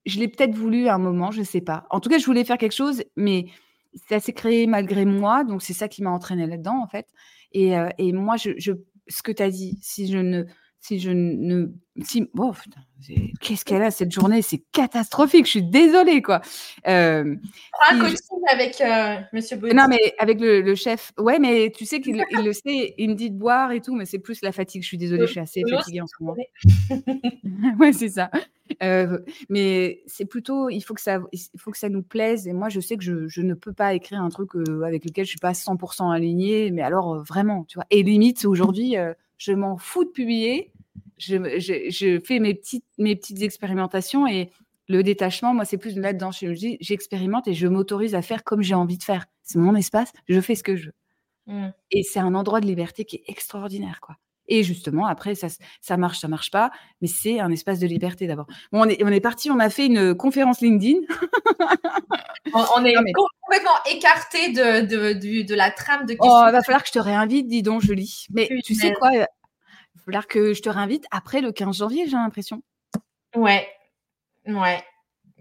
je 0.05 0.19
l'ai 0.19 0.27
peut-être 0.27 0.55
voulu 0.55 0.88
à 0.88 0.95
un 0.95 0.99
moment, 0.99 1.32
je 1.32 1.43
sais 1.43 1.61
pas. 1.61 1.86
En 1.89 1.99
tout 1.99 2.09
cas, 2.09 2.17
je 2.17 2.25
voulais 2.25 2.43
faire 2.43 2.57
quelque 2.57 2.75
chose, 2.75 3.03
mais 3.15 3.45
ça 4.09 4.19
s'est 4.19 4.34
créé 4.34 4.67
malgré 4.67 5.05
moi, 5.05 5.43
donc 5.43 5.61
c'est 5.61 5.73
ça 5.73 5.88
qui 5.88 6.01
m'a 6.03 6.11
entraîné 6.11 6.47
là-dedans, 6.47 6.82
en 6.82 6.88
fait. 6.88 7.07
Et, 7.51 7.77
euh, 7.77 7.89
et 7.97 8.13
moi, 8.13 8.38
je, 8.38 8.51
je, 8.57 8.73
ce 9.07 9.21
que 9.23 9.32
tu 9.32 9.43
as 9.43 9.49
dit, 9.49 9.77
si 9.82 10.11
je 10.11 10.17
ne, 10.17 10.45
si 10.82 10.99
je 10.99 11.11
ne. 11.11 11.67
Si, 12.03 12.27
oh, 12.38 12.53
qu'est-ce 13.39 13.63
qu'elle 13.63 13.84
a 13.84 13.91
cette 13.91 14.11
journée? 14.19 14.41
C'est 14.41 14.63
catastrophique. 14.71 15.45
Je 15.45 15.51
suis 15.51 15.63
désolée, 15.63 16.23
quoi. 16.23 16.41
Euh, 16.88 17.36
un 17.91 17.99
coaching 17.99 18.41
avec 18.51 18.82
euh, 18.82 19.17
Monsieur 19.32 19.57
Non, 19.57 19.86
mais 19.88 20.15
avec 20.17 20.39
le, 20.41 20.73
chef. 20.73 21.11
Ouais, 21.19 21.38
mais 21.38 21.71
tu 21.75 21.86
sais 21.86 22.01
qu'il 22.01 22.17
le 22.17 22.53
sait. 22.53 22.95
Il 22.97 23.11
me 23.11 23.15
dit 23.15 23.29
de 23.29 23.38
boire 23.38 23.71
et 23.71 23.82
tout, 23.82 23.95
mais 23.95 24.05
c'est 24.05 24.19
plus 24.19 24.41
la 24.41 24.51
fatigue. 24.51 24.82
Je 24.82 24.88
suis 24.88 24.97
désolée, 24.97 25.27
je 25.27 25.32
suis 25.32 25.39
assez 25.39 25.61
fatiguée 25.69 26.01
en 26.01 26.07
ce 26.07 26.15
moment. 26.19 26.36
ouais, 27.79 27.93
c'est 27.93 28.09
ça. 28.09 28.32
Euh, 28.82 29.19
mais 29.49 30.01
c'est 30.07 30.25
plutôt, 30.25 30.69
il 30.69 30.82
faut 30.82 30.93
que 30.95 31.01
ça, 31.01 31.19
il 31.32 31.59
faut 31.59 31.69
que 31.69 31.77
ça 31.77 31.89
nous 31.89 32.03
plaise. 32.03 32.47
Et 32.47 32.53
moi, 32.53 32.69
je 32.69 32.79
sais 32.79 32.97
que 32.97 33.03
je, 33.03 33.27
je 33.27 33.41
ne 33.41 33.53
peux 33.53 33.73
pas 33.73 33.93
écrire 33.93 34.21
un 34.21 34.29
truc 34.29 34.51
avec 34.84 35.05
lequel 35.05 35.25
je 35.25 35.29
suis 35.29 35.39
pas 35.39 35.51
100% 35.51 36.11
alignée. 36.11 36.71
Mais 36.71 36.82
alors 36.82 37.23
vraiment, 37.23 37.65
tu 37.65 37.77
vois. 37.77 37.86
Et 37.91 38.01
limite, 38.01 38.45
aujourd'hui 38.45 38.95
je 39.41 39.53
m'en 39.53 39.77
fous 39.77 40.03
de 40.03 40.09
publier. 40.09 40.71
Je, 41.17 42.19
fais 42.23 42.39
mes 42.39 42.53
petites, 42.53 42.85
mes 42.97 43.15
petites 43.15 43.41
expérimentations 43.41 44.27
et 44.27 44.51
le 44.87 45.01
détachement, 45.03 45.53
moi, 45.53 45.65
c'est 45.65 45.77
plus 45.77 45.95
de 45.95 46.01
là-dedans. 46.01 46.29
J'expérimente 46.31 47.47
et 47.47 47.53
je 47.53 47.67
m'autorise 47.67 48.13
à 48.13 48.21
faire 48.21 48.43
comme 48.43 48.61
j'ai 48.61 48.75
envie 48.75 48.97
de 48.97 49.03
faire. 49.03 49.25
C'est 49.41 49.57
mon 49.57 49.75
espace, 49.75 50.11
je 50.27 50.39
fais 50.41 50.55
ce 50.55 50.63
que 50.63 50.75
je 50.75 50.87
veux. 50.87 50.93
Mmh. 51.47 51.69
Et 51.89 52.03
c'est 52.03 52.19
un 52.19 52.35
endroit 52.35 52.61
de 52.61 52.67
liberté 52.67 53.03
qui 53.03 53.17
est 53.17 53.23
extraordinaire, 53.27 53.99
quoi. 53.99 54.15
Et 54.53 54.63
justement, 54.63 55.05
après, 55.05 55.33
ça, 55.33 55.47
ça 55.79 55.95
marche, 55.95 56.19
ça 56.19 56.27
marche 56.27 56.51
pas, 56.51 56.71
mais 56.99 57.07
c'est 57.07 57.39
un 57.39 57.49
espace 57.51 57.79
de 57.79 57.87
liberté 57.87 58.27
d'abord. 58.27 58.47
on 58.73 58.83
est, 58.89 59.01
on 59.01 59.07
est 59.07 59.21
parti, 59.21 59.49
on 59.49 59.59
a 59.59 59.69
fait 59.69 59.85
une 59.85 60.13
conférence 60.13 60.59
LinkedIn. 60.59 60.99
on, 62.53 62.83
est 62.83 62.93
complètement 63.13 63.77
écarté 63.89 64.51
de, 64.51 64.81
de, 64.81 65.43
de, 65.43 65.55
la 65.55 65.71
trame 65.71 66.01
de 66.01 66.15
questions. 66.15 66.29
Oh, 66.29 66.43
il 66.49 66.51
va 66.51 66.61
falloir 66.63 66.81
que 66.81 66.89
je 66.89 66.91
te 66.91 66.99
réinvite, 66.99 67.47
dis 67.47 67.63
donc, 67.63 67.81
Julie. 67.81 68.25
Mais 68.29 68.49
tu 68.65 68.75
sais 68.75 68.91
quoi 68.91 69.13
Il 69.13 69.19
va 69.19 69.27
falloir 70.03 70.27
que 70.27 70.53
je 70.53 70.61
te 70.61 70.67
réinvite 70.67 71.05
après 71.11 71.39
le 71.39 71.53
15 71.53 71.77
janvier, 71.77 72.07
j'ai 72.07 72.17
l'impression. 72.17 72.61
Ouais, 73.33 73.69
ouais, 74.47 74.83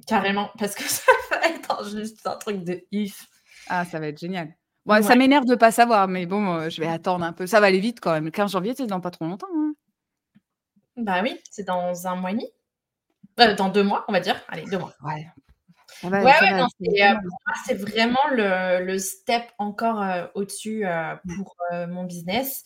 carrément, 0.06 0.52
parce 0.56 0.76
que 0.76 0.84
ça 0.88 1.11
va 1.32 1.48
être 1.48 1.90
juste 1.90 2.24
un 2.28 2.36
truc 2.36 2.62
de 2.62 2.80
if. 2.92 3.26
Ah, 3.66 3.84
ça 3.84 3.98
va 3.98 4.06
être 4.06 4.20
génial. 4.20 4.54
Bon, 4.87 5.03
Ça 5.03 5.14
m'énerve 5.14 5.45
de 5.45 5.53
ne 5.53 5.57
pas 5.57 5.70
savoir, 5.70 6.09
mais 6.09 6.26
bon, 6.26 6.55
euh, 6.55 6.70
je 6.70 6.81
vais 6.81 6.87
attendre 6.87 7.24
un 7.24 7.33
peu. 7.33 7.47
Ça 7.47 7.61
va 7.61 7.66
aller 7.66 7.81
vite 7.81 8.01
quand 8.01 8.12
même. 8.12 8.24
Le 8.24 8.31
15 8.31 8.53
janvier, 8.53 8.74
c'est 8.76 8.87
dans 8.87 9.01
pas 9.01 9.11
trop 9.11 9.26
longtemps. 9.26 9.47
Hein. 9.55 9.74
Bah 10.97 11.20
oui, 11.22 11.39
c'est 11.51 11.64
dans 11.64 12.07
un 12.07 12.16
mois 12.16 12.31
et 12.31 12.35
demi. 12.35 12.49
Euh, 13.41 13.55
dans 13.55 13.68
deux 13.68 13.83
mois, 13.83 14.05
on 14.09 14.12
va 14.12 14.20
dire. 14.20 14.41
Allez, 14.49 14.64
deux 14.64 14.78
mois. 14.78 14.93
Ouais. 15.03 15.26
ouais, 16.05 16.24
ouais, 16.24 16.62
euh, 16.62 17.14
c'est 17.66 17.74
vraiment 17.74 18.18
le, 18.33 18.99
step 18.99 19.45
encore 19.59 20.03
au-dessus 20.35 20.85
pour 21.37 21.57
mon 21.89 22.05
business. 22.05 22.64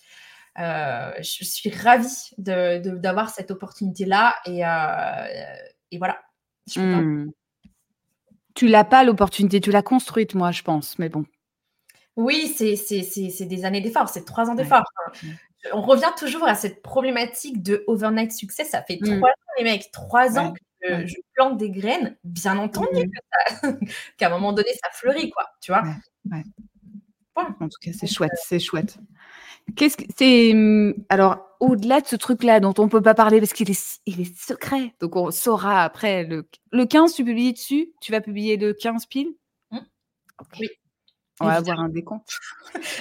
je 0.57 1.23
suis 1.23 1.71
ravie 1.71 2.31
d'avoir 2.39 3.31
cette 3.31 3.51
opportunité-là 3.51 4.37
et, 4.47 4.61
et, 5.91 5.99
voilà. 5.99 6.21
Je 6.73 6.81
mmh. 6.81 7.33
Tu 8.55 8.69
l'as 8.69 8.85
pas 8.85 9.03
l'opportunité, 9.03 9.61
tu 9.61 9.73
l'as 9.73 9.83
construite, 9.83 10.35
moi, 10.37 10.53
je 10.53 10.63
pense, 10.63 10.99
mais 11.01 11.09
bon. 11.09 11.25
Oui, 12.17 12.55
c'est 12.57 13.45
des 13.47 13.65
années 13.65 13.81
d'effort, 13.81 14.09
c'est 14.09 14.25
trois 14.25 14.49
ans 14.49 14.55
d'effort. 14.55 14.85
On 15.73 15.83
revient 15.83 16.13
toujours 16.17 16.45
à 16.45 16.55
cette 16.55 16.83
problématique 16.83 17.63
de 17.63 17.85
overnight 17.87 18.33
success. 18.33 18.71
Ça 18.71 18.83
fait 18.83 18.99
mmh. 19.01 19.19
trois 19.19 19.31
ans, 19.31 19.53
les 19.59 19.65
mecs, 19.65 19.91
trois 19.91 20.39
ans 20.39 20.53
que 20.83 21.07
je 21.07 21.15
plante 21.35 21.57
des 21.57 21.71
graines. 21.71 22.17
Bien 22.23 22.59
entendu 22.59 23.11
mmh. 23.63 23.73
qu'à 24.19 24.27
un 24.27 24.31
moment 24.31 24.53
donné, 24.53 24.69
ça 24.75 24.91
fleurit, 24.93 25.31
quoi. 25.31 25.47
Tu 25.61 25.73
vois? 25.73 25.83
En 27.37 27.69
tout 27.69 27.79
cas, 27.81 27.91
c'est 27.93 28.07
chouette, 28.07 28.33
c'est 28.37 28.61
chouette. 28.61 28.99
Qu'est-ce 29.77 29.97
que 29.97 30.05
c'est 30.17 30.53
mmh, 30.55 31.07
alors 31.09 31.57
au-delà 31.59 32.03
de 32.03 32.07
ce 32.07 32.17
truc-là 32.17 32.61
dont 32.61 32.75
on 32.77 32.89
peut 32.89 33.01
pas 33.01 33.15
parler 33.15 33.41
parce 33.41 33.55
qu'il 33.55 33.71
est 33.71 34.01
il 34.05 34.21
est 34.21 34.39
secret, 34.39 34.95
donc 35.01 35.17
on 35.17 35.31
saura 35.31 35.85
après 35.85 36.25
le 36.25 36.47
le 36.71 36.85
15 36.85 37.15
tu 37.15 37.25
publies 37.25 37.55
dessus, 37.55 37.89
tu 38.03 38.13
vas 38.13 38.21
publier 38.21 38.59
le 38.59 38.75
15 38.75 39.07
pile. 39.07 39.29
Oui. 40.61 40.69
On 41.41 41.47
va 41.47 41.55
avoir 41.55 41.81
un 41.81 41.89
décompte. 41.89 42.29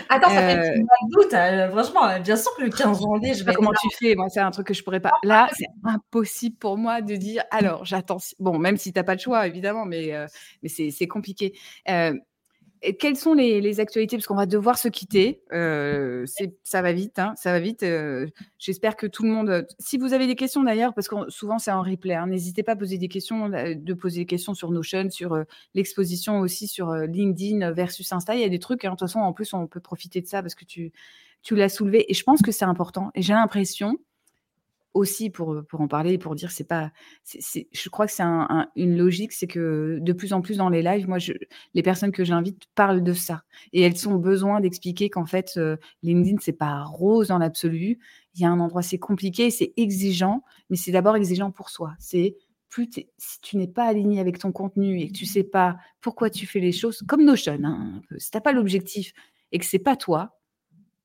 Attends, 0.10 0.30
ça 0.30 0.36
fait 0.36 0.58
un 0.58 0.82
euh, 0.82 1.08
doute. 1.10 1.34
Hein, 1.34 1.70
franchement, 1.70 2.20
bien 2.20 2.36
sûr 2.36 2.56
que 2.56 2.64
le 2.64 2.70
15 2.70 3.02
janvier, 3.02 3.36
je 3.36 3.44
vais. 3.44 3.54
Comment 3.54 3.74
tu 3.80 3.88
fais 4.00 4.16
Moi, 4.16 4.28
c'est 4.30 4.40
un 4.40 4.50
truc 4.50 4.68
que 4.68 4.74
je 4.74 4.84
pourrais 4.84 5.00
pas. 5.00 5.12
Là, 5.24 5.50
c'est 5.56 5.68
impossible 5.84 6.58
pour 6.58 6.78
moi 6.78 7.02
de 7.02 7.16
dire. 7.16 7.44
Alors, 7.52 7.86
j'attends. 7.86 8.18
Bon, 8.40 8.58
même 8.58 8.78
si 8.78 8.92
tu 8.92 9.00
n'as 9.00 9.04
pas 9.04 9.16
de 9.16 9.22
choix, 9.22 9.46
évidemment, 9.46 9.86
mais, 9.86 10.14
euh, 10.14 10.26
mais 10.64 10.70
c'est 10.70 11.08
compliqué. 11.08 11.54
Euh, 11.90 12.14
quelles 12.92 13.16
sont 13.16 13.34
les, 13.34 13.80
actualités? 13.80 14.18
Parce 14.18 14.28
qu'on 14.28 14.36
va 14.36 14.46
devoir 14.46 14.78
se 14.78 14.90
quitter. 14.90 15.42
Euh, 15.54 16.26
ça 16.64 16.82
va 16.82 16.92
vite, 16.92 17.18
hein, 17.18 17.34
ça 17.38 17.54
va 17.54 17.60
vite. 17.60 17.84
Euh, 17.84 18.28
j'espère 18.60 18.98
que 18.98 19.08
tout 19.08 19.24
le 19.24 19.30
monde. 19.30 19.66
Si 19.80 19.98
vous 19.98 20.14
avez 20.14 20.28
des 20.28 20.36
questions 20.36 20.64
d'ailleurs, 20.64 20.94
parce 20.94 21.08
que 21.08 21.16
souvent 21.30 21.60
c'est 21.60 21.72
en 21.72 21.82
replay, 21.82 22.16
hein, 22.16 22.28
n'hésitez 22.28 22.62
pas 22.62 22.74
à 22.74 22.76
poser 22.76 22.98
des 22.98 23.08
questions, 23.08 23.52
euh, 23.54 23.74
de 23.76 23.94
poser 23.94 24.22
des 24.22 24.26
questions 24.26 24.54
sur 24.54 24.72
Notion, 24.72 25.10
sur 25.10 25.42
l'exposition 25.74 26.40
aussi 26.40 26.68
sur 26.68 26.94
LinkedIn 26.94 27.72
versus 27.72 28.12
Insta. 28.12 28.36
Il 28.36 28.42
y 28.42 28.46
a 28.46 28.50
des 28.50 28.60
trucs. 28.60 28.84
Hein, 28.84 28.90
de 28.90 28.96
toute 28.96 29.08
façon, 29.08 29.20
en 29.20 29.32
plus, 29.32 29.54
on 29.54 29.68
peut 29.68 29.80
profiter 29.80 30.20
de 30.20 30.28
ça 30.28 30.42
parce 30.42 30.56
que 30.56 30.66
tu, 30.66 30.92
tu 31.42 31.56
l'as 31.56 31.70
soulevé. 31.70 32.12
Et 32.12 32.14
je 32.14 32.24
pense 32.24 32.42
que 32.42 32.52
c'est 32.52 32.66
important. 32.66 33.12
Et 33.16 33.22
j'ai 33.22 33.34
l'impression 33.34 33.98
aussi 34.94 35.30
pour, 35.30 35.64
pour 35.68 35.82
en 35.82 35.88
parler, 35.88 36.18
pour 36.18 36.36
dire 36.36 36.52
c'est 36.52 36.68
pas, 36.68 36.92
je 37.26 37.90
crois 37.90 38.06
que 38.06 38.12
c'est 38.12 38.24
une 38.76 38.98
logique, 38.98 39.32
c'est 39.32 39.48
que 39.48 39.98
de 40.02 40.14
plus 40.14 40.34
en 40.34 40.42
plus 40.42 40.58
dans 40.58 40.70
les 40.70 40.82
lives, 40.82 41.08
moi, 41.08 41.20
je, 41.20 41.34
les 41.74 41.82
personnes 41.82 42.12
que 42.12 42.24
j'invite 42.24 42.64
parlent 42.76 43.04
de 43.04 43.14
ça 43.14 43.44
et 43.72 43.82
elles 43.82 44.08
ont 44.08 44.18
besoin 44.18 44.62
d'expliquer 44.62 45.10
qu'en 45.10 45.26
fait, 45.26 45.60
LinkedIn 46.04 46.38
c'est 46.42 46.54
pas 46.54 46.84
rose 46.84 47.30
dans 47.30 47.38
l'absolu. 47.38 48.00
Il 48.36 48.42
y 48.42 48.46
a 48.46 48.50
un 48.50 48.60
endroit 48.60 48.82
c'est 48.82 49.00
compliqué, 49.00 49.50
c'est 49.50 49.74
exigeant, 49.78 50.44
mais 50.70 50.78
c'est 50.78 50.92
d'abord 50.92 51.16
exigeant 51.16 51.52
pour 51.52 51.70
soi. 51.70 51.94
C'est 52.00 52.38
plus 52.70 52.90
si 53.18 53.40
tu 53.42 53.58
n'es 53.58 53.68
pas 53.68 53.86
aligné 53.86 54.20
avec 54.20 54.40
ton 54.40 54.52
contenu 54.52 55.00
et 55.00 55.08
que 55.08 55.14
tu 55.14 55.28
sais 55.28 55.44
pas 55.44 55.78
pourquoi 56.02 56.32
tu 56.32 56.48
fais 56.48 56.60
les 56.60 56.72
choses, 56.72 57.04
comme 57.08 57.24
Notion, 57.24 57.60
hein, 57.64 58.02
si 58.18 58.32
t'as 58.32 58.42
pas 58.42 58.52
l'objectif 58.52 59.14
et 59.52 59.60
que 59.60 59.66
c'est 59.66 59.78
pas 59.78 59.96
toi, 59.96 60.40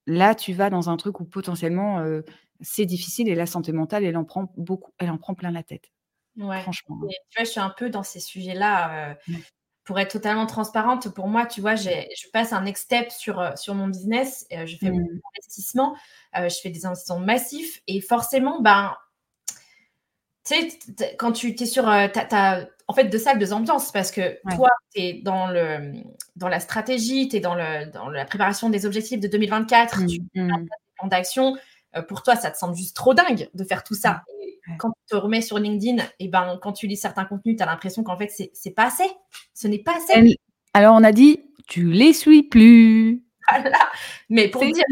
là 0.09 0.35
tu 0.35 0.53
vas 0.53 0.71
dans 0.71 0.91
un 0.91 0.97
truc 0.97 1.21
où 1.21 1.25
potentiellement 1.25 2.03
c'est 2.61 2.87
difficile 2.87 3.29
et 3.29 3.35
la 3.35 3.47
santé 3.47 3.73
mentale, 3.73 4.05
elle 4.05 4.17
en 4.17 4.25
prend 4.25 4.53
beaucoup, 4.57 4.93
elle 4.99 5.11
en 5.11 5.19
prend 5.19 5.35
plein 5.35 5.51
la 5.51 5.63
tête. 5.63 5.91
Ouais. 6.37 6.61
Franchement. 6.63 7.01
Hein. 7.03 7.09
tu 7.31 7.39
vois, 7.39 7.45
je 7.45 7.51
suis 7.51 7.61
un 7.61 7.71
peu 7.77 7.91
dans 7.91 8.03
ces 8.03 8.21
sujets-là. 8.21 9.11
Euh, 9.11 9.15
pour 9.85 9.99
être 9.99 10.11
totalement 10.13 10.45
transparente, 10.45 11.09
pour 11.15 11.29
moi, 11.29 11.47
tu 11.47 11.63
vois, 11.63 11.75
je 11.75 11.89
passe 12.31 12.53
un 12.53 12.61
next 12.61 12.85
step 12.85 13.11
sur, 13.11 13.41
euh, 13.41 13.57
sur 13.57 13.75
mon 13.75 13.89
business. 13.89 14.47
Euh, 14.53 14.67
je 14.67 14.77
fais 14.77 14.91
mon 14.91 14.99
mmh. 14.99 15.21
investissement, 15.35 15.97
je 16.35 16.55
fais 16.63 16.69
des 16.69 16.85
investissements 16.85 17.21
massifs 17.21 17.81
et 17.87 18.03
forcément, 18.03 18.61
ben, 18.61 18.95
tu 20.49 20.71
sais, 20.71 21.17
quand 21.19 21.33
tu 21.33 21.55
es 21.59 21.67
sur. 21.67 21.87
en 21.87 22.95
fait 22.95 23.05
deux 23.05 23.19
salles, 23.19 23.39
deux 23.39 23.53
ambiances 23.53 23.93
parce 23.93 24.11
que 24.11 24.39
toi, 24.55 24.71
tu 24.95 25.01
es 25.01 25.13
dans, 25.23 25.49
le, 25.49 25.93
dans 26.37 26.49
la 26.49 26.61
stratégie, 26.61 27.29
tu 27.29 27.37
es 27.37 27.41
dans, 27.41 27.55
le, 27.55 27.91
dans 27.91 28.09
la 28.09 28.25
préparation 28.25 28.71
des 28.71 28.87
objectifs 28.87 29.21
de 29.21 29.29
2024, 29.29 30.07
tu 30.07 30.23
fais 30.35 30.41
un 30.41 30.65
plan 30.97 31.09
d'action 31.09 31.57
euh, 31.97 32.03
pour 32.03 32.23
toi, 32.23 32.37
ça 32.37 32.51
te 32.51 32.59
semble 32.59 32.77
juste 32.77 32.97
trop 32.97 33.15
dingue 33.15 33.49
de 33.53 33.65
faire 33.65 33.83
tout 33.83 33.95
ça. 33.95 34.23
quand 34.79 34.91
tu 34.91 35.07
te 35.11 35.17
remets 35.17 35.41
sur 35.41 35.59
LinkedIn, 35.59 36.03
et 36.19 36.29
ben, 36.29 36.59
quand 36.61 36.73
tu 36.73 36.87
lis 36.87 36.97
certains 36.97 37.25
contenus, 37.25 37.57
tu 37.57 37.63
as 37.63 37.67
l'impression 37.67 38.03
qu'en 38.03 38.17
fait, 38.17 38.31
c'est 38.53 38.71
pas 38.71 38.87
assez. 38.87 39.09
Ce 39.55 39.67
n'est 39.67 39.79
pas 39.79 39.97
assez. 39.97 40.39
Alors, 40.75 40.95
on 40.95 41.05
a 41.05 41.13
dit, 41.13 41.41
tu 41.67 41.91
les 41.91 42.13
suis 42.13 42.43
plus. 42.43 43.25
Mais 44.29 44.49
pour 44.49 44.63
dire, 44.63 44.85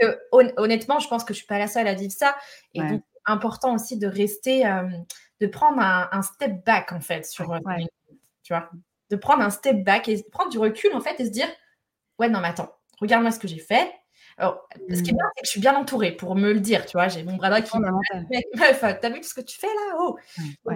que 0.00 0.18
honnêtement, 0.32 0.98
je 0.98 1.08
pense 1.08 1.24
que 1.24 1.34
je 1.34 1.38
suis 1.38 1.46
pas 1.46 1.58
la 1.58 1.66
seule 1.66 1.86
à 1.86 1.94
dire 1.94 2.10
ça. 2.10 2.34
Et 2.72 2.80
donc, 2.80 3.02
important 3.26 3.74
aussi 3.74 3.98
de 3.98 4.06
rester, 4.06 4.66
euh, 4.66 4.88
de 5.40 5.46
prendre 5.46 5.80
un, 5.80 6.22
step 6.22 6.64
back 6.64 6.92
en 6.92 7.00
fait 7.00 7.26
sur 7.26 7.52
euh, 7.52 7.58
tu 8.42 8.52
vois, 8.52 8.70
de 9.10 9.16
prendre 9.16 9.42
un 9.42 9.50
step 9.50 9.84
back 9.84 10.08
et 10.08 10.24
prendre 10.30 10.50
du 10.50 10.58
recul 10.58 10.94
en 10.94 11.00
fait 11.00 11.18
et 11.20 11.26
se 11.26 11.30
dire, 11.30 11.48
ouais 12.18 12.28
non 12.28 12.40
mais 12.40 12.48
attends, 12.48 12.70
regarde-moi 13.00 13.30
ce 13.30 13.38
que 13.38 13.48
j'ai 13.48 13.58
fait, 13.58 13.90
alors, 14.36 14.68
ce 14.90 15.00
qui 15.02 15.10
est 15.10 15.12
mmh. 15.12 15.16
bien, 15.16 15.26
c'est 15.36 15.42
que 15.42 15.46
je 15.46 15.50
suis 15.50 15.60
bien 15.60 15.76
entourée 15.76 16.10
pour 16.12 16.34
me 16.34 16.52
le 16.52 16.60
dire, 16.60 16.86
tu 16.86 16.96
vois. 16.96 17.08
J'ai 17.08 17.22
mon 17.22 17.36
bras 17.36 17.50
droit 17.50 17.60
qui. 17.60 17.70
T'as 19.00 19.10
vu 19.10 19.22
ce 19.22 19.34
que 19.34 19.40
tu 19.40 19.58
fais 19.58 19.68
là? 19.68 19.96
Oh. 20.00 20.18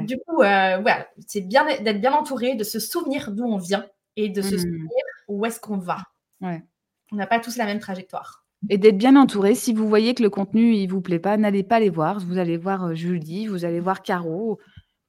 Du 0.03 0.17
coup, 0.19 0.43
euh, 0.43 0.79
voilà, 0.79 1.09
c'est 1.27 1.41
bien 1.41 1.65
d'être 1.65 2.01
bien 2.01 2.13
entouré, 2.13 2.55
de 2.55 2.65
se 2.65 2.79
souvenir 2.79 3.33
d'où 3.33 3.45
on 3.45 3.59
vient 3.59 3.87
et 4.17 4.29
de 4.29 4.43
se 4.43 4.55
mmh. 4.55 4.59
souvenir 4.59 5.05
où 5.27 5.45
est-ce 5.45 5.59
qu'on 5.59 5.79
va. 5.79 5.99
Ouais. 6.41 6.63
On 7.11 7.17
n'a 7.17 7.27
pas 7.27 7.41
tous 7.41 7.57
la 7.57 7.65
même 7.65 7.81
trajectoire. 7.81 8.45
Et 8.71 8.79
d'être 8.79 8.99
bien 8.99 9.17
entouré. 9.17 9.55
Si 9.55 9.73
vous 9.73 9.89
voyez 9.89 10.15
que 10.15 10.23
le 10.23 10.31
contenu 10.31 10.75
il 10.75 10.89
vous 10.89 11.01
plaît 11.01 11.19
pas, 11.19 11.37
n'allez 11.37 11.63
pas 11.63 11.81
les 11.81 11.91
voir. 11.91 12.19
Vous 12.19 12.39
allez 12.39 12.57
voir 12.57 12.87
euh, 12.87 12.95
Julie, 12.95 13.47
vous 13.47 13.65
allez 13.65 13.81
voir 13.81 14.03
Caro. 14.03 14.59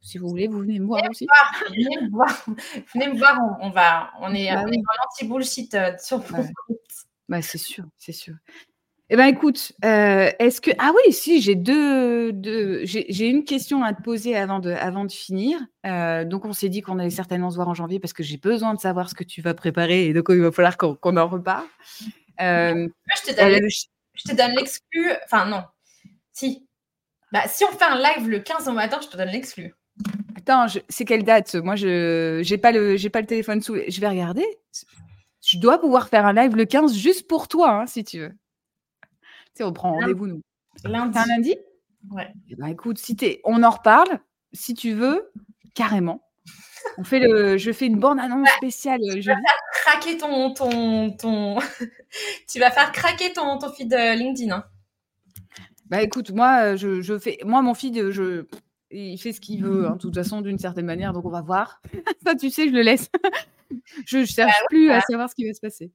Si 0.01 0.17
vous 0.17 0.29
voulez, 0.29 0.47
vous 0.47 0.59
venez 0.59 0.79
me 0.79 0.85
voir 0.85 1.01
aussi. 1.09 1.27
venez 1.69 2.01
me 2.01 2.09
voir. 2.09 2.45
venez 2.93 3.07
me 3.09 3.17
voir. 3.17 3.37
On, 3.59 3.69
va. 3.69 4.11
On 4.21 4.33
est, 4.33 4.53
bah 4.53 4.63
on 5.21 5.25
bullshit 5.25 5.73
euh, 5.75 5.91
sur 6.01 6.23
bah, 7.27 7.41
c'est 7.41 7.57
sûr, 7.59 7.85
c'est 7.97 8.11
sûr. 8.11 8.33
Eh 9.11 9.15
ben 9.15 9.25
écoute, 9.25 9.71
euh, 9.85 10.29
est-ce 10.37 10.61
que 10.61 10.69
ah 10.77 10.91
oui, 10.95 11.11
si 11.11 11.41
j'ai 11.41 11.55
deux, 11.55 12.31
deux 12.31 12.85
j'ai 12.85 13.27
une 13.27 13.43
question 13.43 13.83
à 13.83 13.93
te 13.93 14.03
poser 14.03 14.35
avant 14.35 14.59
de 14.59 14.69
avant 14.69 15.03
de 15.03 15.11
finir. 15.11 15.59
Euh, 15.87 16.25
donc 16.25 16.45
on 16.45 16.53
s'est 16.53 16.69
dit 16.69 16.81
qu'on 16.81 16.99
allait 16.99 17.09
certainement 17.09 17.49
se 17.49 17.55
voir 17.55 17.69
en 17.69 17.73
janvier 17.73 17.99
parce 17.99 18.13
que 18.13 18.21
j'ai 18.21 18.37
besoin 18.37 18.75
de 18.75 18.79
savoir 18.79 19.09
ce 19.09 19.15
que 19.15 19.23
tu 19.23 19.41
vas 19.41 19.55
préparer 19.55 20.05
et 20.05 20.13
donc 20.13 20.27
il 20.29 20.39
va 20.41 20.51
falloir 20.51 20.77
qu'on 20.77 21.17
en 21.17 21.27
reparle. 21.27 21.65
Euh, 22.41 22.87
je 23.15 23.31
te 23.31 24.35
donne, 24.35 24.51
l'exclu. 24.55 25.11
Enfin 25.25 25.45
non, 25.45 25.63
si. 26.31 26.65
Bah, 27.31 27.47
si 27.47 27.63
on 27.63 27.71
fait 27.71 27.85
un 27.85 27.97
live 27.97 28.29
le 28.29 28.39
15 28.39 28.67
au 28.67 28.71
matin, 28.71 28.99
je 29.01 29.07
te 29.07 29.17
donne 29.17 29.29
l'exclu. 29.29 29.75
Attends, 30.37 30.65
c'est 30.87 31.05
quelle 31.05 31.23
date? 31.23 31.55
Moi, 31.55 31.75
je 31.75 32.39
j'ai 32.43 32.57
pas 32.57 32.71
le 32.71 33.09
pas 33.09 33.21
le 33.21 33.27
téléphone 33.27 33.61
sous. 33.61 33.75
Je 33.87 34.01
vais 34.01 34.07
regarder. 34.07 34.45
Je 35.45 35.57
dois 35.57 35.79
pouvoir 35.79 36.09
faire 36.09 36.25
un 36.25 36.33
live 36.33 36.55
le 36.55 36.65
15 36.65 36.95
juste 36.95 37.27
pour 37.27 37.47
toi, 37.47 37.71
hein, 37.71 37.85
si 37.87 38.03
tu 38.03 38.19
veux. 38.19 38.31
Tu 38.31 39.07
sais, 39.55 39.63
on 39.63 39.73
prend 39.73 39.93
rendez-vous 39.93 40.27
nous. 40.27 40.41
Lundi. 40.83 41.11
C'est 41.13 41.19
un 41.19 41.25
lundi? 41.25 41.55
Ouais. 42.11 42.27
Ben, 42.57 42.67
écoute, 42.67 42.97
si 42.97 43.17
on 43.43 43.63
en 43.63 43.69
reparle. 43.69 44.19
Si 44.51 44.73
tu 44.73 44.93
veux, 44.93 45.31
carrément. 45.75 46.28
On 46.97 47.03
fait 47.03 47.19
le, 47.19 47.57
je 47.57 47.71
fais 47.71 47.85
une 47.87 47.99
bande 47.99 48.19
annonce 48.19 48.49
spéciale. 48.57 48.99
Tu 49.13 49.21
Je 49.21 49.29
vas 49.31 49.35
faire 49.35 49.61
craquer 49.83 50.17
ton, 50.17 50.53
ton, 50.53 51.11
ton... 51.11 51.59
tu 52.51 52.59
vas 52.59 52.71
faire 52.71 52.91
craquer 52.91 53.33
ton, 53.33 53.57
ton 53.57 53.71
feed 53.71 53.93
euh, 53.93 54.15
LinkedIn. 54.15 54.51
hein. 54.55 54.65
Bah 55.87 56.01
écoute, 56.03 56.31
moi, 56.31 56.75
je, 56.75 57.01
je 57.01 57.17
fais, 57.17 57.39
moi 57.45 57.61
mon 57.61 57.73
feed, 57.73 58.11
je, 58.11 58.45
il 58.91 59.17
fait 59.17 59.33
ce 59.33 59.41
qu'il 59.41 59.63
veut, 59.63 59.87
hein, 59.87 59.93
de 59.93 59.97
toute 59.97 60.15
façon, 60.15 60.41
d'une 60.41 60.59
certaine 60.59 60.85
manière. 60.85 61.13
Donc 61.13 61.25
on 61.25 61.29
va 61.31 61.41
voir. 61.41 61.81
Ça, 62.25 62.35
tu 62.35 62.49
sais, 62.49 62.67
je 62.67 62.73
le 62.73 62.81
laisse. 62.81 63.09
je 64.05 64.19
ne 64.19 64.25
cherche 64.25 64.55
plus 64.69 64.91
à 64.91 65.01
savoir 65.01 65.29
ce 65.29 65.35
qui 65.35 65.47
va 65.47 65.53
se 65.53 65.59
passer. 65.61 65.91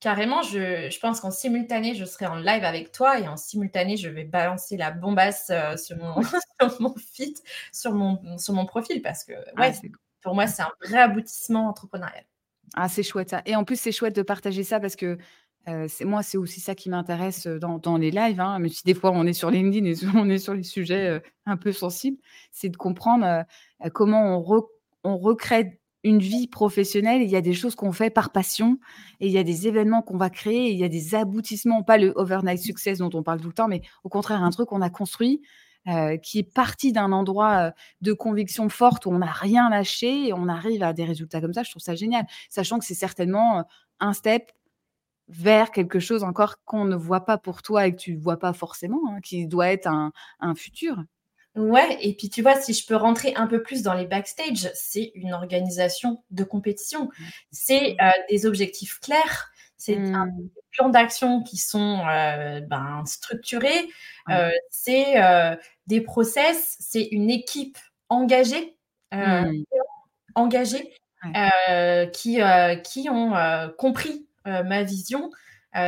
Carrément, 0.00 0.42
je, 0.42 0.90
je 0.90 1.00
pense 1.00 1.20
qu'en 1.20 1.30
simultané, 1.30 1.94
je 1.94 2.04
serai 2.04 2.26
en 2.26 2.36
live 2.36 2.62
avec 2.64 2.92
toi 2.92 3.18
et 3.18 3.26
en 3.26 3.38
simultané, 3.38 3.96
je 3.96 4.10
vais 4.10 4.24
balancer 4.24 4.76
la 4.76 4.90
bombasse 4.90 5.48
euh, 5.50 5.78
sur, 5.78 5.96
mon, 5.96 6.20
sur 6.22 6.82
mon 6.82 6.94
feed, 6.96 7.38
sur 7.72 7.92
mon, 7.92 8.36
sur 8.36 8.52
mon 8.52 8.66
profil 8.66 9.00
parce 9.00 9.24
que 9.24 9.32
Ah, 9.56 9.60
ouais, 9.62 9.72
c'est 9.72 9.90
pour 10.24 10.34
moi, 10.34 10.46
c'est 10.46 10.62
un 10.62 10.72
vrai 10.82 10.98
aboutissement 10.98 11.68
entrepreneurial. 11.68 12.24
Ah, 12.74 12.88
c'est 12.88 13.04
chouette 13.04 13.30
ça. 13.30 13.42
Et 13.46 13.54
en 13.54 13.62
plus, 13.64 13.78
c'est 13.78 13.92
chouette 13.92 14.16
de 14.16 14.22
partager 14.22 14.64
ça 14.64 14.80
parce 14.80 14.96
que 14.96 15.18
euh, 15.68 15.86
moi, 16.02 16.22
c'est 16.22 16.38
aussi 16.38 16.60
ça 16.60 16.74
qui 16.74 16.90
m'intéresse 16.90 17.46
euh, 17.46 17.58
dans, 17.58 17.96
les 17.96 18.10
lives, 18.10 18.40
hein, 18.40 18.58
même 18.58 18.70
si 18.70 18.82
des 18.84 18.94
fois 18.94 19.12
on 19.12 19.26
est 19.26 19.32
sur 19.32 19.50
LinkedIn 19.50 19.86
et 19.86 19.94
on 20.16 20.28
est 20.28 20.38
sur 20.38 20.54
les 20.54 20.62
sujets 20.62 21.08
euh, 21.08 21.20
un 21.46 21.56
peu 21.56 21.72
sensibles, 21.72 22.18
c'est 22.50 22.68
de 22.68 22.76
comprendre 22.76 23.44
comment 23.92 24.38
on, 24.38 24.42
re- 24.42 24.68
on 25.04 25.16
recrée 25.16 25.80
une 26.02 26.18
vie 26.18 26.48
professionnelle. 26.48 27.22
Il 27.22 27.30
y 27.30 27.36
a 27.36 27.40
des 27.40 27.54
choses 27.54 27.74
qu'on 27.74 27.92
fait 27.92 28.10
par 28.10 28.30
passion 28.30 28.78
et 29.20 29.26
il 29.26 29.32
y 29.32 29.38
a 29.38 29.42
des 29.42 29.68
événements 29.68 30.02
qu'on 30.02 30.18
va 30.18 30.30
créer. 30.30 30.70
Il 30.70 30.78
y 30.78 30.84
a 30.84 30.88
des 30.88 31.14
aboutissements, 31.14 31.82
pas 31.82 31.98
le 31.98 32.12
overnight 32.16 32.58
success 32.58 32.98
dont 32.98 33.10
on 33.14 33.22
parle 33.22 33.40
tout 33.40 33.48
le 33.48 33.54
temps, 33.54 33.68
mais 33.68 33.82
au 34.04 34.08
contraire 34.08 34.42
un 34.42 34.50
truc 34.50 34.68
qu'on 34.68 34.82
a 34.82 34.90
construit. 34.90 35.42
Euh, 35.88 36.16
qui 36.16 36.38
est 36.38 36.42
parti 36.54 36.92
d'un 36.92 37.12
endroit 37.12 37.68
euh, 37.68 37.70
de 38.00 38.12
conviction 38.12 38.68
forte 38.68 39.06
où 39.06 39.10
on 39.10 39.18
n'a 39.18 39.30
rien 39.30 39.68
lâché 39.70 40.28
et 40.28 40.32
on 40.32 40.48
arrive 40.48 40.82
à 40.82 40.92
des 40.92 41.04
résultats 41.04 41.40
comme 41.40 41.52
ça, 41.52 41.62
je 41.62 41.70
trouve 41.70 41.82
ça 41.82 41.94
génial. 41.94 42.26
Sachant 42.48 42.78
que 42.78 42.84
c'est 42.84 42.94
certainement 42.94 43.58
euh, 43.58 43.62
un 44.00 44.12
step 44.12 44.52
vers 45.28 45.70
quelque 45.70 46.00
chose 46.00 46.24
encore 46.24 46.62
qu'on 46.64 46.84
ne 46.84 46.96
voit 46.96 47.24
pas 47.24 47.38
pour 47.38 47.62
toi 47.62 47.86
et 47.86 47.92
que 47.92 47.96
tu 48.00 48.14
ne 48.14 48.20
vois 48.20 48.38
pas 48.38 48.52
forcément, 48.52 49.00
hein, 49.10 49.20
qui 49.22 49.46
doit 49.46 49.70
être 49.70 49.86
un, 49.86 50.12
un 50.40 50.54
futur. 50.54 51.04
Ouais, 51.56 51.98
et 52.00 52.14
puis 52.16 52.28
tu 52.30 52.42
vois, 52.42 52.56
si 52.60 52.74
je 52.74 52.84
peux 52.84 52.96
rentrer 52.96 53.32
un 53.36 53.46
peu 53.46 53.62
plus 53.62 53.82
dans 53.82 53.94
les 53.94 54.06
backstage, 54.06 54.70
c'est 54.74 55.12
une 55.14 55.32
organisation 55.32 56.24
de 56.32 56.42
compétition. 56.42 57.10
C'est 57.52 57.96
euh, 58.02 58.10
des 58.28 58.44
objectifs 58.44 58.98
clairs, 58.98 59.52
c'est 59.76 59.96
un 59.96 60.26
Mmh. 60.26 60.48
plan 60.72 60.88
d'action 60.88 61.42
qui 61.42 61.56
sont 61.56 62.00
euh, 62.08 62.60
ben, 62.60 63.04
structurés, 63.06 63.88
euh, 64.30 64.50
c'est 64.70 65.14
des 65.86 66.00
process, 66.00 66.76
c'est 66.80 67.04
une 67.04 67.30
équipe 67.30 67.78
engagée, 68.08 68.76
euh, 69.14 69.42
Mmh. 69.42 69.64
engagés 70.36 70.94
Ouais. 71.24 71.50
euh, 71.70 72.06
qui, 72.06 72.40
euh, 72.42 72.76
qui 72.76 73.08
ont 73.10 73.32
compris 73.78 74.26
ma 74.46 74.82
vision. 74.84 75.30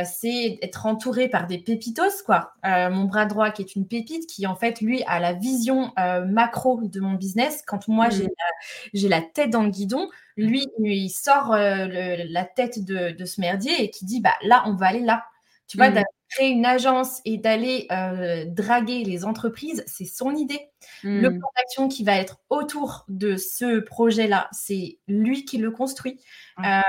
C'est 0.05 0.59
être 0.61 0.85
entouré 0.85 1.29
par 1.29 1.47
des 1.47 1.59
pépitos, 1.59 2.23
quoi. 2.25 2.53
Mon 2.63 3.05
bras 3.05 3.25
droit 3.25 3.51
qui 3.51 3.61
est 3.61 3.75
une 3.75 3.87
pépite, 3.87 4.27
qui 4.27 4.45
en 4.47 4.55
fait, 4.55 4.81
lui, 4.81 5.03
a 5.07 5.19
la 5.19 5.33
vision 5.33 5.93
macro 6.27 6.81
de 6.83 6.99
mon 6.99 7.13
business. 7.13 7.63
Quand 7.65 7.87
moi, 7.87 8.09
j'ai 8.09 8.23
Mmh. 8.25 8.27
la, 8.27 8.45
j'ai 8.93 9.09
la 9.09 9.21
tête 9.21 9.49
dans 9.51 9.63
le 9.63 9.69
guidon, 9.69 10.09
lui, 10.37 10.65
il 10.79 11.09
sort 11.09 11.53
le- 11.55 12.31
la 12.33 12.43
tête 12.45 12.83
de, 12.85 13.11
de 13.11 13.25
ce 13.25 13.39
merdier 13.41 13.83
et 13.83 13.89
qui 13.91 14.05
dit, 14.05 14.21
bah 14.21 14.35
là, 14.43 14.63
on 14.67 14.73
va 14.75 14.87
aller 14.87 15.01
là. 15.01 15.25
Tu 15.67 15.77
vois, 15.77 15.89
Mmh. 15.91 16.03
Créer 16.29 16.49
une 16.49 16.65
agence 16.65 17.21
et 17.25 17.37
d'aller 17.37 17.87
euh, 17.91 18.45
draguer 18.47 19.03
les 19.03 19.25
entreprises, 19.25 19.83
c'est 19.87 20.05
son 20.05 20.35
idée. 20.35 20.69
Le 21.03 21.29
Mmh. 21.29 21.39
plan 21.39 21.47
d'action 21.57 21.87
qui 21.89 22.03
va 22.03 22.15
être 22.17 22.39
autour 22.49 23.05
de 23.09 23.37
ce 23.37 23.79
projet-là, 23.79 24.49
c'est 24.51 24.99
lui 25.07 25.45
qui 25.45 25.57
le 25.57 25.71
construit. 25.71 26.19
Euh, 26.65 26.81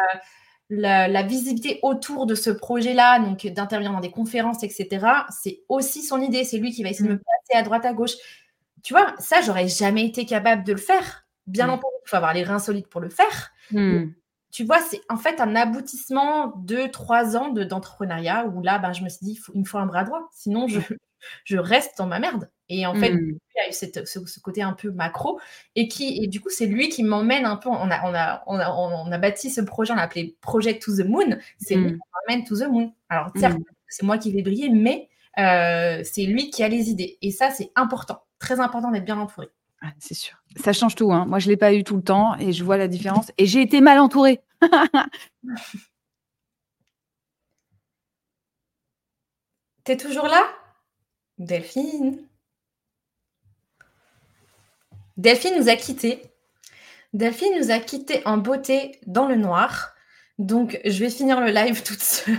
la, 0.70 1.08
la 1.08 1.22
visibilité 1.22 1.80
autour 1.82 2.26
de 2.26 2.34
ce 2.34 2.50
projet-là, 2.50 3.20
donc 3.20 3.46
d'intervenir 3.46 3.92
dans 3.92 4.00
des 4.00 4.10
conférences, 4.10 4.62
etc., 4.64 5.26
c'est 5.30 5.62
aussi 5.68 6.02
son 6.02 6.20
idée. 6.20 6.44
C'est 6.44 6.58
lui 6.58 6.72
qui 6.72 6.82
va 6.82 6.90
essayer 6.90 7.08
de 7.08 7.14
me 7.14 7.18
Mmh. 7.18 7.22
placer 7.22 7.60
à 7.60 7.62
droite, 7.62 7.86
à 7.86 7.92
gauche. 7.94 8.14
Tu 8.82 8.92
vois, 8.94 9.14
ça, 9.18 9.40
j'aurais 9.42 9.68
jamais 9.68 10.06
été 10.06 10.26
capable 10.26 10.64
de 10.64 10.72
le 10.72 10.78
faire. 10.78 11.26
Bien 11.46 11.68
Ouais. 11.68 11.70
entendu, 11.70 11.94
il 12.06 12.08
faut 12.10 12.16
avoir 12.16 12.34
les 12.34 12.44
reins 12.44 12.58
solides 12.60 12.88
pour 12.88 13.00
le 13.00 13.08
faire. 13.10 13.50
Tu 14.50 14.64
vois, 14.64 14.80
c'est 14.80 15.00
en 15.08 15.16
fait 15.16 15.40
un 15.40 15.54
aboutissement 15.56 16.54
de 16.56 16.86
trois 16.86 17.36
ans 17.36 17.50
de- 17.50 17.64
d'entrepreneuriat 17.64 18.46
où 18.46 18.62
là, 18.62 18.78
ben, 18.78 18.92
je 18.92 19.02
me 19.04 19.08
suis 19.08 19.24
dit, 19.24 19.40
il, 19.54 19.60
me 19.60 19.64
faut 19.66 19.78
un 19.78 19.86
bras 19.86 20.04
droit. 20.04 20.28
Sinon, 20.32 20.66
je, 20.68 20.80
je 21.44 21.58
reste 21.58 21.98
dans 21.98 22.06
ma 22.06 22.18
merde. 22.18 22.50
Et 22.70 22.86
en 22.86 22.94
fait, 22.94 23.12
Mmh. 23.12 23.18
il 23.18 23.58
y 23.58 23.60
a 23.66 23.68
eu 23.68 23.72
cette- 23.72 24.06
ce, 24.08 24.24
ce 24.26 24.40
côté 24.40 24.62
un 24.62 24.72
peu 24.72 24.90
macro 24.90 25.40
et 25.74 25.88
qui 25.88 26.22
et 26.22 26.26
du 26.28 26.40
coup 26.40 26.48
c'est 26.50 26.66
lui 26.66 26.88
qui 26.90 27.02
m'emmène 27.02 27.44
un 27.46 27.56
peu 27.56 27.68
on 27.70 27.90
a, 27.90 28.00
on, 28.08 28.14
a, 28.14 28.42
on, 28.46 28.58
a, 28.58 28.70
on 28.70 29.10
a 29.12 29.18
bâti 29.18 29.50
ce 29.50 29.60
projet 29.62 29.92
on 29.92 29.96
l'a 29.96 30.02
appelé 30.02 30.36
Project 30.42 30.82
to 30.82 30.94
the 30.96 31.04
Moon 31.06 31.38
c'est 31.58 31.74
lui 31.74 31.84
Mmh. 31.92 31.92
qui 31.92 31.98
m'emmène 32.28 32.44
to 32.46 32.56
the 32.58 32.68
Moon 32.68 32.92
alors 33.08 33.30
certes 33.36 33.58
Mmh. 33.58 33.64
c'est 33.88 34.02
moi 34.04 34.18
qui 34.18 34.32
vais 34.32 34.42
briller 34.42 34.68
mais 34.70 35.08
euh, 35.38 36.02
c'est 36.04 36.24
lui 36.24 36.50
qui 36.50 36.62
a 36.62 36.68
les 36.68 36.90
idées 36.90 37.16
et 37.22 37.30
ça 37.30 37.50
c'est 37.50 37.72
important 37.74 38.22
très 38.38 38.60
important 38.60 38.90
d'être 38.90 39.04
bien 39.06 39.18
entouré 39.18 39.48
C'est 39.98 40.14
sûr. 40.14 40.36
Ça 40.56 40.72
change 40.72 40.94
tout. 40.94 41.12
Hein. 41.12 41.26
Moi, 41.26 41.38
je 41.38 41.46
ne 41.46 41.52
l'ai 41.52 41.56
pas 41.56 41.72
eu 41.72 41.84
tout 41.84 41.96
le 41.96 42.02
temps 42.02 42.36
et 42.38 42.52
je 42.52 42.64
vois 42.64 42.76
la 42.76 42.88
différence. 42.88 43.30
Et 43.38 43.46
j'ai 43.46 43.62
été 43.62 43.80
mal 43.80 43.98
entourée. 43.98 44.40
t'es 49.84 49.96
toujours 49.96 50.26
là? 50.26 50.44
Delphine 51.38 52.28
Delphine 55.16 55.56
nous 55.58 55.68
a 55.68 55.76
quittés 55.76 56.20
Delphine 57.12 57.58
nous 57.58 57.70
a 57.70 57.78
quittés 57.78 58.26
en 58.26 58.38
beauté 58.38 58.98
dans 59.06 59.28
le 59.28 59.36
noir 59.36 59.94
donc 60.38 60.80
je 60.84 60.98
vais 60.98 61.10
finir 61.10 61.40
le 61.40 61.50
live 61.50 61.82
toute 61.84 62.02
seule 62.02 62.36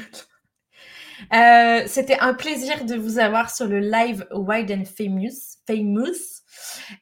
Euh, 1.33 1.83
C'était 1.87 2.19
un 2.19 2.33
plaisir 2.33 2.85
de 2.85 2.95
vous 2.95 3.19
avoir 3.19 3.53
sur 3.53 3.67
le 3.67 3.79
live 3.79 4.27
Wide 4.31 4.71
and 4.71 4.85
Famous. 4.85 5.57
famous. 5.67 6.41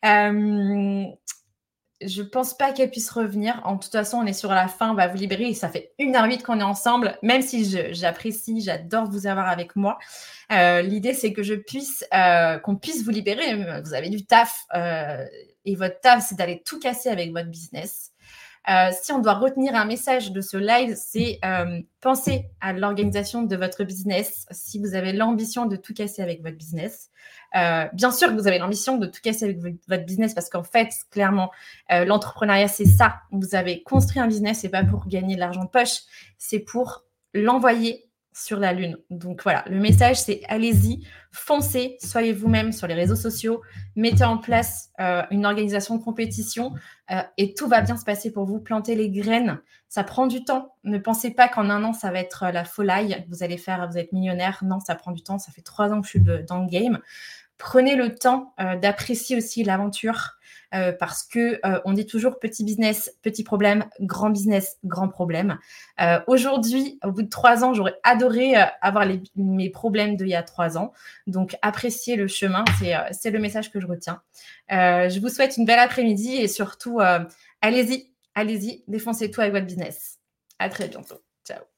Euh, 0.06 1.06
je 2.00 2.22
pense 2.22 2.56
pas 2.56 2.74
qu'elle 2.74 2.92
puisse 2.92 3.10
revenir. 3.10 3.60
En 3.64 3.78
toute 3.78 3.92
façon, 3.92 4.18
on 4.18 4.26
est 4.26 4.34
sur 4.34 4.52
la 4.52 4.68
fin, 4.68 4.92
on 4.92 4.94
va 4.94 5.08
vous 5.08 5.18
libérer. 5.18 5.54
Ça 5.54 5.70
fait 5.70 5.94
une 5.98 6.16
heure 6.16 6.26
huit 6.26 6.44
qu'on 6.44 6.60
est 6.60 6.64
ensemble, 6.64 7.18
même 7.24 7.42
si 7.42 7.76
j'apprécie, 7.92 8.62
j'adore 8.62 9.06
vous 9.10 9.26
avoir 9.26 9.50
avec 9.50 9.76
moi. 9.76 9.98
Euh, 10.52 10.82
L'idée, 10.82 11.14
c'est 11.14 11.34
que 11.34 11.42
je 11.42 11.56
puisse, 11.56 12.06
euh, 12.14 12.60
qu'on 12.60 12.76
puisse 12.76 13.04
vous 13.04 13.10
libérer. 13.10 13.82
Vous 13.82 13.94
avez 13.96 14.10
du 14.10 14.26
taf 14.26 14.66
et 15.66 15.76
votre 15.76 16.00
taf, 16.00 16.26
c'est 16.28 16.36
d'aller 16.36 16.62
tout 16.64 16.80
casser 16.80 17.10
avec 17.10 17.32
votre 17.32 17.50
business. 17.50 18.12
Euh, 18.70 18.90
si 19.02 19.14
on 19.14 19.20
doit 19.20 19.36
retenir 19.36 19.76
un 19.76 19.86
message 19.86 20.32
de 20.32 20.42
ce 20.42 20.58
live, 20.58 20.96
c'est 20.98 21.40
euh, 21.46 21.82
penser 22.02 22.50
à 22.60 22.74
l'organisation 22.74 23.44
de 23.44 23.56
votre 23.56 23.84
business. 23.84 24.46
Si 24.52 24.80
vous 24.80 24.94
avez 24.94 25.14
l'ambition 25.14 25.66
de 25.66 25.78
tout 25.78 25.94
casser 25.94 26.22
avec 26.22 26.42
votre 26.42 26.58
business, 26.58 27.10
euh, 27.56 27.86
bien 27.94 28.12
sûr 28.12 28.28
que 28.28 28.34
vous 28.34 28.48
avez 28.48 28.60
l'ambition 28.60 28.98
de 28.98 29.06
tout 29.06 29.22
casser 29.24 29.46
avec 29.46 29.60
votre 29.88 30.06
business 30.06 30.34
parce 30.34 30.50
qu'en 30.50 30.64
fait, 30.64 30.90
clairement, 31.12 31.50
euh, 31.92 32.04
l'entrepreneuriat, 32.04 32.68
c'est 32.68 32.86
ça. 32.86 33.22
Vous 33.32 33.56
avez 33.56 33.84
construit 33.84 34.20
un 34.20 34.28
business, 34.28 34.60
c'est 34.60 34.70
pas 34.70 34.84
pour 34.84 35.08
gagner 35.08 35.36
de 35.36 35.40
l'argent 35.40 35.64
de 35.64 35.70
poche, 35.70 36.02
c'est 36.38 36.60
pour 36.60 37.06
l'envoyer 37.34 38.07
sur 38.38 38.60
la 38.60 38.72
lune. 38.72 38.98
Donc 39.10 39.42
voilà, 39.42 39.64
le 39.68 39.80
message, 39.80 40.18
c'est 40.18 40.42
allez-y, 40.48 41.04
foncez, 41.32 41.98
soyez 42.00 42.34
vous-même 42.34 42.72
sur 42.72 42.86
les 42.86 42.94
réseaux 42.94 43.16
sociaux, 43.16 43.62
mettez 43.96 44.26
en 44.26 44.38
place 44.38 44.92
euh, 45.00 45.24
une 45.32 45.46
organisation 45.46 45.98
de 45.98 46.04
compétition 46.04 46.74
euh, 47.10 47.22
et 47.38 47.56
tout 47.56 47.68
va 47.68 47.82
bien 47.82 47.98
se 47.98 48.06
passer 48.06 48.32
pour 48.32 48.46
vous. 48.46 48.60
Plantez 48.60 48.94
les 48.94 49.10
graines, 49.10 49.60
ça 49.90 50.04
prend 50.04 50.28
du 50.28 50.46
temps. 50.46 50.76
Ne 50.84 51.00
pensez 51.00 51.32
pas 51.32 51.48
qu'en 51.48 51.70
un 51.72 51.84
an, 51.84 51.94
ça 51.94 52.12
va 52.12 52.20
être 52.20 52.44
euh, 52.44 52.52
la 52.52 52.64
folie. 52.64 53.16
Vous 53.28 53.42
allez 53.42 53.58
faire, 53.58 53.88
vous 53.90 53.98
êtes 53.98 54.12
millionnaire. 54.14 54.60
Non, 54.64 54.80
ça 54.80 54.94
prend 54.94 55.12
du 55.12 55.24
temps. 55.24 55.40
Ça 55.40 55.52
fait 55.52 55.64
trois 55.64 55.92
ans 55.92 56.02
que 56.02 56.06
je 56.06 56.12
suis 56.12 56.22
dans 56.48 56.62
le 56.62 56.70
game. 56.70 57.00
Prenez 57.58 57.96
le 57.96 58.14
temps 58.14 58.54
d'apprécier 58.58 59.36
aussi 59.36 59.64
l'aventure 59.64 60.37
euh, 60.74 60.92
parce 60.92 61.24
que 61.24 61.60
euh, 61.66 61.80
on 61.86 61.94
dit 61.94 62.06
toujours 62.06 62.40
petit 62.40 62.64
business, 62.64 63.14
petit 63.22 63.44
problème, 63.44 63.86
grand 64.02 64.30
business, 64.30 64.78
grand 64.84 65.08
problème. 65.08 65.58
Euh, 66.02 66.20
Aujourd'hui, 66.28 67.00
au 67.04 67.12
bout 67.12 67.24
de 67.24 67.30
trois 67.30 67.64
ans, 67.64 67.74
j'aurais 67.74 67.96
adoré 68.04 68.56
avoir 68.82 69.06
mes 69.36 69.70
problèmes 69.70 70.16
d'il 70.16 70.28
y 70.28 70.36
a 70.36 70.44
trois 70.44 70.78
ans. 70.78 70.94
Donc, 71.26 71.56
appréciez 71.62 72.16
le 72.16 72.28
chemin, 72.28 72.66
c'est 73.12 73.32
le 73.32 73.40
message 73.40 73.72
que 73.72 73.80
je 73.80 73.88
retiens. 73.88 74.22
Je 74.70 75.20
vous 75.20 75.30
souhaite 75.30 75.58
une 75.58 75.66
belle 75.66 75.80
après-midi 75.80 76.36
et 76.36 76.48
surtout, 76.48 77.00
allez-y, 77.62 78.12
allez-y, 78.36 78.84
défoncez 78.88 79.32
tout 79.32 79.42
avec 79.42 79.54
votre 79.54 79.66
business. 79.66 80.20
À 80.60 80.70
très 80.70 80.88
bientôt. 80.88 81.22
Ciao. 81.46 81.77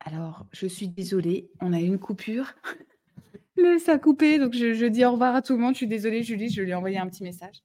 Alors, 0.00 0.46
je 0.52 0.66
suis 0.66 0.88
désolée, 0.88 1.50
on 1.60 1.72
a 1.72 1.80
eu 1.80 1.84
une 1.84 1.98
coupure. 1.98 2.54
Le 3.56 3.78
ça 3.78 3.98
coupé, 3.98 4.38
donc 4.38 4.54
je 4.54 4.86
dis 4.86 5.04
au 5.04 5.12
revoir 5.12 5.34
à 5.34 5.42
tout 5.42 5.52
le 5.52 5.58
monde. 5.58 5.74
Je 5.74 5.78
suis 5.78 5.86
désolée 5.86 6.22
Julie, 6.22 6.48
je 6.50 6.62
lui 6.62 6.70
ai 6.70 6.74
envoyé 6.74 6.98
un 6.98 7.06
petit 7.08 7.22
message. 7.22 7.62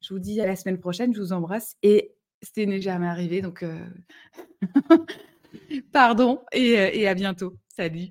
Je 0.00 0.14
vous 0.14 0.18
dis 0.20 0.40
à 0.40 0.46
la 0.46 0.56
semaine 0.56 0.78
prochaine, 0.78 1.14
je 1.14 1.20
vous 1.20 1.32
embrasse 1.32 1.76
et 1.82 2.14
ce 2.42 2.60
n'est 2.62 2.80
jamais 2.80 3.06
arrivé 3.06 3.42
donc 3.42 3.62
heu, 3.62 3.78
pardon 5.92 6.40
et 6.52 6.78
heu 6.78 6.96
et 6.96 7.06
à 7.06 7.14
bientôt. 7.14 7.54
Salut. 7.68 8.08